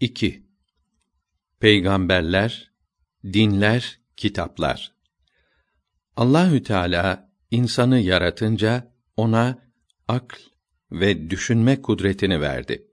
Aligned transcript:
2. 0.00 0.42
Peygamberler, 1.58 2.72
dinler, 3.24 4.00
kitaplar. 4.16 4.92
Allahü 6.16 6.62
Teala 6.62 7.30
insanı 7.50 7.98
yaratınca 7.98 8.94
ona 9.16 9.58
akl 10.08 10.36
ve 10.92 11.30
düşünme 11.30 11.82
kudretini 11.82 12.40
verdi. 12.40 12.86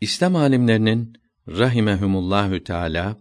İslam 0.00 0.36
alimlerinin 0.36 1.12
rahimehumullahü 1.48 2.64
Teala 2.64 3.18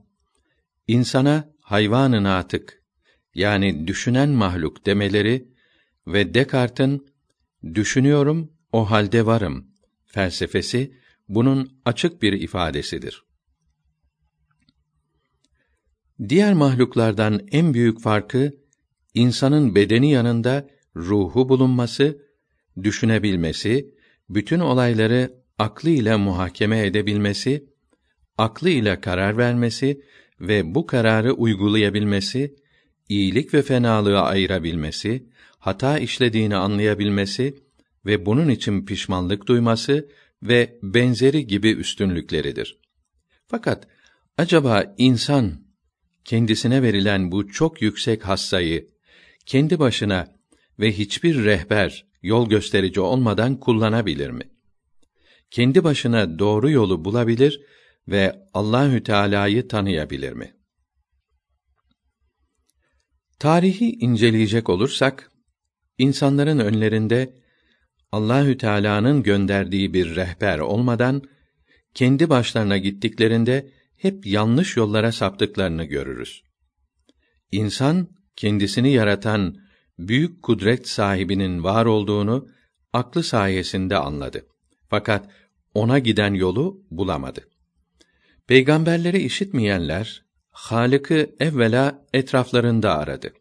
insana 0.88 1.54
hayvanın 1.62 2.24
atık 2.24 2.84
yani 3.36 3.88
düşünen 3.88 4.30
mahluk 4.30 4.86
demeleri 4.86 5.52
ve 6.08 6.34
Descartes'in 6.34 7.08
düşünüyorum 7.74 8.52
o 8.72 8.92
halde 8.92 9.26
varım 9.26 9.68
felsefesi 10.06 10.98
bunun 11.30 11.72
açık 11.86 12.22
bir 12.22 12.34
ifadesidir. 12.34 13.24
Diğer 16.30 16.54
mahluklardan 16.54 17.48
en 17.52 17.74
büyük 17.74 18.02
farkı 18.02 18.54
insanın 19.14 19.76
bedeni 19.76 20.12
yanında 20.12 20.68
ruhu 20.96 21.50
bulunması, 21.50 22.22
düşünebilmesi, 22.84 23.96
bütün 24.30 24.60
olayları 24.60 25.44
aklı 25.60 25.90
ile 25.90 26.16
muhakeme 26.16 26.86
edebilmesi, 26.86 27.70
aklı 28.38 28.70
ile 28.70 29.02
karar 29.02 29.38
vermesi 29.38 30.02
ve 30.40 30.76
bu 30.76 30.86
kararı 30.86 31.34
uygulayabilmesi, 31.34 32.56
iyilik 33.10 33.54
ve 33.54 33.62
fenalığı 33.62 34.22
ayırabilmesi, 34.22 35.30
hata 35.60 36.00
işlediğini 36.00 36.56
anlayabilmesi 36.56 37.56
ve 38.06 38.26
bunun 38.26 38.50
için 38.50 38.86
pişmanlık 38.86 39.48
duyması 39.48 40.10
ve 40.44 40.80
benzeri 40.84 41.48
gibi 41.48 41.72
üstünlükleridir. 41.72 42.80
Fakat 43.48 43.88
acaba 44.38 44.96
insan 44.98 45.68
kendisine 46.26 46.82
verilen 46.82 47.32
bu 47.32 47.48
çok 47.48 47.82
yüksek 47.82 48.28
hassayı 48.28 48.90
kendi 49.46 49.80
başına 49.80 50.36
ve 50.80 50.92
hiçbir 50.92 51.44
rehber, 51.44 52.06
yol 52.22 52.50
gösterici 52.50 53.00
olmadan 53.00 53.60
kullanabilir 53.60 54.30
mi? 54.30 54.44
Kendi 55.52 55.84
başına 55.84 56.40
doğru 56.40 56.70
yolu 56.70 57.06
bulabilir 57.06 57.62
ve 58.08 58.40
Allahü 58.54 59.04
Teala'yı 59.04 59.68
tanıyabilir 59.68 60.34
mi? 60.34 60.54
Tarihi 63.40 63.92
inceleyecek 63.92 64.70
olursak, 64.70 65.32
insanların 65.98 66.60
önlerinde 66.60 67.34
Allahü 68.18 68.58
Teala'nın 68.58 69.24
gönderdiği 69.24 69.94
bir 69.94 70.16
rehber 70.16 70.60
olmadan 70.60 71.22
kendi 71.94 72.30
başlarına 72.30 72.78
gittiklerinde 72.78 73.72
hep 73.98 74.26
yanlış 74.26 74.78
yollara 74.78 75.12
saptıklarını 75.12 75.84
görürüz. 75.84 76.44
İnsan 77.52 78.08
kendisini 78.36 78.92
yaratan 78.92 79.56
büyük 80.00 80.44
kudret 80.44 80.88
sahibinin 80.88 81.64
var 81.64 81.86
olduğunu 81.86 82.48
aklı 82.94 83.24
sayesinde 83.24 83.98
anladı. 83.98 84.46
Fakat 84.90 85.30
ona 85.74 86.00
giden 86.00 86.34
yolu 86.34 86.86
bulamadı. 86.92 87.42
Peygamberleri 88.48 89.22
işitmeyenler 89.22 90.26
Halık'ı 90.52 91.36
evvela 91.40 92.06
etraflarında 92.14 92.98
aradı. 92.98 93.34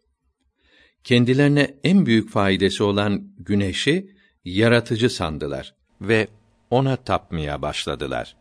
Kendilerine 1.04 1.78
en 1.84 2.06
büyük 2.06 2.30
faydası 2.30 2.84
olan 2.84 3.32
güneşi 3.38 4.15
yaratıcı 4.46 5.10
sandılar 5.10 5.74
ve 6.00 6.28
ona 6.70 6.96
tapmaya 6.96 7.62
başladılar. 7.62 8.36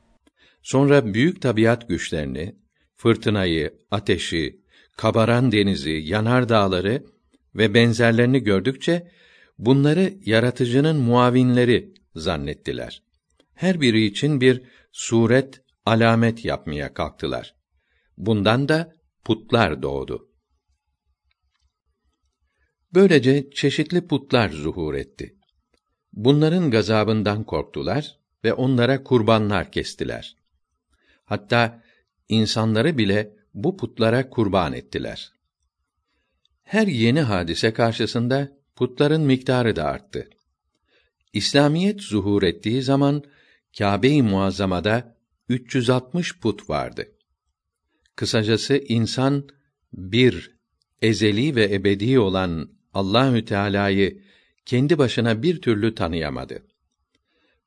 Sonra 0.62 1.14
büyük 1.14 1.42
tabiat 1.42 1.90
güçlerini, 1.90 2.56
fırtınayı, 2.96 3.74
ateşi, 3.92 4.62
kabaran 4.98 5.52
denizi, 5.52 5.92
yanar 5.92 6.50
dağları 6.50 7.06
ve 7.56 7.74
benzerlerini 7.74 8.40
gördükçe 8.44 9.12
bunları 9.58 10.14
yaratıcının 10.26 10.96
muavinleri 10.96 11.94
zannettiler. 12.16 13.04
Her 13.54 13.82
biri 13.82 14.06
için 14.06 14.42
bir 14.42 14.62
suret, 14.92 15.62
alamet 15.86 16.46
yapmaya 16.46 16.94
kalktılar. 16.94 17.56
Bundan 18.18 18.70
da 18.70 18.94
putlar 19.24 19.82
doğdu. 19.82 20.30
Böylece 22.94 23.50
çeşitli 23.50 24.08
putlar 24.08 24.50
zuhur 24.50 24.94
etti. 24.94 25.36
Bunların 26.16 26.72
gazabından 26.72 27.44
korktular 27.44 28.18
ve 28.44 28.54
onlara 28.54 29.04
kurbanlar 29.04 29.72
kestiler. 29.72 30.36
Hatta 31.26 31.84
insanları 32.30 32.98
bile 32.98 33.36
bu 33.54 33.78
putlara 33.78 34.30
kurban 34.30 34.74
ettiler. 34.74 35.32
Her 36.64 36.88
yeni 36.88 37.22
hadise 37.22 37.74
karşısında 37.74 38.52
putların 38.76 39.22
miktarı 39.22 39.76
da 39.76 39.84
arttı. 39.84 40.30
İslamiyet 41.34 42.02
zuhur 42.02 42.44
ettiği 42.44 42.82
zaman 42.82 43.24
Kâbe-i 43.78 44.22
Muazzama'da 44.22 45.16
360 45.50 46.40
put 46.40 46.70
vardı. 46.70 47.12
Kısacası 48.16 48.78
insan 48.78 49.50
bir 49.94 50.52
ezeli 51.02 51.56
ve 51.56 51.74
ebedi 51.74 52.20
olan 52.20 52.70
Allahü 52.94 53.46
Teala'yı 53.46 54.25
kendi 54.66 54.98
başına 54.98 55.44
bir 55.44 55.62
türlü 55.62 55.96
tanıyamadı. 55.96 56.66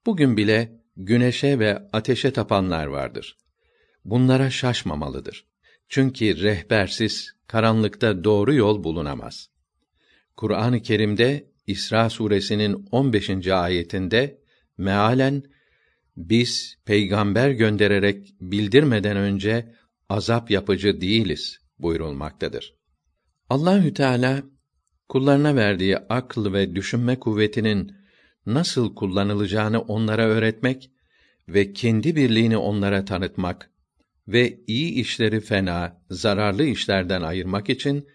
Bugün 0.07 0.37
bile 0.37 0.83
güneşe 0.97 1.59
ve 1.59 1.89
ateşe 1.93 2.33
tapanlar 2.33 2.87
vardır. 2.87 3.37
Bunlara 4.05 4.51
şaşmamalıdır. 4.51 5.47
Çünkü 5.89 6.43
rehbersiz 6.43 7.33
karanlıkta 7.47 8.25
doğru 8.25 8.55
yol 8.55 8.85
bulunamaz. 8.85 9.51
Kur'an-ı 10.37 10.83
Kerim'de 10.83 11.53
İsra 11.67 12.11
suresinin 12.11 12.89
15. 12.91 13.47
ayetinde 13.47 14.43
mealen 14.79 15.43
biz 16.17 16.77
peygamber 16.85 17.51
göndererek 17.51 18.35
bildirmeden 18.41 19.17
önce 19.17 19.75
azap 20.09 20.51
yapıcı 20.51 21.01
değiliz 21.01 21.59
buyurulmaktadır. 21.79 22.75
Allahü 23.51 23.95
Teala 23.95 24.43
kullarına 25.09 25.57
verdiği 25.57 25.99
akıl 25.99 26.53
ve 26.53 26.75
düşünme 26.75 27.19
kuvvetinin 27.19 27.93
nasıl 28.47 28.95
kullanılacağını 28.95 29.81
onlara 29.81 30.23
öğretmek 30.23 30.91
ve 31.49 31.73
kendi 31.73 32.17
birliğini 32.17 32.57
onlara 32.57 33.05
tanıtmak 33.05 33.71
ve 34.29 34.61
iyi 34.67 34.93
işleri 34.93 35.41
fena, 35.41 36.03
zararlı 36.11 36.65
işlerden 36.65 37.23
ayırmak 37.23 37.71
için 37.71 38.09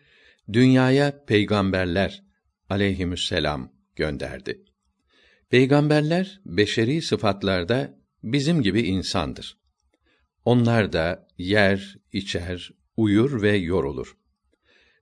dünyaya 0.53 1.26
peygamberler 1.26 2.24
aleyhisselam 2.70 3.72
gönderdi. 3.96 4.64
Peygamberler 5.50 6.42
beşeri 6.46 7.02
sıfatlarda 7.02 8.00
bizim 8.24 8.62
gibi 8.62 8.82
insandır. 8.82 9.58
Onlar 10.46 10.94
da 10.94 11.28
yer, 11.38 11.98
içer, 12.14 12.72
uyur 12.98 13.42
ve 13.42 13.58
yorulur. 13.58 14.18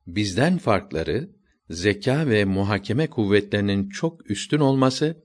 Bizden 0.07 0.57
farkları 0.57 1.29
zeka 1.71 2.29
ve 2.29 2.45
muhakeme 2.45 3.07
kuvvetlerinin 3.07 3.89
çok 3.89 4.31
üstün 4.31 4.59
olması, 4.59 5.23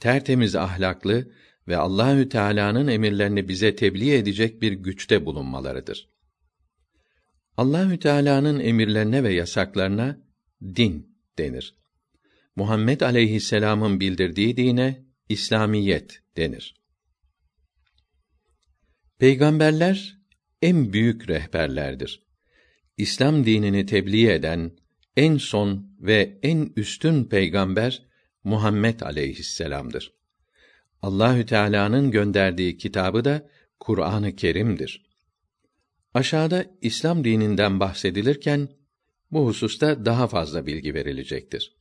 tertemiz 0.00 0.56
ahlaklı 0.56 1.32
ve 1.68 1.76
Allahü 1.76 2.28
Teala'nın 2.28 2.88
emirlerini 2.88 3.48
bize 3.48 3.76
tebliğ 3.76 4.14
edecek 4.14 4.62
bir 4.62 4.72
güçte 4.72 5.26
bulunmalarıdır. 5.26 6.08
Allahü 7.56 7.98
Teala'nın 7.98 8.60
emirlerine 8.60 9.24
ve 9.24 9.34
yasaklarına 9.34 10.18
din 10.76 11.16
denir. 11.38 11.74
Muhammed 12.56 13.00
aleyhisselam'ın 13.00 14.00
bildirdiği 14.00 14.56
dine 14.56 15.04
İslamiyet 15.28 16.22
denir. 16.36 16.74
Peygamberler 19.18 20.18
en 20.62 20.92
büyük 20.92 21.28
rehberlerdir. 21.28 22.22
İslam 22.96 23.44
dinini 23.46 23.86
tebliğ 23.86 24.30
eden 24.30 24.72
en 25.18 25.36
son 25.36 25.96
ve 26.00 26.38
en 26.42 26.72
üstün 26.76 27.24
peygamber 27.24 28.02
Muhammed 28.44 29.00
aleyhisselam'dır. 29.00 30.12
Allahü 31.02 31.46
Teala'nın 31.46 32.10
gönderdiği 32.10 32.76
kitabı 32.76 33.24
da 33.24 33.48
Kur'an-ı 33.80 34.36
Kerim'dir. 34.36 35.06
Aşağıda 36.14 36.66
İslam 36.80 37.24
dininden 37.24 37.80
bahsedilirken 37.80 38.68
bu 39.30 39.46
hususta 39.46 40.04
daha 40.04 40.28
fazla 40.28 40.66
bilgi 40.66 40.94
verilecektir. 40.94 41.76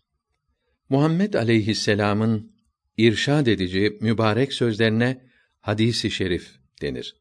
Muhammed 0.89 1.33
aleyhisselam'ın 1.33 2.51
irşad 2.97 3.47
edici 3.47 3.97
mübarek 4.01 4.53
sözlerine 4.53 5.21
hadisi 5.59 6.11
şerif 6.11 6.55
denir. 6.81 7.15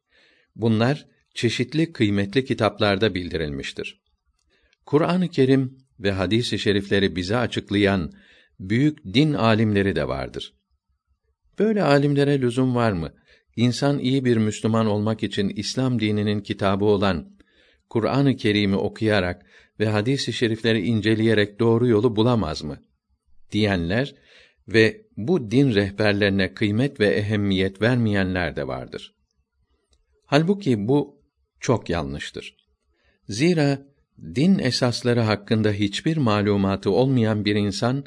Bunlar 0.54 1.06
çeşitli 1.34 1.92
kıymetli 1.92 2.44
kitaplarda 2.44 3.14
bildirilmiştir. 3.14 4.02
Kur'an-ı 4.86 5.28
Kerim 5.28 5.85
ve 6.00 6.12
hadis-i 6.12 6.58
şerifleri 6.58 7.16
bize 7.16 7.36
açıklayan 7.36 8.12
büyük 8.60 9.04
din 9.04 9.32
alimleri 9.32 9.96
de 9.96 10.08
vardır. 10.08 10.54
Böyle 11.58 11.82
alimlere 11.82 12.40
lüzum 12.40 12.74
var 12.74 12.92
mı? 12.92 13.12
insan 13.56 13.98
iyi 13.98 14.24
bir 14.24 14.36
Müslüman 14.36 14.86
olmak 14.86 15.22
için 15.22 15.48
İslam 15.48 16.00
dininin 16.00 16.40
kitabı 16.40 16.84
olan 16.84 17.36
Kur'an-ı 17.90 18.36
Kerim'i 18.36 18.76
okuyarak 18.76 19.46
ve 19.80 19.86
hadis-i 19.86 20.32
şerifleri 20.32 20.86
inceleyerek 20.86 21.60
doğru 21.60 21.86
yolu 21.86 22.16
bulamaz 22.16 22.64
mı? 22.64 22.82
diyenler 23.52 24.14
ve 24.68 25.06
bu 25.16 25.50
din 25.50 25.74
rehberlerine 25.74 26.54
kıymet 26.54 27.00
ve 27.00 27.06
ehemmiyet 27.06 27.82
vermeyenler 27.82 28.56
de 28.56 28.66
vardır. 28.66 29.14
Halbuki 30.24 30.88
bu 30.88 31.22
çok 31.60 31.90
yanlıştır. 31.90 32.56
Zira 33.28 33.86
din 34.34 34.58
esasları 34.58 35.20
hakkında 35.20 35.72
hiçbir 35.72 36.16
malumatı 36.16 36.90
olmayan 36.90 37.44
bir 37.44 37.54
insan 37.54 38.04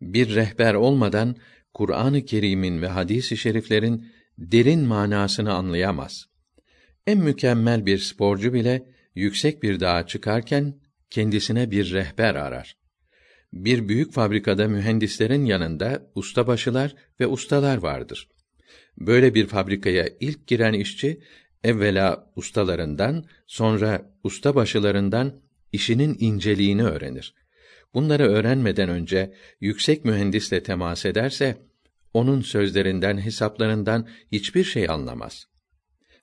bir 0.00 0.34
rehber 0.34 0.74
olmadan 0.74 1.36
Kur'an-ı 1.74 2.24
Kerim'in 2.24 2.82
ve 2.82 2.88
hadis-i 2.88 3.36
şeriflerin 3.36 4.06
derin 4.38 4.80
manasını 4.80 5.52
anlayamaz. 5.52 6.26
En 7.06 7.18
mükemmel 7.18 7.86
bir 7.86 7.98
sporcu 7.98 8.52
bile 8.52 8.86
yüksek 9.14 9.62
bir 9.62 9.80
dağa 9.80 10.06
çıkarken 10.06 10.74
kendisine 11.10 11.70
bir 11.70 11.92
rehber 11.92 12.34
arar. 12.34 12.76
Bir 13.52 13.88
büyük 13.88 14.12
fabrikada 14.12 14.68
mühendislerin 14.68 15.44
yanında 15.44 16.10
ustabaşılar 16.14 16.94
ve 17.20 17.26
ustalar 17.26 17.76
vardır. 17.76 18.28
Böyle 18.98 19.34
bir 19.34 19.46
fabrikaya 19.46 20.08
ilk 20.20 20.46
giren 20.46 20.72
işçi 20.72 21.20
evvela 21.64 22.32
ustalarından, 22.36 23.24
sonra 23.46 24.12
ustabaşılarından 24.24 25.40
işinin 25.72 26.16
inceliğini 26.18 26.84
öğrenir. 26.84 27.34
Bunları 27.94 28.22
öğrenmeden 28.22 28.88
önce 28.88 29.34
yüksek 29.60 30.04
mühendisle 30.04 30.62
temas 30.62 31.04
ederse 31.04 31.56
onun 32.14 32.40
sözlerinden, 32.40 33.18
hesaplarından 33.18 34.08
hiçbir 34.32 34.64
şey 34.64 34.88
anlamaz. 34.88 35.46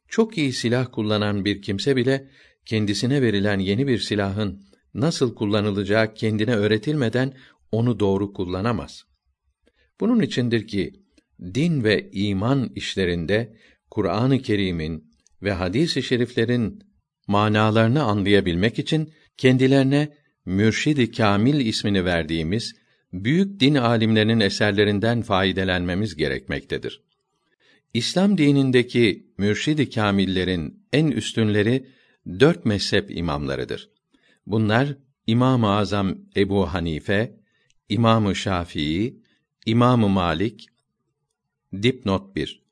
Çok 0.07 0.37
iyi 0.37 0.53
silah 0.53 0.91
kullanan 0.91 1.45
bir 1.45 1.61
kimse 1.61 1.95
bile 1.95 2.29
kendisine 2.65 3.21
verilen 3.21 3.59
yeni 3.59 3.87
bir 3.87 3.99
silahın 3.99 4.65
nasıl 4.93 5.35
kullanılacağı 5.35 6.13
kendine 6.13 6.55
öğretilmeden 6.55 7.33
onu 7.71 7.99
doğru 7.99 8.33
kullanamaz. 8.33 9.03
Bunun 9.99 10.21
içindir 10.21 10.67
ki 10.67 10.93
din 11.53 11.83
ve 11.83 12.09
iman 12.11 12.71
işlerinde 12.75 13.57
Kur'an-ı 13.91 14.41
Kerim'in 14.41 15.04
ve 15.41 15.51
hadis-i 15.51 16.03
şeriflerin 16.03 16.83
manalarını 17.27 18.03
anlayabilmek 18.03 18.79
için 18.79 19.13
kendilerine 19.37 20.13
Mürşid-i 20.45 21.11
Kamil 21.11 21.65
ismini 21.65 22.05
verdiğimiz 22.05 22.75
büyük 23.13 23.59
din 23.59 23.75
alimlerinin 23.75 24.39
eserlerinden 24.39 25.21
faydelenmemiz 25.21 26.15
gerekmektedir. 26.15 27.03
İslam 27.93 28.37
dinindeki 28.37 29.27
mürşid-i 29.37 29.89
kamillerin 29.89 30.85
en 30.93 31.07
üstünleri 31.07 31.87
dört 32.39 32.65
mezhep 32.65 33.17
imamlarıdır. 33.17 33.89
Bunlar 34.45 34.97
İmam-ı 35.27 35.69
Azam 35.69 36.17
Ebu 36.35 36.73
Hanife, 36.73 37.35
İmam-ı 37.89 38.35
Şafii, 38.35 39.19
İmam-ı 39.65 40.09
Malik, 40.09 40.67
Dipnot 41.83 42.35
1. 42.35 42.64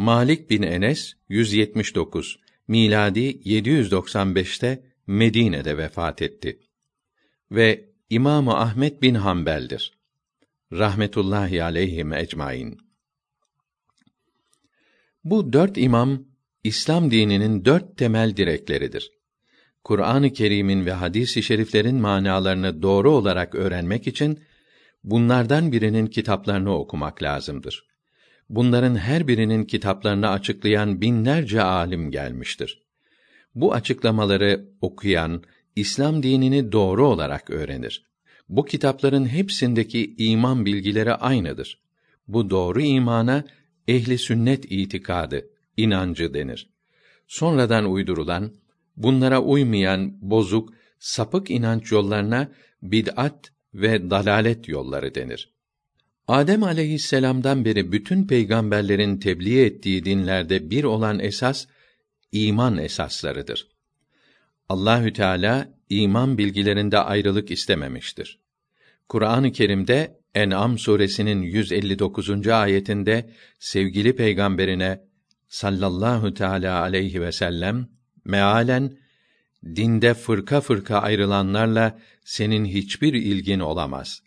Malik 0.00 0.50
bin 0.50 0.62
Enes 0.62 1.14
179 1.28 2.40
miladi 2.68 3.20
795'te 3.20 4.82
Medine'de 5.06 5.78
vefat 5.78 6.22
etti. 6.22 6.60
Ve 7.50 7.90
İmamı 8.10 8.56
Ahmet 8.56 9.02
bin 9.02 9.14
Hanbel'dir. 9.14 9.92
Rahmetullahi 10.72 11.64
aleyhim 11.64 12.12
ecmaîn. 12.12 12.78
Bu 15.24 15.52
dört 15.52 15.78
imam 15.78 16.24
İslam 16.64 17.10
dininin 17.10 17.64
dört 17.64 17.96
temel 17.96 18.36
direkleridir. 18.36 19.12
Kur'an-ı 19.84 20.32
Kerim'in 20.32 20.86
ve 20.86 20.92
hadis-i 20.92 21.42
şeriflerin 21.42 21.96
manalarını 21.96 22.82
doğru 22.82 23.10
olarak 23.10 23.54
öğrenmek 23.54 24.06
için 24.06 24.40
bunlardan 25.04 25.72
birinin 25.72 26.06
kitaplarını 26.06 26.76
okumak 26.76 27.22
lazımdır. 27.22 27.89
Bunların 28.50 28.96
her 28.96 29.28
birinin 29.28 29.64
kitaplarını 29.64 30.28
açıklayan 30.28 31.00
binlerce 31.00 31.62
alim 31.62 32.10
gelmiştir. 32.10 32.82
Bu 33.54 33.74
açıklamaları 33.74 34.68
okuyan 34.80 35.42
İslam 35.76 36.22
dinini 36.22 36.72
doğru 36.72 37.06
olarak 37.06 37.50
öğrenir. 37.50 38.04
Bu 38.48 38.64
kitapların 38.64 39.26
hepsindeki 39.26 40.14
iman 40.18 40.66
bilgileri 40.66 41.14
aynıdır. 41.14 41.80
Bu 42.28 42.50
doğru 42.50 42.80
imana 42.80 43.44
ehli 43.88 44.18
sünnet 44.18 44.72
itikadı, 44.72 45.46
inancı 45.76 46.34
denir. 46.34 46.70
Sonradan 47.26 47.84
uydurulan, 47.92 48.52
bunlara 48.96 49.42
uymayan 49.42 50.30
bozuk, 50.30 50.72
sapık 50.98 51.50
inanç 51.50 51.92
yollarına 51.92 52.48
bid'at 52.82 53.52
ve 53.74 54.10
dalalet 54.10 54.68
yolları 54.68 55.14
denir. 55.14 55.59
Adem 56.30 56.62
aleyhisselam'dan 56.62 57.64
beri 57.64 57.92
bütün 57.92 58.26
peygamberlerin 58.26 59.16
tebliğ 59.16 59.64
ettiği 59.64 60.04
dinlerde 60.04 60.70
bir 60.70 60.84
olan 60.84 61.18
esas 61.18 61.66
iman 62.32 62.78
esaslarıdır. 62.78 63.68
Allahü 64.68 65.12
Teala 65.12 65.68
iman 65.88 66.38
bilgilerinde 66.38 66.98
ayrılık 66.98 67.50
istememiştir. 67.50 68.38
Kur'an-ı 69.08 69.52
Kerim'de 69.52 70.18
En'am 70.34 70.78
suresinin 70.78 71.42
159. 71.42 72.48
ayetinde 72.48 73.30
sevgili 73.58 74.16
peygamberine 74.16 75.00
sallallahu 75.48 76.34
teala 76.34 76.80
aleyhi 76.80 77.20
ve 77.20 77.32
sellem 77.32 77.88
mealen 78.24 78.96
dinde 79.64 80.14
fırka 80.14 80.60
fırka 80.60 80.98
ayrılanlarla 80.98 81.98
senin 82.24 82.64
hiçbir 82.64 83.14
ilgin 83.14 83.60
olamaz. 83.60 84.22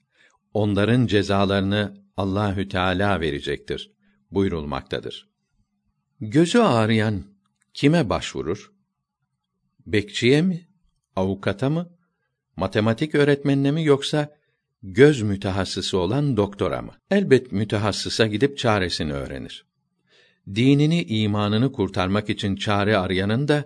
Onların 0.53 1.07
cezalarını 1.07 2.03
Allahü 2.17 2.67
Teala 2.67 3.21
verecektir 3.21 3.91
buyurulmaktadır. 4.31 5.29
Gözü 6.21 6.59
ağrıyan 6.59 7.23
kime 7.73 8.09
başvurur? 8.09 8.73
Bekçiye 9.88 10.41
mi? 10.41 10.67
Avukata 11.15 11.69
mı? 11.69 11.89
Matematik 12.55 13.15
öğretmenine 13.15 13.71
mi 13.71 13.83
yoksa 13.83 14.35
göz 14.83 15.21
mütehassısı 15.21 15.97
olan 15.97 16.38
doktora 16.38 16.81
mı? 16.81 16.91
Elbet 17.11 17.51
mütehassısa 17.51 18.27
gidip 18.27 18.57
çaresini 18.57 19.13
öğrenir. 19.13 19.65
Dinini, 20.55 21.03
imanını 21.03 21.72
kurtarmak 21.72 22.29
için 22.29 22.55
çare 22.55 22.98
arayanın 22.98 23.48
da 23.48 23.65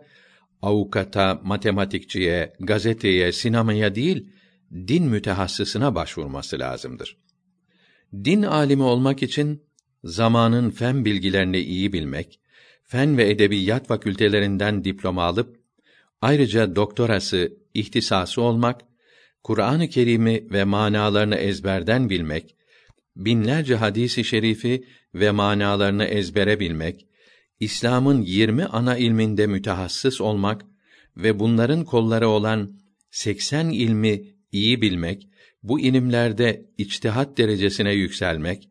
avukata, 0.62 1.41
matematikçiye, 1.44 2.53
gazeteye, 2.60 3.32
sinemaya 3.32 3.96
değil, 3.96 4.29
din 4.72 5.04
mütehassısına 5.04 5.96
başvurması 5.96 6.60
lazımdır. 6.60 7.18
Din 8.14 8.44
alimi 8.44 8.84
olmak 8.84 9.24
için 9.24 9.64
zamanın 10.04 10.70
fen 10.70 11.06
bilgilerini 11.06 11.60
iyi 11.60 11.94
bilmek, 11.94 12.40
fen 12.84 13.18
ve 13.18 13.30
edebiyat 13.30 13.88
fakültelerinden 13.88 14.84
diploma 14.84 15.24
alıp 15.24 15.60
ayrıca 16.22 16.76
doktorası, 16.76 17.58
ihtisası 17.74 18.42
olmak, 18.42 18.82
Kur'an-ı 19.44 19.90
Kerim'i 19.90 20.52
ve 20.52 20.64
manalarını 20.64 21.36
ezberden 21.36 22.10
bilmek, 22.10 22.56
binlerce 23.16 23.76
hadisi 23.76 24.24
şerifi 24.24 24.88
ve 25.14 25.32
manalarını 25.32 26.06
ezbere 26.06 26.60
bilmek, 26.60 27.08
İslam'ın 27.60 28.22
yirmi 28.22 28.66
ana 28.66 28.98
ilminde 28.98 29.48
mütehassıs 29.48 30.22
olmak 30.22 30.66
ve 31.18 31.40
bunların 31.40 31.86
kolları 31.86 32.30
olan 32.30 32.80
seksen 33.12 33.70
ilmi 33.70 34.37
iyi 34.51 34.82
bilmek, 34.82 35.27
bu 35.63 35.80
ilimlerde 35.80 36.66
içtihat 36.77 37.38
derecesine 37.38 37.94
yükselmek, 37.94 38.70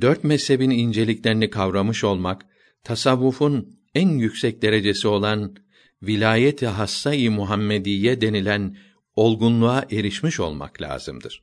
dört 0.00 0.24
mezhebin 0.24 0.70
inceliklerini 0.70 1.50
kavramış 1.50 2.04
olmak, 2.04 2.46
tasavvufun 2.84 3.78
en 3.94 4.08
yüksek 4.08 4.62
derecesi 4.62 5.08
olan 5.08 5.56
vilayet-i 6.02 6.66
hassa-i 6.66 7.30
Muhammediye 7.30 8.20
denilen 8.20 8.76
olgunluğa 9.16 9.86
erişmiş 9.90 10.40
olmak 10.40 10.82
lazımdır. 10.82 11.42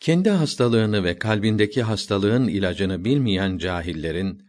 Kendi 0.00 0.30
hastalığını 0.30 1.04
ve 1.04 1.18
kalbindeki 1.18 1.82
hastalığın 1.82 2.48
ilacını 2.48 3.04
bilmeyen 3.04 3.58
cahillerin 3.58 4.46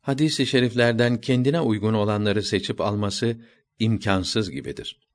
hadis-i 0.00 0.46
şeriflerden 0.46 1.20
kendine 1.20 1.60
uygun 1.60 1.94
olanları 1.94 2.42
seçip 2.42 2.80
alması 2.80 3.36
imkansız 3.78 4.50
gibidir. 4.50 5.07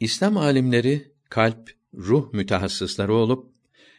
İslam 0.00 0.36
alimleri 0.36 1.12
kalp, 1.30 1.70
ruh 1.94 2.32
mütehassısları 2.32 3.14
olup 3.14 3.50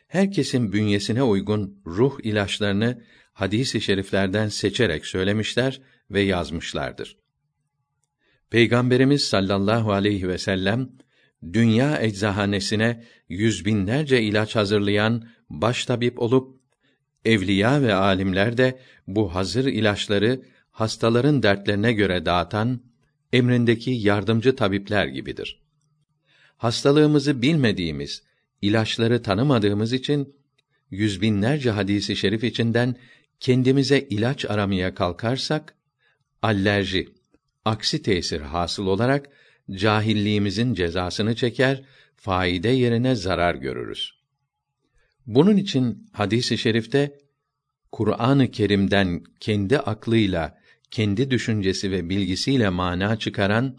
herkesin 0.08 0.74
bünyesine 0.74 1.24
uygun 1.24 1.82
ruh 1.86 2.20
ilaçlarını 2.24 3.04
hadis-i 3.34 3.82
şeriflerden 3.82 4.48
seçerek 4.48 5.06
söylemişler 5.06 5.82
ve 6.12 6.22
yazmışlardır. 6.22 7.18
Peygamberimiz 8.50 9.24
sallallahu 9.24 9.92
aleyhi 9.92 10.28
ve 10.28 10.38
sellem 10.38 10.90
dünya 11.54 12.02
eczahanesine 12.02 13.04
yüz 13.30 13.66
binlerce 13.66 14.22
ilaç 14.22 14.56
hazırlayan 14.56 15.28
baş 15.50 15.86
tabip 15.86 16.20
olup 16.20 16.62
Evliya 17.26 17.82
ve 17.82 17.94
alimler 17.94 18.58
de 18.58 18.80
bu 19.08 19.36
hazır 19.36 19.66
ilaçları 19.66 20.42
hastaların 20.72 21.44
dertlerine 21.44 21.94
göre 21.94 22.26
dağıtan 22.26 22.82
emrindeki 23.34 23.92
yardımcı 23.92 24.56
tabipler 24.56 25.06
gibidir. 25.06 25.62
Hastalığımızı 26.62 27.42
bilmediğimiz, 27.42 28.24
ilaçları 28.62 29.22
tanımadığımız 29.22 29.94
için 29.94 30.36
yüz 30.92 31.22
binlerce 31.22 31.72
hadisi 31.72 32.16
şerif 32.16 32.44
içinden 32.44 32.96
kendimize 33.40 34.00
ilaç 34.00 34.46
aramaya 34.46 34.96
kalkarsak 34.96 35.76
alerji, 36.42 37.10
aksi 37.66 38.02
tesir 38.02 38.42
hasıl 38.42 38.88
olarak 38.88 39.30
cahilliğimizin 39.72 40.74
cezasını 40.74 41.36
çeker, 41.36 41.84
faide 42.16 42.70
yerine 42.70 43.16
zarar 43.16 43.56
görürüz. 43.56 44.12
Bunun 45.26 45.58
için 45.58 46.10
hadisi 46.14 46.56
i 46.56 46.58
şerifte 46.58 47.18
Kur'an-ı 47.92 48.52
Kerim'den 48.52 49.24
kendi 49.40 49.80
aklıyla, 49.80 50.58
kendi 50.92 51.32
düşüncesi 51.32 51.92
ve 51.92 52.10
bilgisiyle 52.10 52.70
mana 52.70 53.20
çıkaran 53.20 53.78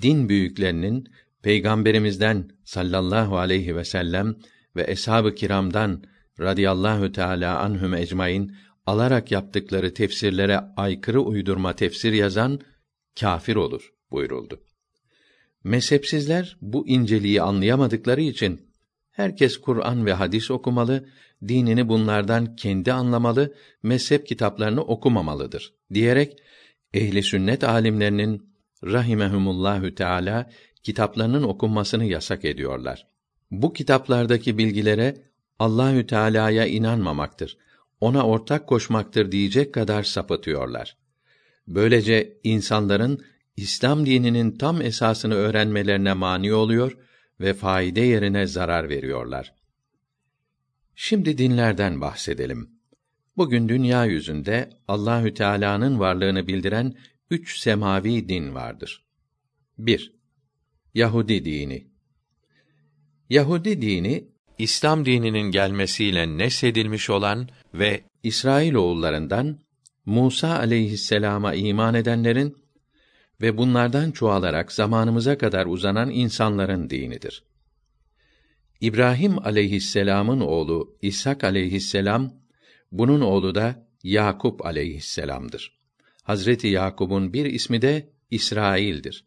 din 0.00 0.28
büyüklerinin 0.28 1.08
peygamberimizden 1.42 2.50
sallallahu 2.64 3.38
aleyhi 3.38 3.76
ve 3.76 3.84
sellem 3.84 4.36
ve 4.76 4.84
eshab-ı 4.88 5.34
kiramdan 5.34 6.04
radıyallahu 6.40 7.12
teala 7.12 7.60
anhum 7.60 7.94
ecmaîn 7.94 8.56
alarak 8.86 9.32
yaptıkları 9.32 9.94
tefsirlere 9.94 10.60
aykırı 10.76 11.20
uydurma 11.20 11.76
tefsir 11.76 12.12
yazan 12.12 12.60
kâfir 13.20 13.56
olur 13.56 13.92
buyuruldu. 14.10 14.60
Mezhepsizler 15.64 16.56
bu 16.60 16.88
inceliği 16.88 17.42
anlayamadıkları 17.42 18.20
için 18.20 18.60
herkes 19.10 19.58
Kur'an 19.58 20.06
ve 20.06 20.12
hadis 20.12 20.50
okumalı, 20.50 21.08
dinini 21.48 21.88
bunlardan 21.88 22.56
kendi 22.56 22.92
anlamalı, 22.92 23.54
mezhep 23.82 24.26
kitaplarını 24.26 24.82
okumamalıdır 24.82 25.74
diyerek 25.94 26.38
ehli 26.94 27.22
sünnet 27.22 27.64
alimlerinin 27.64 28.52
rahimehumullahü 28.84 29.94
teala 29.94 30.50
kitaplarının 30.82 31.42
okunmasını 31.42 32.04
yasak 32.04 32.44
ediyorlar. 32.44 33.06
Bu 33.50 33.72
kitaplardaki 33.72 34.58
bilgilere 34.58 35.16
Allahü 35.58 36.06
Teala'ya 36.06 36.66
inanmamaktır, 36.66 37.58
ona 38.00 38.26
ortak 38.26 38.66
koşmaktır 38.66 39.32
diyecek 39.32 39.74
kadar 39.74 40.02
sapıtıyorlar. 40.02 40.96
Böylece 41.68 42.38
insanların 42.44 43.24
İslam 43.56 44.06
dininin 44.06 44.50
tam 44.50 44.82
esasını 44.82 45.34
öğrenmelerine 45.34 46.12
mani 46.12 46.52
oluyor 46.52 46.96
ve 47.40 47.54
faide 47.54 48.00
yerine 48.00 48.46
zarar 48.46 48.88
veriyorlar. 48.88 49.54
Şimdi 50.94 51.38
dinlerden 51.38 52.00
bahsedelim. 52.00 52.70
Bugün 53.36 53.68
dünya 53.68 54.04
yüzünde 54.04 54.70
Allahü 54.88 55.34
Teala'nın 55.34 55.98
varlığını 56.00 56.46
bildiren 56.46 56.94
üç 57.30 57.58
semavi 57.58 58.28
din 58.28 58.54
vardır. 58.54 59.04
1. 59.78 60.21
Yahudi 60.94 61.44
dini. 61.44 61.86
Yahudi 63.30 63.82
dini 63.82 64.28
İslam 64.58 65.04
dininin 65.04 65.50
gelmesiyle 65.50 66.38
nesedilmiş 66.38 67.10
olan 67.10 67.48
ve 67.74 68.04
İsrail 68.22 68.74
oğullarından 68.74 69.58
Musa 70.06 70.58
aleyhisselama 70.58 71.54
iman 71.54 71.94
edenlerin 71.94 72.56
ve 73.40 73.56
bunlardan 73.56 74.10
çoğalarak 74.10 74.72
zamanımıza 74.72 75.38
kadar 75.38 75.66
uzanan 75.66 76.10
insanların 76.10 76.90
dinidir. 76.90 77.44
İbrahim 78.80 79.38
aleyhisselam'ın 79.38 80.40
oğlu 80.40 80.98
İshak 81.02 81.44
aleyhisselam 81.44 82.32
bunun 82.92 83.20
oğlu 83.20 83.54
da 83.54 83.88
Yakup 84.02 84.66
aleyhisselam'dır. 84.66 85.78
Hazreti 86.22 86.66
Yakup'un 86.68 87.32
bir 87.32 87.44
ismi 87.44 87.82
de 87.82 88.12
İsrail'dir. 88.30 89.24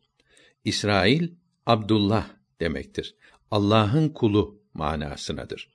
İsrail 0.65 1.29
Abdullah 1.65 2.29
demektir. 2.59 3.15
Allah'ın 3.51 4.09
kulu 4.09 4.61
manasınadır. 4.73 5.69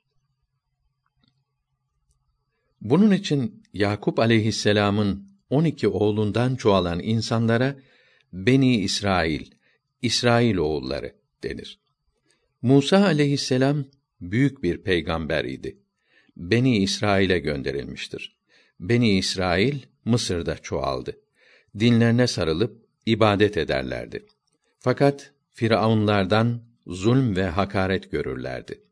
Bunun 2.81 3.11
için 3.11 3.63
Yakup 3.73 4.19
aleyhisselam'ın 4.19 5.27
12 5.49 5.87
oğlundan 5.87 6.55
çoğalan 6.55 6.99
insanlara 6.99 7.75
Beni 8.33 8.77
İsrail, 8.77 9.51
İsrail 10.01 10.57
oğulları 10.57 11.15
denir. 11.43 11.79
Musa 12.61 13.05
aleyhisselam 13.05 13.85
büyük 14.21 14.63
bir 14.63 14.83
peygamber 14.83 15.45
idi. 15.45 15.77
Beni 16.37 16.77
İsrail'e 16.77 17.39
gönderilmiştir. 17.39 18.37
Beni 18.79 19.17
İsrail 19.17 19.79
Mısır'da 20.05 20.57
çoğaldı. 20.57 21.21
Dinlerine 21.79 22.27
sarılıp 22.27 22.85
ibadet 23.05 23.57
ederlerdi. 23.57 24.25
Fakat 24.79 25.33
firavunlardan 25.53 26.61
zulm 26.87 27.35
ve 27.35 27.43
hakaret 27.43 28.11
görürlerdi. 28.11 28.83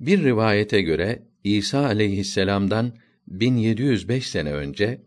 Bir 0.00 0.24
rivayete 0.24 0.82
göre 0.82 1.22
İsa 1.44 1.84
aleyhisselam'dan 1.84 2.92
1705 3.28 4.26
sene 4.26 4.52
önce 4.52 5.02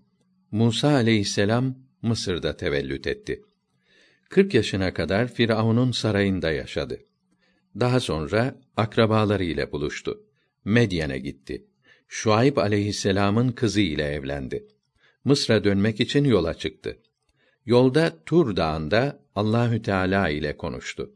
Musa 0.52 0.90
aleyhisselam 0.90 1.76
Mısır'da 2.02 2.58
tevellüt 2.58 3.08
etti. 3.08 3.44
40 4.30 4.54
yaşına 4.54 4.94
kadar 4.94 5.34
Firavun'un 5.34 5.92
sarayında 5.92 6.52
yaşadı. 6.52 7.00
Daha 7.80 8.00
sonra 8.00 8.62
akrabaları 8.78 9.44
ile 9.44 9.72
buluştu. 9.72 10.24
Medyen'e 10.66 11.20
gitti. 11.20 11.66
Şuayb 12.08 12.58
aleyhisselam'ın 12.58 13.52
kızı 13.52 13.82
ile 13.82 14.04
evlendi. 14.04 14.68
Mısır'a 15.24 15.64
dönmek 15.64 16.00
için 16.00 16.24
yola 16.24 16.54
çıktı. 16.54 17.00
Yolda 17.66 18.24
Tur 18.26 18.56
Dağı'nda 18.56 19.20
Allahü 19.40 19.82
Teala 19.82 20.30
ile 20.30 20.58
konuştu. 20.58 21.12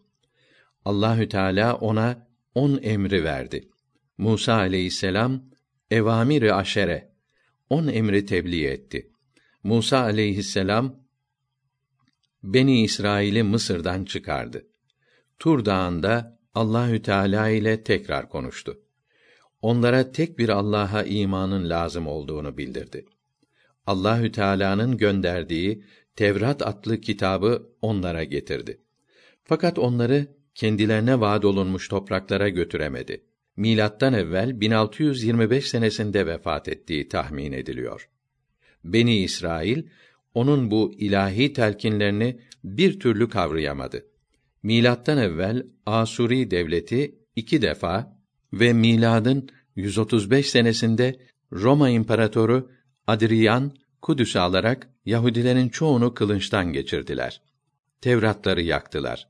Allahü 0.85 1.29
Teala 1.29 1.75
ona 1.75 2.27
on 2.55 2.79
emri 2.83 3.23
verdi. 3.23 3.69
Musa 4.17 4.53
aleyhisselam 4.53 5.43
evamiri 5.91 6.53
aşere 6.53 7.11
on 7.69 7.87
emri 7.87 8.25
tebliğ 8.25 8.65
etti. 8.65 9.11
Musa 9.63 9.97
aleyhisselam 9.97 10.95
Beni 12.43 12.83
İsrail'i 12.83 13.43
Mısır'dan 13.43 14.05
çıkardı. 14.05 14.67
Tur 15.39 15.65
Dağı'nda 15.65 16.39
Allahü 16.55 17.01
Teala 17.01 17.49
ile 17.49 17.83
tekrar 17.83 18.29
konuştu. 18.29 18.79
Onlara 19.61 20.11
tek 20.11 20.39
bir 20.39 20.49
Allah'a 20.49 21.03
imanın 21.03 21.69
lazım 21.69 22.07
olduğunu 22.07 22.57
bildirdi. 22.57 23.05
Allahü 23.87 24.31
Teala'nın 24.31 24.97
gönderdiği 24.97 25.83
Tevrat 26.15 26.67
adlı 26.67 27.01
kitabı 27.01 27.69
onlara 27.81 28.23
getirdi. 28.23 28.81
Fakat 29.43 29.79
onları 29.79 30.27
kendilerine 30.55 31.19
vaad 31.19 31.43
olunmuş 31.43 31.87
topraklara 31.89 32.49
götüremedi. 32.49 33.23
Milattan 33.57 34.13
evvel 34.13 34.61
1625 34.61 35.69
senesinde 35.69 36.25
vefat 36.25 36.67
ettiği 36.67 37.07
tahmin 37.07 37.51
ediliyor. 37.51 38.09
Beni 38.83 39.17
İsrail 39.17 39.83
onun 40.33 40.71
bu 40.71 40.93
ilahi 40.97 41.53
telkinlerini 41.53 42.39
bir 42.63 42.99
türlü 42.99 43.29
kavrayamadı. 43.29 44.05
Milattan 44.63 45.17
evvel 45.17 45.65
Asuri 45.85 46.51
devleti 46.51 47.15
iki 47.35 47.61
defa 47.61 48.17
ve 48.53 48.73
miladın 48.73 49.49
135 49.75 50.49
senesinde 50.49 51.19
Roma 51.51 51.89
İmparatoru 51.89 52.71
Adrian 53.07 53.71
Kudüs'ü 54.01 54.39
alarak 54.39 54.92
Yahudilerin 55.05 55.69
çoğunu 55.69 56.13
kılınçtan 56.13 56.73
geçirdiler. 56.73 57.41
Tevratları 58.01 58.61
yaktılar. 58.61 59.27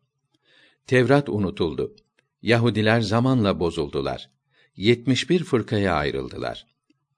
Tevrat 0.88 1.30
unutuldu. 1.30 1.96
Yahudiler 2.42 3.02
zamanla 3.02 3.60
bozuldular. 3.60 4.30
71 4.76 5.44
fırkaya 5.44 5.94
ayrıldılar. 5.94 6.68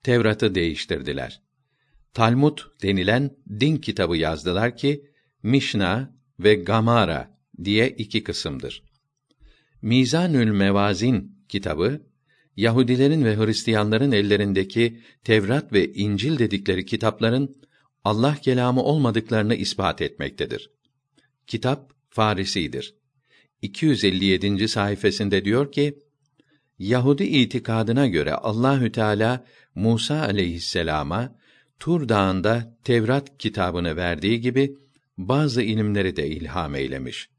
Tevrat'ı 0.04 0.56
değiştirdiler. 0.56 1.42
Talmud 2.14 2.58
denilen 2.84 3.38
din 3.60 3.78
kitabı 3.78 4.18
yazdılar 4.18 4.78
ki 4.78 5.12
Mişna 5.44 6.16
ve 6.40 6.56
Gamara 6.56 7.40
diye 7.64 7.90
iki 7.90 8.24
kısımdır. 8.24 8.84
Mizanül 9.82 10.52
Mevazin 10.52 11.46
kitabı 11.50 12.02
Yahudilerin 12.58 13.26
ve 13.26 13.38
Hristiyanların 13.38 14.12
ellerindeki 14.12 15.00
Tevrat 15.24 15.74
ve 15.74 15.94
İncil 15.94 16.40
dedikleri 16.40 16.86
kitapların 16.86 17.56
Allah 18.06 18.36
kelamı 18.36 18.84
olmadıklarını 18.84 19.56
ispat 19.56 20.02
etmektedir. 20.02 20.70
Kitap 21.48 21.94
Farisidir. 22.10 22.96
257. 23.62 24.68
sayfasında 24.68 25.46
diyor 25.46 25.72
ki: 25.72 26.00
Yahudi 26.80 27.24
itikadına 27.24 28.08
göre 28.08 28.34
Allahü 28.34 28.92
Teala 28.92 29.46
Musa 29.76 30.22
aleyhisselama 30.22 31.36
Tur 31.80 32.10
Dağı'nda 32.10 32.78
Tevrat 32.84 33.38
kitabını 33.38 33.96
verdiği 33.96 34.42
gibi 34.42 34.78
bazı 35.18 35.62
ilimleri 35.62 36.16
de 36.16 36.28
ilham 36.28 36.76
eylemiş. 36.76 37.30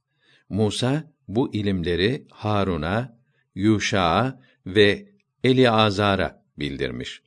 Musa 0.48 1.12
bu 1.28 1.54
ilimleri 1.54 2.26
Harun'a, 2.30 3.18
Yuşa'a 3.54 4.40
ve 4.66 5.08
Eliazar'a 5.44 6.44
bildirmiş. 6.58 7.22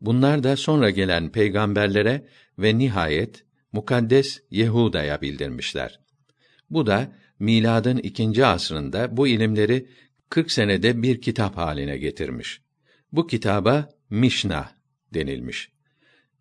Bunlar 0.00 0.42
da 0.42 0.56
sonra 0.56 0.90
gelen 0.90 1.32
peygamberlere 1.32 2.26
ve 2.58 2.78
nihayet 2.78 3.44
mukaddes 3.72 4.42
Yehuda'ya 4.50 5.20
bildirmişler. 5.22 6.00
Bu 6.70 6.86
da 6.86 7.12
miladın 7.38 7.96
ikinci 7.96 8.46
asrında 8.46 9.16
bu 9.16 9.28
ilimleri 9.28 9.88
40 10.30 10.50
senede 10.50 11.02
bir 11.02 11.20
kitap 11.20 11.56
haline 11.56 11.98
getirmiş. 11.98 12.60
Bu 13.12 13.26
kitaba 13.26 13.88
Mişna 14.10 14.70
denilmiş. 15.14 15.70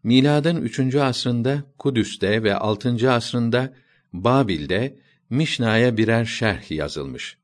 Miladın 0.03 0.61
üçüncü 0.61 0.99
asrında 0.99 1.63
Kudüs'te 1.77 2.43
ve 2.43 2.55
altıncı 2.55 3.11
asrında 3.11 3.73
Babil'de 4.13 4.99
Mişna'ya 5.29 5.97
birer 5.97 6.25
şerh 6.25 6.71
yazılmış. 6.71 7.37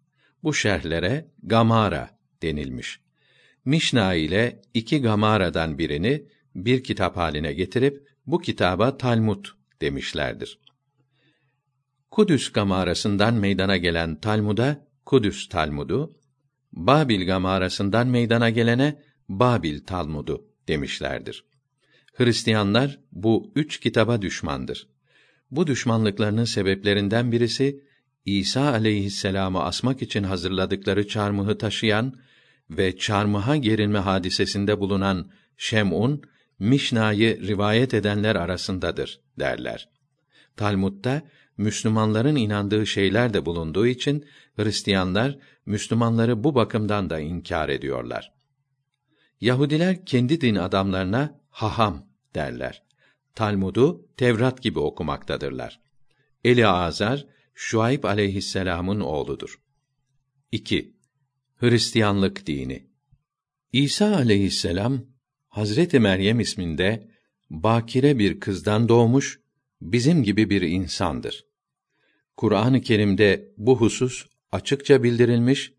Bu 0.43 0.53
şerhlere 0.53 1.27
Gamara 1.43 2.09
denilmiş. 2.41 2.99
Mişna 3.65 4.13
ile 4.13 4.61
iki 4.73 5.01
Gamara'dan 5.01 5.77
birini 5.77 6.23
bir 6.55 6.83
kitap 6.83 7.17
haline 7.17 7.53
getirip 7.53 8.07
bu 8.31 8.41
kitaba 8.41 8.97
Talmud 8.97 9.45
demişlerdir. 9.81 10.59
Kudüs 12.11 12.51
Gamarasından 12.51 13.33
meydana 13.33 13.77
gelen 13.77 14.19
Talmud'a 14.19 14.87
Kudüs 15.05 15.49
Talmudu, 15.49 16.17
Babil 16.73 17.25
Gamarasından 17.25 18.07
meydana 18.07 18.49
gelene 18.49 19.01
Babil 19.29 19.79
Talmudu 19.79 20.45
demişlerdir. 20.67 21.45
Hristiyanlar 22.13 22.99
bu 23.11 23.51
üç 23.55 23.79
kitaba 23.79 24.21
düşmandır. 24.21 24.87
Bu 25.51 25.67
düşmanlıklarının 25.67 26.45
sebeplerinden 26.45 27.31
birisi 27.31 27.83
İsa 28.25 28.71
aleyhisselamı 28.71 29.63
asmak 29.63 30.01
için 30.01 30.23
hazırladıkları 30.23 31.07
çarmıhı 31.07 31.57
taşıyan 31.57 32.13
ve 32.69 32.97
çarmıha 32.97 33.55
gerilme 33.55 33.99
hadisesinde 33.99 34.79
bulunan 34.79 35.31
Şem'un 35.57 36.21
Mişna'yı 36.61 37.47
rivayet 37.47 37.93
edenler 37.93 38.35
arasındadır 38.35 39.19
derler. 39.39 39.89
Talmud'da 40.55 41.21
Müslümanların 41.57 42.35
inandığı 42.35 42.87
şeyler 42.87 43.33
de 43.33 43.45
bulunduğu 43.45 43.87
için 43.87 44.25
Hristiyanlar 44.55 45.37
Müslümanları 45.65 46.43
bu 46.43 46.55
bakımdan 46.55 47.09
da 47.09 47.19
inkar 47.19 47.69
ediyorlar. 47.69 48.33
Yahudiler 49.41 50.05
kendi 50.05 50.41
din 50.41 50.55
adamlarına 50.55 51.39
haham 51.49 52.07
derler. 52.35 52.83
Talmud'u 53.35 54.07
Tevrat 54.17 54.61
gibi 54.61 54.79
okumaktadırlar. 54.79 55.79
Eli 56.43 56.67
Azar 56.67 57.25
Şuayb 57.53 58.03
aleyhisselam'ın 58.03 58.99
oğludur. 58.99 59.61
2. 60.51 60.93
Hristiyanlık 61.55 62.47
dini. 62.47 62.87
İsa 63.73 64.15
aleyhisselam 64.15 65.10
Hazreti 65.51 65.99
Meryem 65.99 66.39
isminde 66.39 67.07
bakire 67.49 68.19
bir 68.19 68.39
kızdan 68.39 68.89
doğmuş, 68.89 69.39
bizim 69.81 70.23
gibi 70.23 70.49
bir 70.49 70.61
insandır. 70.61 71.45
Kur'an-ı 72.37 72.81
Kerim'de 72.81 73.51
bu 73.57 73.77
husus 73.77 74.25
açıkça 74.51 75.03
bildirilmiş 75.03 75.73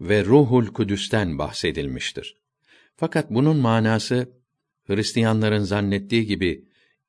ve 0.00 0.24
Ruhul 0.24 0.66
Kudüs'ten 0.66 1.38
bahsedilmiştir. 1.38 2.36
Fakat 2.96 3.30
bunun 3.30 3.56
manası 3.56 4.28
Hristiyanların 4.84 5.62
zannettiği 5.62 6.26
gibi 6.26 6.64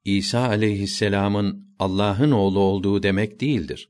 İsa 0.06 0.48
aleyhisselam'ın 0.48 1.68
Allah'ın 1.80 2.32
oğlu 2.32 2.60
olduğu 2.60 3.04
demek 3.04 3.42
değildir. 3.42 3.90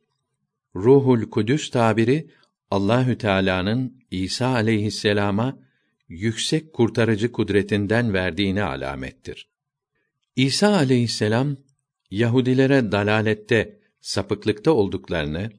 Ruhul 0.75 1.29
Kudüs 1.29 1.69
tabiri 1.69 2.27
Allahü 2.71 3.17
Teala'nın 3.17 4.03
İsa 4.11 4.47
aleyhisselama 4.47 5.66
yüksek 6.09 6.73
kurtarıcı 6.73 7.31
kudretinden 7.31 8.13
verdiğine 8.13 8.63
alamettir. 8.63 9.49
İsa 10.35 10.75
aleyhisselam 10.75 11.57
Yahudilere 12.11 12.91
dalalette, 12.91 13.79
sapıklıkta 14.01 14.71
olduklarını, 14.71 15.51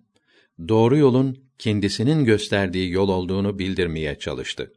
doğru 0.69 0.97
yolun 0.99 1.39
kendisinin 1.59 2.25
gösterdiği 2.25 2.91
yol 2.91 3.09
olduğunu 3.09 3.59
bildirmeye 3.59 4.19
çalıştı. 4.19 4.73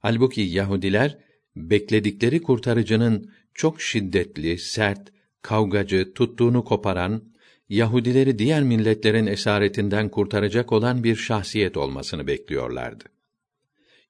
Halbuki 0.00 0.40
Yahudiler 0.40 1.18
bekledikleri 1.56 2.42
kurtarıcının 2.42 3.30
çok 3.54 3.82
şiddetli, 3.82 4.58
sert, 4.58 5.12
kavgacı, 5.42 6.12
tuttuğunu 6.14 6.64
koparan, 6.64 7.22
Yahudileri 7.68 8.38
diğer 8.38 8.62
milletlerin 8.62 9.26
esaretinden 9.26 10.08
kurtaracak 10.08 10.72
olan 10.72 11.04
bir 11.04 11.16
şahsiyet 11.16 11.76
olmasını 11.76 12.26
bekliyorlardı. 12.26 13.04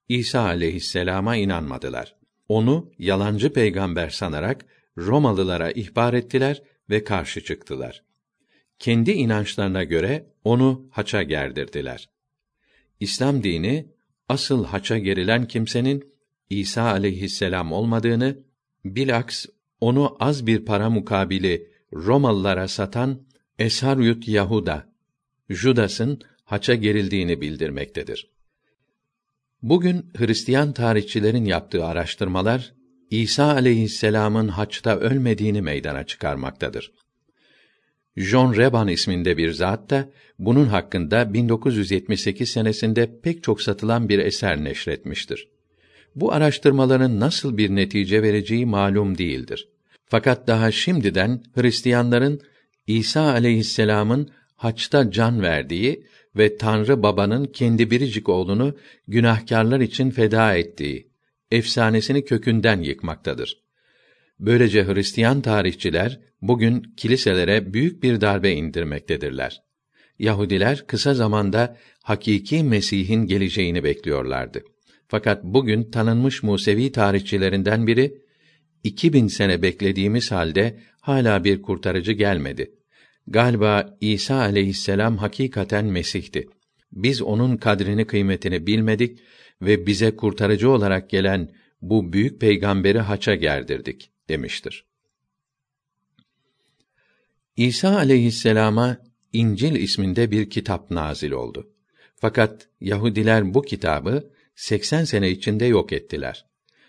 İsa 0.09 0.41
aleyhisselama 0.41 1.35
inanmadılar. 1.35 2.15
Onu 2.47 2.91
yalancı 2.99 3.53
peygamber 3.53 4.09
sanarak 4.09 4.65
Romalılara 4.97 5.71
ihbar 5.71 6.13
ettiler 6.13 6.61
ve 6.89 7.03
karşı 7.03 7.43
çıktılar. 7.43 8.03
Kendi 8.79 9.11
inançlarına 9.11 9.83
göre 9.83 10.25
onu 10.43 10.87
haça 10.91 11.23
gerdirdiler. 11.23 12.09
İslam 12.99 13.43
dini 13.43 13.89
asıl 14.29 14.65
haça 14.65 14.97
gerilen 14.97 15.47
kimsenin 15.47 16.13
İsa 16.49 16.83
aleyhisselam 16.83 17.71
olmadığını, 17.71 18.37
bilaks 18.85 19.45
onu 19.81 20.17
az 20.19 20.47
bir 20.47 20.65
para 20.65 20.89
mukabili 20.89 21.71
Romalılara 21.93 22.67
satan 22.67 23.21
Esharyut 23.59 24.27
Yahuda, 24.27 24.89
Judas'ın 25.49 26.21
haça 26.43 26.75
gerildiğini 26.75 27.41
bildirmektedir. 27.41 28.38
Bugün 29.61 30.05
Hristiyan 30.17 30.73
tarihçilerin 30.73 31.45
yaptığı 31.45 31.85
araştırmalar 31.85 32.73
İsa 33.09 33.45
aleyhisselam'ın 33.45 34.47
haçta 34.47 34.97
ölmediğini 34.97 35.61
meydana 35.61 36.03
çıkarmaktadır. 36.03 36.91
John 38.17 38.55
Reban 38.55 38.87
isminde 38.87 39.37
bir 39.37 39.51
zat 39.51 39.89
da 39.89 40.09
bunun 40.39 40.65
hakkında 40.65 41.33
1978 41.33 42.49
senesinde 42.49 43.19
pek 43.21 43.43
çok 43.43 43.61
satılan 43.61 44.09
bir 44.09 44.19
eser 44.19 44.63
neşretmiştir. 44.63 45.47
Bu 46.15 46.33
araştırmaların 46.33 47.19
nasıl 47.19 47.57
bir 47.57 47.69
netice 47.69 48.23
vereceği 48.23 48.65
malum 48.65 49.17
değildir. 49.17 49.69
Fakat 50.05 50.47
daha 50.47 50.71
şimdiden 50.71 51.43
Hristiyanların 51.55 52.41
İsa 52.87 53.21
aleyhisselam'ın 53.21 54.29
haçta 54.55 55.11
can 55.11 55.41
verdiği 55.41 56.03
ve 56.35 56.57
Tanrı 56.57 57.03
Baba'nın 57.03 57.45
kendi 57.45 57.91
biricik 57.91 58.29
oğlunu 58.29 58.75
günahkarlar 59.07 59.79
için 59.79 60.09
feda 60.09 60.55
ettiği 60.55 61.11
efsanesini 61.51 62.25
kökünden 62.25 62.81
yıkmaktadır. 62.81 63.63
Böylece 64.39 64.85
Hristiyan 64.85 65.41
tarihçiler 65.41 66.19
bugün 66.41 66.93
kiliselere 66.97 67.73
büyük 67.73 68.03
bir 68.03 68.21
darbe 68.21 68.51
indirmektedirler. 68.51 69.61
Yahudiler 70.19 70.87
kısa 70.87 71.13
zamanda 71.13 71.77
hakiki 72.03 72.63
Mesih'in 72.63 73.25
geleceğini 73.25 73.83
bekliyorlardı. 73.83 74.63
Fakat 75.07 75.43
bugün 75.43 75.83
tanınmış 75.91 76.43
Musevi 76.43 76.91
tarihçilerinden 76.91 77.87
biri 77.87 78.21
2000 78.83 79.27
sene 79.27 79.61
beklediğimiz 79.61 80.31
halde 80.31 80.79
hala 81.01 81.43
bir 81.43 81.61
kurtarıcı 81.61 82.11
gelmedi. 82.11 82.71
Galiba 83.31 83.97
İsa 84.01 84.35
aleyhisselam 84.35 85.17
hakikaten 85.17 85.85
Mesih'ti. 85.85 86.49
Biz 86.91 87.21
onun 87.21 87.57
kadrini 87.57 88.07
kıymetini 88.07 88.67
bilmedik 88.67 89.19
ve 89.61 89.87
bize 89.87 90.15
kurtarıcı 90.15 90.69
olarak 90.69 91.09
gelen 91.09 91.51
bu 91.81 92.13
büyük 92.13 92.41
peygamberi 92.41 92.99
haça 92.99 93.35
gerdirdik 93.35 94.11
demiştir. 94.29 94.85
İsa 97.55 97.95
aleyhisselama 97.95 98.97
İncil 99.33 99.75
isminde 99.75 100.31
bir 100.31 100.49
kitap 100.49 100.91
nazil 100.91 101.31
oldu. 101.31 101.73
Fakat 102.15 102.67
Yahudiler 102.81 103.53
bu 103.53 103.61
kitabı 103.61 104.31
80 104.55 105.03
sene 105.03 105.29
içinde 105.29 105.65
yok 105.65 105.93
ettiler. 105.93 106.45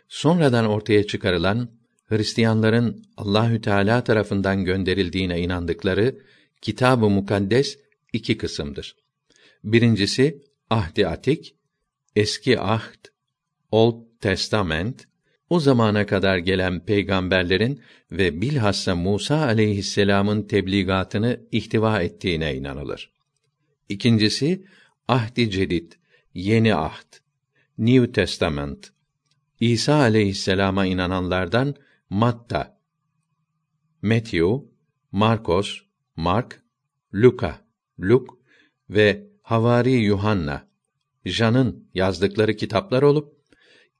Sonradan 0.08 0.66
ortaya 0.66 1.06
çıkarılan 1.06 1.79
Hristiyanların 2.10 3.04
Allahü 3.16 3.60
Teala 3.60 4.04
tarafından 4.04 4.64
gönderildiğine 4.64 5.40
inandıkları 5.40 6.18
Kitab-ı 6.62 7.10
Mukaddes 7.10 7.78
iki 8.12 8.38
kısımdır. 8.38 8.96
Birincisi 9.64 10.42
Ahdi 10.70 11.06
Atik, 11.06 11.54
Eski 12.16 12.60
Ahd, 12.60 13.06
Old 13.70 14.02
Testament, 14.20 15.08
o 15.50 15.60
zamana 15.60 16.06
kadar 16.06 16.38
gelen 16.38 16.84
peygamberlerin 16.84 17.80
ve 18.10 18.40
bilhassa 18.40 18.96
Musa 18.96 19.36
aleyhisselam'ın 19.36 20.42
tebligatını 20.42 21.40
ihtiva 21.52 22.02
ettiğine 22.02 22.54
inanılır. 22.56 23.10
İkincisi 23.88 24.64
Ahdi 25.08 25.50
Cedid, 25.50 25.92
Yeni 26.34 26.74
Ahd, 26.74 27.14
New 27.78 28.12
Testament. 28.12 28.92
İsa 29.60 29.94
aleyhisselama 29.94 30.86
inananlardan 30.86 31.74
Matta, 32.10 32.80
Matthew, 34.02 34.64
Markos, 35.12 35.80
Mark, 36.16 36.62
Luka, 37.14 37.60
Luk 38.00 38.38
ve 38.90 39.30
Havari 39.42 39.92
Yuhanna, 39.92 40.68
Jan'ın 41.24 41.88
yazdıkları 41.94 42.56
kitaplar 42.56 43.02
olup 43.02 43.36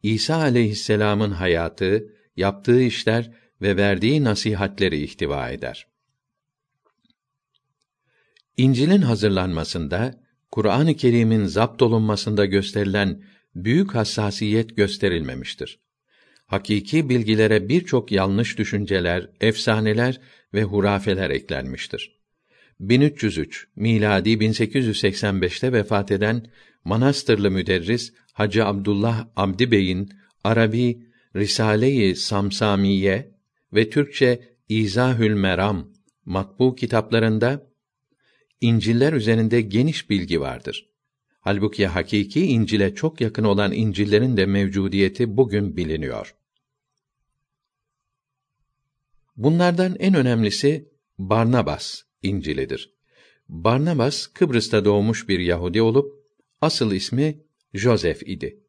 İsa 0.03 0.37
aleyhisselam'ın 0.37 1.31
hayatı, 1.31 2.15
yaptığı 2.37 2.83
işler 2.83 3.33
ve 3.63 3.77
verdiği 3.77 4.25
nasihatleri 4.25 5.03
ihtiva 5.03 5.51
eder. 5.51 5.87
İncil'in 8.57 9.03
hazırlanmasında 9.03 10.21
Kur'an-ı 10.51 10.97
Kerim'in 10.97 11.45
zapt 11.45 11.83
olunmasında 11.83 12.47
gösterilen 12.47 13.23
büyük 13.55 13.95
hassasiyet 13.95 14.77
gösterilmemiştir. 14.77 15.81
Hakiki 16.51 17.09
bilgilere 17.09 17.69
birçok 17.69 18.13
yanlış 18.13 18.59
düşünceler, 18.59 19.31
efsaneler 19.41 20.21
ve 20.55 20.63
hurafeler 20.63 21.31
eklenmiştir. 21.31 22.21
1303 22.81 23.69
miladi 23.77 24.31
1885'te 24.31 25.73
vefat 25.73 26.11
eden 26.11 26.47
Manastırlı 26.85 27.51
müderris 27.51 28.13
Hacı 28.33 28.67
Abdullah 28.67 29.29
Abdi 29.37 29.71
Bey'in 29.71 30.11
Arabi 30.45 31.03
Risale-i 31.37 32.17
Samsamiye 32.17 33.35
ve 33.73 33.91
Türkçe 33.91 34.41
İzahül 34.69 35.35
Meram 35.35 35.93
matbu 36.25 36.75
kitaplarında 36.75 37.67
İnciller 38.61 39.13
üzerinde 39.13 39.61
geniş 39.61 40.11
bilgi 40.11 40.41
vardır. 40.41 40.87
Halbuki 41.41 41.87
hakiki 41.87 42.47
İncil'e 42.47 42.95
çok 42.95 43.21
yakın 43.21 43.45
olan 43.45 43.73
İncil'lerin 43.73 44.37
de 44.37 44.47
mevcudiyeti 44.47 45.37
bugün 45.37 45.77
biliniyor. 45.77 46.35
Bunlardan 49.37 49.97
en 49.99 50.15
önemlisi 50.15 50.89
Barnabas 51.19 52.03
İncil'idir. 52.23 52.95
Barnabas 53.49 54.27
Kıbrıs'ta 54.27 54.85
doğmuş 54.85 55.29
bir 55.29 55.39
Yahudi 55.39 55.83
olup 55.83 56.15
asıl 56.61 56.93
ismi 56.93 57.41
Joseph 57.75 58.29
idi. 58.29 58.61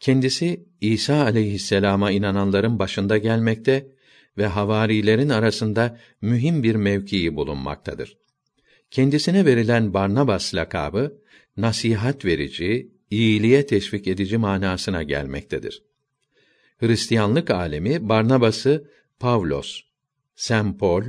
Kendisi 0.00 0.66
İsa 0.80 1.22
aleyhisselama 1.22 2.10
inananların 2.10 2.78
başında 2.78 3.18
gelmekte 3.18 3.92
ve 4.38 4.46
havarilerin 4.46 5.28
arasında 5.28 5.98
mühim 6.20 6.62
bir 6.62 6.74
mevkii 6.74 7.36
bulunmaktadır. 7.36 8.18
Kendisine 8.90 9.44
verilen 9.44 9.94
Barnabas 9.94 10.54
lakabı 10.54 11.22
nasihat 11.56 12.24
verici, 12.24 12.92
iyiliğe 13.10 13.66
teşvik 13.66 14.06
edici 14.06 14.38
manasına 14.38 15.02
gelmektedir. 15.02 15.82
Hristiyanlık 16.78 17.50
alemi 17.50 18.08
Barnabas'ı 18.08 18.90
Pavlos, 19.18 19.80
Sempol, 20.38 21.02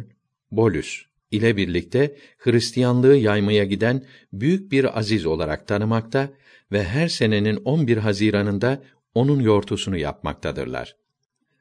Bolus 0.52 1.02
ile 1.32 1.58
birlikte 1.58 2.16
Hristiyanlığı 2.38 3.16
yaymaya 3.16 3.66
giden 3.66 4.04
büyük 4.34 4.72
bir 4.72 5.00
aziz 5.00 5.26
olarak 5.26 5.68
tanımakta 5.68 6.30
ve 6.72 6.84
her 6.84 7.08
senenin 7.08 7.56
11 7.56 7.98
Haziranında 7.98 8.84
onun 9.14 9.40
yortusunu 9.40 9.98
yapmaktadırlar. 9.98 10.96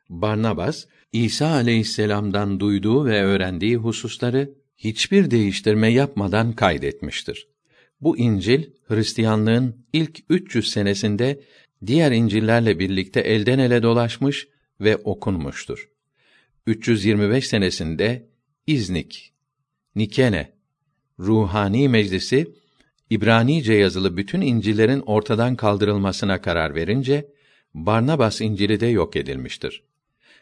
Barnabas, 0.08 0.86
İsa 1.12 1.46
aleyhisselam'dan 1.48 2.60
duyduğu 2.60 3.04
ve 3.04 3.22
öğrendiği 3.22 3.76
hususları 3.76 4.50
hiçbir 4.76 5.30
değiştirme 5.30 5.92
yapmadan 5.92 6.52
kaydetmiştir. 6.52 7.48
Bu 8.00 8.18
İncil 8.18 8.64
Hristiyanlığın 8.88 9.76
ilk 9.92 10.18
300 10.28 10.70
senesinde 10.70 11.40
diğer 11.86 12.12
İncil'lerle 12.12 12.78
birlikte 12.78 13.20
elden 13.20 13.58
ele 13.58 13.82
dolaşmış 13.82 14.48
ve 14.80 14.96
okunmuştur. 14.96 15.88
325 16.68 17.48
senesinde 17.48 18.28
İznik, 18.66 19.32
Nikene, 19.94 20.52
Ruhani 21.18 21.88
Meclisi 21.88 22.54
İbranice 23.10 23.72
yazılı 23.72 24.16
bütün 24.16 24.40
İncil'lerin 24.40 25.00
ortadan 25.00 25.56
kaldırılmasına 25.56 26.40
karar 26.40 26.74
verince 26.74 27.28
Barnabas 27.74 28.40
İncil'i 28.40 28.80
de 28.80 28.86
yok 28.86 29.16
edilmiştir. 29.16 29.82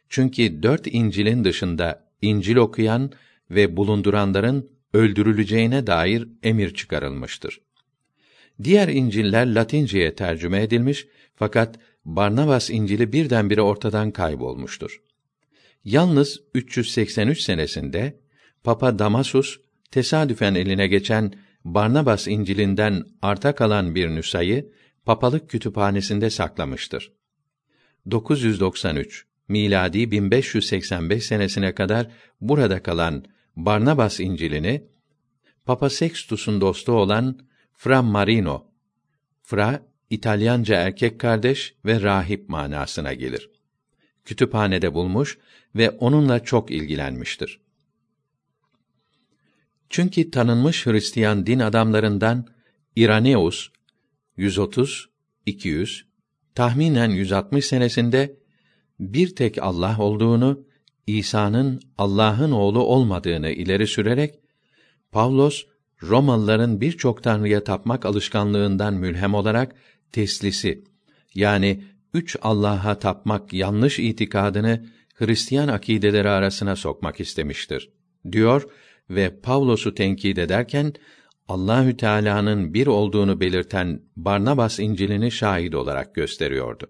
Çünkü 0.09 0.62
dört 0.62 0.87
İncil'in 0.87 1.45
dışında 1.45 2.11
İncil 2.23 2.57
okuyan 2.57 3.12
ve 3.51 3.77
bulunduranların 3.77 4.71
öldürüleceğine 4.93 5.87
dair 5.87 6.29
emir 6.43 6.75
çıkarılmıştır. 6.75 7.61
Diğer 8.65 8.89
İncil'ler 8.89 9.55
Latinceye 9.55 10.15
tercüme 10.15 10.62
edilmiş 10.62 11.07
fakat 11.35 11.79
Barnabas 12.05 12.71
İncil'i 12.71 13.12
birdenbire 13.12 13.62
ortadan 13.62 14.11
kaybolmuştur. 14.11 15.06
Yalnız 15.87 16.40
383 16.55 17.40
senesinde 17.40 18.20
Papa 18.64 18.99
Damasus 18.99 19.61
tesadüfen 19.90 20.55
eline 20.55 20.87
geçen 20.87 21.33
Barnabas 21.64 22.29
İncil'inden 22.29 23.05
arta 23.22 23.55
kalan 23.55 23.94
bir 23.94 24.09
nüshayı 24.09 24.72
papalık 25.05 25.51
kütüphanesinde 25.51 26.31
saklamıştır. 26.31 27.12
993 28.11 29.27
miladi 29.49 30.11
1585 30.11 31.27
senesine 31.27 31.75
kadar 31.75 32.11
burada 32.40 32.83
kalan 32.83 33.25
Barnabas 33.57 34.20
İncil'ini 34.20 34.85
Papa 35.66 35.90
Sextus'un 35.90 36.61
dostu 36.61 36.92
olan 36.92 37.38
Fra 37.75 38.03
Marino, 38.03 38.66
Fra 39.42 39.83
İtalyanca 40.11 40.77
erkek 40.77 41.20
kardeş 41.20 41.75
ve 41.85 42.01
rahip 42.03 42.49
manasına 42.49 43.14
gelir. 43.14 43.56
Kütüphanede 44.27 44.95
bulmuş 44.95 45.39
ve 45.75 45.91
onunla 45.91 46.45
çok 46.45 46.71
ilgilenmiştir. 46.71 47.61
Çünkü 49.91 50.31
tanınmış 50.31 50.87
Hristiyan 50.87 51.47
din 51.47 51.59
adamlarından 51.59 52.47
Iraneus 52.97 53.69
130 54.37 55.09
200 55.47 56.05
tahminen 56.55 57.11
160 57.11 57.67
senesinde 57.67 58.37
bir 59.01 59.35
tek 59.35 59.62
Allah 59.62 59.97
olduğunu, 59.99 60.67
İsa'nın 61.07 61.81
Allah'ın 61.99 62.53
oğlu 62.53 62.83
olmadığını 62.83 63.51
ileri 63.51 63.87
sürerek 63.87 64.35
Pavlos 65.12 65.65
Romalıların 66.03 66.81
birçok 66.81 67.23
tanrıya 67.23 67.65
tapmak 67.65 68.07
alışkanlığından 68.07 68.95
mülhem 68.95 69.35
olarak 69.35 69.75
teslisi 70.12 70.85
yani 71.35 71.85
üç 72.14 72.37
Allah'a 72.42 72.99
tapmak 72.99 73.53
yanlış 73.53 73.99
itikadını 73.99 74.87
Hristiyan 75.14 75.69
akideleri 75.69 76.29
arasına 76.29 76.77
sokmak 76.77 77.21
istemiştir. 77.21 77.90
Diyor 78.33 78.69
ve 79.11 79.40
Pavlos'u 79.40 79.95
tenkit 79.95 80.38
ederken 80.38 80.92
Allahü 81.49 81.97
Teala'nın 81.97 82.75
bir 82.75 82.87
olduğunu 82.87 83.40
belirten 83.40 84.01
Barnabas 84.16 84.79
İncil'ini 84.79 85.31
şahit 85.31 85.75
olarak 85.75 86.14
gösteriyordu. 86.14 86.87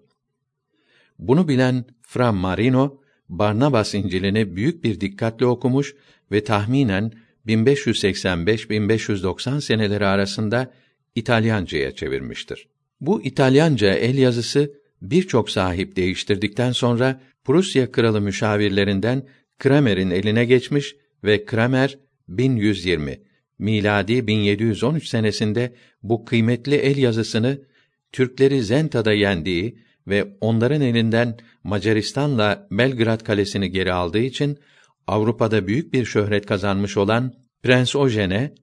Bunu 1.19 1.47
bilen 1.47 1.85
Fra 2.01 2.31
Marino 2.31 3.01
Barnabas 3.29 3.93
İncil'ini 3.93 4.55
büyük 4.55 4.83
bir 4.83 5.01
dikkatle 5.01 5.45
okumuş 5.45 5.95
ve 6.31 6.43
tahminen 6.43 7.11
1585-1590 7.47 9.61
seneleri 9.61 10.05
arasında 10.05 10.73
İtalyanca'ya 11.15 11.95
çevirmiştir. 11.95 12.67
Bu 13.01 13.23
İtalyanca 13.23 13.93
el 13.93 14.17
yazısı 14.17 14.73
birçok 15.01 15.49
sahip 15.49 15.95
değiştirdikten 15.95 16.71
sonra 16.71 17.21
Prusya 17.43 17.91
kralı 17.91 18.21
müşavirlerinden 18.21 19.27
Kramer'in 19.59 20.09
eline 20.09 20.45
geçmiş 20.45 20.95
ve 21.23 21.45
Kramer 21.45 21.99
1120 22.27 23.19
miladi 23.59 24.27
1713 24.27 25.07
senesinde 25.07 25.73
bu 26.03 26.25
kıymetli 26.25 26.75
el 26.75 26.97
yazısını 26.97 27.61
Türkleri 28.11 28.63
Zenta'da 28.63 29.13
yendiği 29.13 29.79
ve 30.07 30.37
onların 30.41 30.81
elinden 30.81 31.37
Macaristan'la 31.63 32.67
Belgrad 32.71 33.23
kalesini 33.23 33.71
geri 33.71 33.93
aldığı 33.93 34.19
için 34.19 34.57
Avrupa'da 35.07 35.67
büyük 35.67 35.93
bir 35.93 36.05
şöhret 36.05 36.45
kazanmış 36.45 36.97
olan 36.97 37.33
Prens 37.63 37.95
Eugène, 37.95 38.55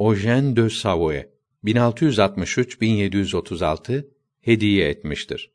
Eugène 0.00 0.56
de 0.56 0.70
Savoie 0.70 1.30
1663-1736 1.64 4.06
hediye 4.40 4.88
etmiştir. 4.88 5.50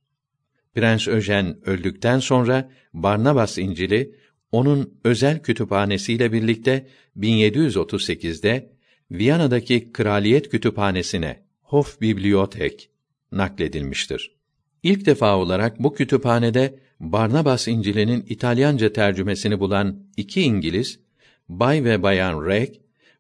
Prens 0.75 1.07
Öjen 1.07 1.57
öldükten 1.65 2.19
sonra 2.19 2.71
Barnabas 2.93 3.57
İncil'i 3.57 4.15
onun 4.51 4.99
özel 5.03 5.39
kütüphanesiyle 5.39 6.31
birlikte 6.31 6.88
1738'de 7.17 8.71
Viyana'daki 9.11 9.91
Kraliyet 9.91 10.49
Kütüphanesi'ne 10.49 11.43
Hofbibliothek 11.61 12.89
nakledilmiştir. 13.31 14.35
İlk 14.83 15.05
defa 15.05 15.38
olarak 15.38 15.79
bu 15.79 15.93
kütüphanede 15.93 16.79
Barnabas 16.99 17.67
İncil'inin 17.67 18.25
İtalyanca 18.29 18.93
tercümesini 18.93 19.59
bulan 19.59 19.99
iki 20.17 20.41
İngiliz, 20.41 20.99
Bay 21.49 21.83
ve 21.83 22.03
Bayan 22.03 22.45
Reg, 22.45 22.69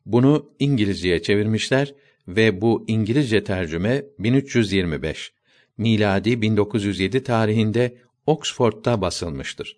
bunu 0.05 0.49
İngilizceye 0.59 1.21
çevirmişler 1.21 1.93
ve 2.27 2.61
bu 2.61 2.85
İngilizce 2.87 3.43
tercüme 3.43 4.03
1325 4.19 5.34
miladi 5.77 6.41
1907 6.41 7.23
tarihinde 7.23 7.97
Oxford'da 8.25 9.01
basılmıştır. 9.01 9.77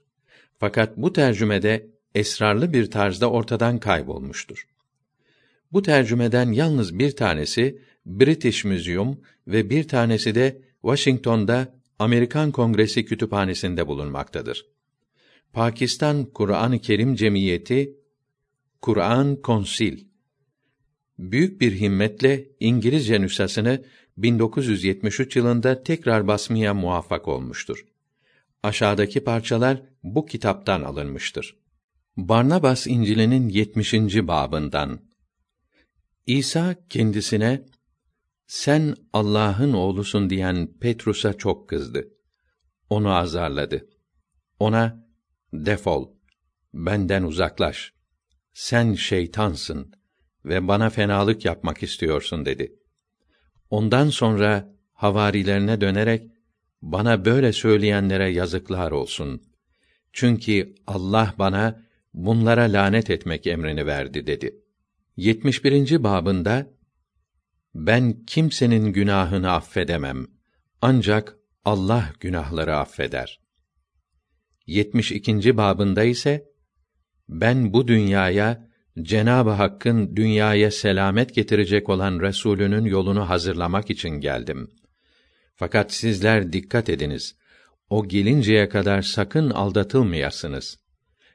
Fakat 0.60 0.98
bu 0.98 1.14
tercümede 1.14 1.88
esrarlı 2.16 2.74
bir 2.74 2.92
tarzda 2.92 3.32
ortadan 3.32 3.80
kaybolmuştur. 3.80 4.68
Bu 5.72 5.82
tercümeden 5.82 6.52
yalnız 6.52 7.00
bir 7.00 7.12
tanesi 7.12 7.82
British 8.06 8.66
Museum 8.66 9.22
ve 9.48 9.70
bir 9.70 9.88
tanesi 9.88 10.36
de 10.36 10.62
Washington'da 10.82 11.74
Amerikan 12.00 12.52
Kongresi 12.52 13.06
Kütüphanesi'nde 13.06 13.88
bulunmaktadır. 13.88 14.66
Pakistan 15.54 16.26
Kur'an-ı 16.26 16.80
Kerim 16.80 17.16
Cemiyeti 17.16 17.94
Kur'an 18.82 19.36
Konsil 19.36 20.08
büyük 21.20 21.62
bir 21.62 21.80
himmetle 21.80 22.48
İngilizce 22.60 23.22
nüshasını 23.22 23.84
1973 24.18 25.36
yılında 25.36 25.84
tekrar 25.84 26.28
basmaya 26.28 26.74
muvaffak 26.74 27.28
olmuştur. 27.28 27.86
Aşağıdaki 28.64 29.24
parçalar 29.24 29.82
bu 30.04 30.26
kitaptan 30.26 30.82
alınmıştır. 30.82 31.58
Barnabas 32.18 32.88
İncil'inin 32.88 33.50
70. 33.50 33.94
babından 33.94 35.00
İsa 36.26 36.76
kendisine 36.90 37.66
sen 38.48 38.96
Allah'ın 39.14 39.74
oğlusun 39.74 40.30
diyen 40.30 40.70
Petrus'a 40.80 41.34
çok 41.34 41.70
kızdı. 41.70 42.08
Onu 42.90 43.16
azarladı. 43.16 43.90
Ona 44.60 45.08
defol, 45.54 46.12
benden 46.74 47.24
uzaklaş. 47.24 47.94
Sen 48.54 48.94
şeytansın 48.94 49.94
ve 50.46 50.68
bana 50.68 50.90
fenalık 50.90 51.46
yapmak 51.46 51.84
istiyorsun 51.84 52.46
dedi. 52.46 52.76
Ondan 53.70 54.10
sonra 54.10 54.74
havarilerine 54.94 55.82
dönerek 55.82 56.32
bana 56.82 57.26
böyle 57.26 57.54
söyleyenlere 57.54 58.30
yazıklar 58.30 58.92
olsun. 58.92 59.42
Çünkü 60.14 60.76
Allah 60.88 61.34
bana 61.40 61.84
bunlara 62.14 62.62
lanet 62.62 63.10
etmek 63.10 63.48
emrini 63.48 63.86
verdi 63.86 64.28
dedi. 64.28 64.62
71. 65.18 66.04
babında 66.04 66.68
ben 67.76 68.26
kimsenin 68.28 68.94
günahını 68.94 69.52
affedemem. 69.52 70.28
Ancak 70.82 71.38
Allah 71.66 72.14
günahları 72.20 72.76
affeder. 72.76 73.40
72. 74.68 75.58
babında 75.58 76.04
ise 76.04 76.50
ben 77.30 77.74
bu 77.74 77.88
dünyaya 77.88 78.67
Cenab-ı 79.02 79.50
Hakk'ın 79.50 80.16
dünyaya 80.16 80.72
selamet 80.72 81.36
getirecek 81.36 81.90
olan 81.90 82.20
Resulünün 82.20 82.86
yolunu 82.86 83.30
hazırlamak 83.30 83.90
için 83.90 84.10
geldim. 84.10 84.72
Fakat 85.56 85.94
sizler 85.94 86.54
dikkat 86.54 86.90
ediniz. 86.90 87.36
O 87.90 88.08
gelinceye 88.08 88.70
kadar 88.70 89.02
sakın 89.02 89.50
aldatılmayasınız. 89.50 90.80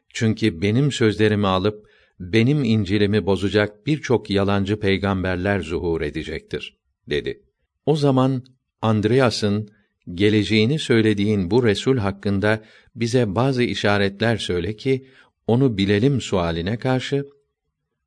Çünkü 0.08 0.62
benim 0.62 0.92
sözlerimi 0.92 1.46
alıp 1.46 1.88
benim 2.20 2.64
İncil'imi 2.64 3.26
bozacak 3.26 3.86
birçok 3.86 4.30
yalancı 4.30 4.80
peygamberler 4.80 5.60
zuhur 5.60 6.00
edecektir 6.00 6.78
dedi. 7.10 7.42
O 7.86 7.96
zaman 7.96 8.44
Andreas'ın 8.82 9.70
geleceğini 10.14 10.78
söylediğin 10.78 11.50
bu 11.50 11.64
Resul 11.64 11.96
hakkında 11.96 12.64
bize 12.94 13.34
bazı 13.34 13.62
işaretler 13.62 14.36
söyle 14.36 14.76
ki 14.76 15.06
onu 15.46 15.78
bilelim 15.78 16.20
sualine 16.20 16.78
karşı 16.78 17.24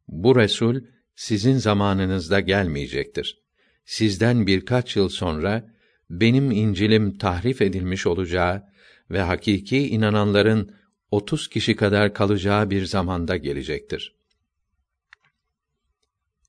bu 0.08 0.36
Resul 0.36 0.82
sizin 1.16 1.58
zamanınızda 1.58 2.40
gelmeyecektir. 2.40 3.42
Sizden 3.86 4.48
birkaç 4.48 4.96
yıl 4.96 5.10
sonra 5.10 5.76
benim 6.10 6.52
İncil'im 6.52 7.18
tahrif 7.18 7.62
edilmiş 7.62 8.08
olacağı 8.08 8.64
ve 9.12 9.22
hakiki 9.22 9.88
inananların 9.88 10.76
otuz 11.12 11.48
kişi 11.48 11.76
kadar 11.76 12.14
kalacağı 12.14 12.70
bir 12.70 12.86
zamanda 12.86 13.38
gelecektir. 13.38 14.16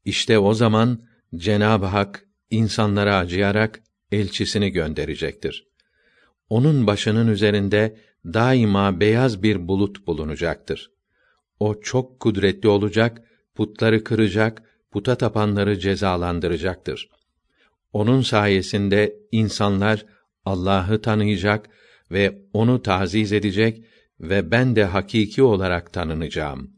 İşte 0.05 0.39
o 0.39 0.55
zaman 0.55 1.03
Cenab-ı 1.37 1.87
Hak 1.87 2.27
insanlara 2.51 3.17
acıyarak 3.17 3.83
elçisini 4.13 4.71
gönderecektir. 4.71 5.69
Onun 6.49 6.87
başının 6.87 7.29
üzerinde 7.29 8.01
daima 8.25 9.01
beyaz 9.01 9.43
bir 9.43 9.69
bulut 9.69 10.07
bulunacaktır. 10.07 10.91
O 11.61 11.81
çok 11.81 12.21
kudretli 12.21 12.69
olacak, 12.69 13.23
putları 13.57 14.05
kıracak, 14.05 14.63
puta 14.91 15.15
tapanları 15.15 15.79
cezalandıracaktır. 15.79 17.09
Onun 17.93 18.23
sayesinde 18.23 19.17
insanlar 19.33 20.07
Allah'ı 20.45 21.03
tanıyacak 21.03 21.69
ve 22.11 22.39
onu 22.53 22.83
taziz 22.83 23.33
edecek 23.33 23.85
ve 24.21 24.51
ben 24.51 24.77
de 24.77 24.85
hakiki 24.85 25.43
olarak 25.43 25.93
tanınacağım. 25.93 26.71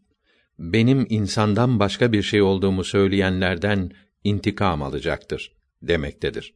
Benim 0.58 1.06
insandan 1.08 1.80
başka 1.80 2.12
bir 2.12 2.22
şey 2.22 2.42
olduğumu 2.42 2.84
söyleyenlerden 2.84 3.90
intikam 4.24 4.82
alacaktır 4.82 5.52
demektedir. 5.82 6.54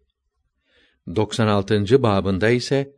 96. 1.17 2.03
babında 2.03 2.51
ise 2.51 2.97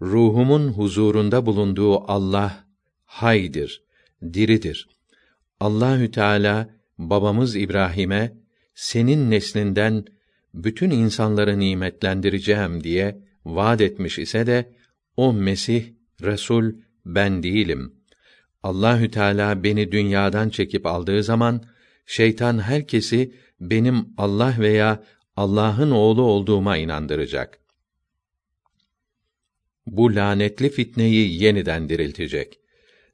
ruhumun 0.00 0.68
huzurunda 0.68 1.46
bulunduğu 1.46 2.10
Allah 2.10 2.64
haydir, 3.04 3.82
diridir. 4.32 4.97
Allahü 5.60 6.10
Teala 6.10 6.70
babamız 6.98 7.56
İbrahim'e 7.56 8.36
senin 8.74 9.30
neslinden 9.30 10.04
bütün 10.54 10.90
insanları 10.90 11.58
nimetlendireceğim 11.58 12.84
diye 12.84 13.22
vaad 13.44 13.80
etmiş 13.80 14.18
ise 14.18 14.46
de 14.46 14.72
o 15.16 15.32
Mesih 15.32 15.84
Resul 16.22 16.72
ben 17.04 17.42
değilim. 17.42 17.94
Allahü 18.62 19.10
Teala 19.10 19.62
beni 19.62 19.92
dünyadan 19.92 20.48
çekip 20.48 20.86
aldığı 20.86 21.22
zaman 21.22 21.62
şeytan 22.06 22.58
herkesi 22.58 23.34
benim 23.60 24.08
Allah 24.16 24.54
veya 24.58 25.04
Allah'ın 25.36 25.90
oğlu 25.90 26.22
olduğuma 26.22 26.76
inandıracak. 26.76 27.58
Bu 29.86 30.14
lanetli 30.14 30.70
fitneyi 30.70 31.42
yeniden 31.42 31.88
diriltecek. 31.88 32.60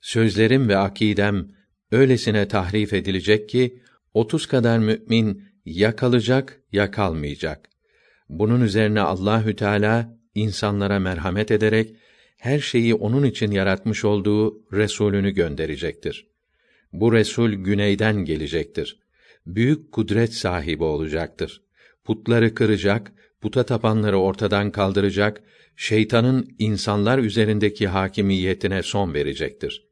Sözlerim 0.00 0.68
ve 0.68 0.76
akidem 0.76 1.48
öylesine 1.90 2.49
tahrif 2.49 2.92
edilecek 2.92 3.49
ki 3.49 3.83
otuz 4.14 4.47
kadar 4.47 4.79
mümin 4.79 5.42
ya 5.64 5.97
kalacak 5.97 6.61
ya 6.73 6.90
kalmayacak. 6.90 7.68
Bunun 8.29 8.61
üzerine 8.61 9.01
Allahü 9.01 9.57
Teala 9.57 10.18
insanlara 10.35 10.99
merhamet 10.99 11.51
ederek 11.51 11.97
her 12.38 12.59
şeyi 12.59 12.94
onun 12.94 13.25
için 13.25 13.51
yaratmış 13.51 14.05
olduğu 14.05 14.73
Resulünü 14.73 15.31
gönderecektir. 15.31 16.27
Bu 16.92 17.12
Resul 17.12 17.53
güneyden 17.53 18.16
gelecektir. 18.16 18.99
Büyük 19.47 19.92
kudret 19.92 20.35
sahibi 20.35 20.85
olacaktır. 20.85 21.62
Putları 22.05 22.55
kıracak, 22.55 23.12
puta 23.40 23.62
tapanları 23.62 24.18
ortadan 24.18 24.70
kaldıracak, 24.70 25.42
şeytanın 25.77 26.55
insanlar 26.59 27.18
üzerindeki 27.18 27.88
hakimiyetine 27.88 28.83
son 28.83 29.14
verecektir. 29.14 29.84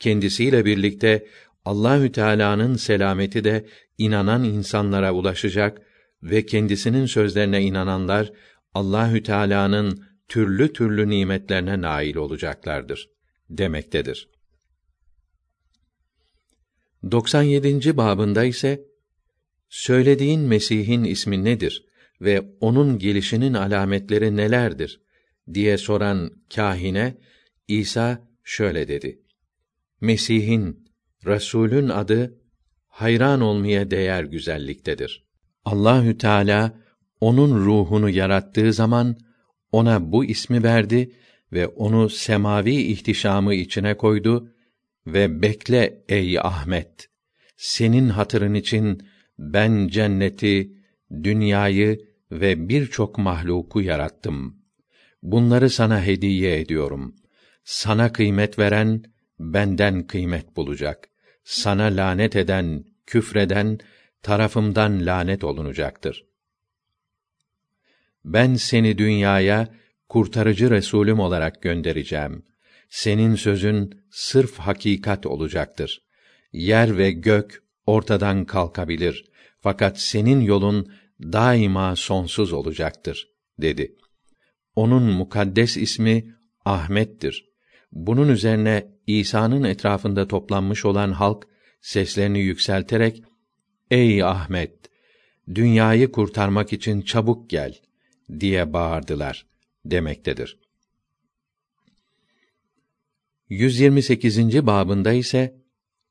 Kendisiyle 0.00 0.64
birlikte 0.64 1.26
Allahü 1.64 2.12
Teala'nın 2.12 2.76
selameti 2.76 3.44
de 3.44 3.66
inanan 3.98 4.44
insanlara 4.44 5.12
ulaşacak 5.12 5.82
ve 6.22 6.46
kendisinin 6.46 7.06
sözlerine 7.06 7.62
inananlar 7.62 8.32
Allahü 8.74 9.22
Teala'nın 9.22 10.04
türlü 10.28 10.72
türlü 10.72 11.08
nimetlerine 11.08 11.80
nail 11.80 12.16
olacaklardır 12.16 13.10
demektedir. 13.50 14.28
97. 17.10 17.96
babında 17.96 18.44
ise 18.44 18.84
söylediğin 19.68 20.40
Mesih'in 20.40 21.04
ismi 21.04 21.44
nedir 21.44 21.84
ve 22.20 22.42
onun 22.60 22.98
gelişinin 22.98 23.54
alametleri 23.54 24.36
nelerdir 24.36 25.00
diye 25.54 25.78
soran 25.78 26.30
kahine 26.54 27.16
İsa 27.68 28.28
şöyle 28.44 28.88
dedi: 28.88 29.22
Mesih'in, 30.00 30.90
Resulün 31.26 31.88
adı 31.88 32.40
hayran 32.88 33.40
olmaya 33.40 33.90
değer 33.90 34.24
güzelliktedir. 34.24 35.24
Allahü 35.64 36.18
Teala 36.18 36.80
onun 37.20 37.64
ruhunu 37.64 38.10
yarattığı 38.10 38.72
zaman 38.72 39.16
ona 39.72 40.12
bu 40.12 40.24
ismi 40.24 40.62
verdi 40.62 41.12
ve 41.52 41.66
onu 41.66 42.10
semavi 42.10 42.74
ihtişamı 42.74 43.54
içine 43.54 43.96
koydu 43.96 44.52
ve 45.06 45.42
bekle 45.42 46.04
ey 46.08 46.38
Ahmet 46.38 47.10
senin 47.60 48.08
hatırın 48.08 48.54
için 48.54 49.02
ben 49.38 49.88
cenneti, 49.88 50.72
dünyayı 51.22 52.00
ve 52.30 52.68
birçok 52.68 53.18
mahluku 53.18 53.80
yarattım. 53.80 54.56
Bunları 55.22 55.70
sana 55.70 56.04
hediye 56.04 56.60
ediyorum. 56.60 57.14
Sana 57.64 58.12
kıymet 58.12 58.58
veren 58.58 59.02
benden 59.40 60.06
kıymet 60.06 60.56
bulacak. 60.56 61.08
Sana 61.44 61.84
lanet 61.84 62.36
eden, 62.36 62.84
küfreden 63.06 63.78
tarafımdan 64.22 65.06
lanet 65.06 65.44
olunacaktır. 65.44 66.24
Ben 68.24 68.54
seni 68.54 68.98
dünyaya 68.98 69.74
kurtarıcı 70.08 70.70
resulüm 70.70 71.20
olarak 71.20 71.62
göndereceğim. 71.62 72.42
Senin 72.88 73.34
sözün 73.34 74.02
sırf 74.10 74.58
hakikat 74.58 75.26
olacaktır. 75.26 76.02
Yer 76.52 76.98
ve 76.98 77.10
gök 77.10 77.62
ortadan 77.86 78.44
kalkabilir. 78.44 79.24
Fakat 79.60 80.00
senin 80.00 80.40
yolun 80.40 80.92
daima 81.20 81.96
sonsuz 81.96 82.52
olacaktır, 82.52 83.28
dedi. 83.58 83.96
Onun 84.74 85.02
mukaddes 85.02 85.76
ismi 85.76 86.34
Ahmet'tir. 86.64 87.49
Bunun 87.92 88.28
üzerine 88.28 88.88
İsa'nın 89.06 89.64
etrafında 89.64 90.28
toplanmış 90.28 90.84
olan 90.84 91.12
halk 91.12 91.46
seslerini 91.80 92.40
yükselterek 92.40 93.22
"Ey 93.90 94.22
Ahmet, 94.22 94.74
dünyayı 95.54 96.12
kurtarmak 96.12 96.72
için 96.72 97.02
çabuk 97.02 97.50
gel." 97.50 97.78
diye 98.40 98.72
bağırdılar 98.72 99.46
demektedir. 99.84 100.58
128. 103.48 104.66
babında 104.66 105.12
ise 105.12 105.56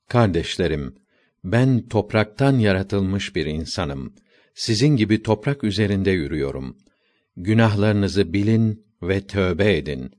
kardeşlerim 0.08 0.96
ben 1.44 1.88
topraktan 1.88 2.60
yaratılmış 2.60 3.36
bir 3.36 3.46
insanım. 3.46 4.14
Sizin 4.54 4.96
gibi 4.96 5.24
toprak 5.24 5.64
üzerinde 5.64 6.12
yürüyorum. 6.12 6.78
Günahlarınızı 7.38 8.34
bilin 8.34 8.86
ve 9.04 9.28
tövbe 9.28 9.78
edin. 9.78 10.12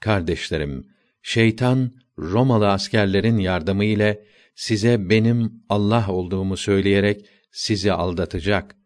Kardeşlerim, 0.00 0.86
şeytan 1.22 1.92
Romalı 2.18 2.68
askerlerin 2.68 3.38
yardımı 3.38 3.84
ile 3.84 4.24
size 4.54 5.10
benim 5.10 5.62
Allah 5.68 6.06
olduğumu 6.08 6.56
söyleyerek 6.56 7.26
sizi 7.52 7.92
aldatacak. 7.92 8.76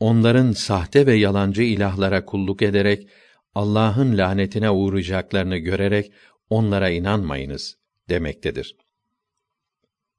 Onların 0.00 0.52
sahte 0.52 1.06
ve 1.06 1.14
yalancı 1.14 1.62
ilahlara 1.62 2.24
kulluk 2.24 2.62
ederek 2.62 3.08
Allah'ın 3.54 4.18
lanetine 4.18 4.70
uğrayacaklarını 4.70 5.56
görerek 5.56 6.12
onlara 6.50 6.88
inanmayınız 6.90 7.76
demektedir. 8.08 8.76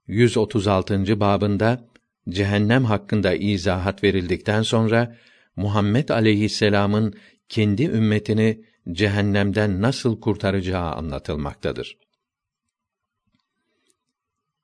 136. 0.07 1.19
babında 1.19 1.87
cehennem 2.29 2.85
hakkında 2.85 3.33
izahat 3.33 4.03
verildikten 4.03 4.61
sonra 4.61 5.15
Muhammed 5.55 6.09
aleyhisselam'ın 6.09 7.13
kendi 7.49 7.83
ümmetini 7.83 8.63
cehennemden 8.91 9.81
nasıl 9.81 10.19
kurtaracağı 10.19 10.91
anlatılmaktadır. 10.91 11.97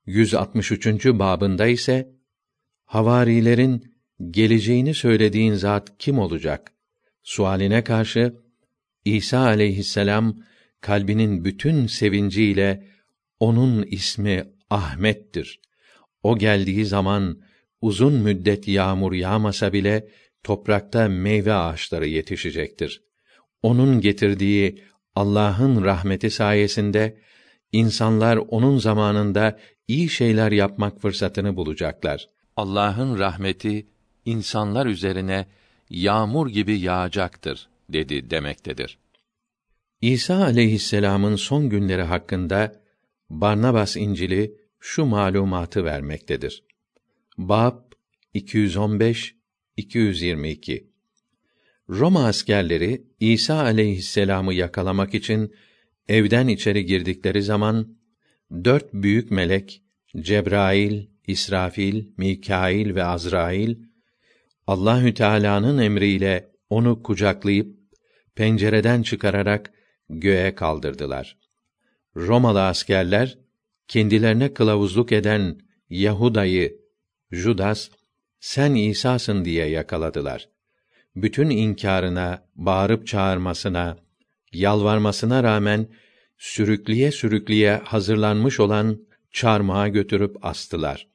163. 0.06 1.04
babında 1.06 1.66
ise 1.66 2.12
havarilerin 2.84 3.94
geleceğini 4.30 4.94
söylediğin 4.94 5.54
zat 5.54 5.98
kim 5.98 6.18
olacak? 6.18 6.72
Sualine 7.22 7.84
karşı 7.84 8.34
İsa 9.04 9.38
aleyhisselam 9.38 10.36
kalbinin 10.80 11.44
bütün 11.44 11.86
sevinciyle 11.86 12.86
onun 13.40 13.82
ismi 13.82 14.44
Ahmet'tir. 14.70 15.60
O 16.22 16.38
geldiği 16.38 16.86
zaman 16.86 17.40
uzun 17.80 18.12
müddet 18.12 18.68
yağmur 18.68 19.12
yağmasa 19.12 19.72
bile 19.72 20.08
toprakta 20.42 21.08
meyve 21.08 21.54
ağaçları 21.54 22.06
yetişecektir. 22.06 23.09
Onun 23.62 24.00
getirdiği 24.00 24.82
Allah'ın 25.14 25.84
rahmeti 25.84 26.30
sayesinde 26.30 27.18
insanlar 27.72 28.36
onun 28.36 28.78
zamanında 28.78 29.58
iyi 29.88 30.08
şeyler 30.08 30.52
yapmak 30.52 31.00
fırsatını 31.00 31.56
bulacaklar. 31.56 32.28
Allah'ın 32.56 33.18
rahmeti 33.18 33.86
insanlar 34.24 34.86
üzerine 34.86 35.46
yağmur 35.90 36.48
gibi 36.48 36.78
yağacaktır 36.78 37.68
dedi 37.88 38.30
demektedir. 38.30 38.98
İsa 40.00 40.36
aleyhisselam'ın 40.36 41.36
son 41.36 41.68
günleri 41.68 42.02
hakkında 42.02 42.80
Barnabas 43.30 43.96
İncili 43.96 44.54
şu 44.80 45.04
malumatı 45.04 45.84
vermektedir. 45.84 46.64
Bab 47.38 47.76
215 48.34 49.34
222 49.76 50.89
Roma 51.90 52.26
askerleri 52.26 53.06
İsa 53.20 53.62
aleyhisselam'ı 53.62 54.54
yakalamak 54.54 55.14
için 55.14 55.54
evden 56.08 56.48
içeri 56.48 56.84
girdikleri 56.86 57.42
zaman 57.42 57.98
dört 58.64 58.92
büyük 58.92 59.30
melek 59.30 59.82
Cebrail, 60.16 61.06
İsrafil, 61.26 62.06
Mikail 62.16 62.94
ve 62.94 63.04
Azrail 63.04 63.76
Allahü 64.66 65.14
Teala'nın 65.14 65.78
emriyle 65.78 66.50
onu 66.68 67.02
kucaklayıp 67.02 67.76
pencereden 68.34 69.02
çıkararak 69.02 69.72
göğe 70.08 70.54
kaldırdılar. 70.54 71.38
Romalı 72.16 72.66
askerler 72.66 73.38
kendilerine 73.88 74.54
kılavuzluk 74.54 75.12
eden 75.12 75.58
Yahuda'yı 75.88 76.80
Judas 77.32 77.90
sen 78.40 78.74
İsa'sın 78.74 79.44
diye 79.44 79.66
yakaladılar. 79.66 80.48
Bütün 81.16 81.50
inkârına, 81.50 82.46
bağırıp 82.56 83.06
çağırmasına, 83.06 83.96
yalvarmasına 84.52 85.42
rağmen 85.42 85.88
sürükleye 86.38 87.12
sürükleye 87.12 87.76
hazırlanmış 87.76 88.60
olan 88.60 88.98
çarmıha 89.32 89.88
götürüp 89.88 90.44
astılar. 90.44 91.08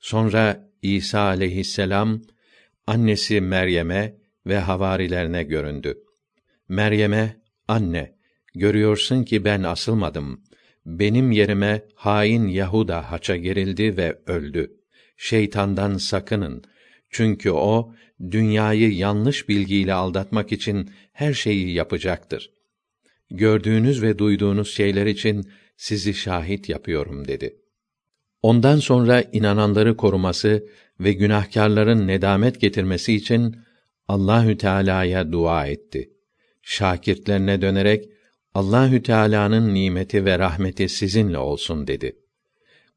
Sonra 0.00 0.70
İsa 0.82 1.20
aleyhisselam 1.20 2.22
annesi 2.86 3.40
Meryem'e 3.40 4.16
ve 4.46 4.58
havarilerine 4.58 5.42
göründü. 5.42 5.98
Meryem'e, 6.68 7.36
anne, 7.68 8.16
görüyorsun 8.54 9.22
ki 9.22 9.44
ben 9.44 9.62
asılmadım. 9.62 10.40
Benim 10.86 11.32
yerime 11.32 11.84
hain 11.94 12.48
Yahuda 12.48 13.12
haça 13.12 13.36
gerildi 13.36 13.96
ve 13.96 14.18
öldü. 14.26 14.76
Şeytandan 15.16 15.96
sakının. 15.96 16.62
Çünkü 17.10 17.50
o 17.50 17.94
dünyayı 18.20 18.94
yanlış 18.94 19.48
bilgiyle 19.48 19.94
aldatmak 19.94 20.52
için 20.52 20.90
her 21.12 21.32
şeyi 21.32 21.72
yapacaktır. 21.72 22.50
Gördüğünüz 23.30 24.02
ve 24.02 24.18
duyduğunuz 24.18 24.74
şeyler 24.74 25.06
için 25.06 25.50
sizi 25.76 26.14
şahit 26.14 26.68
yapıyorum 26.68 27.28
dedi. 27.28 27.56
Ondan 28.42 28.76
sonra 28.76 29.22
inananları 29.32 29.96
koruması 29.96 30.66
ve 31.00 31.12
günahkarların 31.12 32.06
nedamet 32.06 32.60
getirmesi 32.60 33.14
için 33.14 33.56
Allahü 34.08 34.58
Teala'ya 34.58 35.32
dua 35.32 35.66
etti. 35.66 36.10
Şakirtlerine 36.62 37.62
dönerek 37.62 38.08
Allahü 38.54 39.02
Teala'nın 39.02 39.74
nimeti 39.74 40.24
ve 40.24 40.38
rahmeti 40.38 40.88
sizinle 40.88 41.38
olsun 41.38 41.86
dedi. 41.86 42.16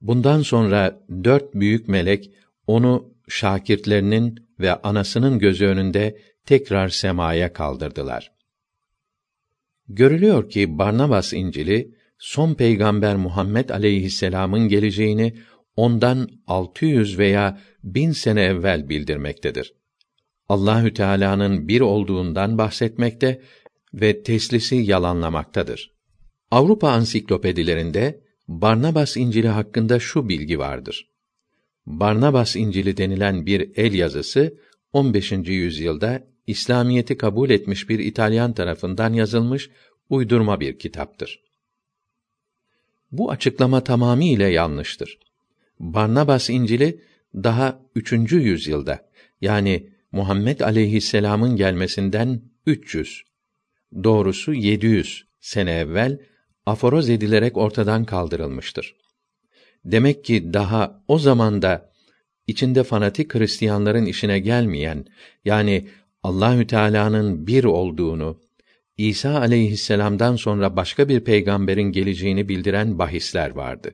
Bundan 0.01 0.41
sonra 0.41 0.99
dört 1.23 1.53
büyük 1.53 1.88
melek 1.88 2.32
onu 2.67 3.13
şakirtlerinin 3.27 4.47
ve 4.59 4.75
anasının 4.75 5.39
gözü 5.39 5.65
önünde 5.65 6.17
tekrar 6.45 6.89
semaya 6.89 7.53
kaldırdılar. 7.53 8.31
Görülüyor 9.89 10.49
ki 10.49 10.77
Barnabas 10.77 11.33
İncili 11.33 11.95
son 12.19 12.53
peygamber 12.53 13.15
Muhammed 13.15 13.69
aleyhisselam'ın 13.69 14.67
geleceğini 14.67 15.37
ondan 15.75 16.29
600 16.47 17.17
veya 17.17 17.59
bin 17.83 18.11
sene 18.11 18.41
evvel 18.41 18.89
bildirmektedir. 18.89 19.73
Allahü 20.49 20.93
Teala'nın 20.93 21.67
bir 21.67 21.81
olduğundan 21.81 22.57
bahsetmekte 22.57 23.41
ve 23.93 24.23
teslisi 24.23 24.75
yalanlamaktadır. 24.75 25.91
Avrupa 26.51 26.89
ansiklopedilerinde 26.89 28.21
Barnabas 28.47 29.17
İncili 29.17 29.47
hakkında 29.47 29.99
şu 29.99 30.29
bilgi 30.29 30.59
vardır. 30.59 31.09
Barnabas 31.88 32.56
İncili 32.56 32.97
denilen 32.97 33.45
bir 33.45 33.71
el 33.76 33.93
yazısı 33.93 34.58
15. 34.93 35.32
yüzyılda 35.32 36.23
İslamiyeti 36.47 37.17
kabul 37.17 37.50
etmiş 37.50 37.89
bir 37.89 38.00
İtalyan 38.00 38.54
tarafından 38.54 39.13
yazılmış 39.13 39.69
uydurma 40.10 40.60
bir 40.60 40.80
kitaptır. 40.80 41.43
Bu 43.12 43.32
açıklama 43.32 43.84
tamamiyle 43.84 44.47
yanlıştır. 44.47 45.19
Barnabas 45.80 46.50
İncili 46.50 47.02
daha 47.36 47.82
3. 47.95 48.12
yüzyılda 48.32 49.10
yani 49.41 49.89
Muhammed 50.12 50.60
aleyhisselam'ın 50.60 51.56
gelmesinden 51.56 52.42
300 52.65 53.23
doğrusu 54.04 54.54
700 54.54 55.25
sene 55.40 55.71
evvel 55.71 56.19
aforoz 56.65 57.10
edilerek 57.10 57.58
ortadan 57.58 58.06
kaldırılmıştır. 58.06 58.96
Demek 59.92 60.23
ki 60.25 60.54
daha 60.54 61.04
o 61.08 61.19
zamanda 61.19 61.92
içinde 62.48 62.83
fanatik 62.83 63.35
Hristiyanların 63.35 64.06
işine 64.06 64.40
gelmeyen 64.40 65.06
yani 65.46 65.88
Allahü 66.23 66.67
Teala'nın 66.67 67.48
bir 67.48 67.63
olduğunu, 67.63 68.42
İsa 68.98 69.40
aleyhisselam'dan 69.40 70.35
sonra 70.35 70.75
başka 70.75 71.10
bir 71.10 71.19
peygamberin 71.19 71.92
geleceğini 71.92 72.50
bildiren 72.50 73.00
bahisler 73.00 73.50
vardı. 73.50 73.94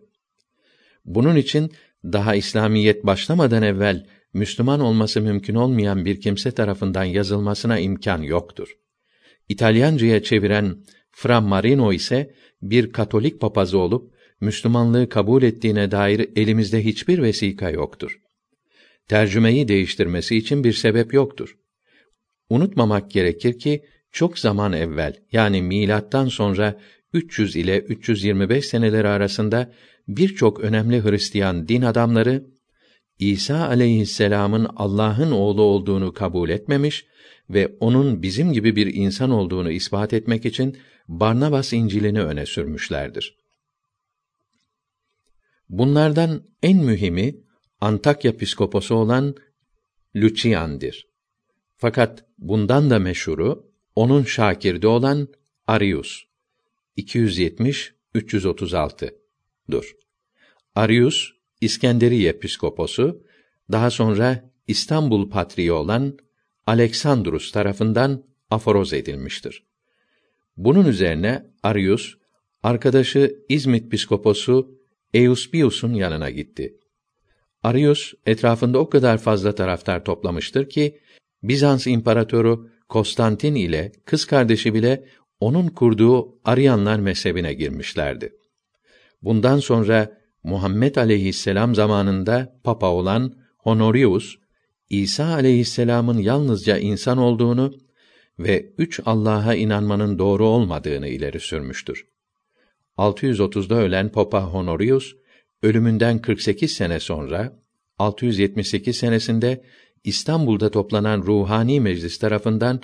Bunun 1.05 1.35
için 1.35 1.71
daha 2.03 2.35
İslamiyet 2.35 3.05
başlamadan 3.05 3.63
evvel 3.63 4.05
Müslüman 4.33 4.79
olması 4.79 5.21
mümkün 5.21 5.55
olmayan 5.55 6.05
bir 6.05 6.21
kimse 6.21 6.51
tarafından 6.51 7.03
yazılmasına 7.03 7.79
imkan 7.79 8.21
yoktur. 8.21 8.77
İtalyancaya 9.49 10.23
çeviren 10.23 10.77
Fra 11.11 11.41
Marino 11.41 11.93
ise 11.93 12.33
bir 12.61 12.91
Katolik 12.91 13.41
papazı 13.41 13.77
olup 13.77 14.12
Müslümanlığı 14.43 15.09
kabul 15.09 15.43
ettiğine 15.43 15.91
dair 15.91 16.29
elimizde 16.35 16.85
hiçbir 16.85 17.21
vesika 17.21 17.69
yoktur. 17.69 18.19
Tercümeyi 19.07 19.67
değiştirmesi 19.67 20.37
için 20.37 20.63
bir 20.63 20.73
sebep 20.73 21.13
yoktur. 21.13 21.57
Unutmamak 22.49 23.11
gerekir 23.11 23.59
ki 23.59 23.83
çok 24.11 24.39
zaman 24.39 24.73
evvel 24.73 25.15
yani 25.31 25.61
milattan 25.61 26.27
sonra 26.27 26.79
300 27.13 27.55
ile 27.55 27.79
325 27.79 28.65
seneleri 28.65 29.07
arasında 29.07 29.73
birçok 30.07 30.59
önemli 30.59 31.03
Hristiyan 31.03 31.67
din 31.67 31.81
adamları 31.81 32.43
İsa 33.19 33.67
aleyhisselam'ın 33.67 34.67
Allah'ın 34.75 35.31
oğlu 35.31 35.61
olduğunu 35.61 36.13
kabul 36.13 36.49
etmemiş 36.49 37.05
ve 37.49 37.75
onun 37.79 38.21
bizim 38.21 38.53
gibi 38.53 38.75
bir 38.75 38.93
insan 38.93 39.29
olduğunu 39.29 39.71
ispat 39.71 40.13
etmek 40.13 40.45
için 40.45 40.77
Barnabas 41.07 41.73
İncil'ini 41.73 42.21
öne 42.21 42.45
sürmüşlerdir. 42.45 43.42
Bunlardan 45.73 46.43
en 46.63 46.77
mühimi 46.77 47.35
Antakya 47.81 48.37
piskoposu 48.37 48.95
olan 48.95 49.35
Lucian'dir. 50.15 51.07
Fakat 51.77 52.25
bundan 52.37 52.89
da 52.89 52.99
meşhuru 52.99 53.71
onun 53.95 54.23
şakirdi 54.23 54.87
olan 54.87 55.27
Arius 55.67 56.23
270 56.95 57.95
336 58.13 59.15
dur. 59.71 59.95
Arius 60.75 61.31
İskenderiye 61.61 62.33
piskoposu 62.33 63.23
daha 63.71 63.89
sonra 63.89 64.51
İstanbul 64.67 65.29
patriği 65.29 65.71
olan 65.71 66.17
Aleksandrus 66.67 67.51
tarafından 67.51 68.23
aforoz 68.49 68.93
edilmiştir. 68.93 69.63
Bunun 70.57 70.85
üzerine 70.85 71.45
Arius 71.63 72.15
arkadaşı 72.63 73.45
İzmit 73.49 73.91
piskoposu 73.91 74.82
Euspius'un 75.13 75.93
yanına 75.93 76.29
gitti. 76.29 76.77
Arius 77.63 78.13
etrafında 78.25 78.79
o 78.79 78.89
kadar 78.89 79.17
fazla 79.17 79.55
taraftar 79.55 80.03
toplamıştır 80.03 80.69
ki 80.69 80.99
Bizans 81.43 81.87
imparatoru 81.87 82.69
Konstantin 82.89 83.55
ile 83.55 83.91
kız 84.05 84.25
kardeşi 84.25 84.73
bile 84.73 85.05
onun 85.39 85.67
kurduğu 85.67 86.39
Aryanlar 86.45 86.99
mezhebine 86.99 87.53
girmişlerdi. 87.53 88.33
Bundan 89.21 89.59
sonra 89.59 90.17
Muhammed 90.43 90.95
aleyhisselam 90.95 91.75
zamanında 91.75 92.59
papa 92.63 92.89
olan 92.89 93.33
Honorius 93.57 94.35
İsa 94.89 95.25
aleyhisselam'ın 95.25 96.17
yalnızca 96.17 96.77
insan 96.77 97.17
olduğunu 97.17 97.73
ve 98.39 98.73
üç 98.77 98.99
Allah'a 99.05 99.55
inanmanın 99.55 100.19
doğru 100.19 100.45
olmadığını 100.45 101.07
ileri 101.07 101.39
sürmüştür. 101.39 102.12
630'da 102.97 103.75
ölen 103.75 104.09
Papa 104.09 104.41
Honorius 104.41 105.15
ölümünden 105.61 106.19
48 106.19 106.71
sene 106.71 106.99
sonra 106.99 107.63
678 107.97 108.97
senesinde 108.97 109.63
İstanbul'da 110.03 110.71
toplanan 110.71 111.21
ruhani 111.21 111.79
meclis 111.79 112.19
tarafından 112.19 112.81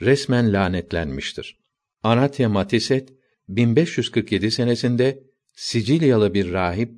resmen 0.00 0.52
lanetlenmiştir. 0.52 1.58
Anatya 2.02 2.48
Matiset 2.48 3.12
1547 3.48 4.50
senesinde 4.50 5.22
Sicilyalı 5.54 6.34
bir 6.34 6.52
rahip 6.52 6.90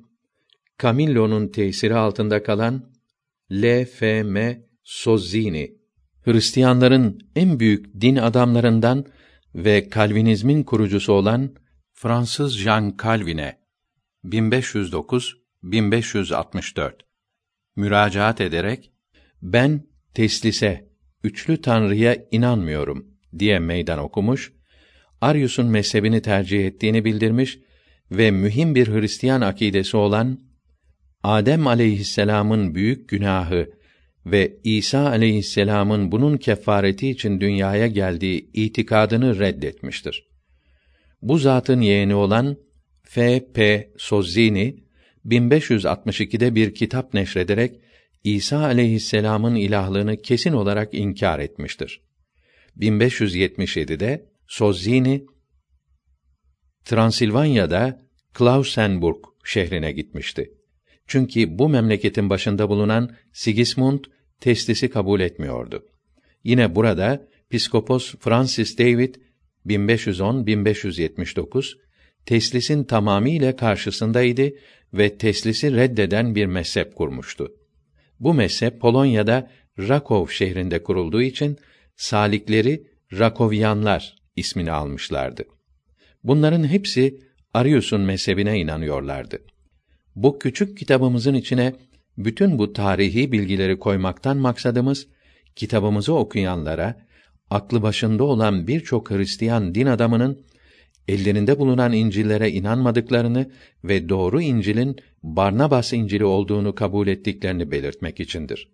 Camillo'nun 0.81 1.47
tesiri 1.47 1.95
altında 1.95 2.43
kalan 2.43 2.93
L.F.M. 3.51 4.63
Sozzini 4.83 5.77
Hristiyanların 6.25 7.19
en 7.35 7.59
büyük 7.59 8.01
din 8.01 8.15
adamlarından 8.15 9.05
ve 9.55 9.89
Kalvinizmin 9.89 10.63
kurucusu 10.63 11.13
olan 11.13 11.55
Fransız 11.95 12.57
Jean 12.57 12.97
Calvin'e 13.03 13.59
1509 14.23 15.37
1564 15.63 17.05
müracaat 17.75 18.41
ederek 18.41 18.91
ben 19.41 19.87
teslise 20.13 20.89
üçlü 21.23 21.61
tanrıya 21.61 22.17
inanmıyorum 22.31 23.07
diye 23.39 23.59
meydan 23.59 23.99
okumuş, 23.99 24.53
Arius'un 25.21 25.65
mezhebini 25.65 26.21
tercih 26.21 26.67
ettiğini 26.67 27.05
bildirmiş 27.05 27.59
ve 28.11 28.31
mühim 28.31 28.75
bir 28.75 28.87
Hristiyan 28.87 29.41
akidesi 29.41 29.97
olan 29.97 30.39
Adem 31.23 31.67
aleyhisselam'ın 31.67 32.75
büyük 32.75 33.09
günahı 33.09 33.69
ve 34.25 34.57
İsa 34.63 35.07
aleyhisselam'ın 35.09 36.11
bunun 36.11 36.37
kefareti 36.37 37.09
için 37.09 37.41
dünyaya 37.41 37.87
geldiği 37.87 38.49
itikadını 38.53 39.39
reddetmiştir. 39.39 40.32
Bu 41.23 41.37
zatın 41.37 41.81
yeğeni 41.81 42.15
olan 42.15 42.57
F. 43.03 43.45
P. 43.53 43.89
Sozzini 43.97 44.83
1562'de 45.25 46.55
bir 46.55 46.73
kitap 46.73 47.13
neşrederek 47.13 47.81
İsa 48.23 48.59
aleyhisselam'ın 48.59 49.55
ilahlığını 49.55 50.17
kesin 50.17 50.53
olarak 50.53 50.93
inkar 50.93 51.39
etmiştir. 51.39 52.01
1577'de 52.79 54.25
Sozzini 54.47 55.25
Transilvanya'da 56.85 58.01
Klausenburg 58.33 59.17
şehrine 59.43 59.91
gitmişti. 59.91 60.53
Çünkü 61.07 61.59
bu 61.59 61.69
memleketin 61.69 62.29
başında 62.29 62.69
bulunan 62.69 63.15
Sigismund 63.33 64.03
teslisi 64.39 64.89
kabul 64.89 65.19
etmiyordu. 65.19 65.85
Yine 66.43 66.75
burada 66.75 67.27
Piskopos 67.49 68.15
Francis 68.19 68.77
David 68.77 69.15
1510-1579 69.65 71.77
teslisin 72.25 72.83
tamamiyle 72.83 73.55
karşısındaydı 73.55 74.49
ve 74.93 75.17
teslisi 75.17 75.75
reddeden 75.75 76.35
bir 76.35 76.45
mezhep 76.45 76.95
kurmuştu. 76.95 77.51
Bu 78.19 78.33
mezhep 78.33 78.81
Polonya'da 78.81 79.51
Rakov 79.79 80.27
şehrinde 80.27 80.83
kurulduğu 80.83 81.21
için 81.21 81.57
salikleri 81.95 82.87
Rakovyanlar 83.19 84.15
ismini 84.35 84.71
almışlardı. 84.71 85.43
Bunların 86.23 86.63
hepsi 86.63 87.19
Arius'un 87.53 88.01
mezhebine 88.01 88.59
inanıyorlardı. 88.59 89.39
Bu 90.15 90.39
küçük 90.39 90.77
kitabımızın 90.77 91.33
içine 91.33 91.73
bütün 92.17 92.59
bu 92.59 92.73
tarihi 92.73 93.31
bilgileri 93.31 93.79
koymaktan 93.79 94.37
maksadımız 94.37 95.07
kitabımızı 95.55 96.13
okuyanlara 96.13 97.05
aklı 97.53 97.81
başında 97.81 98.23
olan 98.23 98.67
birçok 98.67 99.11
Hristiyan 99.11 99.75
din 99.75 99.85
adamının 99.85 100.45
ellerinde 101.07 101.59
bulunan 101.59 101.93
İncil'lere 101.93 102.51
inanmadıklarını 102.51 103.51
ve 103.83 104.09
doğru 104.09 104.41
İncil'in 104.41 104.95
Barnabas 105.23 105.93
İncil'i 105.93 106.25
olduğunu 106.25 106.75
kabul 106.75 107.07
ettiklerini 107.07 107.71
belirtmek 107.71 108.19
içindir. 108.19 108.69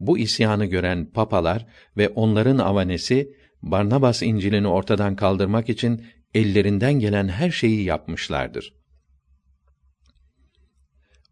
Bu 0.00 0.18
isyanı 0.18 0.66
gören 0.66 1.06
papalar 1.06 1.66
ve 1.96 2.08
onların 2.08 2.58
avanesi 2.58 3.32
Barnabas 3.62 4.22
İncil'ini 4.22 4.68
ortadan 4.68 5.16
kaldırmak 5.16 5.68
için 5.68 6.02
ellerinden 6.34 6.92
gelen 6.92 7.28
her 7.28 7.50
şeyi 7.50 7.84
yapmışlardır. 7.84 8.74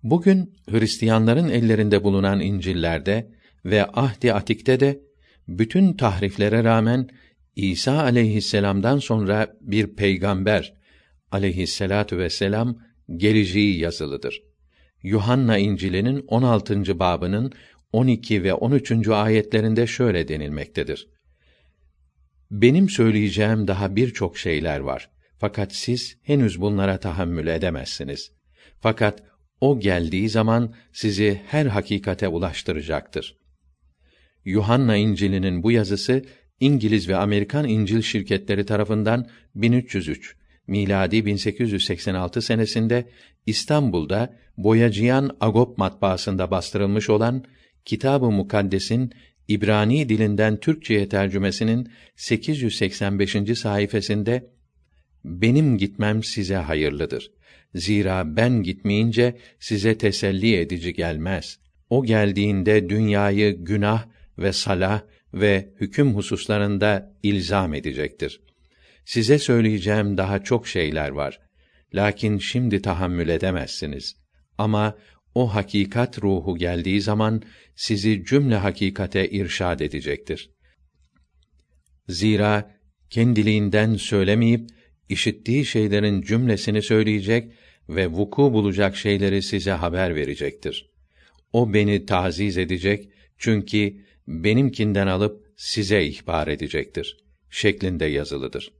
Bugün 0.02 0.54
Hristiyanların 0.70 1.48
ellerinde 1.48 2.04
bulunan 2.04 2.40
İncil'lerde 2.40 3.30
ve 3.64 3.86
Ahdi 3.86 4.32
Atik'te 4.32 4.80
de 4.80 5.00
bütün 5.48 5.92
tahriflere 5.92 6.64
rağmen 6.64 7.08
İsa 7.56 8.02
aleyhisselam'dan 8.02 8.98
sonra 8.98 9.56
bir 9.60 9.86
peygamber 9.86 10.74
aleyhisselatu 11.30 12.18
vesselam 12.18 12.78
geleceği 13.16 13.78
yazılıdır. 13.78 14.42
Yuhanna 15.02 15.58
İncil'inin 15.58 16.24
16. 16.26 16.98
babının 16.98 17.52
12 17.92 18.44
ve 18.44 18.54
13. 18.54 19.08
ayetlerinde 19.08 19.86
şöyle 19.86 20.28
denilmektedir. 20.28 21.08
Benim 22.50 22.88
söyleyeceğim 22.88 23.68
daha 23.68 23.96
birçok 23.96 24.38
şeyler 24.38 24.80
var. 24.80 25.10
Fakat 25.38 25.74
siz 25.74 26.16
henüz 26.22 26.60
bunlara 26.60 26.98
tahammül 26.98 27.46
edemezsiniz. 27.46 28.32
Fakat 28.80 29.22
o 29.60 29.80
geldiği 29.80 30.28
zaman 30.28 30.74
sizi 30.92 31.40
her 31.46 31.66
hakikate 31.66 32.28
ulaştıracaktır. 32.28 33.41
Yuhanna 34.44 34.96
İncil'inin 34.96 35.62
bu 35.62 35.72
yazısı 35.72 36.24
İngiliz 36.60 37.08
ve 37.08 37.16
Amerikan 37.16 37.68
İncil 37.68 38.02
şirketleri 38.02 38.66
tarafından 38.66 39.26
1303 39.54 40.36
miladi 40.66 41.26
1886 41.26 42.42
senesinde 42.42 43.08
İstanbul'da 43.46 44.36
Boyacıyan 44.56 45.36
Agop 45.40 45.78
matbaasında 45.78 46.50
bastırılmış 46.50 47.10
olan 47.10 47.44
Kitab-ı 47.84 48.30
Mukaddes'in 48.30 49.12
İbrani 49.48 50.08
dilinden 50.08 50.56
Türkçeye 50.56 51.08
tercümesinin 51.08 51.88
885. 52.16 53.58
sayfasında 53.58 54.42
benim 55.24 55.78
gitmem 55.78 56.22
size 56.22 56.56
hayırlıdır. 56.56 57.30
Zira 57.74 58.36
ben 58.36 58.62
gitmeyince 58.62 59.36
size 59.58 59.98
teselli 59.98 60.56
edici 60.56 60.94
gelmez. 60.94 61.58
O 61.90 62.04
geldiğinde 62.04 62.88
dünyayı 62.88 63.64
günah 63.64 64.06
ve 64.38 64.52
salah 64.52 65.02
ve 65.34 65.72
hüküm 65.80 66.14
hususlarında 66.14 67.16
ilzam 67.22 67.74
edecektir. 67.74 68.40
Size 69.04 69.38
söyleyeceğim 69.38 70.16
daha 70.16 70.42
çok 70.42 70.68
şeyler 70.68 71.08
var. 71.08 71.40
Lakin 71.94 72.38
şimdi 72.38 72.82
tahammül 72.82 73.28
edemezsiniz. 73.28 74.16
Ama 74.58 74.96
o 75.34 75.54
hakikat 75.54 76.22
ruhu 76.22 76.56
geldiği 76.56 77.00
zaman 77.00 77.42
sizi 77.76 78.24
cümle 78.24 78.56
hakikate 78.56 79.30
irşad 79.30 79.80
edecektir. 79.80 80.50
Zira 82.08 82.70
kendiliğinden 83.10 83.94
söylemeyip 83.94 84.68
işittiği 85.08 85.64
şeylerin 85.66 86.22
cümlesini 86.22 86.82
söyleyecek 86.82 87.52
ve 87.88 88.06
vuku 88.06 88.52
bulacak 88.52 88.96
şeyleri 88.96 89.42
size 89.42 89.70
haber 89.70 90.14
verecektir. 90.14 90.90
O 91.52 91.72
beni 91.74 92.06
taziz 92.06 92.58
edecek 92.58 93.08
çünkü 93.38 93.96
benimkinden 94.28 95.06
alıp 95.06 95.52
size 95.56 96.04
ihbar 96.04 96.48
edecektir 96.48 97.16
şeklinde 97.50 98.04
yazılıdır. 98.04 98.72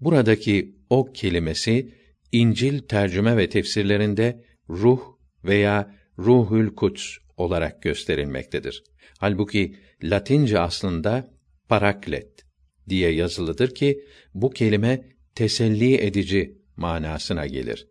Buradaki 0.00 0.76
o 0.90 1.12
kelimesi 1.12 1.94
İncil 2.32 2.78
tercüme 2.78 3.36
ve 3.36 3.48
tefsirlerinde 3.48 4.44
ruh 4.68 5.00
veya 5.44 5.94
ruhül 6.18 6.74
kuts 6.74 7.16
olarak 7.36 7.82
gösterilmektedir. 7.82 8.82
Halbuki 9.18 9.76
Latince 10.02 10.58
aslında 10.58 11.30
paraklet 11.68 12.44
diye 12.88 13.10
yazılıdır 13.10 13.74
ki 13.74 14.04
bu 14.34 14.50
kelime 14.50 15.08
teselli 15.34 15.94
edici 15.94 16.58
manasına 16.76 17.46
gelir. 17.46 17.88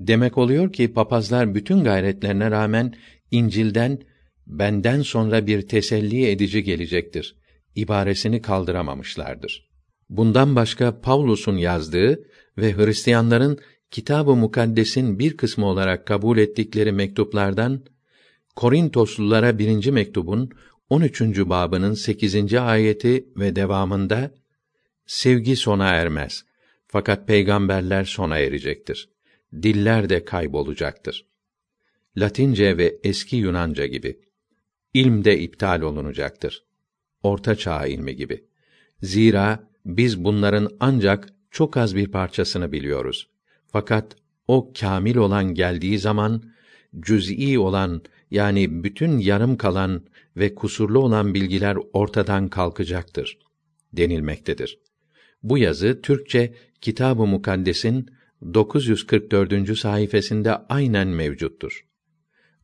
Demek 0.00 0.38
oluyor 0.38 0.72
ki 0.72 0.92
papazlar 0.92 1.54
bütün 1.54 1.84
gayretlerine 1.84 2.50
rağmen 2.50 2.94
İncil'den 3.30 3.98
benden 4.58 5.02
sonra 5.02 5.46
bir 5.46 5.62
teselli 5.62 6.26
edici 6.26 6.62
gelecektir 6.62 7.36
ibaresini 7.74 8.42
kaldıramamışlardır. 8.42 9.68
Bundan 10.08 10.56
başka 10.56 11.00
Pavlus'un 11.00 11.56
yazdığı 11.56 12.24
ve 12.58 12.76
Hristiyanların 12.76 13.58
Kitab-ı 13.90 14.36
Mukaddes'in 14.36 15.18
bir 15.18 15.36
kısmı 15.36 15.66
olarak 15.66 16.06
kabul 16.06 16.38
ettikleri 16.38 16.92
mektuplardan 16.92 17.84
Korintoslulara 18.56 19.58
birinci 19.58 19.92
mektubun 19.92 20.50
13. 20.90 21.20
babının 21.22 21.94
8. 21.94 22.54
ayeti 22.54 23.26
ve 23.36 23.56
devamında 23.56 24.34
sevgi 25.06 25.56
sona 25.56 25.88
ermez. 25.88 26.44
Fakat 26.86 27.28
peygamberler 27.28 28.04
sona 28.04 28.38
erecektir. 28.38 29.08
Diller 29.62 30.08
de 30.08 30.24
kaybolacaktır. 30.24 31.26
Latince 32.16 32.76
ve 32.76 32.98
eski 33.04 33.36
Yunanca 33.36 33.86
gibi. 33.86 34.20
İlm 34.94 35.24
de 35.24 35.38
iptal 35.38 35.80
olunacaktır. 35.80 36.64
Orta 37.22 37.56
Çağ 37.56 37.86
ilmi 37.86 38.16
gibi. 38.16 38.44
Zira 39.02 39.68
biz 39.86 40.24
bunların 40.24 40.68
ancak 40.80 41.28
çok 41.50 41.76
az 41.76 41.96
bir 41.96 42.08
parçasını 42.08 42.72
biliyoruz. 42.72 43.28
Fakat 43.68 44.16
o 44.48 44.72
kamil 44.80 45.16
olan 45.16 45.54
geldiği 45.54 45.98
zaman 45.98 46.42
cüz'i 47.00 47.58
olan 47.58 48.02
yani 48.30 48.84
bütün 48.84 49.18
yarım 49.18 49.56
kalan 49.56 50.02
ve 50.36 50.54
kusurlu 50.54 50.98
olan 50.98 51.34
bilgiler 51.34 51.78
ortadan 51.92 52.48
kalkacaktır 52.48 53.38
denilmektedir. 53.92 54.78
Bu 55.42 55.58
yazı 55.58 56.02
Türkçe 56.02 56.54
Kitab-ı 56.80 57.26
Mukaddes'in 57.26 58.10
944. 58.54 59.78
sayfasında 59.78 60.66
aynen 60.68 61.08
mevcuttur. 61.08 61.86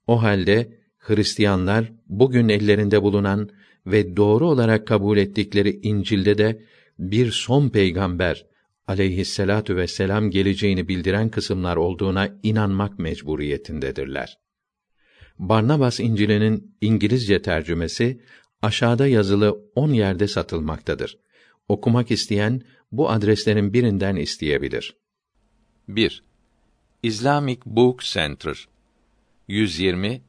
O 0.07 0.23
halde 0.23 0.78
Hristiyanlar 1.09 1.93
bugün 2.07 2.49
ellerinde 2.49 3.03
bulunan 3.03 3.51
ve 3.87 4.17
doğru 4.17 4.49
olarak 4.49 4.87
kabul 4.87 5.19
ettikleri 5.19 5.81
İncil'de 5.83 6.39
de 6.39 6.63
bir 6.99 7.31
son 7.31 7.69
peygamber 7.69 8.47
aleyhisselatu 8.87 9.77
vesselam 9.77 10.31
geleceğini 10.31 10.89
bildiren 10.89 11.29
kısımlar 11.29 11.77
olduğuna 11.77 12.39
inanmak 12.43 12.99
mecburiyetindedirler. 12.99 14.39
Barnabas 15.39 16.01
İncil'inin 16.01 16.77
İngilizce 16.81 17.43
tercümesi 17.43 18.21
aşağıda 18.63 19.07
yazılı 19.07 19.65
on 19.75 19.93
yerde 19.93 20.29
satılmaktadır. 20.29 21.19
Okumak 21.69 22.11
isteyen 22.11 22.63
bu 22.93 23.11
adreslerin 23.11 23.73
birinden 23.73 24.17
isteyebilir. 24.17 24.97
1. 25.89 26.23
Islamic 27.03 27.61
Book 27.67 28.01
Center 28.03 28.69
120 29.49 30.28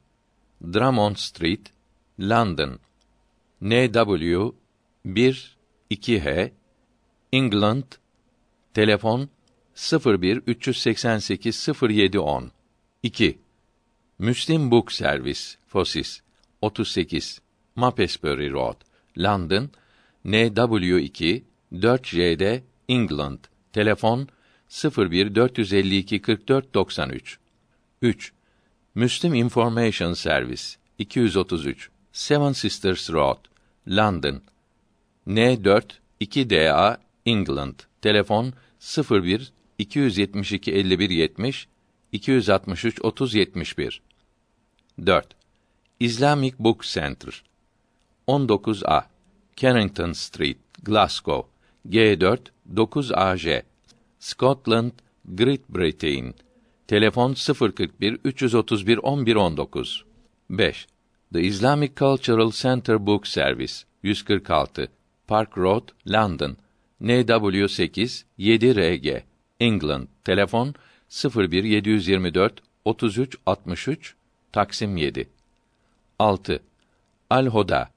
Drummond 0.62 1.18
Street, 1.18 1.72
London. 2.18 2.80
NW 3.62 4.53
1 5.03 5.57
2H 5.89 6.51
England. 7.32 7.97
Telefon 8.74 9.30
01 9.76 10.41
388 10.45 11.51
0710 11.51 12.51
2 13.03 13.38
Müslim 14.20 14.70
Book 14.70 14.91
Service 14.91 15.57
Fosis. 15.68 16.22
38 16.62 17.39
Mapesbury 17.76 18.51
Road 18.51 18.76
London. 19.16 19.70
NW2 20.26 21.43
4JD 21.72 22.64
England. 22.88 23.39
Telefon 23.74 24.28
01 24.70 25.34
452 25.34 26.20
44 26.20 26.64
93 26.74 27.39
3 28.01 28.38
Müslim 28.99 29.33
Information 29.33 30.13
Service 30.13 30.77
233 30.97 31.89
Seven 32.11 32.53
Sisters 32.53 33.09
Road 33.09 33.37
London. 33.87 34.41
N4 35.25 35.83
2DA 36.19 36.97
England. 37.25 37.75
Telefon 38.01 38.53
01 38.79 39.53
272 39.77 40.67
51 40.67 41.31
70 41.31 41.67
263 42.21 42.99
30 43.07 43.39
71 43.39 44.01
4. 44.97 45.23
Islamic 45.99 46.59
Book 46.59 46.83
Center. 46.83 47.43
19A 48.27 49.03
Carrington 49.55 50.13
Street, 50.13 50.59
Glasgow. 50.83 51.45
G4 51.87 52.51
9AJ 52.67 53.63
Scotland, 54.19 54.91
Great 55.23 55.63
Britain 55.69 56.33
Telefon 56.89 57.35
041 57.35 58.17
331 58.23 59.27
11 59.27 59.55
19 59.55 60.05
5. 60.49 60.87
The 61.31 61.45
Islamic 61.45 61.93
Cultural 61.93 62.51
Center 62.51 62.97
Book 62.97 63.27
Service 63.27 63.85
146 64.01 64.87
Park 65.27 65.55
Road, 65.55 65.91
London. 66.05 66.57
NW8 66.99 68.25
7RG 68.39 69.21
England. 69.59 70.07
Telefon 70.25 70.73
01 71.07 71.43
724 71.61 72.49
33 72.83 73.75
63 73.75 74.15
Taksim 74.51 74.97
7 74.97 75.27
6. 76.17 76.59
Al 77.29 77.45
Hoda. 77.51 77.89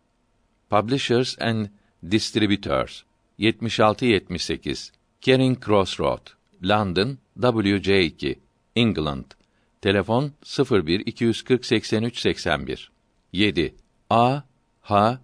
Publishers 0.69 1.37
and 1.41 1.71
Distributors 2.07 3.05
7678 3.39 4.93
Kering 5.23 5.59
Cross 5.59 5.99
Road 5.99 6.33
London 6.61 7.19
WC2 7.39 8.37
England. 8.75 9.35
Telefon 9.81 10.33
01 10.43 11.05
240 11.05 11.05
83 11.07 11.73
81 11.73 12.39
7. 12.39 13.71
A. 14.11 14.45
H. 14.89 15.19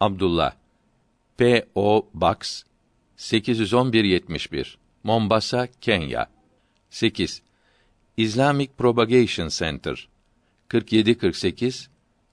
Abdullah. 0.00 0.56
P.O. 1.36 2.06
Box 2.12 2.64
811-71 3.16 4.76
Mombasa, 5.04 5.68
Kenya. 5.80 6.28
8. 6.90 7.40
Islamic 8.16 8.76
Propagation 8.76 9.50
Center. 9.50 9.94
4748 10.68 11.88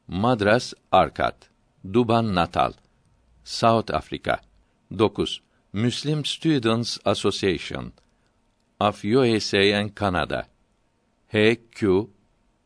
Madras 0.07 0.73
Arkat. 0.91 1.49
Duban 1.83 2.33
Natal. 2.33 2.73
South 3.43 3.89
Africa. 3.91 4.41
9. 4.89 5.41
Muslim 5.73 6.25
Students 6.25 6.99
Association 7.05 7.93
of 8.79 9.03
USA 9.03 9.73
and 9.73 9.91
HQ 11.31 12.09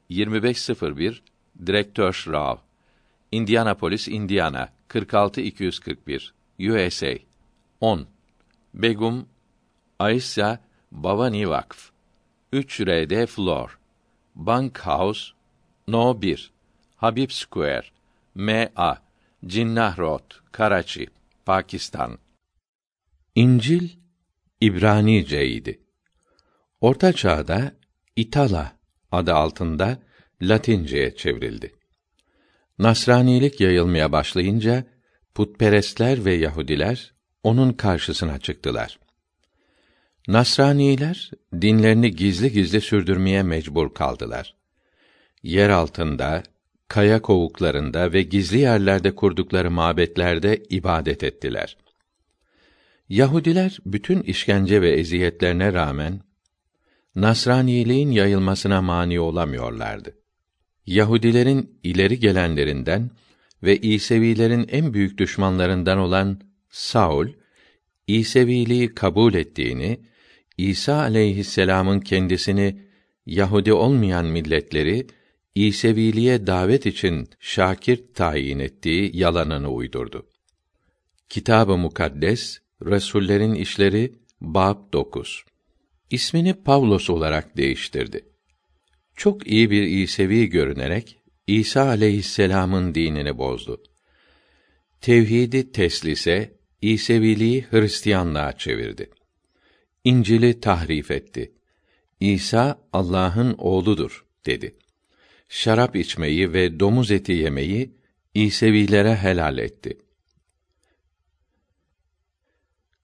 2501 0.09 1.21
Direktör 1.55 2.13
Rao. 2.27 2.61
Indianapolis, 3.31 4.07
Indiana 4.07 4.69
46241 4.87 6.33
USA 6.59 7.17
10. 7.79 8.07
Begum 8.73 9.27
Aisha 9.99 10.59
Bavani 10.91 11.45
Vakf 11.45 11.91
3 12.51 12.85
RD 12.85 13.27
Floor. 13.27 13.79
Bank 14.35 14.77
House 14.77 15.33
No 15.87 16.13
1 16.13 16.51
Habib 16.97 17.31
Square. 17.31 17.85
MA 18.35 18.97
Cinnah 19.45 19.97
Road 19.97 20.41
Karachi 20.51 21.07
Pakistan. 21.45 22.17
İncil 23.35 23.89
İbranice'ydi. 24.61 25.82
Orta 26.83 27.13
Çağ'da 27.13 27.71
İtala 28.15 28.77
adı 29.11 29.33
altında 29.33 29.99
Latince'ye 30.41 31.15
çevrildi. 31.15 31.71
Nasranilik 32.79 33.61
yayılmaya 33.61 34.11
başlayınca 34.11 34.83
putperestler 35.35 36.25
ve 36.25 36.33
Yahudiler 36.33 37.13
onun 37.43 37.73
karşısına 37.73 38.39
çıktılar. 38.39 38.99
Nasraniler 40.27 41.31
dinlerini 41.61 42.11
gizli 42.11 42.51
gizli 42.51 42.81
sürdürmeye 42.81 43.43
mecbur 43.43 43.93
kaldılar. 43.93 44.55
Yer 45.43 45.69
altında, 45.69 46.43
kaya 46.87 47.21
kovuklarında 47.21 48.13
ve 48.13 48.21
gizli 48.21 48.57
yerlerde 48.57 49.15
kurdukları 49.15 49.71
mabetlerde 49.71 50.63
ibadet 50.69 51.23
ettiler. 51.23 51.77
Yahudiler 53.09 53.77
bütün 53.85 54.21
işkence 54.21 54.81
ve 54.81 54.91
eziyetlerine 54.91 55.73
rağmen 55.73 56.32
Nasraniliğin 57.15 58.11
yayılmasına 58.11 58.81
mani 58.81 59.19
olamıyorlardı. 59.19 60.17
Yahudilerin 60.85 61.79
ileri 61.83 62.19
gelenlerinden 62.19 63.11
ve 63.63 63.77
İsevilerin 63.77 64.67
en 64.71 64.93
büyük 64.93 65.17
düşmanlarından 65.17 65.97
olan 65.97 66.41
Saul, 66.69 67.27
İseviliği 68.07 68.95
kabul 68.95 69.33
ettiğini, 69.33 69.99
İsa 70.57 70.95
aleyhisselam'ın 70.95 71.99
kendisini 71.99 72.81
Yahudi 73.25 73.73
olmayan 73.73 74.25
milletleri 74.25 75.07
İseviliğe 75.55 76.47
davet 76.47 76.85
için 76.85 77.27
şakir 77.39 78.13
tayin 78.13 78.59
ettiği 78.59 79.17
yalanını 79.17 79.71
uydurdu. 79.71 80.25
Kitab-ı 81.29 81.77
Mukaddes 81.77 82.59
Resullerin 82.85 83.53
İşleri 83.53 84.13
Bab 84.41 84.93
9. 84.93 85.45
İsmini 86.13 86.53
Pavlos 86.53 87.09
olarak 87.09 87.57
değiştirdi. 87.57 88.25
Çok 89.15 89.47
iyi 89.47 89.71
bir 89.71 89.83
İsevi 89.83 90.49
görünerek 90.49 91.17
İsa 91.47 91.87
aleyhisselam'ın 91.87 92.95
dinini 92.95 93.37
bozdu. 93.37 93.83
Tevhidi 95.01 95.71
teslise, 95.71 96.57
İseviliği 96.81 97.65
Hristiyanlığa 97.71 98.57
çevirdi. 98.57 99.09
İncil'i 100.03 100.59
tahrif 100.59 101.11
etti. 101.11 101.53
İsa 102.19 102.87
Allah'ın 102.93 103.55
oğludur 103.57 104.25
dedi. 104.45 104.75
Şarap 105.49 105.95
içmeyi 105.95 106.53
ve 106.53 106.79
domuz 106.79 107.11
eti 107.11 107.31
yemeyi 107.31 107.95
İsevilere 108.33 109.15
helal 109.15 109.57
etti. 109.57 109.97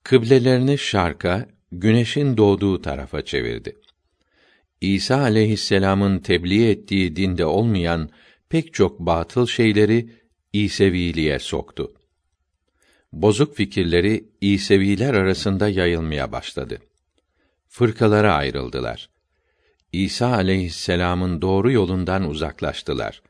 Kıblelerini 0.03 0.78
şarka, 0.78 1.59
güneşin 1.72 2.38
doğduğu 2.38 2.82
tarafa 2.82 3.26
çevirdi. 3.26 3.76
İsa 4.82 5.22
aleyhisselam'ın 5.22 6.20
tebliğ 6.20 6.70
ettiği 6.70 7.15
dinde 7.15 7.45
olmayan 7.45 8.09
pek 8.49 8.74
çok 8.74 8.99
batıl 8.99 9.47
şeyleri 9.47 10.09
İseviliğe 10.53 11.39
soktu. 11.39 11.93
Bozuk 13.13 13.55
fikirleri 13.55 14.26
İseviler 14.41 15.13
arasında 15.13 15.70
yayılmaya 15.70 16.32
başladı. 16.32 16.80
Fırkalara 17.67 18.34
ayrıldılar. 18.34 19.09
İsa 19.93 20.28
aleyhisselam'ın 20.28 21.41
doğru 21.41 21.72
yolundan 21.72 22.30
uzaklaştılar. 22.30 23.22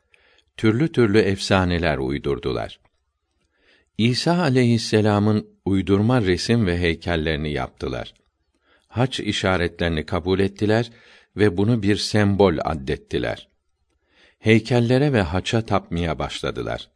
Türlü 0.56 0.92
türlü 0.92 1.18
efsaneler 1.18 1.98
uydurdular. 1.98 2.80
İsa 3.98 4.38
aleyhisselam'ın 4.38 5.48
uydurma 5.64 6.22
resim 6.22 6.66
ve 6.66 6.78
heykellerini 6.78 7.52
yaptılar. 7.52 8.14
Haç 8.90 9.20
işaretlerini 9.20 10.06
kabul 10.06 10.40
ettiler 10.40 10.90
ve 11.36 11.56
bunu 11.56 11.82
bir 11.82 11.96
sembol 11.96 12.54
addettiler. 12.64 13.48
Heykellere 14.38 15.12
ve 15.12 15.22
haça 15.22 15.66
tapmaya 15.66 16.18
başladılar. 16.18 16.90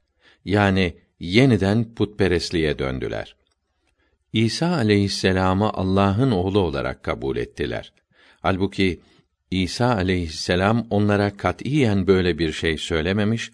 Yani 0.45 0.97
yeniden 1.21 1.95
putperestliğe 1.95 2.79
döndüler. 2.79 3.37
İsa 4.33 4.67
aleyhisselam'ı 4.67 5.71
Allah'ın 5.71 6.31
oğlu 6.31 6.59
olarak 6.59 7.03
kabul 7.03 7.37
ettiler. 7.37 7.93
Halbuki 8.41 9.01
İsa 9.51 9.95
aleyhisselam 9.95 10.87
onlara 10.91 11.37
katiyen 11.37 12.07
böyle 12.07 12.39
bir 12.39 12.53
şey 12.53 12.79
söylememiş, 12.79 13.51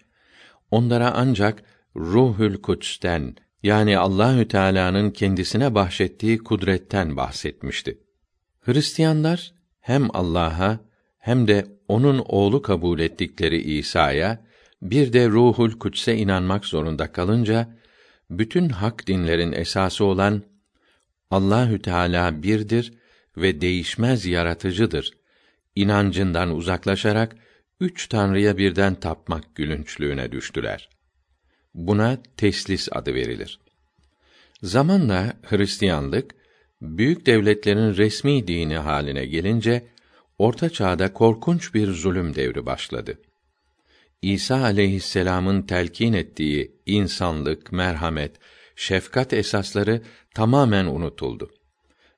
onlara 0.70 1.12
ancak 1.14 1.62
Ruhül 1.96 2.56
Kuds'ten 2.56 3.36
yani 3.62 3.98
Allahü 3.98 4.48
Teala'nın 4.48 5.10
kendisine 5.10 5.74
bahşettiği 5.74 6.38
kudretten 6.38 7.16
bahsetmişti. 7.16 7.98
Hristiyanlar 8.60 9.52
hem 9.80 10.16
Allah'a 10.16 10.80
hem 11.18 11.48
de 11.48 11.66
onun 11.88 12.18
oğlu 12.18 12.62
kabul 12.62 12.98
ettikleri 12.98 13.78
İsa'ya 13.78 14.44
bir 14.82 15.12
de 15.12 15.28
Ruhul 15.28 15.70
Kuds'e 15.70 16.16
inanmak 16.16 16.64
zorunda 16.64 17.12
kalınca 17.12 17.76
bütün 18.30 18.68
hak 18.68 19.06
dinlerin 19.06 19.52
esası 19.52 20.04
olan 20.04 20.42
Allahü 21.30 21.82
Teala 21.82 22.42
birdir 22.42 22.92
ve 23.36 23.60
değişmez 23.60 24.26
yaratıcıdır 24.26 25.10
inancından 25.74 26.50
uzaklaşarak 26.56 27.36
üç 27.80 28.08
tanrıya 28.08 28.56
birden 28.56 28.94
tapmak 28.94 29.54
gülünçlüğüne 29.54 30.32
düştüler. 30.32 30.88
Buna 31.74 32.18
teslis 32.36 32.88
adı 32.92 33.14
verilir. 33.14 33.60
Zamanla 34.62 35.32
Hristiyanlık 35.42 36.39
büyük 36.82 37.26
devletlerin 37.26 37.96
resmi 37.96 38.48
dini 38.48 38.76
haline 38.76 39.26
gelince 39.26 39.86
Orta 40.38 40.70
Çağ'da 40.70 41.12
korkunç 41.12 41.74
bir 41.74 41.92
zulüm 41.92 42.34
devri 42.34 42.66
başladı. 42.66 43.18
İsa 44.22 44.62
aleyhisselam'ın 44.62 45.62
telkin 45.62 46.12
ettiği 46.12 46.76
insanlık, 46.86 47.72
merhamet, 47.72 48.36
şefkat 48.76 49.32
esasları 49.32 50.02
tamamen 50.34 50.86
unutuldu. 50.86 51.50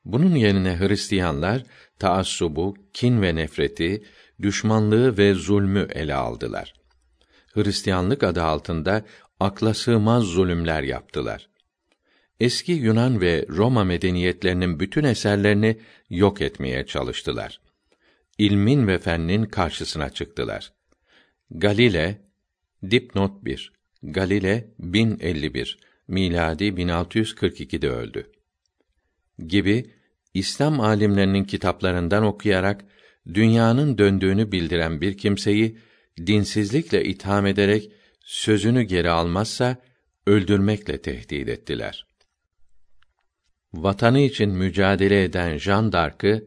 Bunun 0.04 0.34
yerine 0.34 0.78
Hristiyanlar 0.78 1.62
taassubu, 1.98 2.74
kin 2.92 3.22
ve 3.22 3.34
nefreti, 3.34 4.04
düşmanlığı 4.42 5.18
ve 5.18 5.34
zulmü 5.34 5.88
ele 5.94 6.14
aldılar. 6.14 6.74
Hristiyanlık 7.54 8.22
adı 8.22 8.42
altında 8.42 9.04
akla 9.40 9.74
sığmaz 9.74 10.24
zulümler 10.24 10.82
yaptılar. 10.82 11.51
Eski 12.41 12.72
Yunan 12.72 13.20
ve 13.20 13.47
Roma 13.49 13.85
medeniyetlerinin 13.85 14.80
bütün 14.80 15.05
eserlerini 15.05 15.78
yok 16.11 16.41
etmeye 16.41 16.87
çalıştılar. 16.87 17.61
İlmin 18.39 18.87
ve 18.87 18.99
fennin 18.99 19.45
karşısına 19.45 20.11
çıktılar. 20.11 20.72
Galile 21.51 22.20
dipnot 22.91 23.45
1 23.45 23.72
Galile 24.03 24.74
1051 24.78 25.78
miladi 26.09 26.64
1642'de 26.64 27.91
öldü. 27.91 28.30
Gibi 29.47 29.91
İslam 30.35 30.80
alimlerinin 30.80 31.45
kitaplarından 31.45 32.24
okuyarak 32.24 32.85
dünyanın 33.35 33.99
döndüğünü 33.99 34.53
bildiren 34.53 35.01
bir 35.01 35.16
kimseyi 35.16 35.78
dinsizlikle 36.26 37.05
itham 37.05 37.47
ederek 37.47 37.93
sözünü 38.20 38.83
geri 38.83 39.11
almazsa 39.11 39.76
öldürmekle 40.26 41.03
tehdit 41.03 41.49
ettiler. 41.49 42.07
Vatanı 43.74 44.18
için 44.20 44.50
mücadele 44.50 45.24
eden 45.24 45.58
Jean 45.58 45.92
d'Arc'ı 45.92 46.44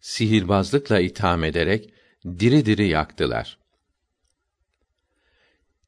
sihirbazlıkla 0.00 1.00
itham 1.00 1.44
ederek 1.44 1.94
diri 2.24 2.66
diri 2.66 2.88
yaktılar. 2.88 3.58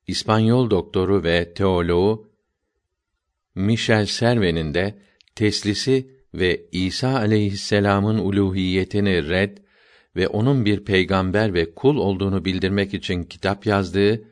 İspanyol 0.06 0.70
doktoru 0.70 1.24
ve 1.24 1.54
teoloğu 1.54 2.30
Michel 3.54 4.06
Serven'in 4.06 4.74
de 4.74 4.98
teslisi 5.34 6.10
ve 6.34 6.66
İsa 6.72 7.16
aleyhisselam'ın 7.16 8.18
uluhiyetini 8.18 9.28
red 9.28 9.58
ve 10.16 10.28
onun 10.28 10.64
bir 10.64 10.84
peygamber 10.84 11.54
ve 11.54 11.74
kul 11.74 11.96
olduğunu 11.96 12.44
bildirmek 12.44 12.94
için 12.94 13.22
kitap 13.22 13.66
yazdığı 13.66 14.24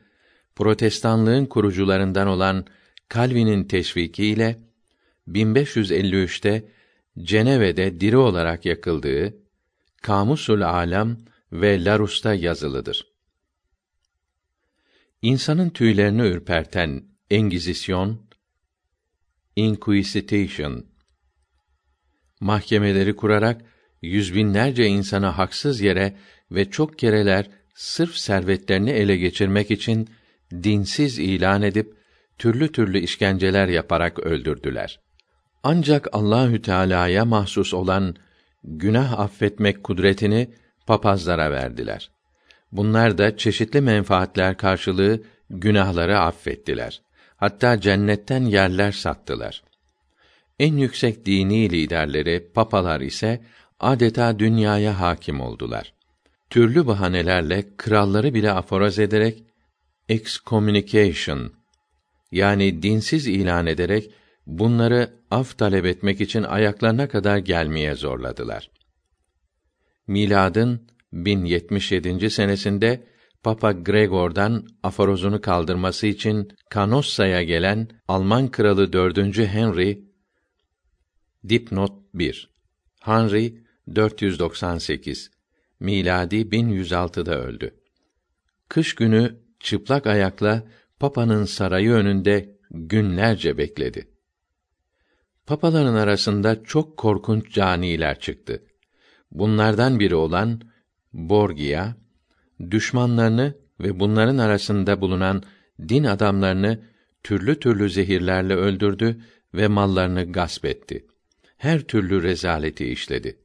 Protestanlığın 0.57 1.47
kurucularından 1.47 2.29
olan 2.29 2.67
Calvin'in 3.15 3.65
teşvikiyle 3.65 4.59
1553'te 5.29 6.69
Ceneve'de 7.19 8.01
diri 8.01 8.17
olarak 8.17 8.65
yakıldığı 8.65 9.35
Kamusul 10.03 10.61
Alam 10.61 11.19
ve 11.53 11.85
Larus'ta 11.85 12.35
yazılıdır. 12.35 13.07
İnsanın 15.23 15.71
tüylerini 15.71 16.23
ürperten 16.23 17.05
Engizisyon, 17.31 18.21
Inquisition 19.57 20.87
mahkemeleri 22.41 23.17
kurarak 23.17 23.61
yüz 24.03 24.35
binlerce 24.35 24.87
insana 24.87 25.39
haksız 25.39 25.81
yere 25.81 26.17
ve 26.51 26.71
çok 26.71 26.99
kereler 26.99 27.51
sırf 27.75 28.15
servetlerini 28.17 28.91
ele 28.91 29.17
geçirmek 29.17 29.71
için 29.71 30.09
dinsiz 30.53 31.19
ilan 31.19 31.63
edip 31.63 31.95
türlü 32.39 32.73
türlü 32.73 32.99
işkenceler 32.99 33.69
yaparak 33.69 34.19
öldürdüler. 34.19 35.01
Ancak 35.63 36.09
Allahü 36.13 36.63
Teala'ya 36.63 37.25
mahsus 37.25 37.75
olan 37.75 38.17
günah 38.65 39.21
affetmek 39.21 39.85
kudretini 39.85 40.51
papazlara 40.87 41.51
verdiler. 41.51 42.11
Bunlar 42.73 43.19
da 43.19 43.37
çeşitli 43.37 43.81
menfaatler 43.81 44.57
karşılığı 44.57 45.23
günahları 45.51 46.19
affettiler. 46.19 47.03
Hatta 47.37 47.81
cennetten 47.81 48.45
yerler 48.45 48.93
sattılar. 48.93 49.63
En 50.59 50.77
yüksek 50.77 51.27
dini 51.27 51.71
liderleri, 51.71 52.51
papalar 52.55 53.01
ise 53.01 53.41
adeta 53.81 54.39
dünyaya 54.39 55.01
hakim 55.01 55.41
oldular. 55.41 55.93
Türlü 56.51 56.87
bahanelerle 56.87 57.65
kralları 57.77 58.35
bile 58.35 58.53
aforoz 58.53 58.99
ederek 58.99 59.43
excommunication 60.09 61.53
yani 62.33 62.83
dinsiz 62.83 63.27
ilan 63.27 63.67
ederek 63.67 64.11
bunları 64.59 65.11
af 65.31 65.59
talep 65.59 65.87
etmek 65.87 66.21
için 66.21 66.43
ayaklarına 66.43 67.09
kadar 67.09 67.39
gelmeye 67.39 67.95
zorladılar. 67.95 68.71
Miladın 70.07 70.89
1077. 71.13 72.31
senesinde 72.31 73.05
Papa 73.43 73.73
Gregor'dan 73.73 74.67
aforozunu 74.83 75.41
kaldırması 75.41 76.07
için 76.07 76.53
Canossa'ya 76.75 77.43
gelen 77.43 77.89
Alman 78.09 78.51
kralı 78.51 78.93
4. 78.93 79.39
Henry 79.39 80.05
dipnot 81.49 81.93
1 82.15 82.51
Henry 83.01 83.55
498 83.95 85.31
miladi 85.81 86.37
1106'da 86.37 87.39
öldü. 87.39 87.75
Kış 88.69 88.95
günü 88.95 89.37
çıplak 89.61 90.07
ayakla 90.07 90.65
Papa'nın 91.01 91.45
sarayı 91.45 91.91
önünde 91.91 92.59
günlerce 92.71 93.59
bekledi. 93.59 94.12
Papaların 95.47 95.95
arasında 95.95 96.65
çok 96.65 96.97
korkunç 96.97 97.53
caniler 97.53 98.21
çıktı. 98.21 98.63
Bunlardan 99.31 100.01
biri 100.01 100.15
olan 100.15 100.61
Borgia, 101.13 101.95
düşmanlarını 102.71 103.55
ve 103.81 104.01
bunların 104.01 104.39
arasında 104.39 105.01
bulunan 105.01 105.43
din 105.89 106.05
adamlarını 106.05 106.81
türlü 107.23 107.61
türlü 107.61 107.91
zehirlerle 107.91 108.55
öldürdü 108.55 109.21
ve 109.55 109.69
mallarını 109.69 110.33
gasp 110.33 110.65
etti. 110.65 111.07
Her 111.57 111.81
türlü 111.81 112.23
rezaleti 112.23 112.87
işledi. 112.87 113.39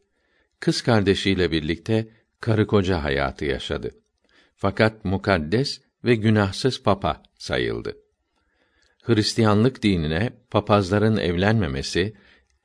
Kız 0.60 0.82
kardeşiyle 0.82 1.52
birlikte 1.52 2.08
karı 2.40 2.68
koca 2.68 3.04
hayatı 3.04 3.46
yaşadı. 3.46 3.92
Fakat 4.56 5.06
mukaddes 5.06 5.82
ve 6.04 6.16
günahsız 6.16 6.84
papa 6.84 7.24
sayıldı. 7.38 7.98
Hristiyanlık 9.08 9.84
dinine 9.84 10.30
papazların 10.52 11.18
evlenmemesi, 11.18 12.14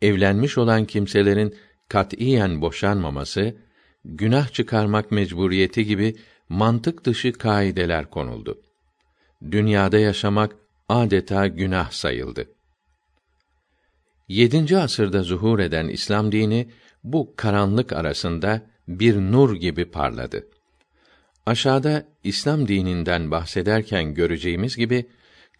evlenmiş 0.02 0.58
olan 0.58 0.84
kimselerin 0.84 1.56
katiyen 1.88 2.60
boşanmaması, 2.60 3.56
günah 4.04 4.52
çıkarmak 4.52 5.10
mecburiyeti 5.10 5.86
gibi 5.86 6.14
mantık 6.48 7.04
dışı 7.04 7.32
kaideler 7.32 8.10
konuldu. 8.10 8.60
Dünyada 9.50 9.98
yaşamak 9.98 10.56
adeta 10.88 11.46
günah 11.46 11.90
sayıldı. 11.90 12.48
7. 14.28 14.78
asırda 14.78 15.22
zuhur 15.22 15.58
eden 15.58 15.88
İslam 15.88 16.32
dini 16.32 16.68
bu 17.04 17.34
karanlık 17.36 17.92
arasında 17.92 18.62
bir 18.88 19.16
nur 19.16 19.56
gibi 19.56 19.84
parladı. 19.84 20.46
Aşağıda 21.46 22.04
İslam 22.24 22.68
dininden 22.68 23.30
bahsederken 23.30 24.14
göreceğimiz 24.14 24.76
gibi 24.76 25.06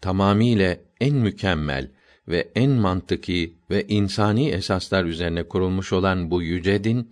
tamamiyle 0.03 0.81
en 1.01 1.15
mükemmel 1.15 1.91
ve 2.27 2.51
en 2.55 2.69
mantıki 2.71 3.57
ve 3.69 3.87
insani 3.87 4.49
esaslar 4.49 5.05
üzerine 5.05 5.43
kurulmuş 5.43 5.93
olan 5.93 6.31
bu 6.31 6.41
yüce 6.41 6.83
din 6.83 7.11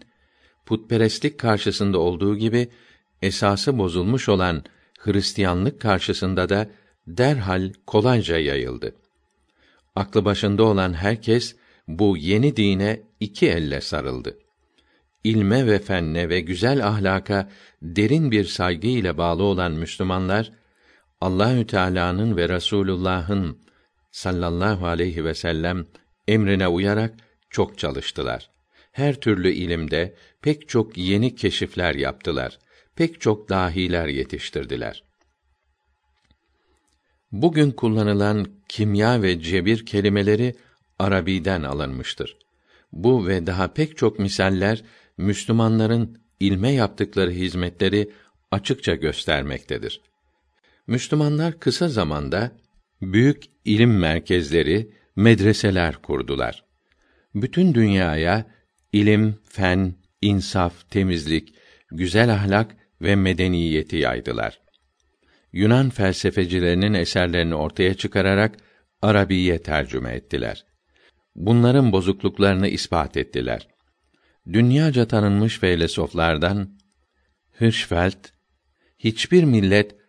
putperestlik 0.66 1.40
karşısında 1.40 2.00
olduğu 2.00 2.38
gibi 2.38 2.68
esası 3.22 3.78
bozulmuş 3.78 4.30
olan 4.30 4.64
Hristiyanlık 5.00 5.82
karşısında 5.82 6.50
da 6.50 6.70
derhal 7.08 7.74
kolayca 7.88 8.38
yayıldı. 8.38 8.96
Aklı 9.96 10.26
başında 10.26 10.64
olan 10.64 10.94
herkes 10.94 11.56
bu 11.88 12.18
yeni 12.18 12.56
dine 12.56 13.02
iki 13.20 13.48
elle 13.48 13.82
sarıldı. 13.82 14.38
İlme 15.24 15.68
ve 15.68 15.80
fenne 15.80 16.30
ve 16.30 16.40
güzel 16.40 16.88
ahlaka 16.88 17.50
derin 17.82 18.32
bir 18.32 18.46
saygı 18.46 18.88
ile 18.88 19.18
bağlı 19.18 19.44
olan 19.44 19.72
Müslümanlar 19.72 20.61
Allahü 21.22 21.68
Teala'nın 21.68 22.38
ve 22.38 22.50
Resulullah'ın 22.50 23.60
sallallahu 24.12 24.88
aleyhi 24.88 25.26
ve 25.26 25.34
sellem 25.34 25.86
emrine 26.28 26.68
uyarak 26.68 27.14
çok 27.50 27.78
çalıştılar. 27.78 28.50
Her 28.92 29.16
türlü 29.16 29.52
ilimde 29.52 30.16
pek 30.42 30.70
çok 30.70 30.98
yeni 30.98 31.36
keşifler 31.36 31.96
yaptılar. 31.96 32.60
Pek 32.96 33.22
çok 33.22 33.50
dahiler 33.50 34.08
yetiştirdiler. 34.08 35.04
Bugün 37.32 37.72
kullanılan 37.72 38.48
kimya 38.70 39.22
ve 39.22 39.42
cebir 39.42 39.86
kelimeleri 39.86 40.56
Arabi'den 41.00 41.64
alınmıştır. 41.64 42.38
Bu 42.92 43.28
ve 43.28 43.48
daha 43.48 43.74
pek 43.74 43.98
çok 43.98 44.20
misaller 44.20 44.84
Müslümanların 45.18 46.22
ilme 46.40 46.72
yaptıkları 46.72 47.32
hizmetleri 47.32 48.12
açıkça 48.52 48.96
göstermektedir. 48.96 50.02
Müslümanlar 50.88 51.60
kısa 51.60 51.88
zamanda 51.88 52.52
büyük 53.02 53.44
ilim 53.66 54.00
merkezleri, 54.00 54.92
medreseler 55.16 55.96
kurdular. 55.96 56.66
Bütün 57.36 57.74
dünyaya 57.74 58.46
ilim, 58.94 59.40
fen, 59.44 59.96
insaf, 60.22 60.90
temizlik, 60.90 61.54
güzel 61.92 62.34
ahlak 62.34 62.76
ve 63.02 63.16
medeniyeti 63.16 63.96
yaydılar. 63.96 64.62
Yunan 65.54 65.90
felsefecilerinin 65.90 66.94
eserlerini 66.94 67.56
ortaya 67.56 67.94
çıkararak 67.94 68.58
Arabiye 69.02 69.62
tercüme 69.62 70.12
ettiler. 70.12 70.66
Bunların 71.36 71.92
bozukluklarını 71.92 72.68
ispat 72.68 73.18
ettiler. 73.18 73.68
Dünyaca 74.54 75.08
tanınmış 75.08 75.60
filozoflardan 75.60 76.80
Hirschfeld 77.62 78.26
hiçbir 79.00 79.44
millet 79.44 80.01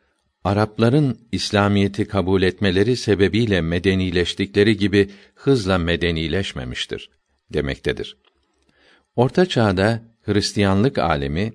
Arapların 0.44 1.18
İslamiyeti 1.32 2.04
kabul 2.04 2.42
etmeleri 2.42 2.96
sebebiyle 2.96 3.60
medenileştikleri 3.60 4.76
gibi 4.76 5.10
hızla 5.34 5.78
medenileşmemiştir 5.78 7.10
demektedir. 7.52 8.16
Orta 9.16 9.46
Çağ'da 9.46 10.02
Hristiyanlık 10.22 10.98
alemi 10.98 11.52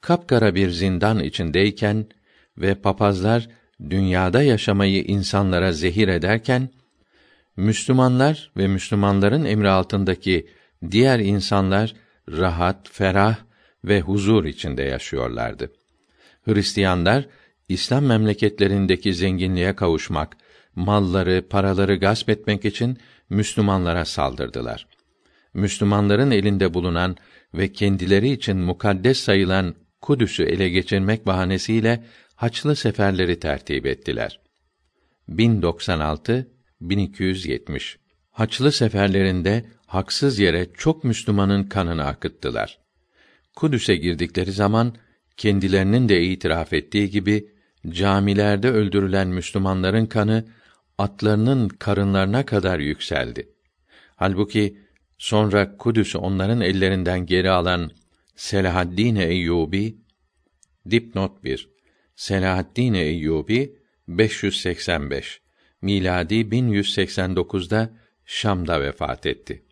kapkara 0.00 0.54
bir 0.54 0.70
zindan 0.70 1.20
içindeyken 1.20 2.06
ve 2.58 2.74
papazlar 2.74 3.48
dünyada 3.90 4.42
yaşamayı 4.42 5.02
insanlara 5.02 5.72
zehir 5.72 6.08
ederken 6.08 6.68
Müslümanlar 7.56 8.52
ve 8.56 8.66
Müslümanların 8.66 9.44
emri 9.44 9.68
altındaki 9.68 10.46
diğer 10.90 11.18
insanlar 11.18 11.94
rahat, 12.28 12.88
ferah 12.92 13.36
ve 13.84 14.00
huzur 14.00 14.44
içinde 14.44 14.82
yaşıyorlardı. 14.82 15.72
Hristiyanlar 16.44 17.26
İslam 17.70 18.04
memleketlerindeki 18.04 19.14
zenginliğe 19.14 19.76
kavuşmak, 19.76 20.36
malları, 20.74 21.48
paraları 21.50 21.96
gasp 21.96 22.28
etmek 22.28 22.64
için 22.64 22.98
Müslümanlara 23.28 24.04
saldırdılar. 24.04 24.86
Müslümanların 25.54 26.30
elinde 26.30 26.74
bulunan 26.74 27.16
ve 27.54 27.72
kendileri 27.72 28.30
için 28.30 28.56
mukaddes 28.56 29.20
sayılan 29.20 29.74
Kudüs'ü 30.00 30.42
ele 30.42 30.68
geçirmek 30.68 31.26
bahanesiyle 31.26 32.04
haçlı 32.34 32.76
seferleri 32.76 33.40
tertip 33.40 33.86
ettiler. 33.86 34.40
1096 35.28 36.50
1270 36.80 37.98
Haçlı 38.30 38.72
seferlerinde 38.72 39.64
haksız 39.86 40.38
yere 40.38 40.66
çok 40.74 41.04
Müslümanın 41.04 41.64
kanını 41.64 42.04
akıttılar. 42.04 42.78
Kudüs'e 43.56 43.96
girdikleri 43.96 44.52
zaman 44.52 44.94
kendilerinin 45.36 46.08
de 46.08 46.22
itiraf 46.24 46.72
ettiği 46.72 47.10
gibi 47.10 47.59
camilerde 47.88 48.70
öldürülen 48.70 49.28
Müslümanların 49.28 50.06
kanı 50.06 50.44
atlarının 50.98 51.68
karınlarına 51.68 52.46
kadar 52.46 52.78
yükseldi. 52.78 53.48
Halbuki 54.16 54.78
sonra 55.18 55.76
Kudüs'ü 55.76 56.18
onların 56.18 56.60
ellerinden 56.60 57.26
geri 57.26 57.50
alan 57.50 57.90
Selahaddin 58.36 59.16
Eyyubi 59.16 59.96
dipnot 60.90 61.44
1 61.44 61.68
Selahaddin 62.16 62.94
Eyyubi 62.94 63.78
585 64.08 65.40
miladi 65.82 66.34
1189'da 66.34 67.90
Şam'da 68.24 68.80
vefat 68.82 69.26
etti. 69.26 69.62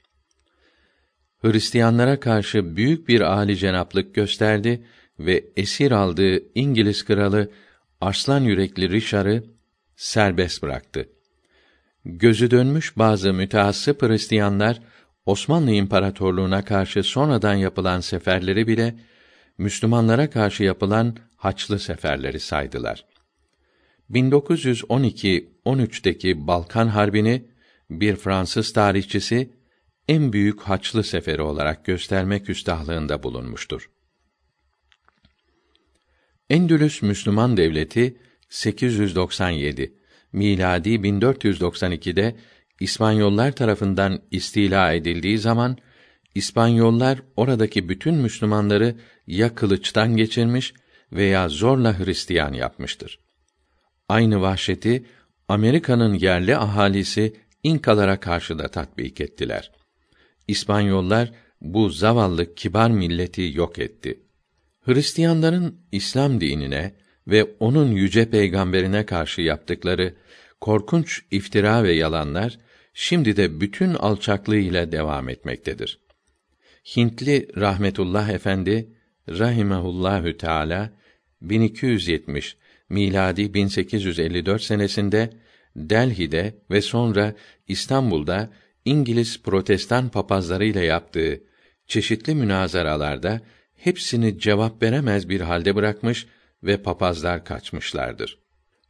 Hristiyanlara 1.43 2.21
karşı 2.21 2.77
büyük 2.77 3.09
bir 3.09 3.21
âli 3.21 3.57
cenaplık 3.57 4.15
gösterdi 4.15 4.85
ve 5.19 5.45
esir 5.57 5.91
aldığı 5.91 6.43
İngiliz 6.55 7.05
kralı 7.05 7.51
arslan 8.01 8.41
yürekli 8.41 8.91
Richard'ı 8.91 9.45
serbest 9.97 10.63
bıraktı. 10.63 11.09
Gözü 12.05 12.51
dönmüş 12.51 12.99
bazı 12.99 13.33
mütehassıp 13.33 14.03
Hristiyanlar 14.03 14.81
Osmanlı 15.27 15.71
İmparatorluğuna 15.71 16.65
karşı 16.65 17.03
sonradan 17.03 17.55
yapılan 17.55 18.01
seferleri 18.01 18.67
bile 18.67 18.95
Müslümanlara 19.59 20.31
karşı 20.31 20.65
yapılan 20.65 21.17
haçlı 21.37 21.79
seferleri 21.79 22.41
saydılar. 22.41 23.05
1912-13'teki 24.11 26.47
Balkan 26.47 26.89
Harbi'ni 26.89 27.47
bir 27.91 28.17
Fransız 28.17 28.73
tarihçisi 28.73 29.51
en 30.09 30.33
büyük 30.33 30.61
haçlı 30.61 31.05
seferi 31.05 31.43
olarak 31.43 31.85
göstermek 31.85 32.51
üstahlığında 32.51 33.23
bulunmuştur. 33.23 33.91
Endülüs 36.51 37.03
Müslüman 37.03 37.57
Devleti 37.57 38.17
897 38.49 39.95
miladi 40.33 40.89
1492'de 40.89 42.37
İspanyollar 42.81 43.53
tarafından 43.53 44.23
istila 44.31 44.93
edildiği 44.93 45.39
zaman 45.39 45.79
İspanyollar 46.35 47.23
oradaki 47.37 47.89
bütün 47.89 48.15
Müslümanları 48.15 48.97
ya 49.27 49.55
kılıçtan 49.55 50.17
geçirmiş 50.17 50.75
veya 51.13 51.49
zorla 51.49 51.99
Hristiyan 51.99 52.53
yapmıştır. 52.53 53.19
Aynı 54.09 54.41
vahşeti 54.41 55.07
Amerika'nın 55.49 56.15
yerli 56.15 56.57
ahalisi 56.57 57.37
İnkalara 57.63 58.21
karşı 58.21 58.59
da 58.59 58.69
tatbik 58.69 59.21
ettiler. 59.21 59.73
İspanyollar 60.49 61.33
bu 61.61 61.91
zavallı 61.91 62.55
kibar 62.55 62.91
milleti 62.91 63.51
yok 63.55 63.79
etti. 63.79 64.28
Hristiyanların 64.89 65.81
İslam 65.93 66.41
dinine 66.41 66.95
ve 67.27 67.45
onun 67.61 67.91
yüce 67.91 68.31
peygamberine 68.31 69.07
karşı 69.07 69.41
yaptıkları 69.41 70.15
korkunç 70.61 71.23
iftira 71.31 71.85
ve 71.85 71.93
yalanlar 71.93 72.59
şimdi 72.95 73.37
de 73.37 73.61
bütün 73.61 73.95
alçaklığıyla 73.95 74.93
devam 74.93 75.29
etmektedir. 75.29 76.01
Hintli 76.97 77.49
rahmetullah 77.57 78.29
efendi 78.29 78.89
rahimehullahü 79.29 80.37
teala 80.37 80.93
1270 81.43 82.57
miladi 82.89 83.55
1854 83.55 84.63
senesinde 84.63 85.31
Delhi'de 85.77 86.55
ve 86.71 86.81
sonra 86.81 87.35
İstanbul'da 87.69 88.51
İngiliz 88.85 89.43
protestan 89.43 90.09
papazlarıyla 90.09 90.83
yaptığı 90.83 91.41
çeşitli 91.87 92.35
münazaralarda 92.35 93.41
hepsini 93.79 94.39
cevap 94.39 94.83
veremez 94.83 95.29
bir 95.29 95.41
halde 95.41 95.75
bırakmış 95.75 96.27
ve 96.63 96.83
papazlar 96.83 97.45
kaçmışlardır. 97.45 98.39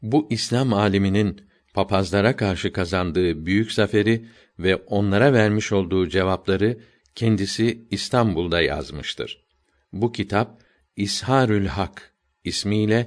Bu 0.03 0.27
İslam 0.31 0.73
aliminin 0.73 1.41
papazlara 1.75 2.37
karşı 2.37 2.73
kazandığı 2.73 3.47
büyük 3.47 3.73
zaferi 3.73 4.25
ve 4.59 4.77
onlara 4.77 5.33
vermiş 5.33 5.73
olduğu 5.73 6.09
cevapları 6.09 6.79
kendisi 7.15 7.87
İstanbul'da 7.91 8.63
yazmıştır. 8.63 9.45
Bu 9.93 10.13
kitap 10.13 10.63
İsharül 10.97 11.67
Hak 11.67 12.13
ismiyle 12.45 13.05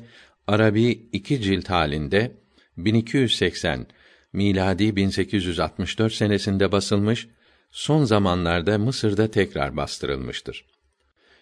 Arabi 0.47 0.89
iki 1.11 1.41
cilt 1.41 1.69
halinde 1.69 2.31
1280 2.77 3.87
miladi 4.33 4.95
1864 4.95 6.13
senesinde 6.13 6.71
basılmış, 6.71 7.27
son 7.71 8.03
zamanlarda 8.03 8.77
Mısır'da 8.77 9.31
tekrar 9.31 9.77
bastırılmıştır. 9.77 10.65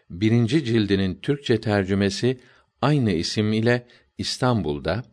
Birinci 0.10 0.66
cildinin 0.66 1.16
Türkçe 1.22 1.62
tercümesi 1.62 2.40
aynı 2.82 3.12
isim 3.12 3.54
ile 3.54 3.88
İstanbul'da, 4.18 5.04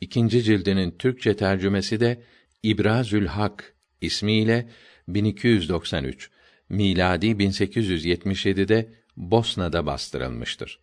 ikinci 0.00 0.42
cildinin 0.42 0.90
Türkçe 0.90 1.36
tercümesi 1.36 2.00
de 2.00 2.22
İbrazül 2.62 3.26
Hak 3.26 3.74
ismiyle 4.00 4.68
1293 5.08 6.30
miladi 6.68 7.26
1877'de 7.26 8.92
Bosna'da 9.16 9.86
bastırılmıştır. 9.86 10.80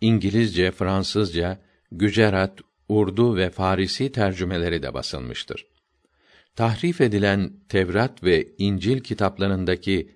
İngilizce, 0.00 0.70
Fransızca, 0.70 1.60
Gücerat, 1.92 2.60
Urdu 2.88 3.36
ve 3.36 3.50
Farisi 3.50 4.12
tercümeleri 4.12 4.82
de 4.82 4.94
basılmıştır. 4.94 5.66
Tahrif 6.56 7.00
edilen 7.00 7.52
Tevrat 7.68 8.24
ve 8.24 8.48
İncil 8.58 9.00
kitaplarındaki 9.00 10.10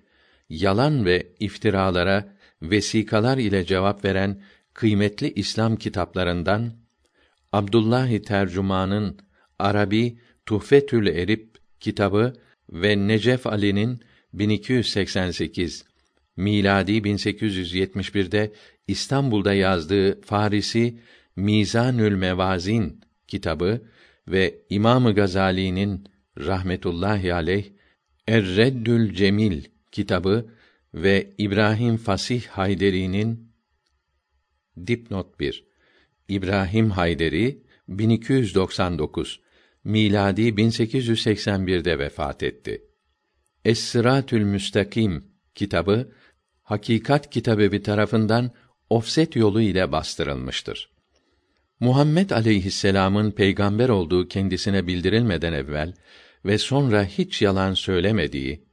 yalan 0.49 1.05
ve 1.05 1.27
iftiralara 1.39 2.38
vesikalar 2.61 3.37
ile 3.37 3.65
cevap 3.65 4.05
veren 4.05 4.41
kıymetli 4.73 5.33
İslam 5.33 5.75
kitaplarından 5.75 6.73
Abdullah 7.51 8.19
Tercüman'ın 8.19 9.17
Arabi 9.59 10.19
Tuhfetül 10.45 11.07
Erip 11.07 11.57
kitabı 11.79 12.33
ve 12.69 13.07
Necef 13.07 13.47
Ali'nin 13.47 13.99
1288 14.33 15.85
miladi 16.37 16.91
1871'de 16.91 18.51
İstanbul'da 18.87 19.53
yazdığı 19.53 20.21
Farisi 20.21 20.99
Mizanül 21.35 22.15
Mevazin 22.15 23.01
kitabı 23.27 23.81
ve 24.27 24.61
İmam 24.69 25.13
Gazali'nin 25.13 26.03
rahmetullahi 26.37 27.33
aleyh 27.33 27.65
Er-Reddül 28.27 29.13
Cemil 29.13 29.63
kitabı 29.91 30.49
ve 30.93 31.33
İbrahim 31.37 31.97
Fasih 31.97 32.47
Hayderi'nin 32.47 33.51
dipnot 34.87 35.39
1 35.39 35.65
İbrahim 36.27 36.89
Hayderi 36.89 37.63
1299 37.87 39.41
miladi 39.83 40.41
1881'de 40.41 41.99
vefat 41.99 42.43
etti. 42.43 42.81
Es-Sıratül 43.65 44.43
Müstakim 44.43 45.25
kitabı 45.55 46.11
Hakikat 46.63 47.29
Kitabevi 47.29 47.83
tarafından 47.83 48.51
ofset 48.89 49.35
yolu 49.35 49.61
ile 49.61 49.91
bastırılmıştır. 49.91 50.91
Muhammed 51.79 52.29
aleyhisselam'ın 52.29 53.31
peygamber 53.31 53.89
olduğu 53.89 54.27
kendisine 54.27 54.87
bildirilmeden 54.87 55.53
evvel 55.53 55.93
ve 56.45 56.57
sonra 56.57 57.05
hiç 57.05 57.41
yalan 57.41 57.73
söylemediği, 57.73 58.68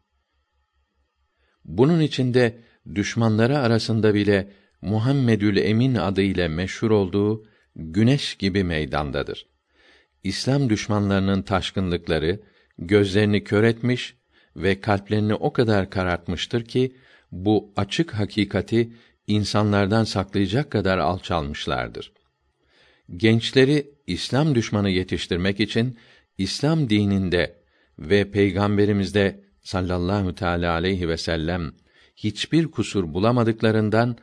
bunun 1.66 2.00
içinde 2.00 2.58
düşmanları 2.94 3.58
arasında 3.58 4.14
bile 4.14 4.52
Muhammedül 4.82 5.56
Emin 5.56 5.94
adı 5.94 6.22
ile 6.22 6.48
meşhur 6.48 6.90
olduğu 6.90 7.46
güneş 7.76 8.34
gibi 8.34 8.64
meydandadır. 8.64 9.46
İslam 10.24 10.70
düşmanlarının 10.70 11.42
taşkınlıkları 11.42 12.40
gözlerini 12.78 13.44
kör 13.44 13.64
etmiş 13.64 14.16
ve 14.56 14.80
kalplerini 14.80 15.34
o 15.34 15.52
kadar 15.52 15.90
karartmıştır 15.90 16.64
ki 16.64 16.96
bu 17.32 17.72
açık 17.76 18.14
hakikati 18.14 18.92
insanlardan 19.26 20.04
saklayacak 20.04 20.70
kadar 20.70 20.98
alçalmışlardır 20.98 22.12
gençleri 23.16 23.90
İslam 24.06 24.54
düşmanı 24.54 24.90
yetiştirmek 24.90 25.60
için 25.60 25.98
İslam 26.38 26.90
dininde 26.90 27.56
ve 27.98 28.30
peygamberimizde 28.30 29.40
sallallahu 29.66 30.34
teala 30.34 30.72
aleyhi 30.72 31.08
ve 31.08 31.16
sellem 31.16 31.72
hiçbir 32.16 32.66
kusur 32.66 33.14
bulamadıklarından 33.14 34.16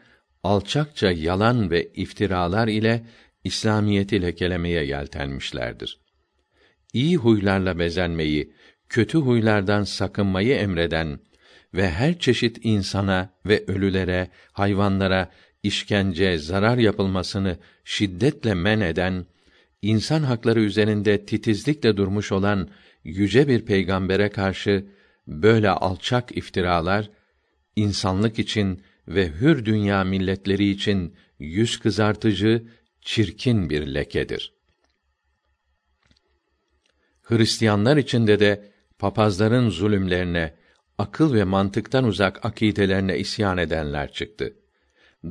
alçakça 0.44 1.12
yalan 1.12 1.72
ve 1.72 1.92
iftiralar 1.94 2.68
ile 2.68 3.06
İslamiyeti 3.44 4.22
lekelemeye 4.22 4.86
yeltenmişlerdir. 4.86 6.00
İyi 6.94 7.18
huylarla 7.18 7.80
bezenmeyi, 7.80 8.54
kötü 8.90 9.18
huylardan 9.18 9.84
sakınmayı 9.84 10.56
emreden 10.56 11.20
ve 11.74 11.90
her 11.90 12.20
çeşit 12.20 12.60
insana 12.64 13.30
ve 13.46 13.64
ölülere, 13.68 14.30
hayvanlara 14.52 15.32
işkence, 15.64 16.38
zarar 16.38 16.78
yapılmasını 16.78 17.58
şiddetle 17.86 18.54
men 18.54 18.80
eden, 18.82 19.26
insan 19.82 20.24
hakları 20.24 20.62
üzerinde 20.62 21.26
titizlikle 21.26 21.98
durmuş 21.98 22.32
olan 22.32 22.70
yüce 23.04 23.48
bir 23.48 23.66
peygambere 23.66 24.30
karşı 24.30 24.86
böyle 25.28 25.70
alçak 25.70 26.38
iftiralar 26.38 27.10
insanlık 27.76 28.40
için 28.40 28.84
ve 29.08 29.32
hür 29.32 29.66
dünya 29.66 30.04
milletleri 30.04 30.70
için 30.70 31.16
yüz 31.40 31.80
kızartıcı, 31.80 32.68
çirkin 33.02 33.70
bir 33.70 33.88
lekedir. 33.88 34.54
Hristiyanlar 37.22 37.98
içinde 37.98 38.40
de 38.40 38.72
papazların 39.00 39.70
zulümlerine, 39.70 40.54
akıl 40.98 41.34
ve 41.34 41.44
mantıktan 41.44 42.04
uzak 42.04 42.46
akidelerine 42.46 43.18
isyan 43.18 43.58
edenler 43.58 44.12
çıktı. 44.12 44.58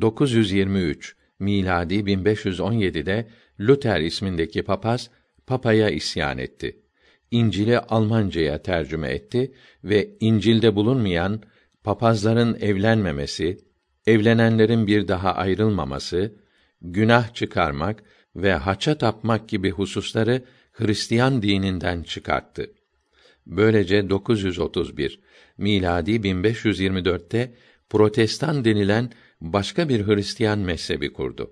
923 0.01 1.17
miladi 1.39 1.95
1517'de 1.95 3.29
Luther 3.61 4.01
ismindeki 4.01 4.63
papaz 4.63 5.11
papaya 5.47 5.91
isyan 5.91 6.39
etti. 6.39 6.82
İncil'i 7.33 7.79
Almanca'ya 7.79 8.63
tercüme 8.63 9.09
etti 9.09 9.53
ve 9.85 10.17
İncil'de 10.21 10.75
bulunmayan 10.75 11.43
papazların 11.85 12.55
evlenmemesi, 12.61 13.59
evlenenlerin 14.07 14.87
bir 14.87 15.09
daha 15.09 15.35
ayrılmaması, 15.35 16.33
günah 16.81 17.35
çıkarmak 17.35 18.03
ve 18.37 18.53
haça 18.53 18.99
tapmak 18.99 19.49
gibi 19.49 19.71
hususları 19.71 20.45
Hristiyan 20.73 21.43
dininden 21.43 22.03
çıkarttı. 22.03 22.73
Böylece 23.47 24.11
931 24.11 25.21
miladi 25.59 26.11
1524'te 26.11 27.55
Protestan 27.91 28.65
denilen 28.65 29.11
başka 29.41 29.89
bir 29.89 30.07
Hristiyan 30.07 30.59
mezhebi 30.59 31.13
kurdu. 31.13 31.51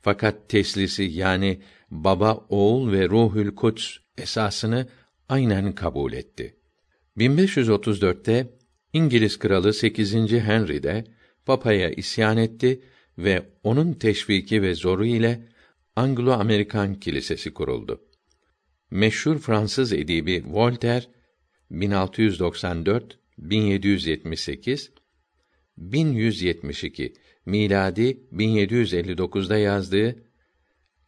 Fakat 0.00 0.48
teslisi 0.48 1.02
yani 1.02 1.60
baba, 1.90 2.46
oğul 2.48 2.92
ve 2.92 3.08
ruhül 3.08 3.54
kuds 3.54 3.96
esasını 4.18 4.86
aynen 5.30 5.72
kabul 5.74 6.12
etti. 6.12 6.56
1534'te 7.16 8.50
İngiliz 8.92 9.38
kralı 9.38 9.72
8. 9.72 10.14
Henry 10.32 10.82
de 10.82 11.04
papaya 11.46 11.90
isyan 11.90 12.36
etti 12.36 12.82
ve 13.18 13.42
onun 13.62 13.92
teşviki 13.92 14.62
ve 14.62 14.74
zoru 14.74 15.06
ile 15.06 15.48
Anglo-Amerikan 15.96 17.00
kilisesi 17.00 17.54
kuruldu. 17.54 18.04
Meşhur 18.90 19.38
Fransız 19.38 19.92
edibi 19.92 20.44
Voltaire 20.46 21.04
1694 21.70 23.18
1778 23.38 24.92
1172 25.76 27.12
miladi 27.46 28.20
1759'da 28.32 29.58
yazdığı 29.58 30.24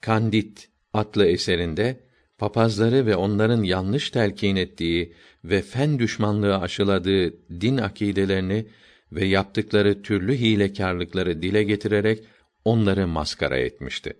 Kandit 0.01 0.69
adlı 0.93 1.27
eserinde 1.27 2.12
papazları 2.43 3.07
ve 3.07 3.17
onların 3.17 3.63
yanlış 3.63 4.11
telkin 4.11 4.57
ettiği 4.57 5.13
ve 5.45 5.63
fen 5.63 5.99
düşmanlığı 5.99 6.59
aşıladığı 6.59 7.33
din 7.61 7.79
akidelerini 7.79 8.67
ve 9.13 9.25
yaptıkları 9.25 10.03
türlü 10.03 10.37
hilekarlıkları 10.37 11.43
dile 11.43 11.63
getirerek 11.63 12.25
onları 12.65 13.09
maskara 13.09 13.57
etmişti. 13.57 14.17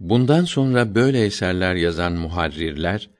Bundan 0.00 0.44
sonra 0.44 0.94
böyle 0.94 1.24
eserler 1.24 1.74
yazan 1.74 2.12
muharrirler 2.12 3.10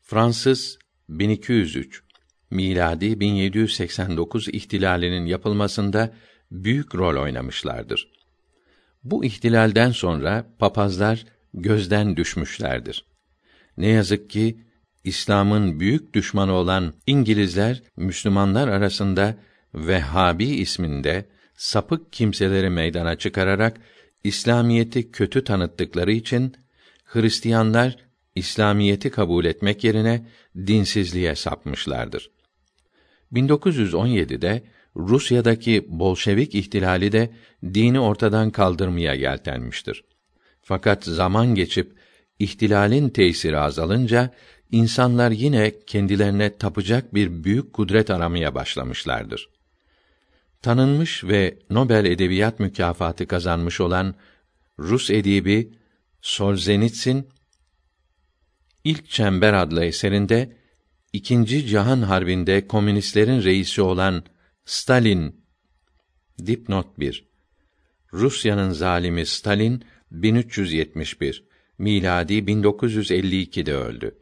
Fransız 0.00 0.78
1203 1.08 2.02
miladi 2.50 3.20
1789 3.20 4.48
ihtilalinin 4.48 5.26
yapılmasında 5.26 6.12
büyük 6.50 6.94
rol 6.94 7.22
oynamışlardır. 7.22 8.12
Bu 9.04 9.24
ihtilalden 9.24 9.90
sonra 9.90 10.46
papazlar 10.58 11.26
gözden 11.54 12.16
düşmüşlerdir. 12.16 13.09
Ne 13.76 13.88
yazık 13.88 14.30
ki 14.30 14.56
İslam'ın 15.04 15.80
büyük 15.80 16.14
düşmanı 16.14 16.52
olan 16.52 16.94
İngilizler 17.06 17.82
Müslümanlar 17.96 18.68
arasında 18.68 19.36
Vehhabi 19.74 20.44
isminde 20.44 21.26
sapık 21.54 22.12
kimseleri 22.12 22.70
meydana 22.70 23.16
çıkararak 23.16 23.80
İslamiyeti 24.24 25.10
kötü 25.10 25.44
tanıttıkları 25.44 26.12
için 26.12 26.54
Hristiyanlar 27.04 27.96
İslamiyeti 28.34 29.10
kabul 29.10 29.44
etmek 29.44 29.84
yerine 29.84 30.26
dinsizliğe 30.56 31.34
sapmışlardır. 31.34 32.30
1917'de 33.32 34.62
Rusya'daki 34.96 35.86
Bolşevik 35.88 36.54
ihtilali 36.54 37.12
de 37.12 37.30
dini 37.74 38.00
ortadan 38.00 38.50
kaldırmaya 38.50 39.14
yeltenmiştir. 39.14 40.04
Fakat 40.62 41.04
zaman 41.04 41.54
geçip 41.54 41.99
ihtilalin 42.40 43.08
tesiri 43.08 43.58
azalınca 43.58 44.34
insanlar 44.70 45.30
yine 45.30 45.72
kendilerine 45.86 46.56
tapacak 46.56 47.14
bir 47.14 47.44
büyük 47.44 47.72
kudret 47.72 48.10
aramaya 48.10 48.54
başlamışlardır. 48.54 49.48
Tanınmış 50.62 51.24
ve 51.24 51.58
Nobel 51.70 52.04
Edebiyat 52.04 52.60
Mükafatı 52.60 53.26
kazanmış 53.26 53.80
olan 53.80 54.14
Rus 54.78 55.10
edibi 55.10 55.72
Solzenitsin 56.22 57.28
İlk 58.84 59.08
Çember 59.10 59.52
adlı 59.52 59.84
eserinde 59.84 60.56
İkinci 61.12 61.66
Cihan 61.66 62.02
Harbi'nde 62.02 62.66
komünistlerin 62.66 63.42
reisi 63.42 63.82
olan 63.82 64.24
Stalin 64.64 65.44
dipnot 66.46 66.98
1 66.98 67.28
Rusya'nın 68.12 68.70
zalimi 68.70 69.26
Stalin 69.26 69.84
1371 70.10 71.49
miladi 71.80 72.34
1952'de 72.34 73.74
öldü. 73.74 74.18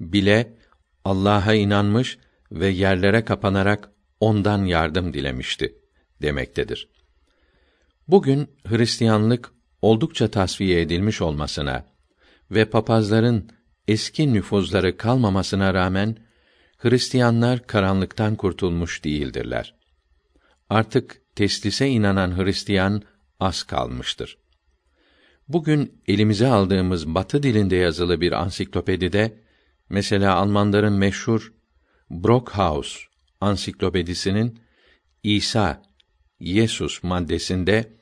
Bile 0.00 0.56
Allah'a 1.04 1.54
inanmış 1.54 2.18
ve 2.52 2.68
yerlere 2.68 3.24
kapanarak 3.24 3.90
ondan 4.20 4.64
yardım 4.64 5.12
dilemişti 5.12 5.74
demektedir. 6.22 6.88
Bugün 8.08 8.50
Hristiyanlık 8.64 9.52
oldukça 9.82 10.30
tasfiye 10.30 10.80
edilmiş 10.80 11.22
olmasına 11.22 11.86
ve 12.50 12.64
papazların 12.64 13.50
eski 13.88 14.34
nüfuzları 14.34 14.96
kalmamasına 14.96 15.74
rağmen 15.74 16.16
Hristiyanlar 16.78 17.66
karanlıktan 17.66 18.36
kurtulmuş 18.36 19.04
değildirler. 19.04 19.74
Artık 20.70 21.22
teslise 21.34 21.88
inanan 21.88 22.44
Hristiyan 22.44 23.02
az 23.40 23.62
kalmıştır. 23.62 24.47
Bugün 25.48 26.00
elimize 26.08 26.46
aldığımız 26.46 27.06
Batı 27.06 27.42
dilinde 27.42 27.76
yazılı 27.76 28.20
bir 28.20 28.32
ansiklopedide 28.32 29.38
mesela 29.88 30.34
Almanların 30.34 30.92
meşhur 30.92 31.52
Brockhaus 32.10 33.04
ansiklopedisinin 33.40 34.58
İsa 35.22 35.82
Yesus 36.40 37.02
maddesinde 37.02 37.92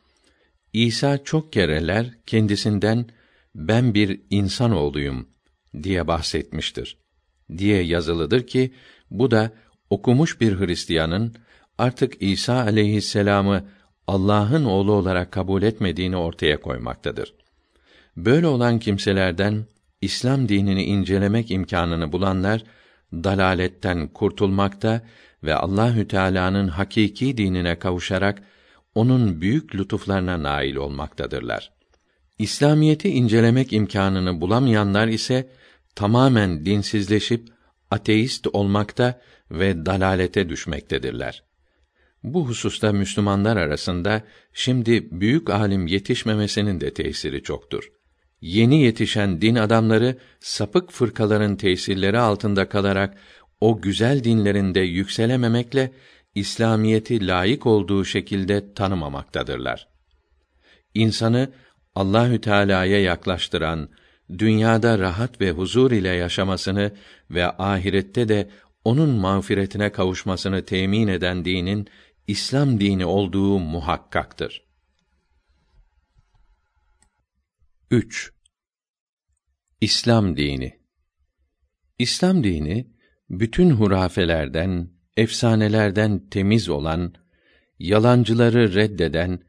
İsa 0.72 1.24
çok 1.24 1.52
kereler 1.52 2.18
kendisinden 2.26 3.06
ben 3.54 3.94
bir 3.94 4.20
insan 4.30 4.70
oğluyum 4.70 5.28
diye 5.82 6.06
bahsetmiştir 6.06 6.98
diye 7.58 7.82
yazılıdır 7.82 8.46
ki 8.46 8.74
bu 9.10 9.30
da 9.30 9.52
okumuş 9.90 10.40
bir 10.40 10.60
Hristiyanın 10.60 11.34
artık 11.78 12.22
İsa 12.22 12.54
aleyhisselamı 12.54 13.68
Allah'ın 14.06 14.64
oğlu 14.64 14.92
olarak 14.92 15.32
kabul 15.32 15.62
etmediğini 15.62 16.16
ortaya 16.16 16.60
koymaktadır. 16.60 17.34
Böyle 18.16 18.46
olan 18.46 18.78
kimselerden 18.78 19.66
İslam 20.00 20.48
dinini 20.48 20.84
incelemek 20.84 21.50
imkanını 21.50 22.12
bulanlar 22.12 22.64
dalaletten 23.12 24.08
kurtulmakta 24.08 25.02
ve 25.44 25.54
Allahü 25.54 26.08
Teala'nın 26.08 26.68
hakiki 26.68 27.36
dinine 27.36 27.78
kavuşarak 27.78 28.42
onun 28.94 29.40
büyük 29.40 29.74
lütuflarına 29.74 30.42
nail 30.42 30.76
olmaktadırlar. 30.76 31.72
İslamiyeti 32.38 33.08
incelemek 33.08 33.72
imkanını 33.72 34.40
bulamayanlar 34.40 35.08
ise 35.08 35.48
tamamen 35.94 36.66
dinsizleşip 36.66 37.48
ateist 37.90 38.46
olmakta 38.52 39.20
ve 39.50 39.86
dalalete 39.86 40.48
düşmektedirler. 40.48 41.45
Bu 42.26 42.48
hususta 42.48 42.92
Müslümanlar 42.92 43.56
arasında 43.56 44.22
şimdi 44.52 45.08
büyük 45.10 45.50
alim 45.50 45.86
yetişmemesinin 45.86 46.80
de 46.80 46.94
tesiri 46.94 47.42
çoktur. 47.42 47.90
Yeni 48.40 48.82
yetişen 48.82 49.40
din 49.40 49.54
adamları 49.54 50.16
sapık 50.40 50.92
fırkaların 50.92 51.56
tesirleri 51.56 52.18
altında 52.18 52.68
kalarak 52.68 53.18
o 53.60 53.80
güzel 53.80 54.24
dinlerinde 54.24 54.80
yükselememekle 54.80 55.92
İslamiyeti 56.34 57.26
layık 57.26 57.66
olduğu 57.66 58.04
şekilde 58.04 58.74
tanımamaktadırlar. 58.74 59.88
İnsanı 60.94 61.52
Allahü 61.94 62.40
Teala'ya 62.40 63.00
yaklaştıran, 63.00 63.88
dünyada 64.38 64.98
rahat 64.98 65.40
ve 65.40 65.50
huzur 65.50 65.90
ile 65.90 66.08
yaşamasını 66.08 66.92
ve 67.30 67.46
ahirette 67.46 68.28
de 68.28 68.48
onun 68.84 69.10
mağfiretine 69.10 69.92
kavuşmasını 69.92 70.64
temin 70.64 71.08
eden 71.08 71.44
dinin 71.44 71.88
İslam 72.28 72.80
dini 72.80 73.04
olduğu 73.06 73.58
muhakkaktır. 73.58 74.66
3. 77.90 78.32
İslam 79.80 80.36
dini 80.36 80.78
İslam 81.98 82.44
dini 82.44 82.90
bütün 83.30 83.70
hurafelerden, 83.70 84.90
efsanelerden 85.16 86.28
temiz 86.30 86.68
olan, 86.68 87.14
yalancıları 87.78 88.74
reddeden, 88.74 89.40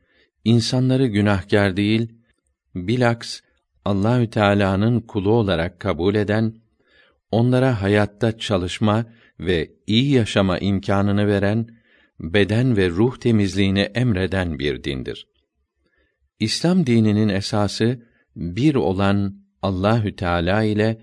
insanları 0.46 1.08
günahkar 1.08 1.78
değil, 1.78 2.14
bilaks 2.76 3.40
Allahü 3.86 4.30
Teala'nın 4.30 5.00
kulu 5.00 5.32
olarak 5.32 5.80
kabul 5.80 6.16
eden, 6.16 6.56
onlara 7.32 7.82
hayatta 7.82 8.38
çalışma 8.38 9.06
ve 9.40 9.72
iyi 9.88 10.12
yaşama 10.12 10.60
imkanını 10.60 11.28
veren, 11.28 11.77
beden 12.20 12.78
ve 12.78 12.90
ruh 12.90 13.18
temizliğini 13.18 13.80
emreden 13.80 14.60
bir 14.60 14.84
dindir. 14.84 15.28
İslam 16.40 16.86
dininin 16.86 17.30
esası 17.30 18.08
bir 18.36 18.76
olan 18.76 19.36
Allahü 19.62 20.16
Teala 20.16 20.64
ile 20.64 21.02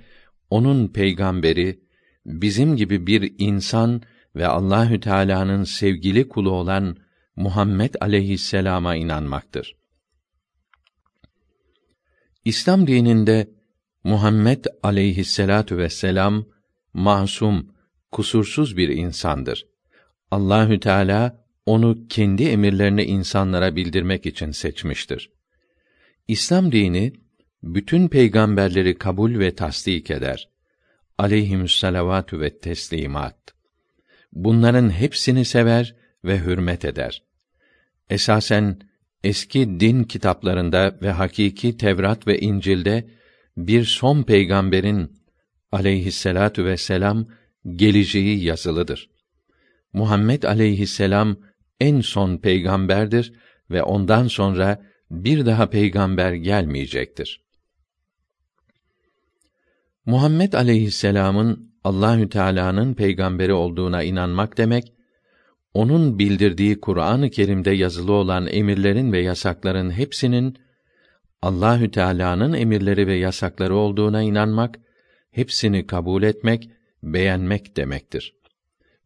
onun 0.51 0.89
peygamberi 0.89 1.81
bizim 2.27 2.77
gibi 2.77 3.07
bir 3.07 3.35
insan 3.39 4.03
ve 4.37 4.47
Allahü 4.47 5.01
Teala'nın 5.01 5.65
sevgili 5.65 6.29
kulu 6.29 6.51
olan 6.51 6.97
Muhammed 7.37 7.95
aleyhisselama 8.01 8.97
inanmaktır. 8.97 9.77
İslam 12.45 12.87
dininde 12.87 13.51
Muhammed 14.05 14.65
aleyhisselatu 14.83 15.79
vesselam 15.79 16.45
masum, 16.93 17.71
kusursuz 18.13 18.77
bir 18.77 18.89
insandır. 18.89 19.74
Allahü 20.35 20.81
Teala 20.81 21.45
onu 21.67 22.09
kendi 22.09 22.45
emirlerini 22.45 23.05
insanlara 23.05 23.77
bildirmek 23.77 24.27
için 24.27 24.51
seçmiştir. 24.51 25.31
İslam 26.29 26.73
dini 26.73 27.13
bütün 27.63 28.09
peygamberleri 28.09 28.99
kabul 28.99 29.39
ve 29.39 29.55
tasdik 29.55 30.11
eder. 30.11 30.49
Aleyhimüsselavatü 31.19 32.41
ve 32.41 32.59
teslimat. 32.59 33.37
Bunların 34.33 34.91
hepsini 34.91 35.45
sever 35.45 35.97
ve 36.25 36.39
hürmet 36.39 36.85
eder. 36.85 37.23
Esasen 38.11 38.79
eski 39.25 39.81
din 39.81 40.05
kitaplarında 40.05 40.99
ve 41.03 41.11
hakiki 41.11 41.77
Tevrat 41.77 42.27
ve 42.27 42.39
İncil'de 42.39 43.09
bir 43.57 43.85
son 43.85 44.23
peygamberin 44.23 45.13
aleyhisselatu 45.73 46.65
vesselam 46.65 47.27
geleceği 47.77 48.45
yazılıdır. 48.45 49.14
Muhammed 49.95 50.43
aleyhisselam 50.43 51.37
en 51.81 52.01
son 52.01 52.37
peygamberdir 52.37 53.33
ve 53.71 53.83
ondan 53.83 54.27
sonra 54.29 54.83
bir 55.11 55.47
daha 55.47 55.71
peygamber 55.71 56.33
gelmeyecektir. 56.33 57.45
Muhammed 60.07 60.53
aleyhisselamın 60.53 61.75
Allahü 61.85 62.29
Teala'nın 62.29 62.95
peygamberi 62.95 63.53
olduğuna 63.53 64.03
inanmak 64.03 64.59
demek, 64.59 64.93
onun 65.75 66.19
bildirdiği 66.19 66.81
Kur'an-ı 66.81 67.31
Kerim'de 67.31 67.71
yazılı 67.71 68.13
olan 68.13 68.47
emirlerin 68.47 69.13
ve 69.13 69.21
yasakların 69.21 69.91
hepsinin 69.91 70.59
Allahü 71.43 71.91
Teala'nın 71.91 72.53
emirleri 72.53 73.07
ve 73.07 73.15
yasakları 73.15 73.77
olduğuna 73.77 74.23
inanmak, 74.23 74.81
hepsini 75.31 75.87
kabul 75.87 76.23
etmek, 76.23 76.71
beğenmek 77.03 77.77
demektir. 77.77 78.44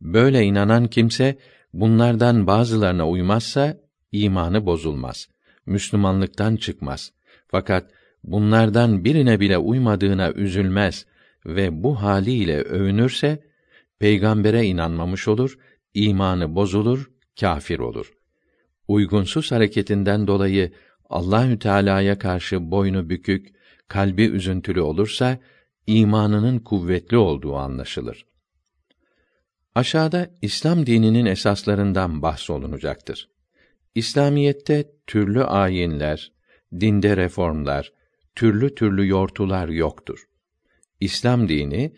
Böyle 0.00 0.42
inanan 0.42 0.86
kimse 0.86 1.38
bunlardan 1.72 2.46
bazılarına 2.46 3.08
uymazsa 3.08 3.76
imanı 4.12 4.66
bozulmaz. 4.66 5.28
Müslümanlıktan 5.66 6.56
çıkmaz. 6.56 7.12
Fakat 7.48 7.90
bunlardan 8.24 9.04
birine 9.04 9.40
bile 9.40 9.58
uymadığına 9.58 10.32
üzülmez 10.32 11.06
ve 11.46 11.82
bu 11.82 12.02
haliyle 12.02 12.62
övünürse 12.62 13.44
peygambere 13.98 14.64
inanmamış 14.64 15.28
olur, 15.28 15.58
imanı 15.94 16.54
bozulur, 16.54 17.10
kâfir 17.40 17.78
olur. 17.78 18.12
Uygunsuz 18.88 19.52
hareketinden 19.52 20.26
dolayı 20.26 20.72
Allahü 21.10 21.58
Teala'ya 21.58 22.18
karşı 22.18 22.70
boynu 22.70 23.10
bükük, 23.10 23.54
kalbi 23.88 24.24
üzüntülü 24.24 24.80
olursa 24.80 25.38
imanının 25.86 26.58
kuvvetli 26.58 27.16
olduğu 27.16 27.56
anlaşılır. 27.56 28.26
Aşağıda 29.78 30.30
İslam 30.42 30.86
dininin 30.86 31.26
esaslarından 31.26 32.22
bahsolunacaktır. 32.22 33.28
İslamiyette 33.94 34.90
türlü 35.06 35.44
ayinler, 35.44 36.32
dinde 36.80 37.16
reformlar, 37.16 37.92
türlü 38.34 38.74
türlü 38.74 39.08
yortular 39.08 39.68
yoktur. 39.68 40.28
İslam 41.00 41.48
dini 41.48 41.96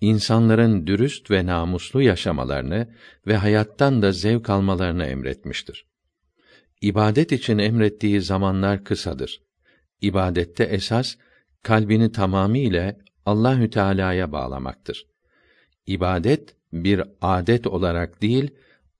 insanların 0.00 0.86
dürüst 0.86 1.30
ve 1.30 1.46
namuslu 1.46 2.02
yaşamalarını 2.02 2.94
ve 3.26 3.36
hayattan 3.36 4.02
da 4.02 4.12
zevk 4.12 4.50
almalarını 4.50 5.04
emretmiştir. 5.04 5.86
İbadet 6.80 7.32
için 7.32 7.58
emrettiği 7.58 8.20
zamanlar 8.20 8.84
kısadır. 8.84 9.42
İbadette 10.00 10.64
esas 10.64 11.14
kalbini 11.62 12.12
tamamiyle 12.12 12.98
Allahü 13.26 13.70
Teala'ya 13.70 14.32
bağlamaktır. 14.32 15.06
İbadet 15.86 16.61
bir 16.72 17.02
adet 17.20 17.66
olarak 17.66 18.22
değil, 18.22 18.50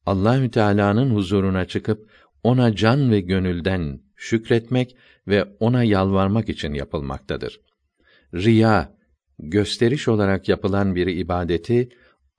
Allahü 0.06 0.50
Teala'nın 0.50 1.14
huzuruna 1.14 1.64
çıkıp 1.64 2.10
ona 2.42 2.76
can 2.76 3.10
ve 3.10 3.20
gönülden 3.20 4.00
şükretmek 4.16 4.96
ve 5.28 5.44
ona 5.60 5.84
yalvarmak 5.84 6.48
için 6.48 6.74
yapılmaktadır. 6.74 7.60
Riya, 8.34 8.92
gösteriş 9.38 10.08
olarak 10.08 10.48
yapılan 10.48 10.94
bir 10.94 11.06
ibadeti 11.06 11.88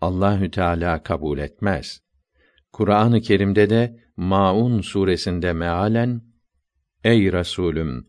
Allahü 0.02 0.52
Teala 0.52 1.04
kabul 1.04 1.38
etmez. 1.38 2.02
Kur'an-ı 2.72 3.22
Kerim'de 3.22 3.70
de 3.70 4.00
Maun 4.18 4.82
suresinde 4.82 5.54
mealen 5.54 6.22
Ey 7.04 7.32
Resulüm 7.32 8.08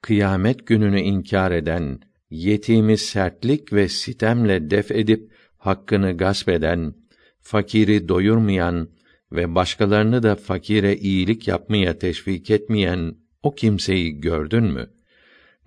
kıyamet 0.00 0.66
gününü 0.66 1.00
inkar 1.00 1.52
eden, 1.52 2.00
yetimi 2.30 2.98
sertlik 2.98 3.72
ve 3.72 3.88
sitemle 3.88 4.70
def 4.70 4.90
edip 4.90 5.33
hakkını 5.66 6.16
gasp 6.16 6.48
eden, 6.48 6.94
fakiri 7.40 8.08
doyurmayan 8.08 8.88
ve 9.32 9.54
başkalarını 9.54 10.22
da 10.22 10.36
fakire 10.36 10.96
iyilik 10.96 11.48
yapmaya 11.48 11.98
teşvik 11.98 12.50
etmeyen 12.50 13.16
o 13.42 13.54
kimseyi 13.54 14.20
gördün 14.20 14.64
mü? 14.64 14.90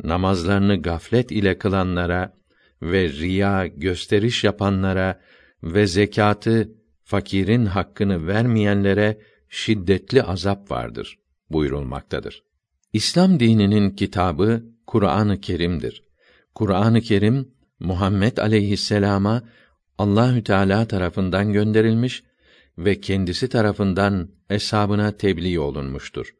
Namazlarını 0.03 0.81
gaflet 0.81 1.31
ile 1.31 1.57
kılanlara 1.57 2.33
ve 2.81 3.09
riya 3.09 3.67
gösteriş 3.67 4.43
yapanlara 4.43 5.21
ve 5.63 5.87
zekatı 5.87 6.71
fakirin 7.03 7.65
hakkını 7.65 8.27
vermeyenlere 8.27 9.17
şiddetli 9.49 10.23
azap 10.23 10.71
vardır 10.71 11.17
buyurulmaktadır. 11.49 12.43
İslam 12.93 13.39
dininin 13.39 13.89
kitabı 13.89 14.63
Kur'an-ı 14.87 15.41
Kerim'dir. 15.41 16.03
Kur'an-ı 16.55 17.01
Kerim 17.01 17.51
Muhammed 17.79 18.37
aleyhisselama 18.37 19.43
Allahü 19.97 20.43
Teala 20.43 20.87
tarafından 20.87 21.53
gönderilmiş 21.53 22.23
ve 22.77 23.01
kendisi 23.01 23.49
tarafından 23.49 24.29
eshabına 24.49 25.17
tebliğ 25.17 25.59
olunmuştur. 25.59 26.35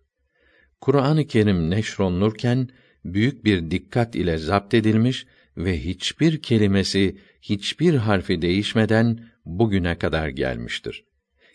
Kur'an-ı 0.82 1.28
Kerim 1.28 1.70
neşrolunurken 1.70 2.70
büyük 3.06 3.46
bir 3.46 3.72
dikkat 3.72 4.16
ile 4.16 4.38
zapt 4.38 4.74
edilmiş 4.74 5.26
ve 5.58 5.84
hiçbir 5.84 6.42
kelimesi, 6.42 7.18
hiçbir 7.42 7.94
harfi 7.94 8.42
değişmeden 8.42 9.20
bugüne 9.46 9.98
kadar 9.98 10.28
gelmiştir. 10.28 11.04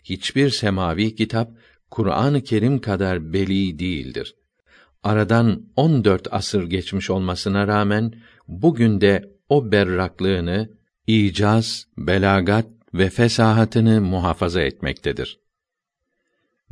Hiçbir 0.03 0.49
semavi 0.49 1.15
kitap 1.15 1.51
Kur'an-ı 1.91 2.43
Kerim 2.43 2.79
kadar 2.79 3.33
beli 3.33 3.79
değildir. 3.79 4.35
Aradan 5.03 5.65
14 5.75 6.27
asır 6.31 6.63
geçmiş 6.63 7.09
olmasına 7.09 7.67
rağmen 7.67 8.13
bugün 8.47 9.01
de 9.01 9.33
o 9.49 9.71
berraklığını, 9.71 10.69
icaz, 11.07 11.87
belagat 11.97 12.67
ve 12.93 13.09
fesahatını 13.09 14.01
muhafaza 14.01 14.61
etmektedir. 14.61 15.39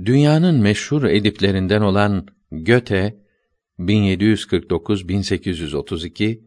Dünyanın 0.05 0.61
meşhur 0.61 1.03
ediplerinden 1.03 1.81
olan 1.81 2.27
Göte 2.51 3.17
1749-1832 3.79 6.41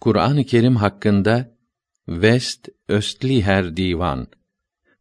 Kur'an-ı 0.00 0.44
Kerim 0.44 0.76
hakkında 0.76 1.56
West 2.06 2.68
Östliher 2.88 3.76
Divan 3.76 4.26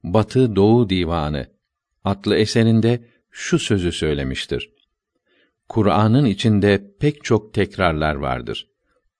Batı 0.03 0.55
Doğu 0.55 0.89
Divanı 0.89 1.47
adlı 2.03 2.36
eserinde 2.36 3.05
şu 3.32 3.59
sözü 3.59 3.91
söylemiştir. 3.91 4.74
Kur'an'ın 5.69 6.25
içinde 6.25 6.91
pek 7.00 7.24
çok 7.24 7.54
tekrarlar 7.54 8.16
vardır. 8.16 8.67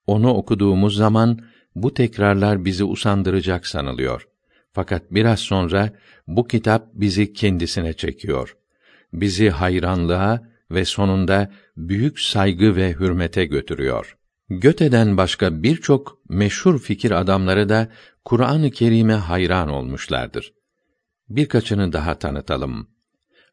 Onu 0.06 0.34
okuduğumuz 0.34 0.96
zaman 0.96 1.40
bu 1.74 1.94
tekrarlar 1.94 2.64
bizi 2.64 2.84
usandıracak 2.84 3.66
sanılıyor. 3.66 4.28
Fakat 4.72 5.02
biraz 5.10 5.40
sonra 5.40 5.92
bu 6.26 6.46
kitap 6.46 6.88
bizi 6.94 7.32
kendisine 7.32 7.92
çekiyor. 7.92 8.56
Bizi 9.12 9.50
hayranlığa 9.50 10.42
ve 10.70 10.84
sonunda 10.84 11.52
büyük 11.76 12.20
saygı 12.20 12.76
ve 12.76 12.92
hürmete 12.92 13.44
götürüyor. 13.44 14.16
Göte'den 14.48 15.16
başka 15.16 15.62
birçok 15.62 16.18
meşhur 16.28 16.78
fikir 16.78 17.10
adamları 17.10 17.68
da 17.68 17.88
Kur'an-ı 18.24 18.70
Kerim'e 18.70 19.14
hayran 19.14 19.68
olmuşlardır. 19.68 20.52
Birkaçını 21.28 21.92
daha 21.92 22.18
tanıtalım. 22.18 22.88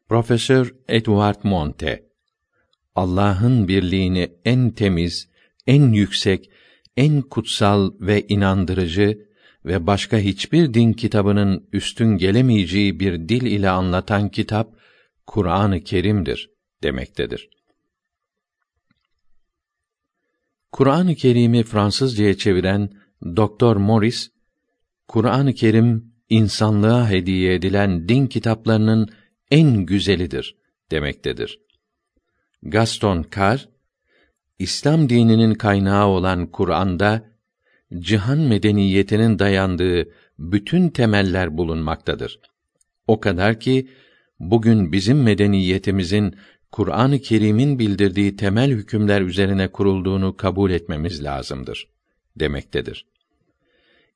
Profesör 0.08 0.74
Edward 0.88 1.40
Monte 1.42 2.10
Allah'ın 2.94 3.68
birliğini 3.68 4.32
en 4.44 4.70
temiz, 4.70 5.28
en 5.66 5.92
yüksek, 5.92 6.50
en 7.00 7.22
kutsal 7.22 7.92
ve 8.00 8.26
inandırıcı 8.26 9.28
ve 9.64 9.86
başka 9.86 10.18
hiçbir 10.18 10.74
din 10.74 10.92
kitabının 10.92 11.68
üstün 11.72 12.16
gelemeyeceği 12.16 13.00
bir 13.00 13.28
dil 13.28 13.42
ile 13.42 13.70
anlatan 13.70 14.28
kitap 14.28 14.74
Kur'an-ı 15.26 15.80
Kerim'dir 15.80 16.50
demektedir. 16.82 17.50
Kur'an-ı 20.72 21.14
Kerim'i 21.14 21.62
Fransızcaya 21.62 22.36
çeviren 22.36 22.90
Doktor 23.36 23.76
Morris, 23.76 24.30
Kur'an-ı 25.08 25.54
Kerim 25.54 26.14
insanlığa 26.28 27.10
hediye 27.10 27.54
edilen 27.54 28.08
din 28.08 28.26
kitaplarının 28.26 29.08
en 29.50 29.86
güzelidir 29.86 30.56
demektedir. 30.90 31.60
Gaston 32.62 33.26
Carr, 33.36 33.68
İslam 34.60 35.08
dininin 35.08 35.54
kaynağı 35.54 36.06
olan 36.06 36.46
Kur'an'da 36.46 37.22
cihan 37.98 38.38
medeniyetinin 38.38 39.38
dayandığı 39.38 40.08
bütün 40.38 40.88
temeller 40.88 41.58
bulunmaktadır. 41.58 42.40
O 43.06 43.20
kadar 43.20 43.60
ki 43.60 43.88
bugün 44.40 44.92
bizim 44.92 45.22
medeniyetimizin 45.22 46.34
Kur'an-ı 46.72 47.18
Kerim'in 47.18 47.78
bildirdiği 47.78 48.36
temel 48.36 48.70
hükümler 48.70 49.20
üzerine 49.20 49.68
kurulduğunu 49.68 50.36
kabul 50.36 50.70
etmemiz 50.70 51.24
lazımdır 51.24 51.88
demektedir. 52.36 53.06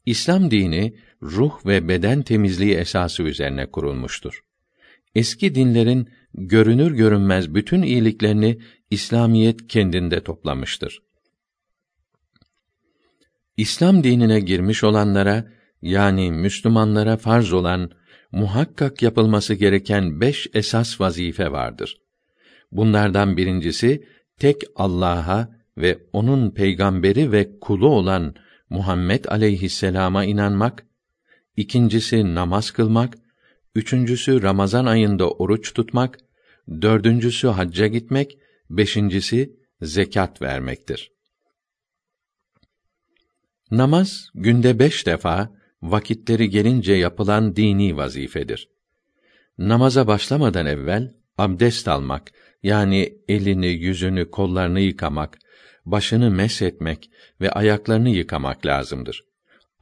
İslam 0.06 0.50
dini 0.50 0.96
ruh 1.22 1.66
ve 1.66 1.88
beden 1.88 2.22
temizliği 2.22 2.74
esası 2.74 3.22
üzerine 3.22 3.66
kurulmuştur. 3.66 4.44
Eski 5.14 5.54
dinlerin 5.54 6.08
görünür 6.34 6.92
görünmez 6.92 7.54
bütün 7.54 7.82
iyiliklerini 7.82 8.58
İslamiyet 8.94 9.68
kendinde 9.68 10.20
toplamıştır. 10.20 11.02
İslam 13.56 14.04
dinine 14.04 14.40
girmiş 14.40 14.84
olanlara 14.84 15.52
yani 15.82 16.30
Müslümanlara 16.30 17.16
farz 17.16 17.52
olan 17.52 17.90
muhakkak 18.32 19.02
yapılması 19.02 19.54
gereken 19.54 20.20
beş 20.20 20.46
esas 20.54 21.00
vazife 21.00 21.52
vardır. 21.52 21.96
Bunlardan 22.72 23.36
birincisi 23.36 24.04
tek 24.38 24.62
Allah'a 24.76 25.48
ve 25.78 25.98
onun 26.12 26.50
peygamberi 26.50 27.32
ve 27.32 27.58
kulu 27.60 27.88
olan 27.88 28.34
Muhammed 28.70 29.24
aleyhisselama 29.24 30.24
inanmak, 30.24 30.86
ikincisi 31.56 32.34
namaz 32.34 32.70
kılmak, 32.70 33.18
üçüncüsü 33.74 34.42
Ramazan 34.42 34.86
ayında 34.86 35.30
oruç 35.30 35.74
tutmak, 35.74 36.18
dördüncüsü 36.82 37.48
hacca 37.48 37.86
gitmek, 37.86 38.38
beşincisi 38.70 39.56
zekat 39.82 40.42
vermektir. 40.42 41.12
Namaz 43.70 44.28
günde 44.34 44.78
beş 44.78 45.06
defa 45.06 45.50
vakitleri 45.82 46.50
gelince 46.50 46.92
yapılan 46.92 47.56
dini 47.56 47.96
vazifedir. 47.96 48.68
Namaza 49.58 50.06
başlamadan 50.06 50.66
evvel 50.66 51.14
abdest 51.38 51.88
almak 51.88 52.32
yani 52.62 53.18
elini, 53.28 53.66
yüzünü, 53.66 54.30
kollarını 54.30 54.80
yıkamak, 54.80 55.38
başını 55.84 56.30
meshetmek 56.30 57.10
ve 57.40 57.50
ayaklarını 57.50 58.10
yıkamak 58.10 58.66
lazımdır. 58.66 59.24